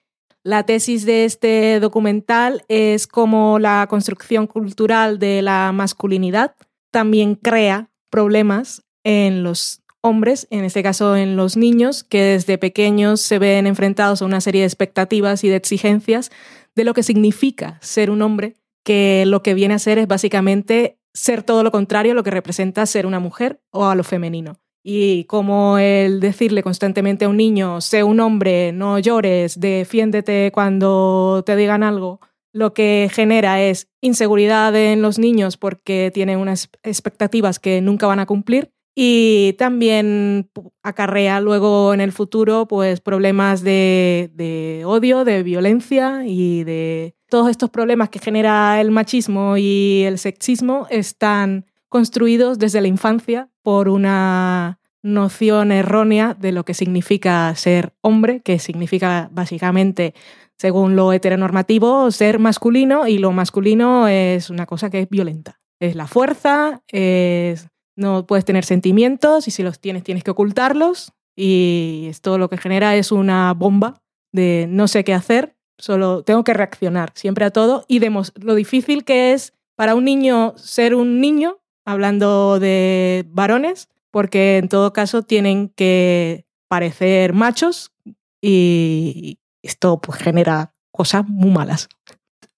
la 0.43 0.64
tesis 0.64 1.05
de 1.05 1.27
este 1.27 1.81
documental 1.81 2.64
es 2.69 3.06
cómo 3.06 3.59
la 3.59 3.86
construcción 3.90 4.47
cultural 4.47 5.19
de 5.19 5.43
la 5.43 5.70
masculinidad 5.73 6.55
también 6.90 7.35
crea 7.35 7.90
problemas 8.10 8.82
en 9.05 9.43
los 9.43 9.82
hombres, 10.03 10.47
en 10.51 10.65
este 10.65 10.83
caso 10.83 11.16
en 11.16 11.37
los 11.37 11.57
niños, 11.57 12.05
que 12.05 12.23
desde 12.23 12.59
pequeños 12.59 13.20
se 13.20 13.39
ven 13.39 13.66
enfrentados 13.66 14.20
a 14.20 14.27
una 14.27 14.41
serie 14.41 14.62
de 14.62 14.66
expectativas 14.66 15.45
y 15.45 15.49
de 15.49 15.57
exigencias 15.57 16.31
de 16.74 16.85
lo 16.85 16.93
que 16.93 17.03
significa 17.03 17.79
ser 17.81 18.11
un 18.11 18.20
hombre, 18.23 18.57
que 18.85 19.24
lo 19.27 19.43
que 19.43 19.55
viene 19.55 19.74
a 19.74 19.79
ser 19.79 19.99
es 19.99 20.09
básicamente 20.09 20.99
ser 21.15 21.43
todo 21.43 21.62
lo 21.62 21.70
contrario 21.70 22.12
a 22.12 22.15
lo 22.15 22.23
que 22.23 22.31
representa 22.31 22.85
ser 22.87 23.07
una 23.07 23.20
mujer 23.20 23.62
o 23.70 23.87
a 23.87 23.95
lo 23.95 24.05
femenino. 24.05 24.59
Y 24.85 25.24
como 25.24 25.79
el 25.79 26.19
decirle 26.19 26.65
constantemente 26.65 27.24
a 27.24 27.29
un 27.29 27.37
niño, 27.37 27.81
sé 27.81 28.03
un 28.03 28.19
hombre, 28.19 28.73
no 28.73 28.99
llores, 28.99 29.61
defiéndete 29.61 30.51
cuando 30.53 31.45
te 31.47 31.55
digan 31.55 31.85
algo, 31.85 32.20
lo 32.53 32.74
que 32.74 33.09
genera 33.12 33.62
es 33.62 33.89
inseguridad 34.01 34.74
en 34.74 35.01
los 35.01 35.19
niños 35.20 35.57
porque 35.57 36.11
tienen 36.12 36.39
unas 36.39 36.69
expectativas 36.83 37.61
que 37.61 37.81
nunca 37.81 38.09
van 38.09 38.19
a 38.19 38.27
cumplir 38.27 38.73
y 38.94 39.55
también 39.55 40.51
acarrea 40.82 41.40
luego 41.40 41.94
en 41.94 42.01
el 42.01 42.12
futuro 42.12 42.66
pues 42.66 43.01
problemas 43.01 43.62
de, 43.62 44.31
de 44.35 44.82
odio, 44.85 45.24
de 45.24 45.43
violencia 45.43 46.24
y 46.27 46.64
de 46.64 47.14
todos 47.28 47.51
estos 47.51 47.70
problemas 47.70 48.10
que 48.10 48.19
genera 48.19 48.81
el 48.81 48.90
machismo 48.90 49.56
y 49.56 50.02
el 50.06 50.19
sexismo 50.19 50.86
están 50.90 51.66
construidos 51.89 52.59
desde 52.59 52.81
la 52.81 52.89
infancia 52.89 53.48
por 53.62 53.89
una 53.89 54.78
noción 55.02 55.73
errónea 55.73 56.35
de 56.35 56.52
lo 56.52 56.64
que 56.64 56.74
significa 56.74 57.55
ser 57.56 57.94
hombre, 58.02 58.40
que 58.40 58.59
significa 58.59 59.28
básicamente, 59.32 60.14
según 60.56 60.94
lo 60.94 61.12
heteronormativo, 61.12 62.10
ser 62.10 62.39
masculino 62.39 63.09
y 63.09 63.19
lo 63.19 63.32
masculino 63.32 64.06
es 64.09 64.48
una 64.48 64.66
cosa 64.66 64.90
que 64.90 65.01
es 65.01 65.09
violenta. 65.09 65.60
Es 65.81 65.97
la 65.97 66.06
fuerza, 66.06 66.82
es 66.89 67.69
no 67.97 68.27
puedes 68.27 68.44
tener 68.44 68.64
sentimientos 68.64 69.48
y 69.48 69.51
si 69.51 69.62
los 69.62 69.78
tienes 69.81 70.02
tienes 70.02 70.24
que 70.24 70.31
ocultarlos 70.31 71.12
y 71.36 72.06
esto 72.09 72.39
lo 72.39 72.48
que 72.48 72.59
genera 72.59 72.97
es 72.97 73.12
una 73.12 73.52
bomba 73.55 74.02
de 74.32 74.66
no 74.69 74.89
sé 74.89 75.05
qué 75.05 75.14
hacer, 75.14 75.56
solo 75.78 76.23
tengo 76.23 76.44
que 76.44 76.55
reaccionar 76.55 77.12
siempre 77.14 77.44
a 77.44 77.51
todo 77.51 77.85
y 77.89 77.98
demos 77.98 78.32
lo 78.36 78.55
difícil 78.55 79.05
que 79.05 79.32
es 79.32 79.55
para 79.77 79.94
un 79.94 80.05
niño 80.05 80.55
ser 80.56 80.94
un 80.94 81.20
niño, 81.20 81.59
hablando 81.85 82.60
de 82.60 83.24
varones, 83.28 83.89
porque 84.10 84.59
en 84.59 84.69
todo 84.69 84.93
caso 84.93 85.23
tienen 85.23 85.70
que 85.70 86.47
parecer 86.69 87.32
machos 87.32 87.93
y 88.40 89.39
esto 89.62 90.01
pues 90.01 90.19
genera 90.19 90.74
cosas 90.93 91.27
muy 91.27 91.51
malas. 91.51 91.89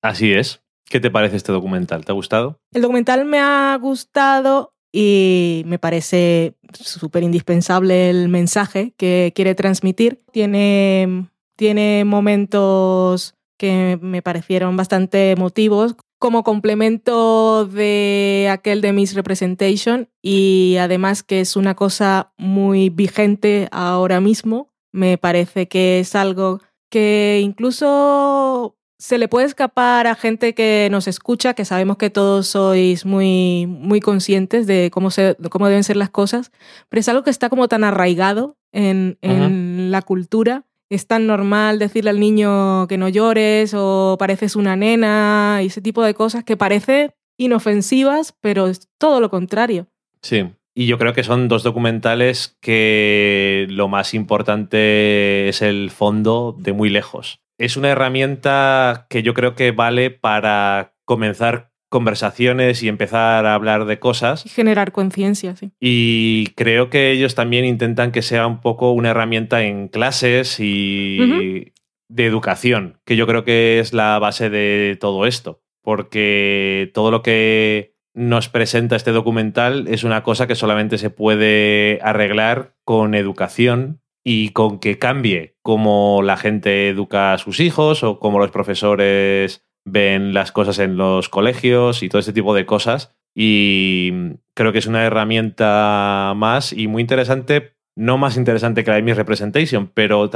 Así 0.03 0.33
es. 0.33 0.61
¿Qué 0.85 1.01
te 1.01 1.11
parece 1.11 1.37
este 1.37 1.53
documental? 1.53 2.05
¿Te 2.05 2.13
ha 2.13 2.15
gustado? 2.15 2.61
El 2.73 2.83
documental 2.83 3.25
me 3.25 3.41
ha 3.41 3.77
gustado 3.81 4.74
y 4.97 5.65
me 5.67 5.81
parece 5.81 6.55
súper 6.73 7.25
indispensable 7.25 8.11
el 8.11 8.29
mensaje 8.29 8.95
que 8.97 9.33
quiere 9.35 9.57
transmitir. 9.57 10.23
Tiene, 10.31 11.29
tiene 11.57 12.05
momentos 12.05 13.35
que 13.59 13.99
me 14.01 14.23
parecieron 14.23 14.77
bastante 14.77 15.33
emotivos 15.33 15.97
como 16.21 16.45
complemento 16.45 17.67
de 17.67 18.49
aquel 18.53 18.81
de 18.83 18.93
Miss 18.93 19.17
Representation 19.17 20.09
y 20.23 20.77
además 20.79 21.25
que 21.25 21.41
es 21.41 21.57
una 21.57 21.75
cosa 21.75 22.33
muy 22.39 22.89
vigente 22.89 23.67
ahora 23.73 24.21
mismo. 24.21 24.71
Me 24.93 25.19
parece 25.19 25.67
que 25.67 25.99
es 25.99 26.15
algo 26.15 26.61
que 26.89 27.41
incluso 27.43 28.77
se 28.99 29.19
le 29.19 29.29
puede 29.29 29.47
escapar 29.47 30.07
a 30.07 30.15
gente 30.15 30.55
que 30.55 30.89
nos 30.91 31.09
escucha, 31.09 31.55
que 31.55 31.65
sabemos 31.65 31.97
que 31.97 32.11
todos 32.11 32.47
sois 32.49 33.05
muy, 33.05 33.67
muy 33.67 34.01
conscientes 34.01 34.67
de 34.67 34.91
cómo, 34.93 35.11
se, 35.11 35.35
de 35.39 35.49
cómo 35.51 35.67
deben 35.69 35.85
ser 35.85 35.97
las 35.97 36.11
cosas, 36.11 36.53
pero 36.89 37.01
es 37.01 37.09
algo 37.09 37.25
que 37.25 37.31
está 37.31 37.49
como 37.49 37.69
tan 37.69 37.85
arraigado 37.85 38.57
en, 38.73 39.19
en 39.21 39.91
la 39.91 40.03
cultura. 40.03 40.65
Es 40.91 41.07
tan 41.07 41.27
normal 41.27 41.79
decirle 41.79 42.11
al 42.11 42.21
niño 42.21 42.87
que 42.89 42.99
no 42.99 43.09
llores 43.09 43.73
o 43.75 44.17
pareces 44.19 44.55
una 44.55 44.77
nena 44.77 45.61
y 45.63 45.67
ese 45.67 45.81
tipo 45.81 46.03
de 46.03 46.15
cosas 46.15 46.45
que 46.45 46.57
parece 46.57 47.15
inofensivas, 47.37 48.35
pero 48.41 48.69
es 48.69 48.89
todo 48.99 49.21
lo 49.21 49.31
contrario. 49.31 49.89
Sí. 50.23 50.45
Y 50.77 50.87
yo 50.87 50.99
creo 50.99 51.13
que 51.13 51.23
son 51.23 51.47
dos 51.47 51.63
documentales 51.63 52.57
que 52.61 53.67
lo 53.71 53.89
más 53.89 54.13
importante 54.13 55.49
es 55.49 55.63
el 55.63 55.91
fondo 55.91 56.57
de 56.59 56.73
muy 56.73 56.91
lejos. 56.91 57.44
Es 57.59 57.77
una 57.77 57.91
herramienta 57.91 59.07
que 59.09 59.23
yo 59.23 59.35
creo 59.35 59.55
que 59.55 59.71
vale 59.71 60.11
para 60.11 60.95
comenzar 61.05 61.71
conversaciones 61.89 62.83
y 62.83 62.89
empezar 62.89 63.47
a 63.47 63.55
hablar 63.55 63.85
de 63.85 64.01
cosas. 64.01 64.45
Y 64.45 64.49
generar 64.49 64.91
conciencia, 64.91 65.55
sí. 65.55 65.71
Y 65.79 66.49
creo 66.57 66.91
que 66.91 67.13
ellos 67.13 67.37
también 67.37 67.65
intentan 67.65 68.11
que 68.11 68.23
sea 68.23 68.49
un 68.49 68.61
poco 68.61 68.91
una 68.91 69.11
herramienta 69.11 69.63
en 69.63 69.87
clases 69.87 70.59
y 70.59 71.71
de 72.09 72.27
educación, 72.27 72.99
que 73.05 73.15
yo 73.15 73.29
creo 73.29 73.45
que 73.45 73.79
es 73.79 73.93
la 73.93 74.19
base 74.19 74.51
de 74.51 74.97
todo 75.01 75.27
esto, 75.27 75.63
porque 75.83 76.91
todo 76.95 77.13
lo 77.13 77.23
que 77.23 77.95
nos 78.13 78.49
presenta 78.49 78.97
este 78.97 79.13
documental 79.13 79.87
es 79.89 80.05
una 80.05 80.23
cosa 80.23 80.47
que 80.47 80.55
solamente 80.55 80.99
se 80.99 81.11
puede 81.11 81.99
arreglar 82.03 82.75
con 82.85 83.15
educación 83.15 84.01
y 84.25 84.49
con 84.51 84.79
que 84.79 84.99
cambie 84.99 85.57
cómo 85.63 86.23
la 86.23 86.39
gente 86.39 86.89
educa 86.89 87.35
a 87.35 87.39
sus 87.39 87.61
hijos 87.61 88.03
o 88.03 88.19
cómo 88.19 88.39
los 88.39 88.51
profesores 88.51 89.65
ven 89.85 90.33
las 90.33 90.51
cosas 90.51 90.79
en 90.79 90.97
los 90.97 91.29
colegios 91.29 92.03
y 92.03 92.09
todo 92.09 92.21
este 92.21 92.33
tipo 92.33 92.55
de 92.55 92.65
cosas. 92.65 93.15
Y 93.35 94.13
creo 94.55 94.73
que 94.73 94.79
es 94.79 94.87
una 94.87 95.05
herramienta 95.05 96.33
más 96.37 96.73
y 96.73 96.89
muy 96.89 97.03
interesante, 97.03 97.77
no 97.97 98.17
más 98.17 98.37
interesante 98.39 98.83
que 98.83 98.91
la 98.91 98.97
de 98.97 99.03
Miss 99.03 99.17
Representation, 99.17 99.91
pero, 99.93 100.31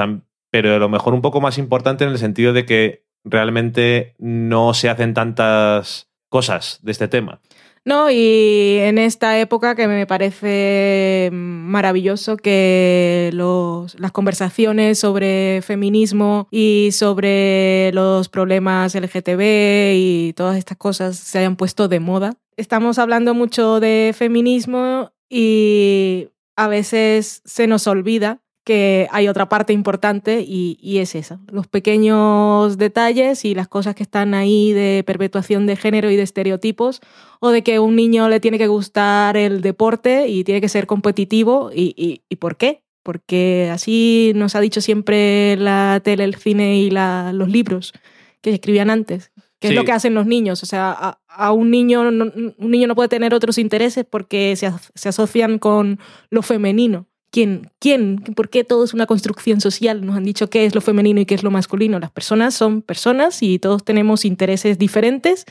pero 0.50 0.74
a 0.74 0.78
lo 0.78 0.88
mejor 0.90 1.14
un 1.14 1.22
poco 1.22 1.40
más 1.40 1.56
importante 1.56 2.04
en 2.04 2.10
el 2.10 2.18
sentido 2.18 2.52
de 2.52 2.66
que 2.66 3.06
realmente 3.24 4.14
no 4.18 4.74
se 4.74 4.90
hacen 4.90 5.14
tantas 5.14 6.10
cosas 6.28 6.80
de 6.82 6.92
este 6.92 7.08
tema. 7.08 7.40
No, 7.84 8.10
y 8.10 8.78
en 8.80 8.98
esta 8.98 9.38
época 9.38 9.74
que 9.74 9.88
me 9.88 10.06
parece 10.06 11.30
maravilloso 11.32 12.36
que 12.36 13.30
los, 13.32 13.98
las 13.98 14.12
conversaciones 14.12 14.98
sobre 14.98 15.62
feminismo 15.62 16.48
y 16.50 16.90
sobre 16.92 17.90
los 17.92 18.28
problemas 18.28 18.94
LGTB 18.94 19.94
y 19.94 20.32
todas 20.36 20.56
estas 20.56 20.76
cosas 20.76 21.16
se 21.16 21.38
hayan 21.38 21.56
puesto 21.56 21.88
de 21.88 22.00
moda. 22.00 22.34
Estamos 22.56 22.98
hablando 22.98 23.34
mucho 23.34 23.80
de 23.80 24.12
feminismo 24.16 25.12
y 25.28 26.28
a 26.56 26.68
veces 26.68 27.42
se 27.44 27.66
nos 27.66 27.86
olvida 27.86 28.40
que 28.68 29.08
hay 29.12 29.28
otra 29.28 29.48
parte 29.48 29.72
importante 29.72 30.44
y, 30.46 30.78
y, 30.82 30.98
es 30.98 31.14
esa, 31.14 31.40
los 31.50 31.66
pequeños 31.66 32.76
detalles 32.76 33.46
y 33.46 33.54
las 33.54 33.66
cosas 33.66 33.94
que 33.94 34.02
están 34.02 34.34
ahí 34.34 34.74
de 34.74 35.02
perpetuación 35.06 35.64
de 35.64 35.74
género 35.74 36.10
y 36.10 36.16
de 36.16 36.22
estereotipos, 36.22 37.00
o 37.40 37.48
de 37.48 37.62
que 37.62 37.76
a 37.76 37.80
un 37.80 37.96
niño 37.96 38.28
le 38.28 38.40
tiene 38.40 38.58
que 38.58 38.66
gustar 38.66 39.38
el 39.38 39.62
deporte 39.62 40.28
y 40.28 40.44
tiene 40.44 40.60
que 40.60 40.68
ser 40.68 40.86
competitivo, 40.86 41.70
y, 41.74 41.94
y, 41.96 42.20
y 42.28 42.36
por 42.36 42.58
qué? 42.58 42.82
Porque 43.02 43.70
así 43.72 44.32
nos 44.34 44.54
ha 44.54 44.60
dicho 44.60 44.82
siempre 44.82 45.56
la 45.56 46.02
tele, 46.04 46.24
el 46.24 46.34
cine 46.34 46.76
y 46.76 46.90
la, 46.90 47.32
los 47.32 47.48
libros 47.48 47.94
que 48.42 48.50
escribían 48.52 48.90
antes, 48.90 49.32
que 49.60 49.68
sí. 49.68 49.72
es 49.72 49.74
lo 49.80 49.86
que 49.86 49.92
hacen 49.92 50.12
los 50.12 50.26
niños. 50.26 50.62
O 50.62 50.66
sea, 50.66 50.90
a, 50.90 51.18
a 51.26 51.52
un, 51.52 51.70
niño, 51.70 52.10
no, 52.10 52.26
un 52.58 52.70
niño 52.70 52.86
no 52.86 52.94
puede 52.94 53.08
tener 53.08 53.32
otros 53.32 53.56
intereses 53.56 54.04
porque 54.04 54.56
se, 54.56 54.70
se 54.94 55.08
asocian 55.08 55.58
con 55.58 55.98
lo 56.28 56.42
femenino. 56.42 57.06
¿Quién? 57.30 57.70
¿Quién? 57.78 58.16
¿Por 58.34 58.48
qué 58.48 58.64
todo 58.64 58.84
es 58.84 58.94
una 58.94 59.06
construcción 59.06 59.60
social? 59.60 60.04
Nos 60.04 60.16
han 60.16 60.24
dicho 60.24 60.48
qué 60.48 60.64
es 60.64 60.74
lo 60.74 60.80
femenino 60.80 61.20
y 61.20 61.26
qué 61.26 61.34
es 61.34 61.42
lo 61.42 61.50
masculino. 61.50 61.98
Las 61.98 62.10
personas 62.10 62.54
son 62.54 62.82
personas 62.82 63.42
y 63.42 63.58
todos 63.58 63.84
tenemos 63.84 64.24
intereses 64.24 64.78
diferentes 64.78 65.44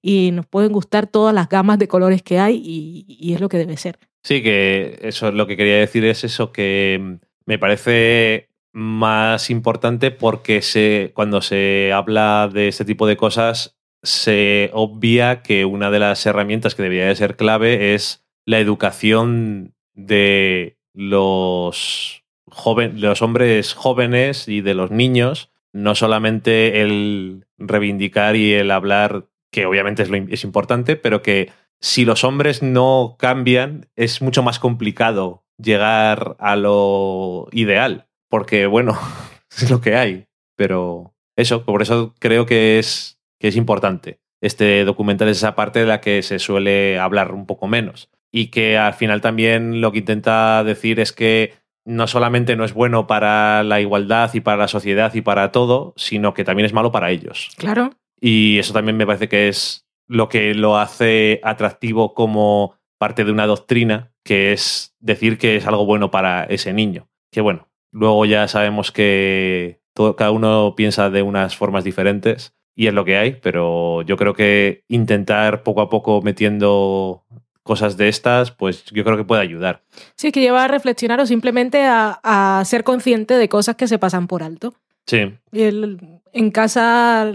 y 0.00 0.30
nos 0.32 0.46
pueden 0.46 0.72
gustar 0.72 1.06
todas 1.06 1.34
las 1.34 1.48
gamas 1.48 1.78
de 1.78 1.88
colores 1.88 2.22
que 2.22 2.38
hay 2.38 2.56
y, 2.56 3.04
y 3.06 3.34
es 3.34 3.40
lo 3.40 3.48
que 3.48 3.58
debe 3.58 3.76
ser. 3.76 3.98
Sí, 4.22 4.42
que 4.42 4.98
eso 5.02 5.28
es 5.28 5.34
lo 5.34 5.46
que 5.46 5.56
quería 5.56 5.76
decir 5.76 6.04
es 6.04 6.24
eso, 6.24 6.52
que 6.52 7.18
me 7.46 7.58
parece 7.58 8.48
más 8.72 9.50
importante 9.50 10.10
porque 10.10 10.62
se, 10.62 11.12
cuando 11.14 11.40
se 11.42 11.92
habla 11.92 12.50
de 12.52 12.68
este 12.68 12.84
tipo 12.84 13.06
de 13.06 13.16
cosas 13.16 13.78
se 14.02 14.70
obvia 14.72 15.42
que 15.42 15.64
una 15.64 15.90
de 15.90 15.98
las 15.98 16.24
herramientas 16.26 16.74
que 16.74 16.82
debería 16.82 17.06
de 17.06 17.16
ser 17.16 17.36
clave 17.36 17.94
es 17.94 18.24
la 18.44 18.60
educación 18.60 19.74
de 19.94 20.77
los, 20.94 22.24
joven, 22.50 23.00
los 23.00 23.22
hombres 23.22 23.74
jóvenes 23.74 24.48
y 24.48 24.60
de 24.60 24.74
los 24.74 24.90
niños, 24.90 25.50
no 25.72 25.94
solamente 25.94 26.82
el 26.82 27.46
reivindicar 27.58 28.36
y 28.36 28.52
el 28.54 28.70
hablar, 28.70 29.26
que 29.50 29.66
obviamente 29.66 30.02
es, 30.02 30.10
lo, 30.10 30.16
es 30.16 30.44
importante, 30.44 30.96
pero 30.96 31.22
que 31.22 31.50
si 31.80 32.04
los 32.04 32.24
hombres 32.24 32.62
no 32.62 33.16
cambian, 33.18 33.88
es 33.96 34.20
mucho 34.20 34.42
más 34.42 34.58
complicado 34.58 35.44
llegar 35.58 36.36
a 36.38 36.56
lo 36.56 37.48
ideal, 37.52 38.08
porque 38.28 38.66
bueno, 38.66 38.98
es 39.56 39.70
lo 39.70 39.80
que 39.80 39.96
hay, 39.96 40.26
pero 40.56 41.14
eso, 41.36 41.64
por 41.64 41.82
eso 41.82 42.14
creo 42.18 42.46
que 42.46 42.78
es, 42.78 43.20
que 43.38 43.48
es 43.48 43.56
importante. 43.56 44.20
Este 44.40 44.84
documental 44.84 45.28
es 45.28 45.38
esa 45.38 45.56
parte 45.56 45.80
de 45.80 45.86
la 45.86 46.00
que 46.00 46.22
se 46.22 46.38
suele 46.38 46.98
hablar 46.98 47.32
un 47.34 47.46
poco 47.46 47.66
menos 47.66 48.08
y 48.30 48.48
que 48.48 48.76
al 48.76 48.94
final 48.94 49.20
también 49.20 49.80
lo 49.80 49.92
que 49.92 49.98
intenta 49.98 50.62
decir 50.64 51.00
es 51.00 51.12
que 51.12 51.54
no 51.84 52.06
solamente 52.06 52.54
no 52.54 52.64
es 52.64 52.74
bueno 52.74 53.06
para 53.06 53.62
la 53.62 53.80
igualdad 53.80 54.32
y 54.34 54.40
para 54.40 54.58
la 54.58 54.68
sociedad 54.68 55.14
y 55.14 55.22
para 55.22 55.52
todo, 55.52 55.94
sino 55.96 56.34
que 56.34 56.44
también 56.44 56.66
es 56.66 56.74
malo 56.74 56.92
para 56.92 57.10
ellos. 57.10 57.50
Claro. 57.56 57.92
Y 58.20 58.58
eso 58.58 58.74
también 58.74 58.96
me 58.96 59.06
parece 59.06 59.28
que 59.28 59.48
es 59.48 59.86
lo 60.06 60.28
que 60.28 60.54
lo 60.54 60.76
hace 60.76 61.40
atractivo 61.42 62.12
como 62.12 62.74
parte 62.98 63.24
de 63.24 63.32
una 63.32 63.46
doctrina, 63.46 64.12
que 64.24 64.52
es 64.52 64.94
decir 65.00 65.38
que 65.38 65.56
es 65.56 65.66
algo 65.66 65.86
bueno 65.86 66.10
para 66.10 66.44
ese 66.44 66.72
niño. 66.72 67.08
Que 67.30 67.40
bueno, 67.40 67.68
luego 67.90 68.26
ya 68.26 68.48
sabemos 68.48 68.92
que 68.92 69.80
todo, 69.94 70.16
cada 70.16 70.30
uno 70.30 70.74
piensa 70.76 71.08
de 71.10 71.22
unas 71.22 71.56
formas 71.56 71.84
diferentes 71.84 72.54
y 72.74 72.86
es 72.86 72.94
lo 72.94 73.04
que 73.04 73.16
hay, 73.16 73.32
pero 73.42 74.02
yo 74.02 74.16
creo 74.16 74.34
que 74.34 74.84
intentar 74.88 75.62
poco 75.62 75.80
a 75.80 75.88
poco 75.88 76.22
metiendo 76.22 77.24
cosas 77.68 77.98
de 77.98 78.08
estas, 78.08 78.50
pues 78.50 78.86
yo 78.86 79.04
creo 79.04 79.18
que 79.18 79.24
puede 79.24 79.42
ayudar. 79.42 79.82
Sí, 80.16 80.32
que 80.32 80.40
lleva 80.40 80.64
a 80.64 80.68
reflexionar 80.68 81.20
o 81.20 81.26
simplemente 81.26 81.84
a, 81.84 82.18
a 82.22 82.64
ser 82.64 82.82
consciente 82.82 83.34
de 83.34 83.50
cosas 83.50 83.76
que 83.76 83.86
se 83.86 83.98
pasan 83.98 84.26
por 84.26 84.42
alto. 84.42 84.72
Sí. 85.06 85.34
Y 85.52 85.62
el, 85.64 86.00
en 86.32 86.50
casa 86.50 87.30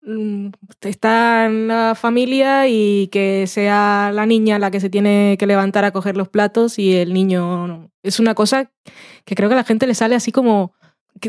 mm, 0.00 0.46
está 0.80 1.44
en 1.44 1.68
la 1.68 1.94
familia 1.94 2.66
y 2.66 3.08
que 3.08 3.46
sea 3.46 4.10
la 4.10 4.24
niña 4.24 4.58
la 4.58 4.70
que 4.70 4.80
se 4.80 4.88
tiene 4.88 5.36
que 5.38 5.46
levantar 5.46 5.84
a 5.84 5.92
coger 5.92 6.16
los 6.16 6.30
platos 6.30 6.78
y 6.78 6.96
el 6.96 7.12
niño 7.12 7.66
no. 7.66 7.90
Es 8.02 8.18
una 8.18 8.34
cosa 8.34 8.72
que 9.26 9.34
creo 9.34 9.50
que 9.50 9.54
a 9.54 9.58
la 9.58 9.64
gente 9.64 9.86
le 9.86 9.94
sale 9.94 10.14
así 10.14 10.32
como 10.32 10.72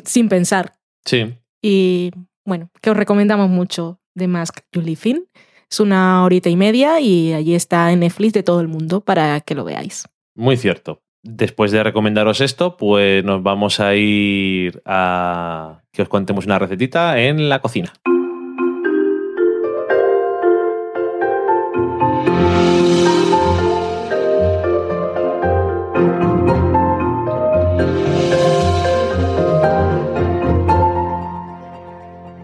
sin 0.06 0.30
pensar. 0.30 0.76
Sí. 1.04 1.36
Y 1.62 2.12
bueno, 2.46 2.70
que 2.82 2.90
os 2.90 2.96
recomendamos 2.96 3.50
mucho 3.50 4.00
The 4.16 4.30
Mask 4.30 4.62
You 4.72 4.80
Live 4.80 5.02
In. 5.04 5.28
Es 5.76 5.82
una 5.82 6.24
horita 6.24 6.48
y 6.48 6.56
media 6.56 7.02
y 7.02 7.34
allí 7.34 7.54
está 7.54 7.92
en 7.92 8.00
Netflix 8.00 8.32
de 8.32 8.44
todo 8.44 8.62
el 8.62 8.70
mundo 8.70 9.02
para 9.02 9.42
que 9.42 9.56
lo 9.56 9.66
veáis. 9.66 10.08
Muy 10.34 10.56
cierto. 10.56 11.02
Después 11.22 11.74
de 11.74 11.84
recomendaros 11.84 12.40
esto, 12.40 12.78
pues 12.78 13.26
nos 13.26 13.44
vamos 13.44 13.82
a 13.82 13.94
ir 13.94 14.82
a 14.86 15.82
que 15.92 16.04
os 16.04 16.08
contemos 16.08 16.46
una 16.46 16.60
recetita 16.60 17.20
en 17.20 17.50
la 17.50 17.60
cocina. 17.60 17.92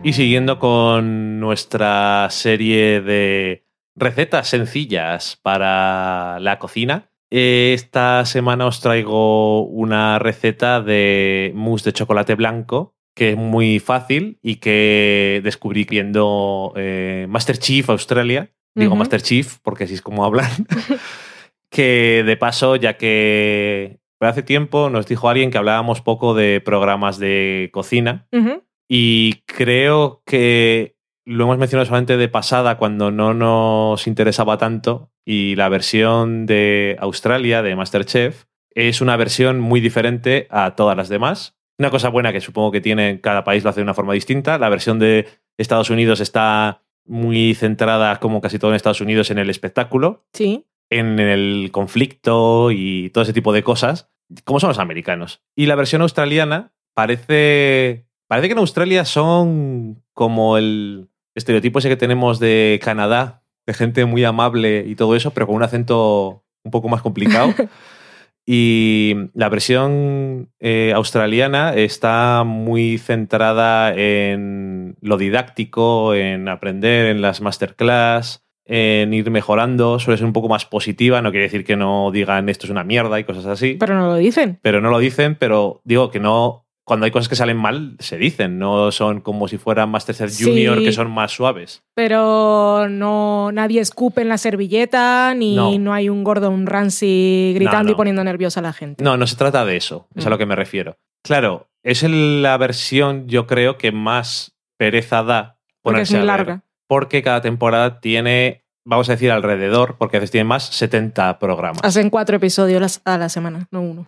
Y 0.04 0.14
siguiendo 0.14 0.58
con 0.58 1.40
nuestra 1.40 2.28
serie 2.32 3.02
de 3.02 3.68
recetas 3.96 4.48
sencillas 4.48 5.40
para 5.44 6.40
la 6.40 6.58
cocina, 6.58 7.12
esta 7.30 8.26
semana 8.26 8.66
os 8.66 8.82
traigo 8.82 9.64
una 9.64 10.18
receta 10.18 10.82
de 10.82 11.52
mousse 11.54 11.86
de 11.86 11.94
chocolate 11.94 12.34
blanco 12.34 12.96
que 13.16 13.32
es 13.32 13.38
muy 13.38 13.80
fácil 13.80 14.40
y 14.42 14.56
que 14.56 15.42
descubrí 15.44 15.84
viendo 15.84 16.74
eh, 16.76 17.28
Masterchef 17.30 17.90
Australia. 17.90 18.50
Digo 18.74 18.94
uh 18.94 18.96
-huh. 18.96 19.00
Masterchef 19.00 19.60
porque 19.62 19.84
así 19.84 19.94
es 19.94 20.02
como 20.02 20.26
hablan. 20.26 20.50
que 21.70 22.24
de 22.26 22.38
paso, 22.38 22.76
ya 22.76 22.98
que 22.98 24.00
hace 24.20 24.42
tiempo 24.42 24.90
nos 24.90 25.06
dijo 25.06 25.30
alguien 25.30 25.52
que 25.52 25.58
hablábamos 25.58 26.02
poco 26.02 26.34
de 26.34 26.60
programas 26.60 27.20
de 27.20 27.70
cocina. 27.72 28.28
Uh 28.32 28.38
-huh. 28.38 28.64
Y 28.94 29.44
creo 29.46 30.22
que 30.26 30.98
lo 31.24 31.46
hemos 31.46 31.58
mencionado 31.58 31.86
solamente 31.86 32.18
de 32.18 32.28
pasada 32.28 32.76
cuando 32.76 33.10
no 33.10 33.34
nos 33.34 34.06
interesaba 34.06 34.58
tanto 34.58 35.14
y 35.24 35.56
la 35.56 35.70
versión 35.70 36.46
de 36.46 36.98
Australia 37.00 37.62
de 37.62 37.74
Masterchef 37.78 38.48
es 38.76 39.00
una 39.00 39.16
versión 39.16 39.62
muy 39.62 39.80
diferente 39.80 40.46
a 40.50 40.76
todas 40.76 40.98
las 40.98 41.08
demás. 41.08 41.58
Una 41.80 41.90
cosa 41.90 42.10
buena 42.10 42.34
que 42.34 42.42
supongo 42.42 42.74
que 42.74 42.82
tiene 42.82 43.22
cada 43.22 43.46
país 43.46 43.64
lo 43.64 43.70
hace 43.70 43.80
de 43.80 43.84
una 43.84 43.94
forma 43.94 44.12
distinta. 44.12 44.58
La 44.58 44.68
versión 44.68 45.00
de 45.00 45.26
Estados 45.58 45.90
Unidos 45.90 46.20
está 46.20 46.84
muy 47.06 47.54
centrada, 47.54 48.20
como 48.20 48.42
casi 48.42 48.60
todo 48.60 48.72
en 48.72 48.76
Estados 48.76 49.00
Unidos, 49.00 49.32
en 49.32 49.38
el 49.38 49.50
espectáculo. 49.50 50.26
Sí. 50.34 50.66
En 50.90 51.18
el 51.18 51.70
conflicto 51.72 52.72
y 52.72 53.10
todo 53.12 53.24
ese 53.24 53.32
tipo 53.32 53.54
de 53.54 53.64
cosas, 53.64 54.12
como 54.44 54.60
son 54.60 54.68
los 54.68 54.80
americanos. 54.80 55.42
Y 55.56 55.68
la 55.68 55.76
versión 55.76 56.02
australiana 56.02 56.74
parece 56.94 58.11
Parece 58.32 58.48
que 58.48 58.54
en 58.54 58.60
Australia 58.60 59.04
son 59.04 60.06
como 60.14 60.58
el 60.58 61.10
estereotipo 61.36 61.80
ese 61.80 61.90
que 61.90 61.98
tenemos 61.98 62.40
de 62.40 62.80
Canadá, 62.82 63.44
de 63.66 63.74
gente 63.74 64.06
muy 64.06 64.24
amable 64.24 64.86
y 64.88 64.96
todo 64.96 65.18
eso, 65.18 65.32
pero 65.32 65.48
con 65.48 65.58
un 65.58 65.64
acento 65.64 66.46
un 66.64 66.72
poco 66.72 66.88
más 66.88 67.02
complicado. 67.02 67.54
y 68.46 69.16
la 69.34 69.50
versión 69.50 70.50
eh, 70.62 70.94
australiana 70.96 71.74
está 71.74 72.46
muy 72.46 73.00
centrada 73.00 73.94
en 73.94 74.96
lo 75.02 75.18
didáctico, 75.18 76.16
en 76.16 76.48
aprender, 76.48 77.08
en 77.08 77.22
las 77.22 77.42
masterclass, 77.42 78.46
en 78.64 79.14
ir 79.14 79.30
mejorando, 79.30 80.00
suele 80.00 80.18
ser 80.18 80.26
un 80.26 80.32
poco 80.32 80.48
más 80.48 80.66
positiva, 80.66 81.22
no 81.22 81.32
quiere 81.32 81.48
decir 81.48 81.66
que 81.66 81.76
no 81.76 82.12
digan 82.12 82.48
esto 82.48 82.66
es 82.66 82.72
una 82.72 82.86
mierda 82.86 83.20
y 83.20 83.26
cosas 83.26 83.46
así. 83.46 83.76
Pero 83.78 83.96
no 83.96 84.08
lo 84.08 84.16
dicen. 84.16 84.58
Pero 84.62 84.80
no 84.80 84.90
lo 84.90 85.00
dicen, 85.00 85.36
pero 85.36 85.82
digo 85.84 86.12
que 86.12 86.22
no 86.22 86.66
cuando 86.92 87.06
hay 87.06 87.12
cosas 87.12 87.30
que 87.30 87.38
salen 87.38 87.56
mal, 87.56 87.96
se 88.00 88.18
dicen, 88.18 88.60
no 88.60 88.92
son 88.92 89.22
como 89.22 89.48
si 89.48 89.58
fueran 89.58 89.90
Masterchef 89.92 90.38
Junior, 90.38 90.78
sí, 90.78 90.84
que 90.84 90.92
son 90.92 91.10
más 91.10 91.32
suaves. 91.32 91.84
Pero 91.96 92.90
no 92.90 93.50
nadie 93.54 93.80
escupe 93.80 94.24
en 94.24 94.28
la 94.28 94.38
servilleta, 94.38 95.34
ni 95.34 95.56
no, 95.56 95.80
no 95.80 95.94
hay 95.94 96.10
un 96.10 96.26
Gordon 96.26 96.66
Ramsay 96.66 97.54
gritando 97.54 97.84
no, 97.84 97.86
no. 97.86 97.92
y 97.92 97.96
poniendo 97.96 98.24
nerviosa 98.26 98.60
a 98.60 98.64
la 98.64 98.74
gente. 98.74 99.02
No, 99.02 99.16
no 99.16 99.26
se 99.26 99.38
trata 99.38 99.64
de 99.64 99.78
eso, 99.78 100.10
es 100.16 100.26
mm. 100.26 100.28
a 100.28 100.30
lo 100.32 100.38
que 100.38 100.46
me 100.46 100.58
refiero. 100.58 100.98
Claro, 101.24 101.70
es 101.82 102.04
la 102.04 102.58
versión, 102.58 103.26
yo 103.26 103.48
creo, 103.48 103.78
que 103.78 103.94
más 103.94 104.58
pereza 104.78 105.24
da 105.24 105.62
porque 105.82 106.02
es 106.02 106.12
muy 106.12 106.26
larga. 106.26 106.66
Porque 106.90 107.24
cada 107.24 107.40
temporada 107.40 108.02
tiene 108.02 108.66
vamos 108.84 109.08
a 109.08 109.14
decir 109.14 109.32
alrededor, 109.32 109.96
porque 109.98 110.18
a 110.18 110.20
veces 110.20 110.32
tienen 110.32 110.48
más, 110.48 110.66
70 110.66 111.40
programas. 111.40 111.80
Hacen 111.86 112.10
cuatro 112.10 112.36
episodios 112.36 113.00
a 113.06 113.18
la 113.18 113.30
semana, 113.30 113.70
no 113.72 113.82
uno. 113.82 114.08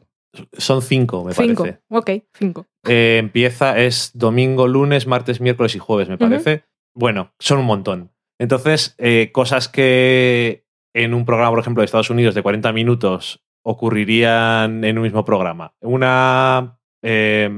Son 0.57 0.81
cinco, 0.81 1.23
me 1.23 1.33
cinco. 1.33 1.63
parece. 1.63 1.79
Ok, 1.89 2.09
cinco. 2.33 2.67
Eh, 2.87 3.17
empieza, 3.19 3.79
es 3.79 4.11
domingo, 4.13 4.67
lunes, 4.67 5.07
martes, 5.07 5.41
miércoles 5.41 5.75
y 5.75 5.79
jueves, 5.79 6.09
me 6.09 6.17
parece. 6.17 6.63
Bueno, 6.93 7.33
son 7.39 7.59
un 7.59 7.65
montón. 7.65 8.11
Entonces, 8.39 8.95
eh, 8.97 9.31
cosas 9.31 9.69
que 9.69 10.65
en 10.93 11.13
un 11.13 11.25
programa, 11.25 11.51
por 11.51 11.59
ejemplo, 11.59 11.81
de 11.81 11.85
Estados 11.85 12.09
Unidos 12.09 12.35
de 12.35 12.43
40 12.43 12.71
minutos 12.73 13.43
ocurrirían 13.63 14.83
en 14.83 14.97
un 14.97 15.03
mismo 15.03 15.23
programa. 15.23 15.73
Una 15.81 16.79
eh, 17.01 17.49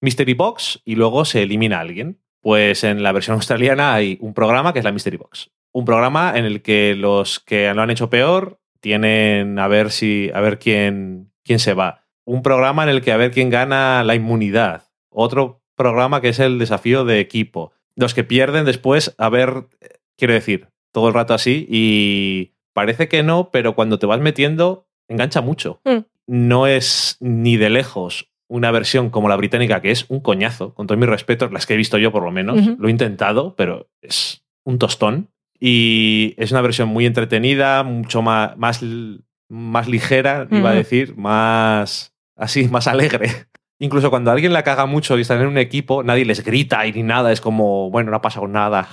Mystery 0.00 0.34
Box 0.34 0.80
y 0.84 0.94
luego 0.94 1.24
se 1.24 1.42
elimina 1.42 1.78
a 1.78 1.80
alguien. 1.80 2.20
Pues 2.40 2.84
en 2.84 3.02
la 3.02 3.12
versión 3.12 3.34
australiana 3.36 3.94
hay 3.94 4.18
un 4.20 4.34
programa 4.34 4.72
que 4.72 4.78
es 4.78 4.84
la 4.84 4.92
Mystery 4.92 5.16
Box. 5.16 5.50
Un 5.72 5.84
programa 5.84 6.36
en 6.36 6.44
el 6.44 6.62
que 6.62 6.94
los 6.94 7.40
que 7.40 7.72
lo 7.72 7.82
han 7.82 7.90
hecho 7.90 8.10
peor 8.10 8.60
tienen 8.80 9.58
a 9.58 9.68
ver 9.68 9.90
si 9.90 10.30
a 10.34 10.40
ver 10.40 10.58
quién, 10.58 11.32
quién 11.44 11.58
se 11.58 11.72
va. 11.72 12.01
Un 12.32 12.42
programa 12.42 12.82
en 12.84 12.88
el 12.88 13.02
que 13.02 13.12
a 13.12 13.18
ver 13.18 13.30
quién 13.30 13.50
gana 13.50 14.02
la 14.04 14.14
inmunidad. 14.14 14.84
Otro 15.10 15.60
programa 15.76 16.22
que 16.22 16.30
es 16.30 16.38
el 16.38 16.58
desafío 16.58 17.04
de 17.04 17.20
equipo. 17.20 17.72
Los 17.94 18.14
que 18.14 18.24
pierden 18.24 18.64
después, 18.64 19.14
a 19.18 19.28
ver, 19.28 19.66
quiero 20.16 20.32
decir, 20.32 20.68
todo 20.94 21.08
el 21.08 21.14
rato 21.14 21.34
así 21.34 21.66
y 21.68 22.52
parece 22.72 23.06
que 23.08 23.22
no, 23.22 23.50
pero 23.52 23.74
cuando 23.74 23.98
te 23.98 24.06
vas 24.06 24.20
metiendo, 24.22 24.86
engancha 25.08 25.42
mucho. 25.42 25.82
Mm. 25.84 25.98
No 26.26 26.66
es 26.66 27.18
ni 27.20 27.58
de 27.58 27.68
lejos 27.68 28.30
una 28.48 28.70
versión 28.70 29.10
como 29.10 29.28
la 29.28 29.36
británica, 29.36 29.82
que 29.82 29.90
es 29.90 30.06
un 30.08 30.20
coñazo, 30.20 30.72
con 30.72 30.86
todos 30.86 30.98
mis 30.98 31.10
respetos, 31.10 31.52
las 31.52 31.66
que 31.66 31.74
he 31.74 31.76
visto 31.76 31.98
yo 31.98 32.12
por 32.12 32.22
lo 32.22 32.30
menos. 32.30 32.66
Lo 32.78 32.88
he 32.88 32.90
intentado, 32.90 33.54
pero 33.56 33.90
es 34.00 34.42
un 34.64 34.78
tostón. 34.78 35.28
Y 35.60 36.32
es 36.38 36.50
una 36.50 36.62
versión 36.62 36.88
muy 36.88 37.04
entretenida, 37.04 37.82
mucho 37.82 38.22
más, 38.22 38.56
más, 38.56 38.82
más 39.50 39.86
ligera, 39.86 40.48
iba 40.50 40.70
a 40.70 40.72
Ujú. 40.72 40.78
decir, 40.78 41.16
más 41.16 42.11
así, 42.42 42.68
más 42.70 42.86
alegre. 42.86 43.46
Incluso 43.78 44.10
cuando 44.10 44.30
alguien 44.30 44.52
la 44.52 44.62
caga 44.62 44.86
mucho 44.86 45.18
y 45.18 45.22
están 45.22 45.40
en 45.40 45.48
un 45.48 45.58
equipo, 45.58 46.02
nadie 46.02 46.24
les 46.24 46.44
grita 46.44 46.86
y 46.86 46.92
ni 46.92 47.02
nada, 47.02 47.32
es 47.32 47.40
como, 47.40 47.90
bueno, 47.90 48.10
no 48.10 48.16
ha 48.16 48.22
pasado 48.22 48.46
nada, 48.46 48.88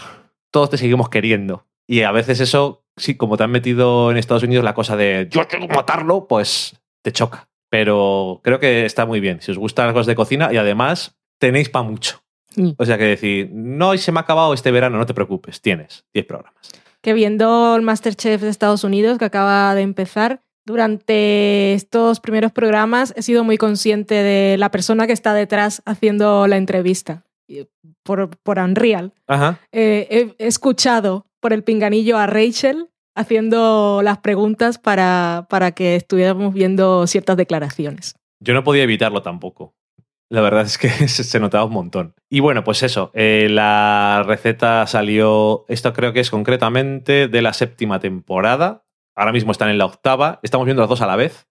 todos 0.52 0.72
te 0.72 0.78
seguimos 0.78 1.10
queriendo. 1.10 1.68
Y 1.88 2.02
a 2.04 2.12
veces 2.12 2.40
eso, 2.40 2.86
sí, 2.98 3.16
como 3.16 3.38
te 3.38 3.44
han 3.44 3.52
metido 3.52 4.12
en 4.12 4.18
Estados 4.18 4.44
Unidos 4.44 4.64
la 4.64 4.74
cosa 4.74 4.96
de 4.96 5.28
yo 5.32 5.48
quiero 5.48 5.68
matarlo, 5.68 6.28
pues 6.28 6.80
te 7.02 7.12
choca. 7.12 7.50
Pero 7.70 8.42
creo 8.44 8.60
que 8.60 8.86
está 8.86 9.06
muy 9.06 9.20
bien. 9.20 9.42
Si 9.42 9.52
os 9.52 9.58
gustan 9.58 9.86
las 9.86 9.94
cosas 9.94 10.08
de 10.08 10.16
cocina 10.16 10.52
y 10.52 10.58
además 10.58 11.20
tenéis 11.40 11.70
para 11.70 11.84
mucho. 11.84 12.24
Mm. 12.56 12.72
O 12.78 12.86
sea 12.86 12.98
que 12.98 13.06
decir, 13.06 13.50
no, 13.54 13.94
y 13.94 14.00
se 14.00 14.12
me 14.12 14.20
ha 14.20 14.22
acabado 14.22 14.54
este 14.54 14.72
verano, 14.72 14.98
no 14.98 15.06
te 15.06 15.14
preocupes, 15.14 15.62
tienes 15.62 16.06
10 16.14 16.26
programas. 16.26 16.72
Que 17.02 17.14
viendo 17.14 17.76
el 17.76 17.82
Masterchef 17.84 18.42
de 18.42 18.50
Estados 18.50 18.84
Unidos 18.84 19.18
que 19.18 19.26
acaba 19.26 19.74
de 19.76 19.82
empezar, 19.82 20.42
durante 20.70 21.74
estos 21.74 22.20
primeros 22.20 22.52
programas 22.52 23.12
he 23.18 23.24
sido 23.24 23.44
muy 23.44 23.58
consciente 23.58 24.14
de 24.14 24.56
la 24.56 24.70
persona 24.70 25.08
que 25.08 25.14
está 25.14 25.34
detrás 25.34 25.82
haciendo 25.86 26.46
la 26.46 26.58
entrevista. 26.58 27.24
Por, 28.04 28.30
por 28.44 28.60
Unreal. 28.60 29.12
Ajá. 29.26 29.60
Eh, 29.72 30.36
he, 30.38 30.48
escuchado 30.48 31.26
por 31.40 31.54
el 31.54 31.64
pinganillo 31.64 32.20
a 32.20 32.28
Rachel 32.28 32.90
haciendo 33.16 34.02
las 34.04 34.20
preguntas 34.20 34.78
para, 34.78 35.48
para 35.50 35.72
que 35.72 35.96
estuviéramos 35.96 36.54
viendo 36.54 37.08
ciertas 37.08 37.36
declaraciones. 37.36 38.14
Yo 38.40 38.54
no 38.54 38.64
podía 38.64 38.84
evitarlo 38.84 39.24
tampoco. 39.24 39.74
La 40.30 40.42
verdad 40.42 40.62
es 40.62 40.78
que 40.78 40.90
se, 41.08 41.24
se 41.24 41.40
notaba 41.40 41.66
un 41.66 41.74
montón. 41.74 42.14
Y 42.30 42.42
bueno, 42.42 42.64
pues 42.64 42.84
eso, 42.84 43.10
eh, 43.16 43.48
la 43.50 44.24
receta 44.28 44.86
salió, 44.86 45.66
esto 45.68 45.92
creo 45.94 46.14
que 46.14 46.20
es 46.20 46.30
concretamente 46.30 47.28
de 47.28 47.42
la 47.42 47.54
séptima 47.54 48.00
temporada. 48.00 48.84
Ahora 49.20 49.34
mismo 49.34 49.52
están 49.52 49.70
en 49.70 49.78
la 49.78 49.86
octava. 49.86 50.40
Estamos 50.44 50.64
viendo 50.64 50.82
las 50.82 50.88
dos 50.90 51.02
a 51.02 51.06
la 51.06 51.18
vez. 51.18 51.46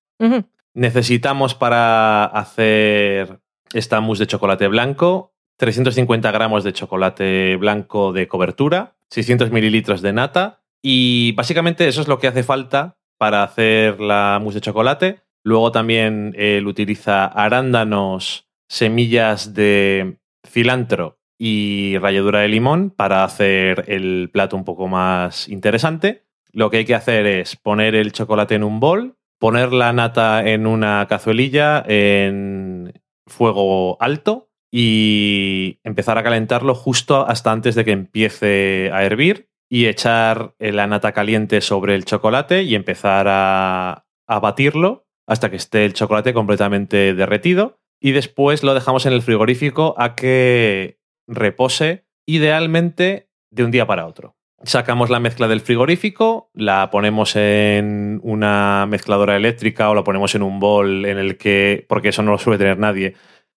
Necesitamos 0.72 1.54
para 1.54 2.24
hacer 2.24 3.40
esta 3.74 4.00
mousse 4.00 4.20
de 4.20 4.26
chocolate 4.26 4.68
blanco 4.68 5.34
350 5.58 6.30
gramos 6.30 6.64
de 6.64 6.72
chocolate 6.72 7.56
blanco 7.56 8.12
de 8.12 8.26
cobertura, 8.26 8.96
600 9.10 9.50
mililitros 9.50 10.00
de 10.00 10.12
nata 10.14 10.62
y 10.80 11.32
básicamente 11.32 11.86
eso 11.88 12.00
es 12.00 12.08
lo 12.08 12.18
que 12.18 12.28
hace 12.28 12.42
falta 12.42 12.96
para 13.18 13.42
hacer 13.42 14.00
la 14.00 14.38
mousse 14.40 14.54
de 14.54 14.60
chocolate. 14.62 15.20
Luego 15.44 15.70
también 15.70 16.34
él 16.38 16.66
utiliza 16.66 17.26
arándanos, 17.26 18.48
semillas 18.68 19.52
de 19.52 20.18
cilantro 20.46 21.18
y 21.36 21.98
ralladura 21.98 22.40
de 22.40 22.48
limón 22.48 22.90
para 22.90 23.24
hacer 23.24 23.84
el 23.88 24.30
plato 24.32 24.56
un 24.56 24.64
poco 24.64 24.88
más 24.88 25.48
interesante. 25.48 26.27
Lo 26.52 26.70
que 26.70 26.78
hay 26.78 26.84
que 26.84 26.94
hacer 26.94 27.26
es 27.26 27.56
poner 27.56 27.94
el 27.94 28.12
chocolate 28.12 28.54
en 28.54 28.64
un 28.64 28.80
bol, 28.80 29.16
poner 29.38 29.72
la 29.72 29.92
nata 29.92 30.48
en 30.48 30.66
una 30.66 31.06
cazuelilla 31.08 31.84
en 31.86 32.92
fuego 33.26 34.00
alto 34.00 34.50
y 34.70 35.78
empezar 35.84 36.18
a 36.18 36.22
calentarlo 36.22 36.74
justo 36.74 37.26
hasta 37.26 37.52
antes 37.52 37.74
de 37.74 37.84
que 37.84 37.92
empiece 37.92 38.90
a 38.92 39.04
hervir 39.04 39.48
y 39.70 39.86
echar 39.86 40.54
la 40.58 40.86
nata 40.86 41.12
caliente 41.12 41.60
sobre 41.60 41.94
el 41.94 42.04
chocolate 42.04 42.62
y 42.62 42.74
empezar 42.74 43.26
a, 43.28 44.06
a 44.26 44.40
batirlo 44.40 45.06
hasta 45.26 45.50
que 45.50 45.56
esté 45.56 45.84
el 45.84 45.92
chocolate 45.92 46.32
completamente 46.32 47.14
derretido 47.14 47.80
y 48.00 48.12
después 48.12 48.62
lo 48.62 48.74
dejamos 48.74 49.06
en 49.06 49.12
el 49.12 49.22
frigorífico 49.22 49.94
a 49.98 50.14
que 50.14 50.98
repose 51.26 52.06
idealmente 52.26 53.30
de 53.50 53.64
un 53.64 53.70
día 53.70 53.86
para 53.86 54.06
otro. 54.06 54.37
Sacamos 54.64 55.08
la 55.08 55.20
mezcla 55.20 55.46
del 55.46 55.60
frigorífico, 55.60 56.50
la 56.52 56.90
ponemos 56.90 57.36
en 57.36 58.20
una 58.24 58.86
mezcladora 58.88 59.36
eléctrica 59.36 59.88
o 59.88 59.94
la 59.94 60.02
ponemos 60.02 60.34
en 60.34 60.42
un 60.42 60.58
bol 60.58 61.04
en 61.06 61.16
el 61.16 61.36
que, 61.36 61.86
porque 61.88 62.08
eso 62.08 62.22
no 62.22 62.32
lo 62.32 62.38
suele 62.38 62.58
tener 62.58 62.78
nadie, 62.78 63.14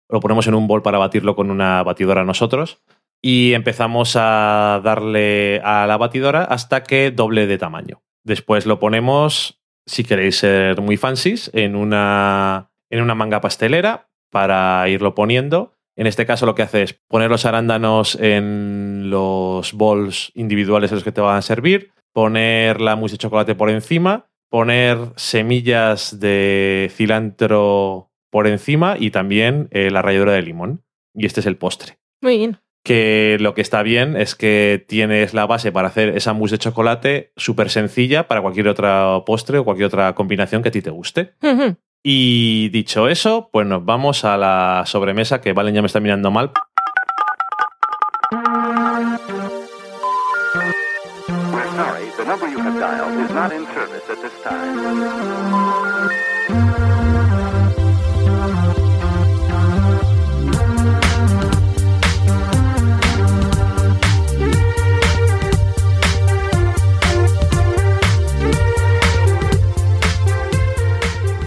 lo 0.09 0.19
ponemos 0.19 0.45
en 0.45 0.53
un 0.53 0.67
bol 0.67 0.83
para 0.83 0.99
batirlo 0.99 1.35
con 1.35 1.49
una 1.49 1.81
batidora 1.81 2.23
nosotros 2.23 2.83
y 3.21 3.53
empezamos 3.53 4.15
a 4.15 4.81
darle 4.83 5.61
a 5.63 5.85
la 5.87 5.97
batidora 5.97 6.43
hasta 6.43 6.83
que 6.83 7.11
doble 7.11 7.47
de 7.47 7.57
tamaño. 7.57 8.03
Después 8.23 8.65
lo 8.65 8.79
ponemos, 8.79 9.61
si 9.85 10.03
queréis 10.03 10.37
ser 10.37 10.81
muy 10.81 10.97
fancies, 10.97 11.49
en 11.53 11.75
una, 11.75 12.71
en 12.89 13.01
una 13.01 13.15
manga 13.15 13.41
pastelera 13.41 14.09
para 14.29 14.87
irlo 14.89 15.15
poniendo. 15.15 15.77
En 16.01 16.07
este 16.07 16.25
caso 16.25 16.47
lo 16.47 16.55
que 16.55 16.63
hace 16.63 16.81
es 16.81 16.99
poner 17.07 17.29
los 17.29 17.45
arándanos 17.45 18.17
en 18.19 19.11
los 19.11 19.71
bols 19.73 20.31
individuales 20.33 20.89
en 20.89 20.95
los 20.95 21.03
que 21.03 21.11
te 21.11 21.21
van 21.21 21.37
a 21.37 21.43
servir, 21.43 21.91
poner 22.11 22.81
la 22.81 22.95
mousse 22.95 23.11
de 23.11 23.17
chocolate 23.19 23.53
por 23.53 23.69
encima, 23.69 24.25
poner 24.49 24.97
semillas 25.15 26.19
de 26.19 26.91
cilantro 26.91 28.09
por 28.31 28.47
encima 28.47 28.95
y 28.97 29.11
también 29.11 29.67
eh, 29.69 29.91
la 29.91 30.01
ralladura 30.01 30.31
de 30.31 30.41
limón. 30.41 30.83
Y 31.13 31.27
este 31.27 31.41
es 31.41 31.45
el 31.45 31.57
postre. 31.57 31.99
Muy 32.19 32.37
bien. 32.37 32.57
Que 32.83 33.37
lo 33.39 33.53
que 33.53 33.61
está 33.61 33.83
bien 33.83 34.17
es 34.17 34.33
que 34.33 34.83
tienes 34.87 35.35
la 35.35 35.45
base 35.45 35.71
para 35.71 35.89
hacer 35.89 36.17
esa 36.17 36.33
mousse 36.33 36.53
de 36.53 36.57
chocolate 36.57 37.31
súper 37.37 37.69
sencilla 37.69 38.27
para 38.27 38.41
cualquier 38.41 38.69
otro 38.69 39.23
postre 39.23 39.59
o 39.59 39.65
cualquier 39.65 39.85
otra 39.85 40.15
combinación 40.15 40.63
que 40.63 40.69
a 40.69 40.71
ti 40.71 40.81
te 40.81 40.89
guste. 40.89 41.35
Y 42.03 42.69
dicho 42.69 43.07
eso, 43.07 43.49
pues 43.51 43.67
nos 43.67 43.85
vamos 43.85 44.25
a 44.25 44.35
la 44.37 44.83
sobremesa, 44.87 45.39
que 45.39 45.53
Valen 45.53 45.75
ya 45.75 45.81
me 45.81 45.87
está 45.87 45.99
mirando 45.99 46.31
mal. 46.31 46.51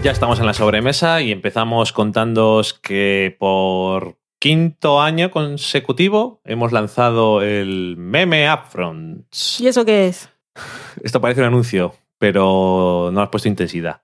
Ya 0.05 0.11
estamos 0.11 0.39
en 0.39 0.45
la 0.45 0.53
sobremesa 0.53 1.23
y 1.23 1.31
empezamos 1.31 1.91
contándoos 1.91 2.75
que 2.75 3.35
por 3.39 4.19
quinto 4.39 5.01
año 5.01 5.31
consecutivo 5.31 6.41
hemos 6.43 6.71
lanzado 6.71 7.41
el 7.41 7.95
meme 7.97 8.47
Upfronts. 8.53 9.59
¿Y 9.59 9.65
eso 9.65 9.83
qué 9.83 10.05
es? 10.05 10.29
Esto 11.03 11.19
parece 11.21 11.41
un 11.41 11.47
anuncio, 11.47 11.95
pero 12.19 13.09
no 13.11 13.19
has 13.19 13.29
puesto 13.29 13.49
intensidad. 13.49 14.03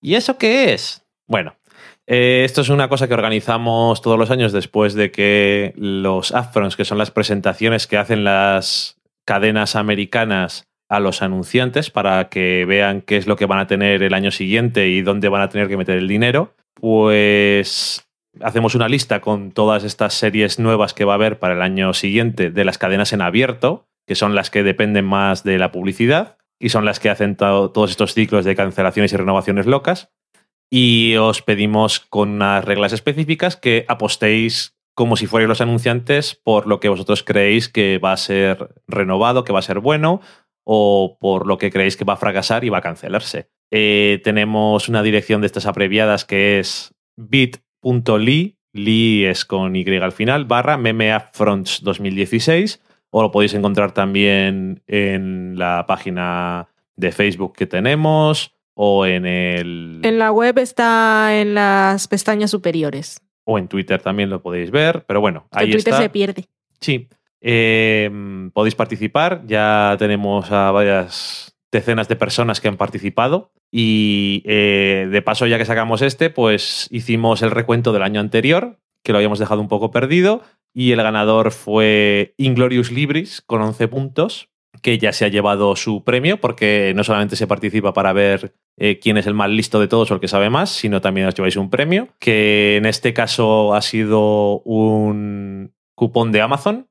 ¿Y 0.00 0.14
eso 0.14 0.38
qué 0.38 0.74
es? 0.74 1.04
Bueno, 1.26 1.56
eh, 2.06 2.42
esto 2.44 2.60
es 2.60 2.68
una 2.68 2.88
cosa 2.88 3.08
que 3.08 3.14
organizamos 3.14 4.00
todos 4.00 4.20
los 4.20 4.30
años 4.30 4.52
después 4.52 4.94
de 4.94 5.10
que 5.10 5.72
los 5.76 6.30
upfronts, 6.30 6.76
que 6.76 6.84
son 6.84 6.98
las 6.98 7.10
presentaciones 7.10 7.88
que 7.88 7.96
hacen 7.96 8.22
las 8.22 8.96
cadenas 9.24 9.74
americanas 9.74 10.68
a 10.92 11.00
los 11.00 11.22
anunciantes 11.22 11.90
para 11.90 12.28
que 12.28 12.64
vean 12.66 13.00
qué 13.00 13.16
es 13.16 13.26
lo 13.26 13.36
que 13.36 13.46
van 13.46 13.58
a 13.60 13.66
tener 13.66 14.02
el 14.02 14.14
año 14.14 14.30
siguiente 14.30 14.88
y 14.88 15.00
dónde 15.02 15.28
van 15.28 15.40
a 15.42 15.48
tener 15.48 15.68
que 15.68 15.76
meter 15.76 15.96
el 15.96 16.06
dinero, 16.06 16.54
pues 16.80 18.06
hacemos 18.40 18.74
una 18.74 18.88
lista 18.88 19.20
con 19.20 19.52
todas 19.52 19.84
estas 19.84 20.14
series 20.14 20.58
nuevas 20.58 20.94
que 20.94 21.04
va 21.04 21.14
a 21.14 21.16
haber 21.16 21.38
para 21.38 21.54
el 21.54 21.62
año 21.62 21.94
siguiente 21.94 22.50
de 22.50 22.64
las 22.64 22.78
cadenas 22.78 23.12
en 23.12 23.22
abierto 23.22 23.86
que 24.06 24.14
son 24.16 24.34
las 24.34 24.50
que 24.50 24.62
dependen 24.62 25.04
más 25.04 25.44
de 25.44 25.58
la 25.58 25.70
publicidad 25.70 26.36
y 26.60 26.68
son 26.68 26.84
las 26.84 26.98
que 27.00 27.08
hacen 27.08 27.36
to- 27.36 27.70
todos 27.70 27.90
estos 27.90 28.14
ciclos 28.14 28.44
de 28.44 28.56
cancelaciones 28.56 29.12
y 29.12 29.16
renovaciones 29.16 29.66
locas. 29.66 30.10
Y 30.70 31.16
os 31.16 31.40
pedimos 31.42 32.00
con 32.00 32.30
unas 32.30 32.64
reglas 32.64 32.92
específicas 32.92 33.56
que 33.56 33.84
apostéis 33.88 34.74
como 34.94 35.16
si 35.16 35.26
fuerais 35.26 35.48
los 35.48 35.60
anunciantes 35.60 36.34
por 36.34 36.66
lo 36.66 36.78
que 36.80 36.88
vosotros 36.88 37.22
creéis 37.22 37.68
que 37.68 37.98
va 37.98 38.12
a 38.12 38.16
ser 38.16 38.74
renovado, 38.88 39.44
que 39.44 39.52
va 39.52 39.60
a 39.60 39.62
ser 39.62 39.78
bueno, 39.78 40.20
o 40.64 41.16
por 41.20 41.46
lo 41.46 41.58
que 41.58 41.70
creéis 41.70 41.96
que 41.96 42.04
va 42.04 42.14
a 42.14 42.16
fracasar 42.18 42.64
y 42.64 42.68
va 42.68 42.78
a 42.78 42.82
cancelarse. 42.82 43.48
Eh, 43.70 44.20
tenemos 44.22 44.88
una 44.88 45.02
dirección 45.02 45.40
de 45.40 45.46
estas 45.46 45.66
abreviadas 45.66 46.24
que 46.24 46.58
es 46.58 46.94
bit.ly, 47.16 48.56
ly 48.72 49.24
es 49.24 49.44
con 49.44 49.76
Y 49.76 49.84
al 49.96 50.12
final, 50.12 50.44
barra 50.44 50.76
memeupfronts 50.76 51.82
2016, 51.82 52.80
o 53.10 53.22
lo 53.22 53.30
podéis 53.30 53.54
encontrar 53.54 53.92
también 53.92 54.82
en 54.86 55.58
la 55.58 55.84
página 55.86 56.68
de 56.96 57.12
Facebook 57.12 57.54
que 57.56 57.66
tenemos, 57.66 58.54
o 58.74 59.04
en 59.06 59.26
el... 59.26 60.00
En 60.02 60.18
la 60.18 60.32
web 60.32 60.58
está 60.58 61.38
en 61.40 61.54
las 61.54 62.08
pestañas 62.08 62.50
superiores. 62.50 63.20
o 63.44 63.58
en 63.58 63.68
Twitter 63.68 64.00
también 64.00 64.30
lo 64.30 64.40
podéis 64.40 64.70
ver, 64.70 65.04
pero 65.06 65.20
bueno, 65.20 65.48
En 65.52 65.58
ahí 65.58 65.70
Twitter 65.72 65.92
está. 65.92 66.02
se 66.02 66.08
pierde. 66.10 66.46
Sí. 66.80 67.08
Eh, 67.42 68.10
podéis 68.54 68.74
participar. 68.74 69.42
Ya 69.46 69.96
tenemos 69.98 70.50
a 70.50 70.70
varias 70.70 71.56
decenas 71.70 72.08
de 72.08 72.16
personas 72.16 72.60
que 72.60 72.68
han 72.68 72.76
participado. 72.76 73.52
Y 73.70 74.42
eh, 74.46 75.08
de 75.10 75.22
paso, 75.22 75.46
ya 75.46 75.58
que 75.58 75.64
sacamos 75.64 76.02
este, 76.02 76.30
pues 76.30 76.88
hicimos 76.90 77.42
el 77.42 77.50
recuento 77.50 77.92
del 77.92 78.02
año 78.02 78.20
anterior, 78.20 78.78
que 79.02 79.12
lo 79.12 79.18
habíamos 79.18 79.38
dejado 79.38 79.60
un 79.60 79.68
poco 79.68 79.90
perdido. 79.90 80.42
Y 80.74 80.92
el 80.92 81.02
ganador 81.02 81.50
fue 81.50 82.34
Inglorious 82.38 82.92
Libris 82.92 83.42
con 83.42 83.60
11 83.60 83.88
puntos, 83.88 84.48
que 84.80 84.98
ya 84.98 85.12
se 85.12 85.24
ha 85.24 85.28
llevado 85.28 85.76
su 85.76 86.02
premio, 86.04 86.40
porque 86.40 86.92
no 86.94 87.04
solamente 87.04 87.36
se 87.36 87.46
participa 87.46 87.92
para 87.92 88.12
ver 88.12 88.54
eh, 88.78 88.98
quién 88.98 89.18
es 89.18 89.26
el 89.26 89.34
más 89.34 89.50
listo 89.50 89.80
de 89.80 89.88
todos 89.88 90.10
o 90.10 90.14
el 90.14 90.20
que 90.20 90.28
sabe 90.28 90.48
más, 90.48 90.70
sino 90.70 91.00
también 91.00 91.26
os 91.26 91.34
lleváis 91.34 91.56
un 91.56 91.68
premio, 91.68 92.08
que 92.18 92.76
en 92.76 92.86
este 92.86 93.12
caso 93.12 93.74
ha 93.74 93.82
sido 93.82 94.60
un 94.60 95.74
cupón 95.94 96.32
de 96.32 96.40
Amazon, 96.40 96.88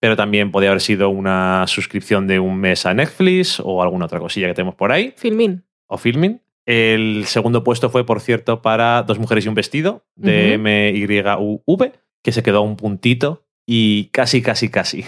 pero 0.00 0.16
también 0.16 0.50
podría 0.50 0.70
haber 0.70 0.80
sido 0.82 1.08
una 1.08 1.64
suscripción 1.66 2.26
de 2.26 2.38
un 2.40 2.56
mes 2.58 2.84
a 2.86 2.92
Netflix 2.94 3.60
o 3.64 3.82
alguna 3.82 4.04
otra 4.06 4.18
cosilla 4.20 4.48
que 4.48 4.54
tenemos 4.54 4.74
por 4.74 4.92
ahí, 4.92 5.14
Filmin. 5.16 5.64
o 5.88 5.96
Filmin. 5.98 6.40
El 6.66 7.24
segundo 7.26 7.62
puesto 7.64 7.90
fue, 7.90 8.06
por 8.06 8.20
cierto, 8.20 8.62
para 8.62 9.02
Dos 9.02 9.18
Mujeres 9.18 9.44
y 9.44 9.48
un 9.48 9.54
Vestido, 9.54 10.04
de 10.16 10.54
Ujú. 10.56 10.62
MYUV, 10.62 11.92
que 12.22 12.32
se 12.32 12.42
quedó 12.42 12.58
a 12.58 12.62
un 12.62 12.76
puntito 12.76 13.44
y 13.66 14.06
casi, 14.12 14.40
casi, 14.42 14.68
casi. 14.70 15.04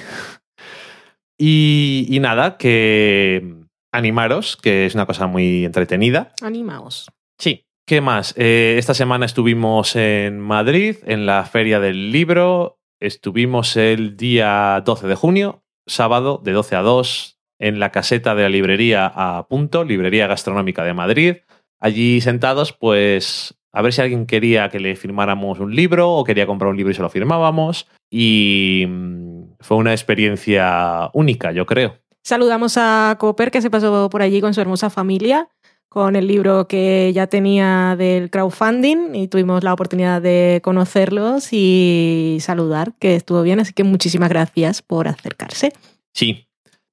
Y, 1.39 2.07
y 2.09 2.21
nada, 2.21 2.57
que 2.57 3.55
animaros, 3.93 4.57
que 4.57 4.87
es 4.87 4.95
una 4.95 5.07
cosa 5.07 5.27
muy 5.27 5.65
entretenida. 5.65 6.33
Animaos. 6.43 7.11
Sí. 7.39 7.65
¿Qué 7.87 8.01
más? 8.01 8.35
Eh, 8.37 8.77
esta 8.79 8.95
semana 8.95 9.27
estuvimos 9.27 9.95
en 9.97 10.41
Madrid, 10.41 10.97
en 11.07 11.25
la 11.25 11.45
Feria 11.45 11.79
del 11.79 12.11
Libro. 12.11 12.76
Estuvimos 13.01 13.77
el 13.77 14.17
día 14.17 14.83
12 14.85 15.07
de 15.07 15.15
junio, 15.15 15.63
sábado, 15.87 16.41
de 16.43 16.53
12 16.53 16.77
a 16.77 16.83
2, 16.83 17.39
en 17.59 17.79
la 17.79 17.91
caseta 17.91 18.35
de 18.35 18.43
la 18.45 18.49
librería 18.49 19.07
a 19.15 19.47
punto, 19.49 19.85
Librería 19.85 20.27
Gastronómica 20.27 20.83
de 20.83 20.95
Madrid. 20.95 21.37
Allí 21.79 22.21
sentados, 22.23 22.73
pues 22.73 23.55
a 23.73 23.83
ver 23.83 23.93
si 23.93 24.01
alguien 24.01 24.27
quería 24.27 24.71
que 24.71 24.81
le 24.81 24.97
firmáramos 24.97 25.61
un 25.61 25.75
libro 25.75 26.11
o 26.11 26.25
quería 26.25 26.47
comprar 26.47 26.71
un 26.71 26.77
libro 26.79 26.91
y 26.91 26.95
se 26.95 27.03
lo 27.03 27.11
firmábamos. 27.11 27.87
Y 28.11 28.87
mm, 28.89 29.57
fue 29.61 29.77
una 29.77 29.93
experiencia 29.93 31.11
única, 31.13 31.53
yo 31.53 31.67
creo. 31.67 31.99
Saludamos 32.27 32.77
a 32.77 33.17
Cooper 33.21 33.51
que 33.51 33.63
se 33.63 33.71
pasó 33.71 34.09
por 34.11 34.23
allí 34.23 34.41
con 34.41 34.55
su 34.55 34.61
hermosa 34.61 34.91
familia, 34.91 35.49
con 35.89 36.17
el 36.17 36.27
libro 36.27 36.69
que 36.69 37.13
ya 37.15 37.27
tenía 37.27 37.97
del 37.97 38.31
crowdfunding 38.31 39.15
y 39.15 39.29
tuvimos 39.29 39.65
la 39.65 39.73
oportunidad 39.73 40.21
de 40.21 40.61
conocerlos 40.63 41.53
y 41.53 42.39
saludar, 42.41 42.95
que 42.99 43.17
estuvo 43.17 43.43
bien, 43.43 43.61
así 43.61 43.73
que 43.73 43.85
muchísimas 43.85 44.29
gracias 44.29 44.83
por 44.83 45.09
acercarse. 45.09 45.73
Sí. 46.13 46.47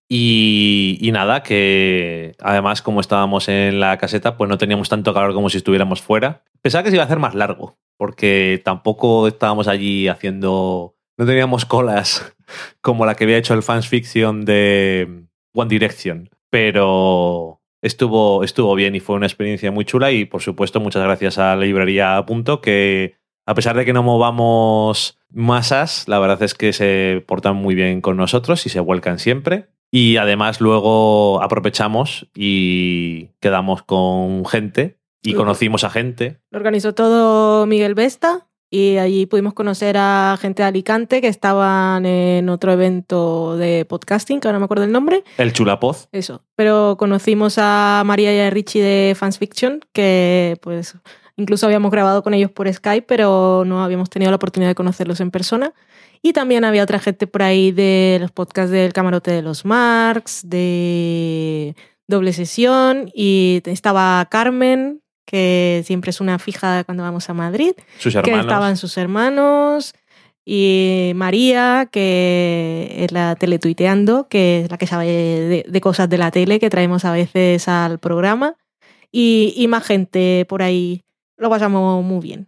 Y, 0.10 1.10
nada, 1.12 1.42
que 1.42 2.36
además 2.40 2.84
como 2.84 3.02
estábamos 3.02 3.48
en 3.50 3.80
la 3.80 3.98
caseta, 3.98 4.38
pues 4.38 4.48
no 4.48 4.60
teníamos 4.60 4.88
tanto 4.88 5.14
calor 5.14 5.34
como 5.34 5.50
si 5.50 5.58
estuviéramos 5.58 6.02
fuera. 6.02 6.44
Pensaba 6.62 6.84
que 6.84 6.92
se 6.92 6.98
iba 6.98 7.04
a 7.04 7.08
hacer 7.08 7.20
más 7.20 7.34
largo, 7.34 7.78
porque 7.98 8.62
tampoco 8.64 9.28
estábamos 9.28 9.68
allí 9.68 10.08
haciendo... 10.08 10.96
No 11.18 11.26
teníamos 11.26 11.66
colas 11.66 12.36
como 12.82 13.06
la 13.06 13.16
que 13.16 13.24
había 13.24 13.38
hecho 13.38 13.56
el 13.56 13.64
fans 13.64 13.88
fiction 13.88 14.46
de 14.46 15.26
One 15.56 15.70
Direction, 15.70 16.30
pero 16.52 17.63
estuvo, 17.84 18.44
estuvo 18.44 18.74
bien 18.74 18.96
y 18.96 19.00
fue 19.00 19.16
una 19.16 19.28
experiencia 19.28 19.72
muy 19.72 19.86
chula 19.86 20.12
y 20.12 20.26
por 20.26 20.42
supuesto 20.42 20.80
muchas 20.80 21.04
gracias 21.04 21.38
a 21.38 21.56
la 21.56 21.64
librería 21.64 22.18
a 22.18 22.26
punto 22.26 22.62
que 22.62 23.18
a 23.46 23.54
pesar 23.54 23.76
de 23.76 23.86
que 23.86 23.94
no 23.94 24.04
movamos 24.04 25.20
masas, 25.30 26.08
la 26.08 26.18
verdad 26.18 26.42
es 26.42 26.56
que 26.56 26.72
se 26.74 27.24
portan 27.28 27.58
muy 27.58 27.76
bien 27.76 28.02
con 28.02 28.16
nosotros 28.18 28.66
y 28.66 28.70
se 28.70 28.80
vuelcan 28.80 29.20
siempre. 29.20 29.68
Y 29.92 30.18
además 30.18 30.62
luego 30.62 31.44
aprovechamos 31.44 32.28
y 32.34 33.28
quedamos 33.42 33.84
con 33.84 34.46
gente 34.46 34.98
y 35.22 35.34
conocimos 35.34 35.84
a 35.84 35.90
gente. 35.90 36.40
Lo 36.52 36.58
organizó 36.58 36.96
todo 36.96 37.66
Miguel 37.66 37.96
Vesta 37.96 38.48
y 38.74 38.98
allí 38.98 39.28
pudimos 39.28 39.54
conocer 39.54 39.98
a 40.00 40.36
gente 40.42 40.64
de 40.64 40.68
Alicante 40.68 41.22
que 41.22 41.28
estaban 41.28 42.08
en 42.08 42.50
otro 42.50 42.72
evento 42.72 43.56
de 43.56 43.86
podcasting, 43.86 44.40
que 44.40 44.48
ahora 44.48 44.56
no 44.56 44.62
me 44.62 44.66
acuerdo 44.66 44.84
el 44.84 44.92
nombre. 44.92 45.24
El 45.38 45.54
Chulapoz. 45.54 46.08
Eso. 46.12 46.42
Pero 46.56 46.96
conocimos 46.98 47.60
a 47.60 48.02
María 48.04 48.36
y 48.36 48.40
a 48.40 48.50
Richie 48.50 48.82
de 48.82 49.14
Fans 49.14 49.38
Fiction, 49.38 49.82
que 49.94 50.58
pues 50.64 50.98
incluso 51.38 51.68
habíamos 51.68 51.92
grabado 51.92 52.24
con 52.24 52.34
ellos 52.34 52.50
por 52.50 52.74
Skype, 52.74 53.06
pero 53.06 53.62
no 53.64 53.84
habíamos 53.84 54.10
tenido 54.10 54.32
la 54.32 54.38
oportunidad 54.38 54.72
de 54.72 54.76
conocerlos 54.76 55.20
en 55.20 55.30
persona. 55.30 55.76
Y 56.24 56.34
también 56.34 56.66
había 56.66 56.82
otra 56.82 56.98
gente 56.98 57.28
por 57.28 57.44
ahí 57.44 57.72
de 57.72 58.18
los 58.22 58.32
podcasts 58.32 58.72
del 58.72 58.92
Camarote 58.92 59.30
de 59.30 59.44
los 59.44 59.66
Marx, 59.66 60.50
de 60.50 61.76
Doble 62.08 62.34
Sesión, 62.34 63.12
y 63.14 63.62
estaba 63.66 64.28
Carmen, 64.32 65.03
que 65.34 65.82
siempre 65.84 66.12
es 66.12 66.22
una 66.22 66.38
fija 66.38 66.84
cuando 66.84 67.02
vamos 67.02 67.28
a 67.28 67.34
Madrid, 67.34 67.72
Sus 67.98 68.14
que 68.14 68.20
hermanos. 68.20 68.46
estaban 68.46 68.78
sus 68.78 68.96
hermanos, 69.00 69.96
y 70.46 71.14
María, 71.16 71.90
que 71.92 72.94
es 73.00 73.12
la 73.12 73.36
teletuiteando, 73.36 74.28
que 74.28 74.62
es 74.62 74.70
la 74.70 74.78
que 74.78 74.86
sabe 74.86 75.08
de, 75.08 75.66
de 75.68 75.82
cosas 75.82 76.08
de 76.08 76.20
la 76.20 76.30
tele 76.30 76.60
que 76.60 76.70
traemos 76.70 77.04
a 77.04 77.12
veces 77.12 77.68
al 77.68 77.98
programa, 77.98 78.58
y, 79.12 79.56
y 79.58 79.68
más 79.68 79.84
gente 79.84 80.46
por 80.48 80.62
ahí. 80.62 81.02
Lo 81.38 81.50
pasamos 81.50 82.04
muy 82.04 82.20
bien. 82.22 82.48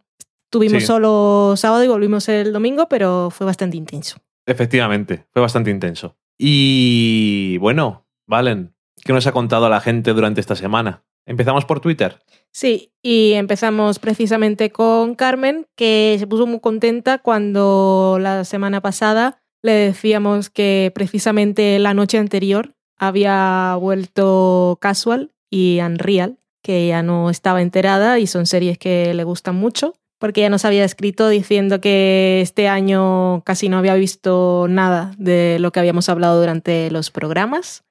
Tuvimos 0.52 0.84
Sí. 0.84 0.88
solo 0.88 1.56
sábado 1.58 1.84
y 1.84 1.88
volvimos 1.88 2.30
el 2.30 2.54
domingo, 2.54 2.88
pero 2.88 3.30
fue 3.32 3.48
bastante 3.48 3.78
intenso. 3.78 4.18
Efectivamente, 4.46 5.26
fue 5.32 5.42
bastante 5.42 5.72
intenso. 5.72 6.16
Y 6.38 7.58
bueno, 7.58 8.06
Valen, 8.28 8.76
¿qué 9.04 9.12
nos 9.12 9.26
ha 9.26 9.32
contado 9.32 9.70
la 9.70 9.82
gente 9.82 10.14
durante 10.14 10.40
esta 10.40 10.56
semana? 10.56 11.04
Empezamos 11.26 11.66
por 11.66 11.80
Twitter. 11.80 12.20
Sí, 12.52 12.94
y 13.02 13.34
empezamos 13.34 14.00
precisamente 14.00 14.72
con 14.72 15.16
Carmen, 15.16 15.68
que 15.76 16.16
se 16.20 16.28
puso 16.28 16.48
muy 16.48 16.60
contenta 16.60 17.18
cuando 17.18 18.18
la 18.20 18.46
semana 18.46 18.82
pasada 18.82 19.42
le 19.62 19.74
decíamos 19.74 20.50
que 20.50 20.92
precisamente 20.94 21.80
la 21.80 21.94
noche 21.94 22.18
anterior 22.18 22.76
había 22.98 23.76
vuelto 23.80 24.78
Casual 24.80 25.34
y 25.50 25.80
Unreal, 25.82 26.38
que 26.62 26.88
ya 26.88 27.04
no 27.04 27.30
estaba 27.30 27.62
enterada 27.62 28.20
y 28.20 28.28
son 28.28 28.46
series 28.46 28.78
que 28.78 29.14
le 29.14 29.24
gustan 29.24 29.56
mucho, 29.56 29.94
porque 30.20 30.42
ya 30.42 30.50
nos 30.50 30.66
había 30.66 30.86
escrito 30.86 31.28
diciendo 31.28 31.82
que 31.82 32.42
este 32.42 32.68
año 32.68 33.42
casi 33.44 33.70
no 33.70 33.78
había 33.78 33.96
visto 33.96 34.68
nada 34.70 35.14
de 35.18 35.58
lo 35.60 35.72
que 35.72 35.80
habíamos 35.80 36.10
hablado 36.10 36.40
durante 36.40 36.90
los 36.92 37.12
programas. 37.12 37.84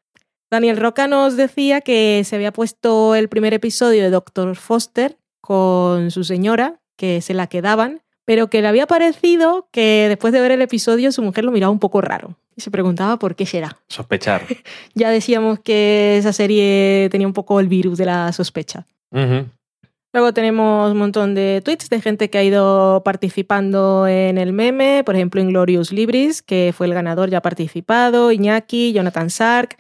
Daniel 0.55 0.76
Roca 0.76 1.09
nos 1.09 1.36
decía 1.36 1.81
que 1.81 2.22
se 2.24 2.36
había 2.36 2.52
puesto 2.52 3.16
el 3.16 3.28
primer 3.28 3.52
episodio 3.55 4.05
de 4.05 4.10
Doctor 4.10 4.55
Foster 4.55 5.18
con 5.40 6.12
su 6.12 6.22
señora, 6.22 6.78
que 6.97 7.20
se 7.22 7.35
la 7.35 7.48
quedaban, 7.48 8.02
pero 8.24 8.48
que 8.48 8.62
le 8.62 8.68
había 8.68 8.86
parecido 8.86 9.66
que 9.72 10.06
después 10.09 10.32
de 10.32 10.40
ver 10.40 10.52
el 10.52 10.62
episodio 10.62 11.10
su 11.10 11.22
mujer 11.22 11.44
lo 11.44 11.51
miraba 11.51 11.72
un 11.72 11.81
poco 11.81 12.01
raro 12.01 12.36
y 12.55 12.60
se 12.60 12.70
preguntaba 12.70 13.18
por 13.18 13.35
qué 13.35 13.47
será. 13.47 13.78
Sospechar. 13.89 14.43
Ya 14.94 15.10
decíamos 15.10 15.59
que 15.59 16.18
esa 16.18 16.32
serie 16.32 17.09
tenía 17.10 17.26
un 17.26 17.32
poco 17.32 17.59
el 17.59 17.66
virus 17.66 17.98
de 17.98 18.06
la 18.06 18.32
sospecha. 18.32 18.86
Luego 19.10 20.32
tenemos 20.32 20.93
un 20.93 20.98
montón 20.98 21.35
de 21.35 21.62
tweets 21.64 21.90
de 21.90 22.01
gente 22.01 22.31
que 22.31 22.39
ha 22.39 22.44
ido 22.44 23.02
participando 23.05 24.06
en 24.06 24.39
el 24.39 24.52
meme, 24.52 25.02
por 25.05 25.16
ejemplo 25.16 25.40
Inglorious 25.40 25.90
Libris, 25.90 26.43
que 26.43 26.72
fue 26.76 26.86
el 26.86 26.94
ganador, 26.94 27.28
ya 27.28 27.39
ha 27.39 27.43
participado, 27.43 28.31
Iñaki, 28.31 28.93
Jonathan 28.93 29.31
Sark. 29.31 29.76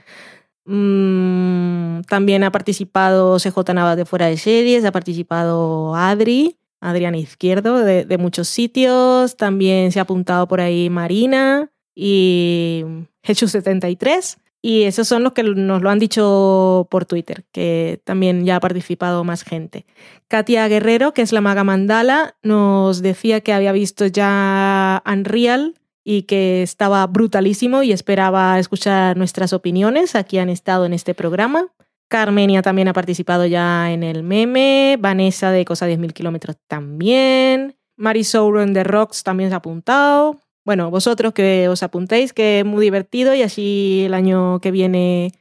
Mm, 0.64 2.02
también 2.02 2.44
ha 2.44 2.52
participado 2.52 3.38
CJ 3.38 3.74
Navas 3.74 3.96
de 3.96 4.04
Fuera 4.04 4.26
de 4.26 4.36
Series, 4.36 4.84
ha 4.84 4.92
participado 4.92 5.94
Adri, 5.94 6.56
Adriana 6.80 7.18
Izquierdo, 7.18 7.78
de, 7.78 8.04
de 8.04 8.18
muchos 8.18 8.48
sitios. 8.48 9.36
También 9.36 9.92
se 9.92 9.98
ha 9.98 10.02
apuntado 10.02 10.48
por 10.48 10.60
ahí 10.60 10.90
Marina. 10.90 11.70
y 11.94 12.84
Hechu73. 13.22 14.38
Y 14.66 14.84
esos 14.84 15.06
son 15.06 15.22
los 15.22 15.34
que 15.34 15.42
nos 15.42 15.82
lo 15.82 15.90
han 15.90 15.98
dicho 15.98 16.88
por 16.90 17.04
Twitter, 17.04 17.44
que 17.52 18.00
también 18.04 18.46
ya 18.46 18.56
ha 18.56 18.60
participado 18.60 19.22
más 19.22 19.42
gente. 19.42 19.84
Katia 20.26 20.66
Guerrero, 20.68 21.12
que 21.12 21.20
es 21.20 21.32
la 21.32 21.42
maga 21.42 21.64
mandala, 21.64 22.36
nos 22.42 23.02
decía 23.02 23.42
que 23.42 23.52
había 23.52 23.72
visto 23.72 24.06
ya 24.06 25.02
Unreal 25.04 25.74
y 26.04 26.22
que 26.22 26.62
estaba 26.62 27.06
brutalísimo 27.06 27.82
y 27.82 27.92
esperaba 27.92 28.58
escuchar 28.58 29.16
nuestras 29.16 29.52
opiniones. 29.52 30.14
Aquí 30.14 30.38
han 30.38 30.50
estado 30.50 30.84
en 30.84 30.92
este 30.92 31.14
programa. 31.14 31.68
Carmenia 32.08 32.62
también 32.62 32.88
ha 32.88 32.92
participado 32.92 33.46
ya 33.46 33.90
en 33.90 34.02
el 34.02 34.22
meme. 34.22 34.96
Vanessa 35.00 35.50
de 35.50 35.64
Cosa 35.64 35.88
10.000 35.88 36.12
kilómetros 36.12 36.56
también. 36.68 37.76
Marisol 37.96 38.60
en 38.60 38.74
The 38.74 38.84
Rocks 38.84 39.22
también 39.22 39.50
se 39.50 39.54
ha 39.54 39.58
apuntado. 39.58 40.38
Bueno, 40.64 40.90
vosotros 40.90 41.32
que 41.32 41.68
os 41.68 41.82
apuntéis, 41.82 42.32
que 42.32 42.60
es 42.60 42.64
muy 42.64 42.82
divertido 42.82 43.34
y 43.34 43.42
así 43.42 44.04
el 44.06 44.14
año 44.14 44.60
que 44.60 44.70
viene 44.70 45.32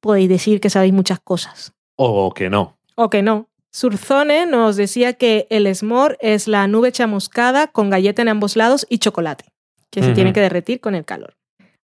podéis 0.00 0.28
decir 0.28 0.60
que 0.60 0.70
sabéis 0.70 0.92
muchas 0.92 1.20
cosas. 1.20 1.72
O 1.96 2.32
que 2.32 2.50
no. 2.50 2.76
O 2.96 3.10
que 3.10 3.22
no. 3.22 3.48
Surzone 3.70 4.44
nos 4.44 4.76
decía 4.76 5.14
que 5.14 5.46
el 5.48 5.72
s'more 5.74 6.18
es 6.20 6.46
la 6.46 6.66
nube 6.66 6.92
chamuscada 6.92 7.68
con 7.68 7.88
galleta 7.88 8.20
en 8.20 8.28
ambos 8.28 8.54
lados 8.54 8.86
y 8.90 8.98
chocolate, 8.98 9.46
que 9.92 10.02
se 10.02 10.14
tiene 10.14 10.32
que 10.32 10.40
derretir 10.40 10.80
con 10.80 10.94
el 10.94 11.04
calor. 11.04 11.36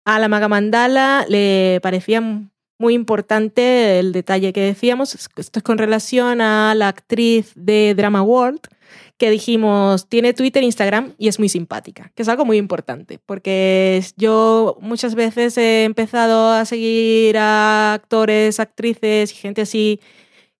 A 0.04 0.18
la 0.18 0.28
magamandala 0.28 1.26
le 1.28 1.78
parecía 1.82 2.20
muy 2.78 2.94
importante 2.94 3.98
el 3.98 4.12
detalle 4.12 4.52
que 4.52 4.60
decíamos, 4.60 5.14
esto 5.14 5.58
es 5.58 5.62
con 5.62 5.78
relación 5.78 6.40
a 6.40 6.74
la 6.74 6.88
actriz 6.88 7.52
de 7.54 7.94
Drama 7.94 8.22
World, 8.22 8.60
que 9.18 9.30
dijimos, 9.30 10.08
tiene 10.08 10.32
Twitter, 10.32 10.62
Instagram 10.62 11.12
y 11.18 11.28
es 11.28 11.38
muy 11.38 11.48
simpática, 11.48 12.10
que 12.14 12.22
es 12.22 12.28
algo 12.28 12.44
muy 12.44 12.56
importante, 12.56 13.18
porque 13.26 14.02
yo 14.16 14.78
muchas 14.80 15.14
veces 15.14 15.58
he 15.58 15.84
empezado 15.84 16.52
a 16.52 16.64
seguir 16.64 17.36
a 17.36 17.94
actores, 17.94 18.60
actrices 18.60 19.32
y 19.32 19.34
gente 19.34 19.62
así 19.62 20.00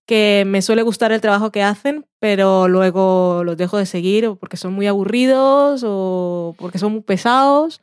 que 0.09 0.43
me 0.47 0.63
suele 0.63 0.81
gustar 0.81 1.11
el 1.11 1.21
trabajo 1.21 1.51
que 1.51 1.61
hacen, 1.61 2.03
pero 2.17 2.67
luego 2.67 3.43
los 3.43 3.57
dejo 3.57 3.77
de 3.77 3.85
seguir 3.85 4.25
o 4.25 4.37
porque 4.37 4.57
son 4.57 4.73
muy 4.73 4.87
aburridos 4.87 5.83
o 5.85 6.55
porque 6.57 6.79
son 6.79 6.93
muy 6.93 7.01
pesados 7.01 7.79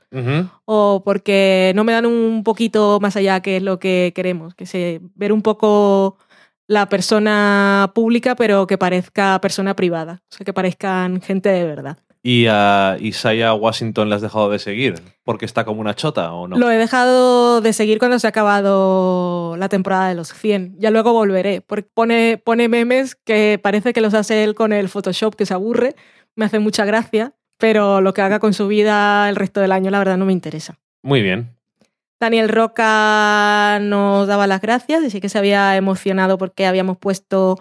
o 0.64 1.02
porque 1.04 1.70
no 1.76 1.84
me 1.84 1.92
dan 1.92 2.04
un 2.04 2.42
poquito 2.42 2.98
más 3.00 3.14
allá 3.14 3.38
que 3.42 3.58
es 3.58 3.62
lo 3.62 3.78
que 3.78 4.12
queremos, 4.12 4.56
que 4.56 4.66
se 4.66 5.00
ver 5.14 5.32
un 5.32 5.40
poco 5.40 6.18
la 6.66 6.88
persona 6.88 7.92
pública 7.94 8.34
pero 8.34 8.66
que 8.66 8.76
parezca 8.76 9.40
persona 9.40 9.76
privada, 9.76 10.24
o 10.28 10.34
sea, 10.34 10.44
que 10.44 10.52
parezcan 10.52 11.20
gente 11.20 11.50
de 11.50 11.64
verdad. 11.64 11.98
¿Y 12.28 12.48
a 12.48 12.96
Isaiah 12.98 13.54
Washington 13.54 14.08
le 14.08 14.16
has 14.16 14.20
dejado 14.20 14.50
de 14.50 14.58
seguir? 14.58 15.00
¿Porque 15.22 15.44
está 15.44 15.64
como 15.64 15.80
una 15.80 15.94
chota 15.94 16.32
o 16.32 16.48
no? 16.48 16.58
Lo 16.58 16.68
he 16.72 16.76
dejado 16.76 17.60
de 17.60 17.72
seguir 17.72 18.00
cuando 18.00 18.18
se 18.18 18.26
ha 18.26 18.30
acabado 18.30 19.54
la 19.56 19.68
temporada 19.68 20.08
de 20.08 20.16
los 20.16 20.34
100. 20.34 20.74
Ya 20.76 20.90
luego 20.90 21.12
volveré, 21.12 21.60
porque 21.60 21.88
pone, 21.94 22.42
pone 22.44 22.66
memes 22.66 23.14
que 23.14 23.60
parece 23.62 23.92
que 23.92 24.00
los 24.00 24.12
hace 24.12 24.42
él 24.42 24.56
con 24.56 24.72
el 24.72 24.88
Photoshop, 24.88 25.36
que 25.36 25.46
se 25.46 25.54
aburre. 25.54 25.94
Me 26.34 26.44
hace 26.44 26.58
mucha 26.58 26.84
gracia, 26.84 27.34
pero 27.58 28.00
lo 28.00 28.12
que 28.12 28.22
haga 28.22 28.40
con 28.40 28.54
su 28.54 28.66
vida 28.66 29.28
el 29.28 29.36
resto 29.36 29.60
del 29.60 29.70
año, 29.70 29.92
la 29.92 30.00
verdad, 30.00 30.16
no 30.16 30.24
me 30.24 30.32
interesa. 30.32 30.80
Muy 31.04 31.22
bien. 31.22 31.54
Daniel 32.18 32.48
Roca 32.48 33.78
nos 33.80 34.26
daba 34.26 34.48
las 34.48 34.60
gracias, 34.60 35.00
dice 35.00 35.20
que 35.20 35.28
se 35.28 35.38
había 35.38 35.76
emocionado 35.76 36.38
porque 36.38 36.66
habíamos 36.66 36.98
puesto 36.98 37.60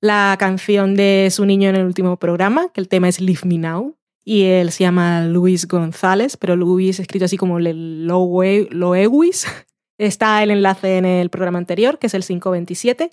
la 0.00 0.36
canción 0.38 0.94
de 0.94 1.30
su 1.32 1.44
niño 1.46 1.68
en 1.68 1.74
el 1.74 1.84
último 1.84 2.16
programa, 2.16 2.68
que 2.72 2.80
el 2.80 2.86
tema 2.86 3.08
es 3.08 3.20
Leave 3.20 3.40
Me 3.46 3.58
Now. 3.58 3.96
Y 4.24 4.44
él 4.44 4.72
se 4.72 4.84
llama 4.84 5.26
Luis 5.26 5.68
González, 5.68 6.36
pero 6.36 6.56
Luis 6.56 6.98
escrito 6.98 7.26
así 7.26 7.36
como 7.36 7.58
Loewis. 7.60 9.46
Está 9.98 10.42
el 10.42 10.50
enlace 10.50 10.96
en 10.96 11.04
el 11.04 11.30
programa 11.30 11.58
anterior, 11.58 12.00
que 12.00 12.08
es 12.08 12.14
el 12.14 12.24
527. 12.24 13.10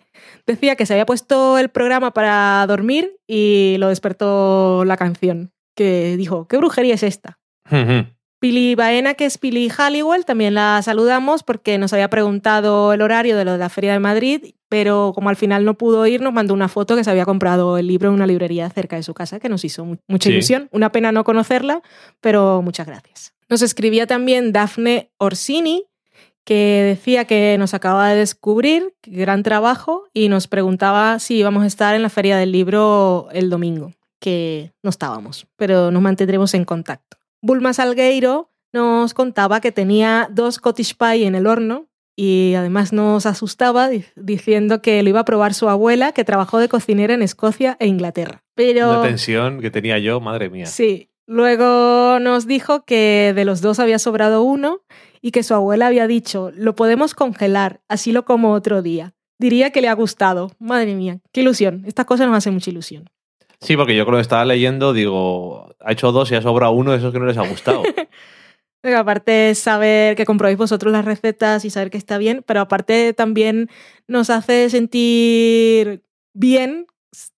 Decía 0.47 0.75
que 0.75 0.85
se 0.88 0.93
había 0.93 1.05
puesto 1.05 1.59
el 1.59 1.69
programa 1.69 2.11
para 2.11 2.65
dormir 2.65 3.17
y 3.27 3.75
lo 3.77 3.89
despertó 3.89 4.83
la 4.85 4.97
canción, 4.97 5.51
que 5.75 6.17
dijo, 6.17 6.47
¿qué 6.47 6.57
brujería 6.57 6.95
es 6.95 7.03
esta? 7.03 7.38
Pili 8.41 8.73
Baena, 8.73 9.13
que 9.13 9.26
es 9.26 9.38
Pili 9.38 9.69
Halliwell, 9.69 10.26
también 10.26 10.55
la 10.55 10.81
saludamos 10.81 11.43
porque 11.43 11.77
nos 11.77 11.93
había 11.93 12.09
preguntado 12.09 12.91
el 12.91 13.03
horario 13.03 13.38
de 13.38 13.45
lo 13.45 13.51
de 13.51 13.59
la 13.59 13.69
Feria 13.69 13.93
de 13.93 13.99
Madrid, 13.99 14.55
pero 14.68 15.11
como 15.13 15.30
al 15.30 15.35
final 15.35 15.63
no 15.63 15.76
pudo 15.76 16.07
ir, 16.07 16.22
nos 16.22 16.34
mandó 16.34 16.55
una 16.55 16.68
foto 16.68 16.95
que 16.95 17.03
se 17.03 17.11
había 17.11 17.23
comprado 17.26 17.77
el 17.77 17.85
libro 17.85 18.09
en 18.09 18.15
una 18.15 18.26
librería 18.26 18.68
cerca 18.72 18.95
de 18.95 19.03
su 19.03 19.13
casa, 19.13 19.39
que 19.39 19.47
nos 19.47 19.63
hizo 19.63 19.85
mu- 19.85 19.97
mucha 20.07 20.30
Sí. 20.30 20.34
ilusión. 20.34 20.69
Una 20.72 20.91
pena 20.91 21.11
no 21.11 21.23
conocerla, 21.23 21.84
pero 22.19 22.63
muchas 22.63 22.88
gracias. 22.88 23.31
Nos 23.47 23.61
escribía 23.61 24.07
también 24.07 24.51
Dafne 24.51 25.11
Orsini, 25.19 25.84
que 26.43 26.81
decía 26.97 27.26
que 27.26 27.57
nos 27.59 27.76
acaba 27.76 28.09
de 28.09 28.15
descubrir, 28.18 28.95
gran 29.05 29.43
trabajo, 29.43 30.05
y 30.15 30.30
nos 30.30 30.47
preguntaba 30.47 31.19
si 31.19 31.35
íbamos 31.35 31.61
a 31.63 31.68
estar 31.68 31.93
en 31.93 32.01
la 32.01 32.09
Feria 32.09 32.38
del 32.38 32.51
Libro 32.51 33.27
el 33.34 33.51
domingo, 33.51 33.91
que 34.19 34.72
no 34.81 34.89
estábamos, 34.89 35.45
pero 35.57 35.91
nos 35.91 36.01
mantendremos 36.01 36.55
en 36.55 36.65
contacto. 36.65 37.18
Bulma 37.41 37.73
Salgueiro 37.73 38.49
nos 38.73 39.13
contaba 39.13 39.59
que 39.61 39.72
tenía 39.72 40.27
dos 40.31 40.59
cottage 40.59 40.95
pie 40.97 41.26
en 41.26 41.35
el 41.35 41.47
horno 41.47 41.88
y 42.15 42.53
además 42.55 42.93
nos 42.93 43.26
asustaba 43.26 43.89
di- 43.89 44.05
diciendo 44.15 44.81
que 44.81 45.01
lo 45.03 45.09
iba 45.09 45.22
a 45.22 45.26
probar 45.26 45.53
su 45.53 45.68
abuela, 45.69 46.11
que 46.11 46.23
trabajó 46.23 46.59
de 46.59 46.69
cocinera 46.69 47.13
en 47.13 47.22
Escocia 47.22 47.77
e 47.80 47.88
Inglaterra. 47.88 48.43
Pero 48.55 48.93
La 48.93 49.01
tensión 49.01 49.59
que 49.59 49.72
tenía 49.72 49.97
yo, 49.99 50.19
madre 50.22 50.49
mía. 50.49 50.65
Sí. 50.68 51.09
Luego 51.27 52.19
nos 52.19 52.45
dijo 52.47 52.84
que 52.85 53.31
de 53.35 53.45
los 53.45 53.61
dos 53.61 53.80
había 53.80 53.99
sobrado 53.99 54.43
uno 54.43 54.81
y 55.22 55.31
que 55.31 55.43
su 55.43 55.53
abuela 55.53 55.88
había 55.88 56.05
dicho, 56.07 56.51
lo 56.55 56.76
podemos 56.76 57.13
congelar, 57.15 57.81
así 57.88 58.11
lo 58.11 58.26
como 58.26 58.51
otro 58.53 58.81
día. 58.81 59.13
Diría 59.39 59.72
que 59.72 59.81
le 59.81 59.88
ha 59.88 59.93
gustado. 59.93 60.51
Madre 60.59 60.93
mía, 60.95 61.19
qué 61.31 61.41
ilusión. 61.41 61.84
Estas 61.88 62.05
cosas 62.05 62.27
nos 62.27 62.38
hacen 62.38 62.53
mucha 62.53 62.69
ilusión. 62.69 63.09
Sí, 63.61 63.77
porque 63.77 63.95
yo 63.95 64.05
cuando 64.05 64.19
estaba 64.19 64.43
leyendo, 64.43 64.91
digo, 64.93 65.75
ha 65.79 65.91
hecho 65.91 66.11
dos 66.11 66.31
y 66.31 66.35
ha 66.35 66.41
sobrado 66.41 66.73
uno 66.73 66.91
de 66.91 66.97
esos 66.97 67.13
que 67.13 67.19
no 67.19 67.25
les 67.25 67.38
ha 67.38 67.47
gustado. 67.47 67.83
Pero 68.83 68.97
aparte 68.97 69.53
saber 69.53 70.15
que 70.15 70.25
comprobéis 70.25 70.57
vosotros 70.57 70.91
las 70.91 71.05
recetas 71.05 71.63
y 71.65 71.69
saber 71.69 71.91
que 71.91 71.99
está 71.99 72.17
bien, 72.17 72.43
pero 72.47 72.61
aparte 72.61 73.13
también 73.13 73.69
nos 74.07 74.31
hace 74.31 74.71
sentir 74.71 76.03
bien 76.33 76.88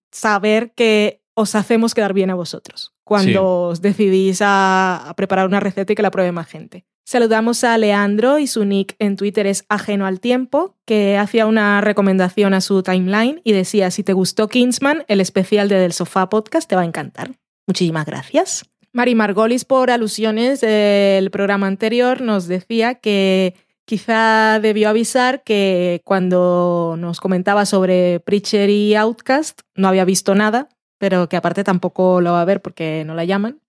saber 0.09 0.71
que 0.73 1.21
os 1.33 1.55
hacemos 1.55 1.93
quedar 1.93 2.13
bien 2.13 2.29
a 2.29 2.35
vosotros 2.35 2.93
cuando 3.03 3.31
Sí. 3.31 3.35
os 3.37 3.81
decidís 3.81 4.41
a, 4.41 5.09
a 5.09 5.13
preparar 5.15 5.45
una 5.47 5.59
receta 5.59 5.91
y 5.91 5.95
que 5.97 6.01
la 6.01 6.11
pruebe 6.11 6.31
más 6.31 6.47
gente. 6.47 6.85
Saludamos 7.05 7.63
a 7.65 7.77
Leandro 7.77 8.39
y 8.39 8.47
su 8.47 8.63
nick 8.63 8.95
en 8.97 9.17
Twitter 9.17 9.45
es 9.45 9.65
ajeno 9.67 10.05
al 10.05 10.21
tiempo, 10.21 10.75
que 10.85 11.17
hacía 11.17 11.45
una 11.45 11.81
recomendación 11.81 12.53
a 12.53 12.61
su 12.61 12.81
timeline 12.81 13.41
y 13.43 13.51
decía, 13.51 13.91
si 13.91 14.03
te 14.03 14.13
gustó 14.13 14.47
Kingsman, 14.47 15.03
el 15.07 15.19
especial 15.19 15.67
de 15.67 15.75
Del 15.75 15.91
Sofá 15.91 16.29
Podcast 16.29 16.69
te 16.69 16.75
va 16.75 16.83
a 16.83 16.85
encantar. 16.85 17.31
Muchísimas 17.67 18.05
gracias. 18.05 18.65
Mari 18.93 19.15
Margolis, 19.15 19.65
por 19.65 19.91
alusiones 19.91 20.61
del 20.61 21.29
programa 21.31 21.67
anterior, 21.67 22.21
nos 22.21 22.47
decía 22.47 22.95
que 22.95 23.55
quizá 23.85 24.59
debió 24.61 24.87
avisar 24.87 25.43
que 25.43 26.01
cuando 26.05 26.95
nos 26.97 27.19
comentaba 27.19 27.65
sobre 27.65 28.21
Preacher 28.21 28.69
y 28.69 28.95
Outcast 28.95 29.61
no 29.75 29.87
había 29.87 30.05
visto 30.05 30.35
nada, 30.35 30.69
pero 30.99 31.27
que 31.27 31.35
aparte 31.35 31.63
tampoco 31.63 32.21
lo 32.21 32.31
va 32.31 32.41
a 32.41 32.45
ver 32.45 32.61
porque 32.61 33.03
no 33.05 33.15
la 33.15 33.25
llaman. 33.25 33.62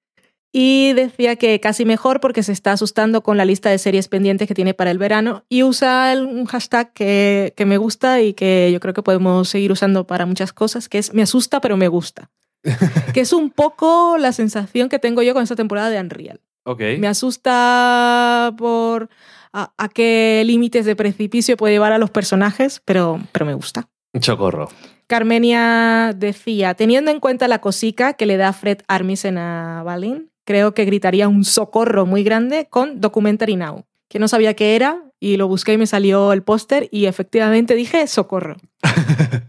Y 0.56 0.92
decía 0.92 1.34
que 1.34 1.58
casi 1.58 1.84
mejor 1.84 2.20
porque 2.20 2.44
se 2.44 2.52
está 2.52 2.70
asustando 2.70 3.24
con 3.24 3.36
la 3.36 3.44
lista 3.44 3.70
de 3.70 3.78
series 3.78 4.06
pendientes 4.06 4.46
que 4.46 4.54
tiene 4.54 4.72
para 4.72 4.92
el 4.92 4.98
verano 4.98 5.42
y 5.48 5.64
usa 5.64 6.14
un 6.16 6.44
hashtag 6.44 6.92
que, 6.92 7.54
que 7.56 7.66
me 7.66 7.76
gusta 7.76 8.22
y 8.22 8.34
que 8.34 8.70
yo 8.72 8.78
creo 8.78 8.94
que 8.94 9.02
podemos 9.02 9.48
seguir 9.48 9.72
usando 9.72 10.06
para 10.06 10.26
muchas 10.26 10.52
cosas, 10.52 10.88
que 10.88 10.98
es 10.98 11.12
me 11.12 11.22
asusta 11.22 11.60
pero 11.60 11.76
me 11.76 11.88
gusta. 11.88 12.30
que 13.14 13.20
es 13.20 13.32
un 13.32 13.50
poco 13.50 14.16
la 14.16 14.30
sensación 14.30 14.88
que 14.88 15.00
tengo 15.00 15.22
yo 15.22 15.34
con 15.34 15.42
esta 15.42 15.56
temporada 15.56 15.90
de 15.90 15.98
Unreal. 15.98 16.40
Me 16.78 17.08
asusta 17.08 18.54
por 18.56 19.10
a, 19.52 19.72
a 19.76 19.88
qué 19.88 20.44
límites 20.46 20.86
de 20.86 20.94
precipicio 20.94 21.56
puede 21.56 21.74
llevar 21.74 21.92
a 21.92 21.98
los 21.98 22.10
personajes, 22.10 22.80
pero, 22.84 23.18
pero 23.32 23.44
me 23.44 23.54
gusta. 23.54 23.88
Chocorro. 24.20 24.68
Carmenia 25.08 26.12
decía, 26.14 26.74
teniendo 26.74 27.10
en 27.10 27.18
cuenta 27.18 27.48
la 27.48 27.60
cosica 27.60 28.12
que 28.12 28.26
le 28.26 28.36
da 28.36 28.52
Fred 28.52 28.78
Armisen 28.86 29.36
a 29.36 29.82
Balin, 29.82 30.30
creo 30.44 30.74
que 30.74 30.84
gritaría 30.84 31.28
un 31.28 31.44
socorro 31.44 32.06
muy 32.06 32.22
grande 32.22 32.66
con 32.70 33.00
Documentary 33.00 33.56
Now, 33.56 33.84
que 34.08 34.18
no 34.18 34.28
sabía 34.28 34.54
qué 34.54 34.76
era 34.76 35.02
y 35.20 35.36
lo 35.36 35.48
busqué 35.48 35.72
y 35.72 35.78
me 35.78 35.86
salió 35.86 36.32
el 36.32 36.42
póster 36.42 36.88
y 36.90 37.06
efectivamente 37.06 37.74
dije 37.74 38.06
socorro. 38.06 38.56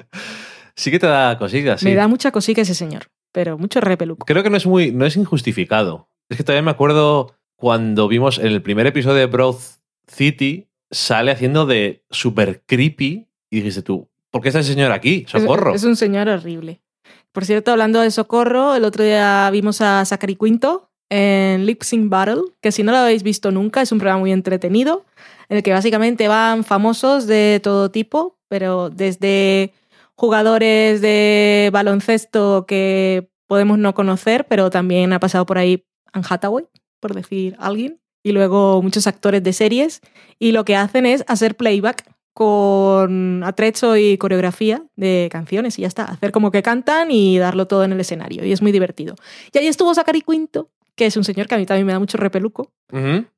Sí 0.75 0.91
que 0.91 0.99
te 0.99 1.07
da 1.07 1.37
cositas, 1.37 1.79
sí. 1.79 1.85
Me 1.85 1.95
da 1.95 2.07
mucha 2.07 2.31
cosica 2.31 2.61
ese 2.61 2.75
señor, 2.75 3.03
pero 3.31 3.57
mucho 3.57 3.79
repeluco. 3.79 4.25
Creo 4.25 4.43
que 4.43 4.49
no 4.49 4.57
es 4.57 4.65
muy, 4.65 4.91
no 4.91 5.05
es 5.05 5.15
injustificado. 5.15 6.09
Es 6.27 6.37
que 6.37 6.43
todavía 6.43 6.63
me 6.63 6.71
acuerdo 6.71 7.35
cuando 7.55 8.07
vimos 8.07 8.39
en 8.39 8.47
el 8.47 8.61
primer 8.61 8.85
episodio 8.85 9.19
de 9.19 9.25
Broad 9.27 9.55
City, 10.07 10.67
sale 10.91 11.31
haciendo 11.31 11.65
de 11.65 12.03
super 12.09 12.63
creepy 12.65 13.27
y 13.49 13.55
dijiste 13.55 13.83
tú, 13.83 14.09
¿por 14.31 14.41
qué 14.41 14.49
está 14.49 14.59
ese 14.59 14.73
señor 14.73 14.91
aquí? 14.91 15.25
Socorro. 15.29 15.73
Es, 15.73 15.81
es 15.81 15.87
un 15.87 15.95
señor 15.95 16.27
horrible. 16.27 16.81
Por 17.35 17.43
cierto, 17.43 17.71
hablando 17.71 17.99
de 17.99 18.11
socorro, 18.11 18.75
el 18.75 18.85
otro 18.85 19.03
día 19.03 19.49
vimos 19.51 19.81
a 19.81 20.05
Zachary 20.05 20.37
Quinto 20.37 20.89
en 21.09 21.65
Lip 21.65 21.83
Sync 21.83 22.09
Battle, 22.09 22.43
que 22.61 22.71
si 22.71 22.81
no 22.81 22.93
lo 22.93 22.99
habéis 22.99 23.23
visto 23.23 23.51
nunca, 23.51 23.81
es 23.81 23.91
un 23.91 23.97
programa 23.97 24.21
muy 24.21 24.31
entretenido, 24.31 25.03
en 25.49 25.57
el 25.57 25.63
que 25.63 25.73
básicamente 25.73 26.29
van 26.29 26.63
famosos 26.63 27.27
de 27.27 27.59
todo 27.61 27.91
tipo, 27.91 28.37
pero 28.47 28.89
desde 28.89 29.73
jugadores 30.15 31.01
de 31.01 31.71
baloncesto 31.73 32.65
que 32.65 33.29
podemos 33.47 33.79
no 33.79 33.93
conocer, 33.95 34.45
pero 34.47 34.69
también 34.69 35.11
ha 35.11 35.19
pasado 35.19 35.45
por 35.45 35.57
ahí 35.57 35.85
Anne 36.13 36.25
Hathaway, 36.29 36.65
por 37.01 37.15
decir 37.15 37.57
alguien, 37.59 37.99
y 38.23 38.31
luego 38.31 38.81
muchos 38.81 39.07
actores 39.07 39.43
de 39.43 39.51
series, 39.51 39.99
y 40.39 40.53
lo 40.53 40.63
que 40.63 40.77
hacen 40.77 41.05
es 41.05 41.25
hacer 41.27 41.57
playback 41.57 42.14
con 42.35 43.45
atrecho 43.45 43.95
y 43.95 44.17
coreografía 44.17 44.83
de 44.97 45.29
canciones 45.31 45.79
y 45.79 45.83
ya 45.83 45.87
está, 45.87 46.03
hacer 46.03 46.33
como 46.33 46.51
que 46.51 46.61
cantan 46.61 47.09
y 47.09 47.37
darlo 47.37 47.65
todo 47.65 47.85
en 47.85 47.93
el 47.93 47.99
escenario, 48.01 48.43
y 48.45 48.51
es 48.51 48.61
muy 48.61 48.73
divertido. 48.73 49.15
Y 49.53 49.57
ahí 49.57 49.67
estuvo 49.67 49.95
Zachary 49.95 50.21
Quinto, 50.21 50.69
que 50.97 51.05
es 51.05 51.15
un 51.15 51.23
señor 51.23 51.47
que 51.47 51.55
a 51.55 51.57
mí 51.57 51.65
también 51.65 51.87
me 51.87 51.93
da 51.93 51.99
mucho 51.99 52.17
repeluco, 52.17 52.73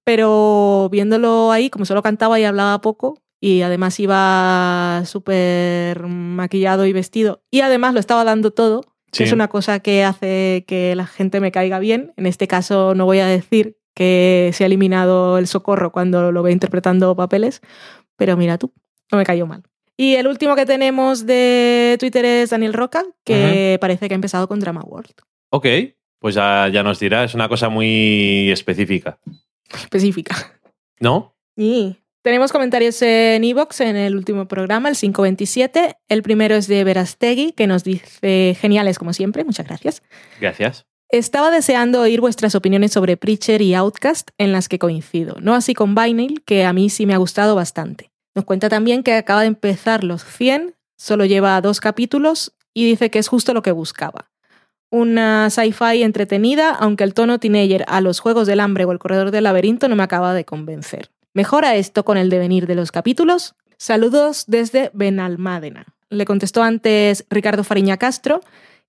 pero 0.03 0.89
viéndolo 0.91 1.51
ahí, 1.51 1.69
como 1.69 1.85
solo 1.85 2.01
cantaba 2.01 2.39
y 2.39 2.43
hablaba 2.43 2.81
poco, 2.81 3.19
y 3.39 3.61
además 3.61 3.99
iba 3.99 5.03
súper 5.05 6.07
maquillado 6.07 6.87
y 6.87 6.91
vestido, 6.91 7.43
y 7.51 7.61
además 7.61 7.93
lo 7.93 7.99
estaba 7.99 8.23
dando 8.23 8.49
todo, 8.49 8.81
que 9.11 9.25
es 9.25 9.31
una 9.31 9.47
cosa 9.47 9.79
que 9.79 10.03
hace 10.03 10.65
que 10.67 10.95
la 10.95 11.05
gente 11.05 11.39
me 11.39 11.51
caiga 11.51 11.77
bien. 11.77 12.13
En 12.17 12.25
este 12.25 12.47
caso 12.47 12.95
no 12.95 13.05
voy 13.05 13.19
a 13.19 13.27
decir 13.27 13.77
que 13.93 14.49
se 14.53 14.63
ha 14.63 14.67
eliminado 14.67 15.37
el 15.37 15.45
socorro 15.47 15.91
cuando 15.91 16.31
lo 16.31 16.41
ve 16.43 16.51
interpretando 16.51 17.15
papeles, 17.15 17.61
pero 18.15 18.37
mira 18.37 18.57
tú, 18.57 18.73
no 19.11 19.17
me 19.17 19.25
cayó 19.25 19.45
mal. 19.45 19.63
Y 19.95 20.15
el 20.15 20.27
último 20.27 20.55
que 20.55 20.65
tenemos 20.65 21.25
de 21.25 21.97
Twitter 21.99 22.23
es 22.23 22.51
Daniel 22.51 22.73
Roca, 22.73 23.03
que 23.23 23.77
parece 23.81 24.07
que 24.07 24.13
ha 24.13 24.15
empezado 24.15 24.47
con 24.47 24.59
Drama 24.59 24.81
World. 24.81 25.13
Ok, 25.49 25.65
pues 26.19 26.35
ya, 26.35 26.67
ya 26.71 26.83
nos 26.83 26.99
dirá. 26.99 27.23
Es 27.23 27.33
una 27.33 27.49
cosa 27.49 27.69
muy 27.69 28.51
específica. 28.51 29.19
Específica. 29.73 30.59
¿No? 30.99 31.35
Y 31.55 31.97
tenemos 32.21 32.51
comentarios 32.51 33.01
en 33.01 33.43
Evox 33.43 33.81
en 33.81 33.95
el 33.95 34.15
último 34.15 34.47
programa, 34.47 34.89
el 34.89 34.95
527. 34.95 35.95
El 36.09 36.21
primero 36.21 36.55
es 36.55 36.67
de 36.67 36.83
Verastegui, 36.83 37.53
que 37.53 37.67
nos 37.67 37.83
dice 37.83 38.55
geniales 38.59 38.99
como 38.99 39.13
siempre, 39.13 39.43
muchas 39.45 39.65
gracias. 39.65 40.03
Gracias. 40.39 40.85
Estaba 41.09 41.51
deseando 41.51 42.01
oír 42.01 42.19
vuestras 42.19 42.53
opiniones 42.53 42.91
sobre 42.91 43.15
Preacher 43.15 43.61
y 43.61 43.73
Outcast, 43.73 44.29
en 44.37 44.51
las 44.51 44.67
que 44.67 44.77
coincido. 44.77 45.37
No 45.39 45.55
así 45.55 45.73
con 45.73 45.95
Vinyl, 45.95 46.43
que 46.43 46.65
a 46.65 46.73
mí 46.73 46.89
sí 46.89 47.05
me 47.05 47.13
ha 47.13 47.17
gustado 47.17 47.55
bastante. 47.55 48.11
Nos 48.37 48.45
cuenta 48.45 48.69
también 48.69 49.01
que 49.01 49.15
acaba 49.15 49.41
de 49.41 49.47
empezar 49.47 50.03
los 50.03 50.23
100, 50.23 50.75
solo 50.95 51.25
lleva 51.25 51.59
dos 51.59 51.79
capítulos 51.79 52.53
y 52.71 52.85
dice 52.85 53.09
que 53.09 53.17
es 53.17 53.27
justo 53.27 53.51
lo 53.51 53.63
que 53.63 53.71
buscaba. 53.71 54.29
Una 54.91 55.49
sci-fi 55.49 56.03
entretenida, 56.03 56.69
aunque 56.69 57.03
el 57.03 57.15
tono 57.15 57.39
teenager 57.39 57.83
a 57.87 57.99
los 57.99 58.19
Juegos 58.19 58.45
del 58.45 58.59
Hambre 58.59 58.85
o 58.85 58.91
el 58.91 58.99
Corredor 58.99 59.31
del 59.31 59.45
Laberinto 59.45 59.87
no 59.89 59.95
me 59.95 60.03
acaba 60.03 60.35
de 60.35 60.45
convencer. 60.45 61.09
¿Mejora 61.33 61.77
esto 61.77 62.05
con 62.05 62.15
el 62.15 62.29
devenir 62.29 62.67
de 62.67 62.75
los 62.75 62.91
capítulos? 62.91 63.55
Saludos 63.79 64.43
desde 64.45 64.91
Benalmádena. 64.93 65.87
Le 66.11 66.25
contestó 66.25 66.61
antes 66.61 67.25
Ricardo 67.31 67.63
Fariña 67.63 67.97
Castro, 67.97 68.41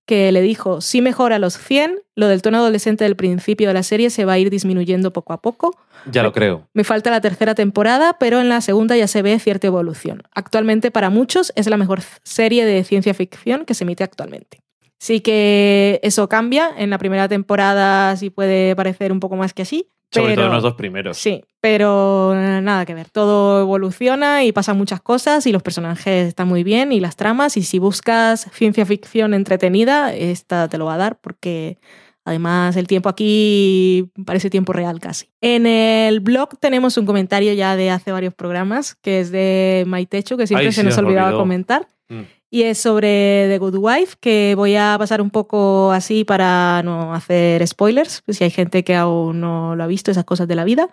que 0.09 0.33
le 0.33 0.41
dijo, 0.41 0.81
sí 0.81 1.03
mejora 1.03 1.37
a 1.37 1.39
los 1.39 1.59
100, 1.59 2.01
lo 2.17 2.29
del 2.29 2.41
tono 2.41 2.57
adolescente 2.57 3.05
del 3.05 3.15
principio 3.15 3.69
de 3.69 3.75
la 3.75 3.83
serie 3.83 4.09
se 4.09 4.25
va 4.25 4.33
a 4.33 4.39
ir 4.39 4.49
disminuyendo 4.49 5.13
poco 5.13 5.35
a 5.35 5.43
poco. 5.43 5.77
Ya 6.11 6.23
lo 6.23 6.33
creo. 6.33 6.67
Me 6.73 6.83
falta 6.83 7.11
la 7.11 7.21
tercera 7.21 7.55
temporada, 7.55 8.17
pero 8.19 8.41
en 8.41 8.49
la 8.49 8.63
segunda 8.63 8.97
ya 8.97 9.07
se 9.07 9.21
ve 9.21 9.39
cierta 9.39 9.67
evolución. 9.67 10.23
Actualmente 10.35 10.91
para 10.91 11.11
muchos 11.11 11.53
es 11.57 11.69
la 11.69 11.77
mejor 11.77 12.01
serie 12.23 12.65
de 12.65 12.83
ciencia 12.85 13.13
ficción 13.13 13.67
que 13.67 13.75
se 13.75 13.85
emite 13.85 14.03
actualmente. 14.03 14.63
Sí 14.99 15.21
que 15.21 16.01
eso 16.03 16.27
cambia. 16.27 16.71
En 16.79 16.89
la 16.89 16.97
primera 16.97 17.29
temporada 17.29 18.17
sí 18.17 18.31
puede 18.31 18.75
parecer 18.75 19.13
un 19.13 19.21
poco 19.21 19.37
más 19.37 19.53
que 19.53 19.63
así. 19.63 19.91
Sobre 20.11 20.33
pero- 20.33 20.37
todo 20.43 20.47
en 20.47 20.53
los 20.55 20.63
dos 20.63 20.75
primeros. 20.75 21.19
Sí, 21.19 21.43
pero 21.61 22.33
eh, 22.35 22.61
nada 22.63 22.87
que 22.87 22.95
ver. 22.95 23.11
Todo 23.11 23.61
evoluciona 23.61 24.45
y 24.45 24.53
pasan 24.53 24.79
muchas 24.79 25.01
cosas 25.01 25.47
y 25.47 25.53
los 25.53 25.63
personajes 25.63 26.29
están 26.29 26.49
muy 26.49 26.65
bien 26.65 26.93
y 26.93 27.01
las 27.01 27.17
tramas. 27.17 27.57
Y 27.57 27.63
si 27.63 27.79
buscas 27.79 28.49
ciencia 28.53 28.87
ficción 28.87 29.35
entretenida, 29.35 30.15
esta 30.15 30.69
te 30.69 30.79
lo 30.79 30.87
va 30.87 30.95
a 30.95 30.99
dar 30.99 31.19
porque 31.21 31.79
además 32.25 32.77
el 32.77 32.87
tiempo 32.87 33.09
aquí 33.09 34.11
parece 34.25 34.51
tiempo 34.51 34.73
real 34.73 34.99
casi. 35.01 35.29
En 35.41 35.67
el 35.67 36.21
blog 36.21 36.59
tenemos 36.59 36.97
un 36.97 37.07
comentario 37.07 37.53
ya 37.55 37.77
de 37.77 37.91
hace 37.91 38.13
varios 38.13 38.35
programas 38.35 38.95
que 38.97 39.21
es 39.21 39.31
de 39.31 39.85
Maitecho, 39.87 40.37
que 40.37 40.47
siempre 40.47 40.67
Ay, 40.69 40.73
se 40.73 40.85
nos 40.85 40.97
olvidaba 40.99 41.29
olvidó. 41.29 41.41
comentar. 41.41 41.87
Mm. 42.09 42.21
Y 42.51 42.63
es 42.63 42.79
sobre 42.79 43.47
The 43.49 43.59
Good 43.59 43.77
Wife, 43.77 44.17
que 44.21 44.55
voy 44.57 44.75
a 44.77 44.97
pasar 44.99 45.21
un 45.21 45.31
poco 45.31 45.93
así 45.93 46.25
para 46.25 46.83
no 46.83 47.13
hacer 47.13 47.67
spoilers, 47.67 48.23
pues 48.23 48.39
si 48.39 48.45
hay 48.45 48.51
gente 48.51 48.85
que 48.85 48.97
aún 48.97 49.41
no 49.41 49.77
lo 49.77 49.85
ha 49.85 49.87
visto, 49.87 50.11
esas 50.11 50.25
cosas 50.25 50.49
de 50.49 50.55
la 50.55 50.65
vida. 50.65 50.89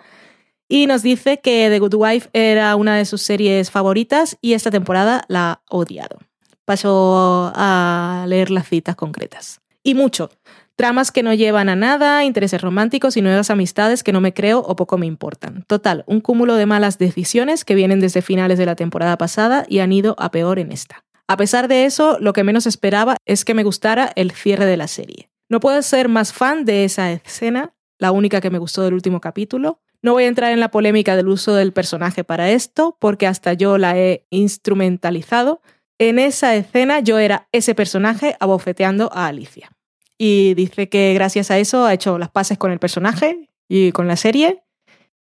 Y 0.67 0.87
nos 0.87 1.01
dice 1.01 1.39
que 1.39 1.69
The 1.69 1.79
Good 1.79 1.95
Wife 1.95 2.29
era 2.33 2.75
una 2.75 2.97
de 2.97 3.05
sus 3.05 3.21
series 3.21 3.71
favoritas 3.71 4.37
y 4.41 4.53
esta 4.53 4.71
temporada 4.71 5.23
la 5.29 5.51
ha 5.51 5.61
odiado. 5.69 6.17
Paso 6.65 7.51
a 7.55 8.25
leer 8.27 8.49
las 8.49 8.67
citas 8.67 8.95
concretas. 8.95 9.61
Y 9.83 9.93
mucho. 9.93 10.31
Tramas 10.75 11.13
que 11.13 11.23
no 11.23 11.33
llevan 11.33 11.69
a 11.69 11.75
nada, 11.77 12.25
intereses 12.25 12.61
románticos 12.61 13.15
y 13.15 13.21
nuevas 13.21 13.49
amistades 13.49 14.03
que 14.03 14.11
no 14.11 14.19
me 14.19 14.33
creo 14.33 14.59
o 14.59 14.75
poco 14.75 14.97
me 14.97 15.05
importan. 15.05 15.63
Total, 15.67 16.03
un 16.05 16.19
cúmulo 16.19 16.55
de 16.55 16.65
malas 16.65 16.97
decisiones 16.97 17.63
que 17.63 17.75
vienen 17.75 18.01
desde 18.01 18.21
finales 18.21 18.57
de 18.57 18.65
la 18.65 18.75
temporada 18.75 19.17
pasada 19.17 19.65
y 19.69 19.79
han 19.79 19.93
ido 19.93 20.15
a 20.19 20.31
peor 20.31 20.59
en 20.59 20.73
esta. 20.73 21.04
A 21.27 21.37
pesar 21.37 21.67
de 21.67 21.85
eso, 21.85 22.17
lo 22.19 22.33
que 22.33 22.43
menos 22.43 22.67
esperaba 22.67 23.17
es 23.25 23.45
que 23.45 23.53
me 23.53 23.63
gustara 23.63 24.11
el 24.15 24.31
cierre 24.31 24.65
de 24.65 24.77
la 24.77 24.87
serie. 24.87 25.29
No 25.49 25.59
puedo 25.59 25.81
ser 25.81 26.09
más 26.09 26.33
fan 26.33 26.65
de 26.65 26.83
esa 26.85 27.11
escena, 27.11 27.73
la 27.99 28.11
única 28.11 28.41
que 28.41 28.49
me 28.49 28.57
gustó 28.59 28.83
del 28.83 28.93
último 28.93 29.21
capítulo. 29.21 29.79
No 30.01 30.13
voy 30.13 30.25
a 30.25 30.27
entrar 30.27 30.51
en 30.51 30.59
la 30.59 30.69
polémica 30.69 31.15
del 31.15 31.27
uso 31.27 31.55
del 31.55 31.73
personaje 31.73 32.23
para 32.23 32.51
esto, 32.51 32.97
porque 32.99 33.25
hasta 33.25 33.53
yo 33.53 33.77
la 33.77 33.97
he 33.97 34.25
instrumentalizado. 34.29 35.61
En 35.97 36.19
esa 36.19 36.55
escena 36.55 36.99
yo 36.99 37.17
era 37.17 37.47
ese 37.51 37.73
personaje 37.73 38.35
abofeteando 38.39 39.09
a 39.13 39.27
Alicia. 39.27 39.71
Y 40.17 40.53
dice 40.53 40.89
que 40.89 41.13
gracias 41.13 41.49
a 41.51 41.57
eso 41.57 41.85
ha 41.85 41.93
hecho 41.93 42.17
las 42.19 42.29
paces 42.29 42.57
con 42.57 42.71
el 42.71 42.79
personaje 42.79 43.49
y 43.67 43.91
con 43.93 44.07
la 44.07 44.15
serie 44.15 44.63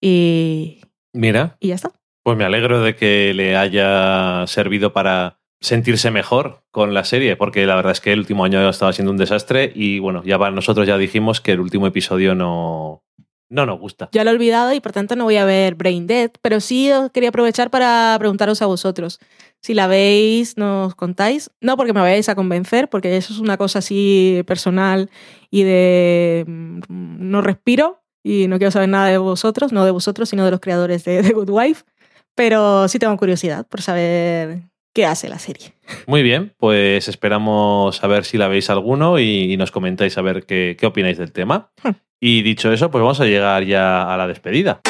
y, 0.01 0.83
Mira, 1.13 1.57
y 1.61 1.69
ya 1.69 1.77
está. 1.77 1.93
pues 2.23 2.37
me 2.37 2.45
alegro 2.45 2.83
de 2.83 2.95
que 2.95 3.33
le 3.35 3.57
haya 3.57 4.47
servido 4.47 4.93
para 4.93 5.41
sentirse 5.65 6.11
mejor 6.11 6.63
con 6.71 6.93
la 6.95 7.05
serie, 7.05 7.37
porque 7.37 7.65
la 7.67 7.75
verdad 7.75 7.93
es 7.93 8.01
que 8.01 8.13
el 8.13 8.19
último 8.21 8.45
año 8.45 8.69
estaba 8.69 8.93
siendo 8.93 9.11
un 9.11 9.17
desastre 9.17 9.73
y 9.75 9.99
bueno, 9.99 10.23
ya 10.25 10.37
va- 10.37 10.51
nosotros 10.51 10.87
ya 10.87 10.99
dijimos 10.99 11.41
que 11.41 11.53
el 11.53 11.61
último 11.61 11.87
episodio 11.87 12.35
no, 12.35 13.03
no 13.49 13.65
nos 13.65 13.81
gusta. 13.81 14.11
Ya 14.13 14.25
lo 14.25 14.31
he 14.31 14.35
olvidado 14.35 14.75
y 14.75 14.81
por 14.81 14.93
tanto 14.93 15.17
no 15.17 15.25
voy 15.25 15.37
a 15.39 15.45
ver 15.47 15.75
Brain 15.75 16.07
Dead, 16.07 16.31
pero 16.43 16.61
sí 16.61 16.93
os 16.93 17.11
quería 17.11 17.31
aprovechar 17.31 17.71
para 17.71 18.15
preguntaros 18.19 18.61
a 18.61 18.67
vosotros. 18.67 19.21
Si 19.63 19.73
la 19.73 19.87
veis, 19.87 20.59
nos 20.59 20.95
contáis. 20.95 21.51
No 21.63 21.79
porque 21.79 21.95
me 21.95 22.01
vayáis 22.01 22.29
a 22.29 22.35
convencer, 22.35 22.91
porque 22.91 23.17
eso 23.17 23.33
es 23.33 23.39
una 23.39 23.57
cosa 23.57 23.79
así 23.79 24.43
personal 24.47 25.09
y 25.51 25.63
de 25.63 26.45
mm, 26.47 26.81
no 27.31 27.41
respiro 27.41 28.03
y 28.23 28.49
no 28.49 28.59
quiero 28.59 28.71
saber 28.71 28.91
nada 28.91 29.09
de 29.09 29.17
vosotros, 29.17 29.73
no 29.73 29.87
de 29.87 29.91
vosotros, 29.93 30.29
sino 30.29 30.45
de 30.45 30.51
los 30.51 30.61
creadores 30.61 31.05
de 31.05 31.23
The 31.23 31.33
Good 31.33 31.49
Wife. 31.51 31.85
Pero 32.35 32.87
sí 32.89 32.99
tengo 32.99 33.17
curiosidad 33.17 33.67
por 33.67 33.81
saber 33.81 34.65
qué 34.95 35.05
hace 35.05 35.29
la 35.29 35.39
serie. 35.39 35.75
Muy 36.07 36.23
bien, 36.23 36.55
pues 36.57 37.09
esperamos 37.09 38.03
a 38.03 38.07
ver 38.07 38.25
si 38.25 38.39
la 38.39 38.49
veis 38.49 38.71
alguno 38.71 39.19
y, 39.19 39.53
y 39.53 39.57
nos 39.57 39.71
comentáis 39.71 40.17
a 40.17 40.23
ver 40.23 40.47
qué, 40.47 40.77
qué 40.79 40.87
opináis 40.87 41.19
del 41.19 41.33
tema. 41.33 41.71
Y 42.21 42.41
dicho 42.41 42.73
eso, 42.73 42.91
pues 42.91 43.03
vamos 43.03 43.21
a 43.21 43.27
llegar 43.27 43.65
ya 43.65 44.11
a 44.11 44.17
la 44.17 44.27
despedida. 44.27 44.81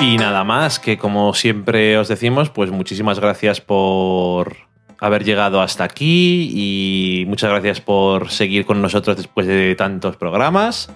Y 0.00 0.16
nada 0.18 0.44
más, 0.44 0.78
que 0.78 0.96
como 0.96 1.34
siempre 1.34 1.98
os 1.98 2.06
decimos, 2.06 2.50
pues 2.50 2.70
muchísimas 2.70 3.18
gracias 3.18 3.60
por 3.60 4.68
haber 5.00 5.24
llegado 5.24 5.60
hasta 5.60 5.84
aquí 5.84 6.50
y 6.54 7.24
muchas 7.26 7.50
gracias 7.50 7.80
por 7.80 8.30
seguir 8.30 8.64
con 8.64 8.80
nosotros 8.80 9.16
después 9.16 9.46
de 9.46 9.74
tantos 9.74 10.16
programas. 10.16 10.92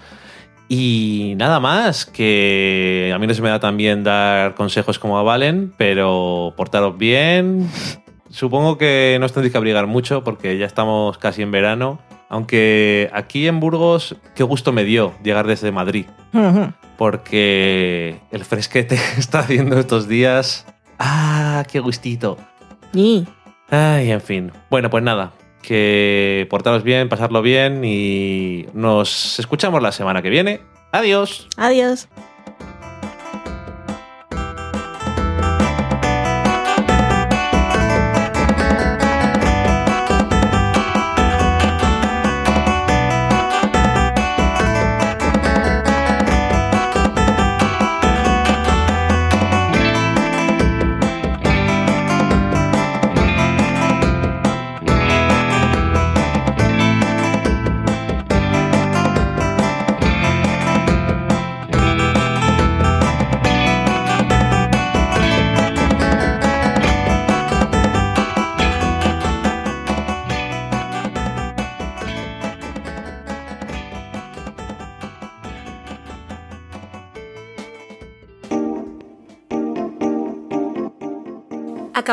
Y 0.74 1.34
nada 1.36 1.60
más, 1.60 2.06
que 2.06 3.12
a 3.14 3.18
mí 3.18 3.26
no 3.26 3.34
se 3.34 3.42
me 3.42 3.50
da 3.50 3.60
tan 3.60 3.76
bien 3.76 4.04
dar 4.04 4.54
consejos 4.54 4.98
como 4.98 5.18
a 5.18 5.22
Valen, 5.22 5.74
pero 5.76 6.54
portaros 6.56 6.96
bien. 6.96 7.68
Supongo 8.30 8.78
que 8.78 9.18
no 9.20 9.26
os 9.26 9.34
tendréis 9.34 9.52
que 9.52 9.58
abrigar 9.58 9.86
mucho 9.86 10.24
porque 10.24 10.56
ya 10.56 10.64
estamos 10.64 11.18
casi 11.18 11.42
en 11.42 11.50
verano. 11.50 12.00
Aunque 12.30 13.10
aquí 13.12 13.48
en 13.48 13.60
Burgos, 13.60 14.16
qué 14.34 14.44
gusto 14.44 14.72
me 14.72 14.84
dio 14.84 15.12
llegar 15.22 15.46
desde 15.46 15.72
Madrid. 15.72 16.06
Porque 16.96 18.20
el 18.30 18.46
fresquete 18.46 18.96
que 19.14 19.20
está 19.20 19.40
haciendo 19.40 19.78
estos 19.78 20.08
días. 20.08 20.64
¡Ah, 20.98 21.64
qué 21.70 21.80
gustito! 21.80 22.38
Y 22.94 23.26
Ay, 23.68 24.10
en 24.10 24.22
fin. 24.22 24.52
Bueno, 24.70 24.88
pues 24.88 25.04
nada. 25.04 25.32
Que 25.62 26.46
portaros 26.50 26.82
bien, 26.82 27.08
pasarlo 27.08 27.40
bien 27.40 27.84
y 27.84 28.66
nos 28.74 29.38
escuchamos 29.38 29.80
la 29.82 29.92
semana 29.92 30.22
que 30.22 30.30
viene. 30.30 30.60
Adiós. 30.90 31.48
adiós. 31.56 32.08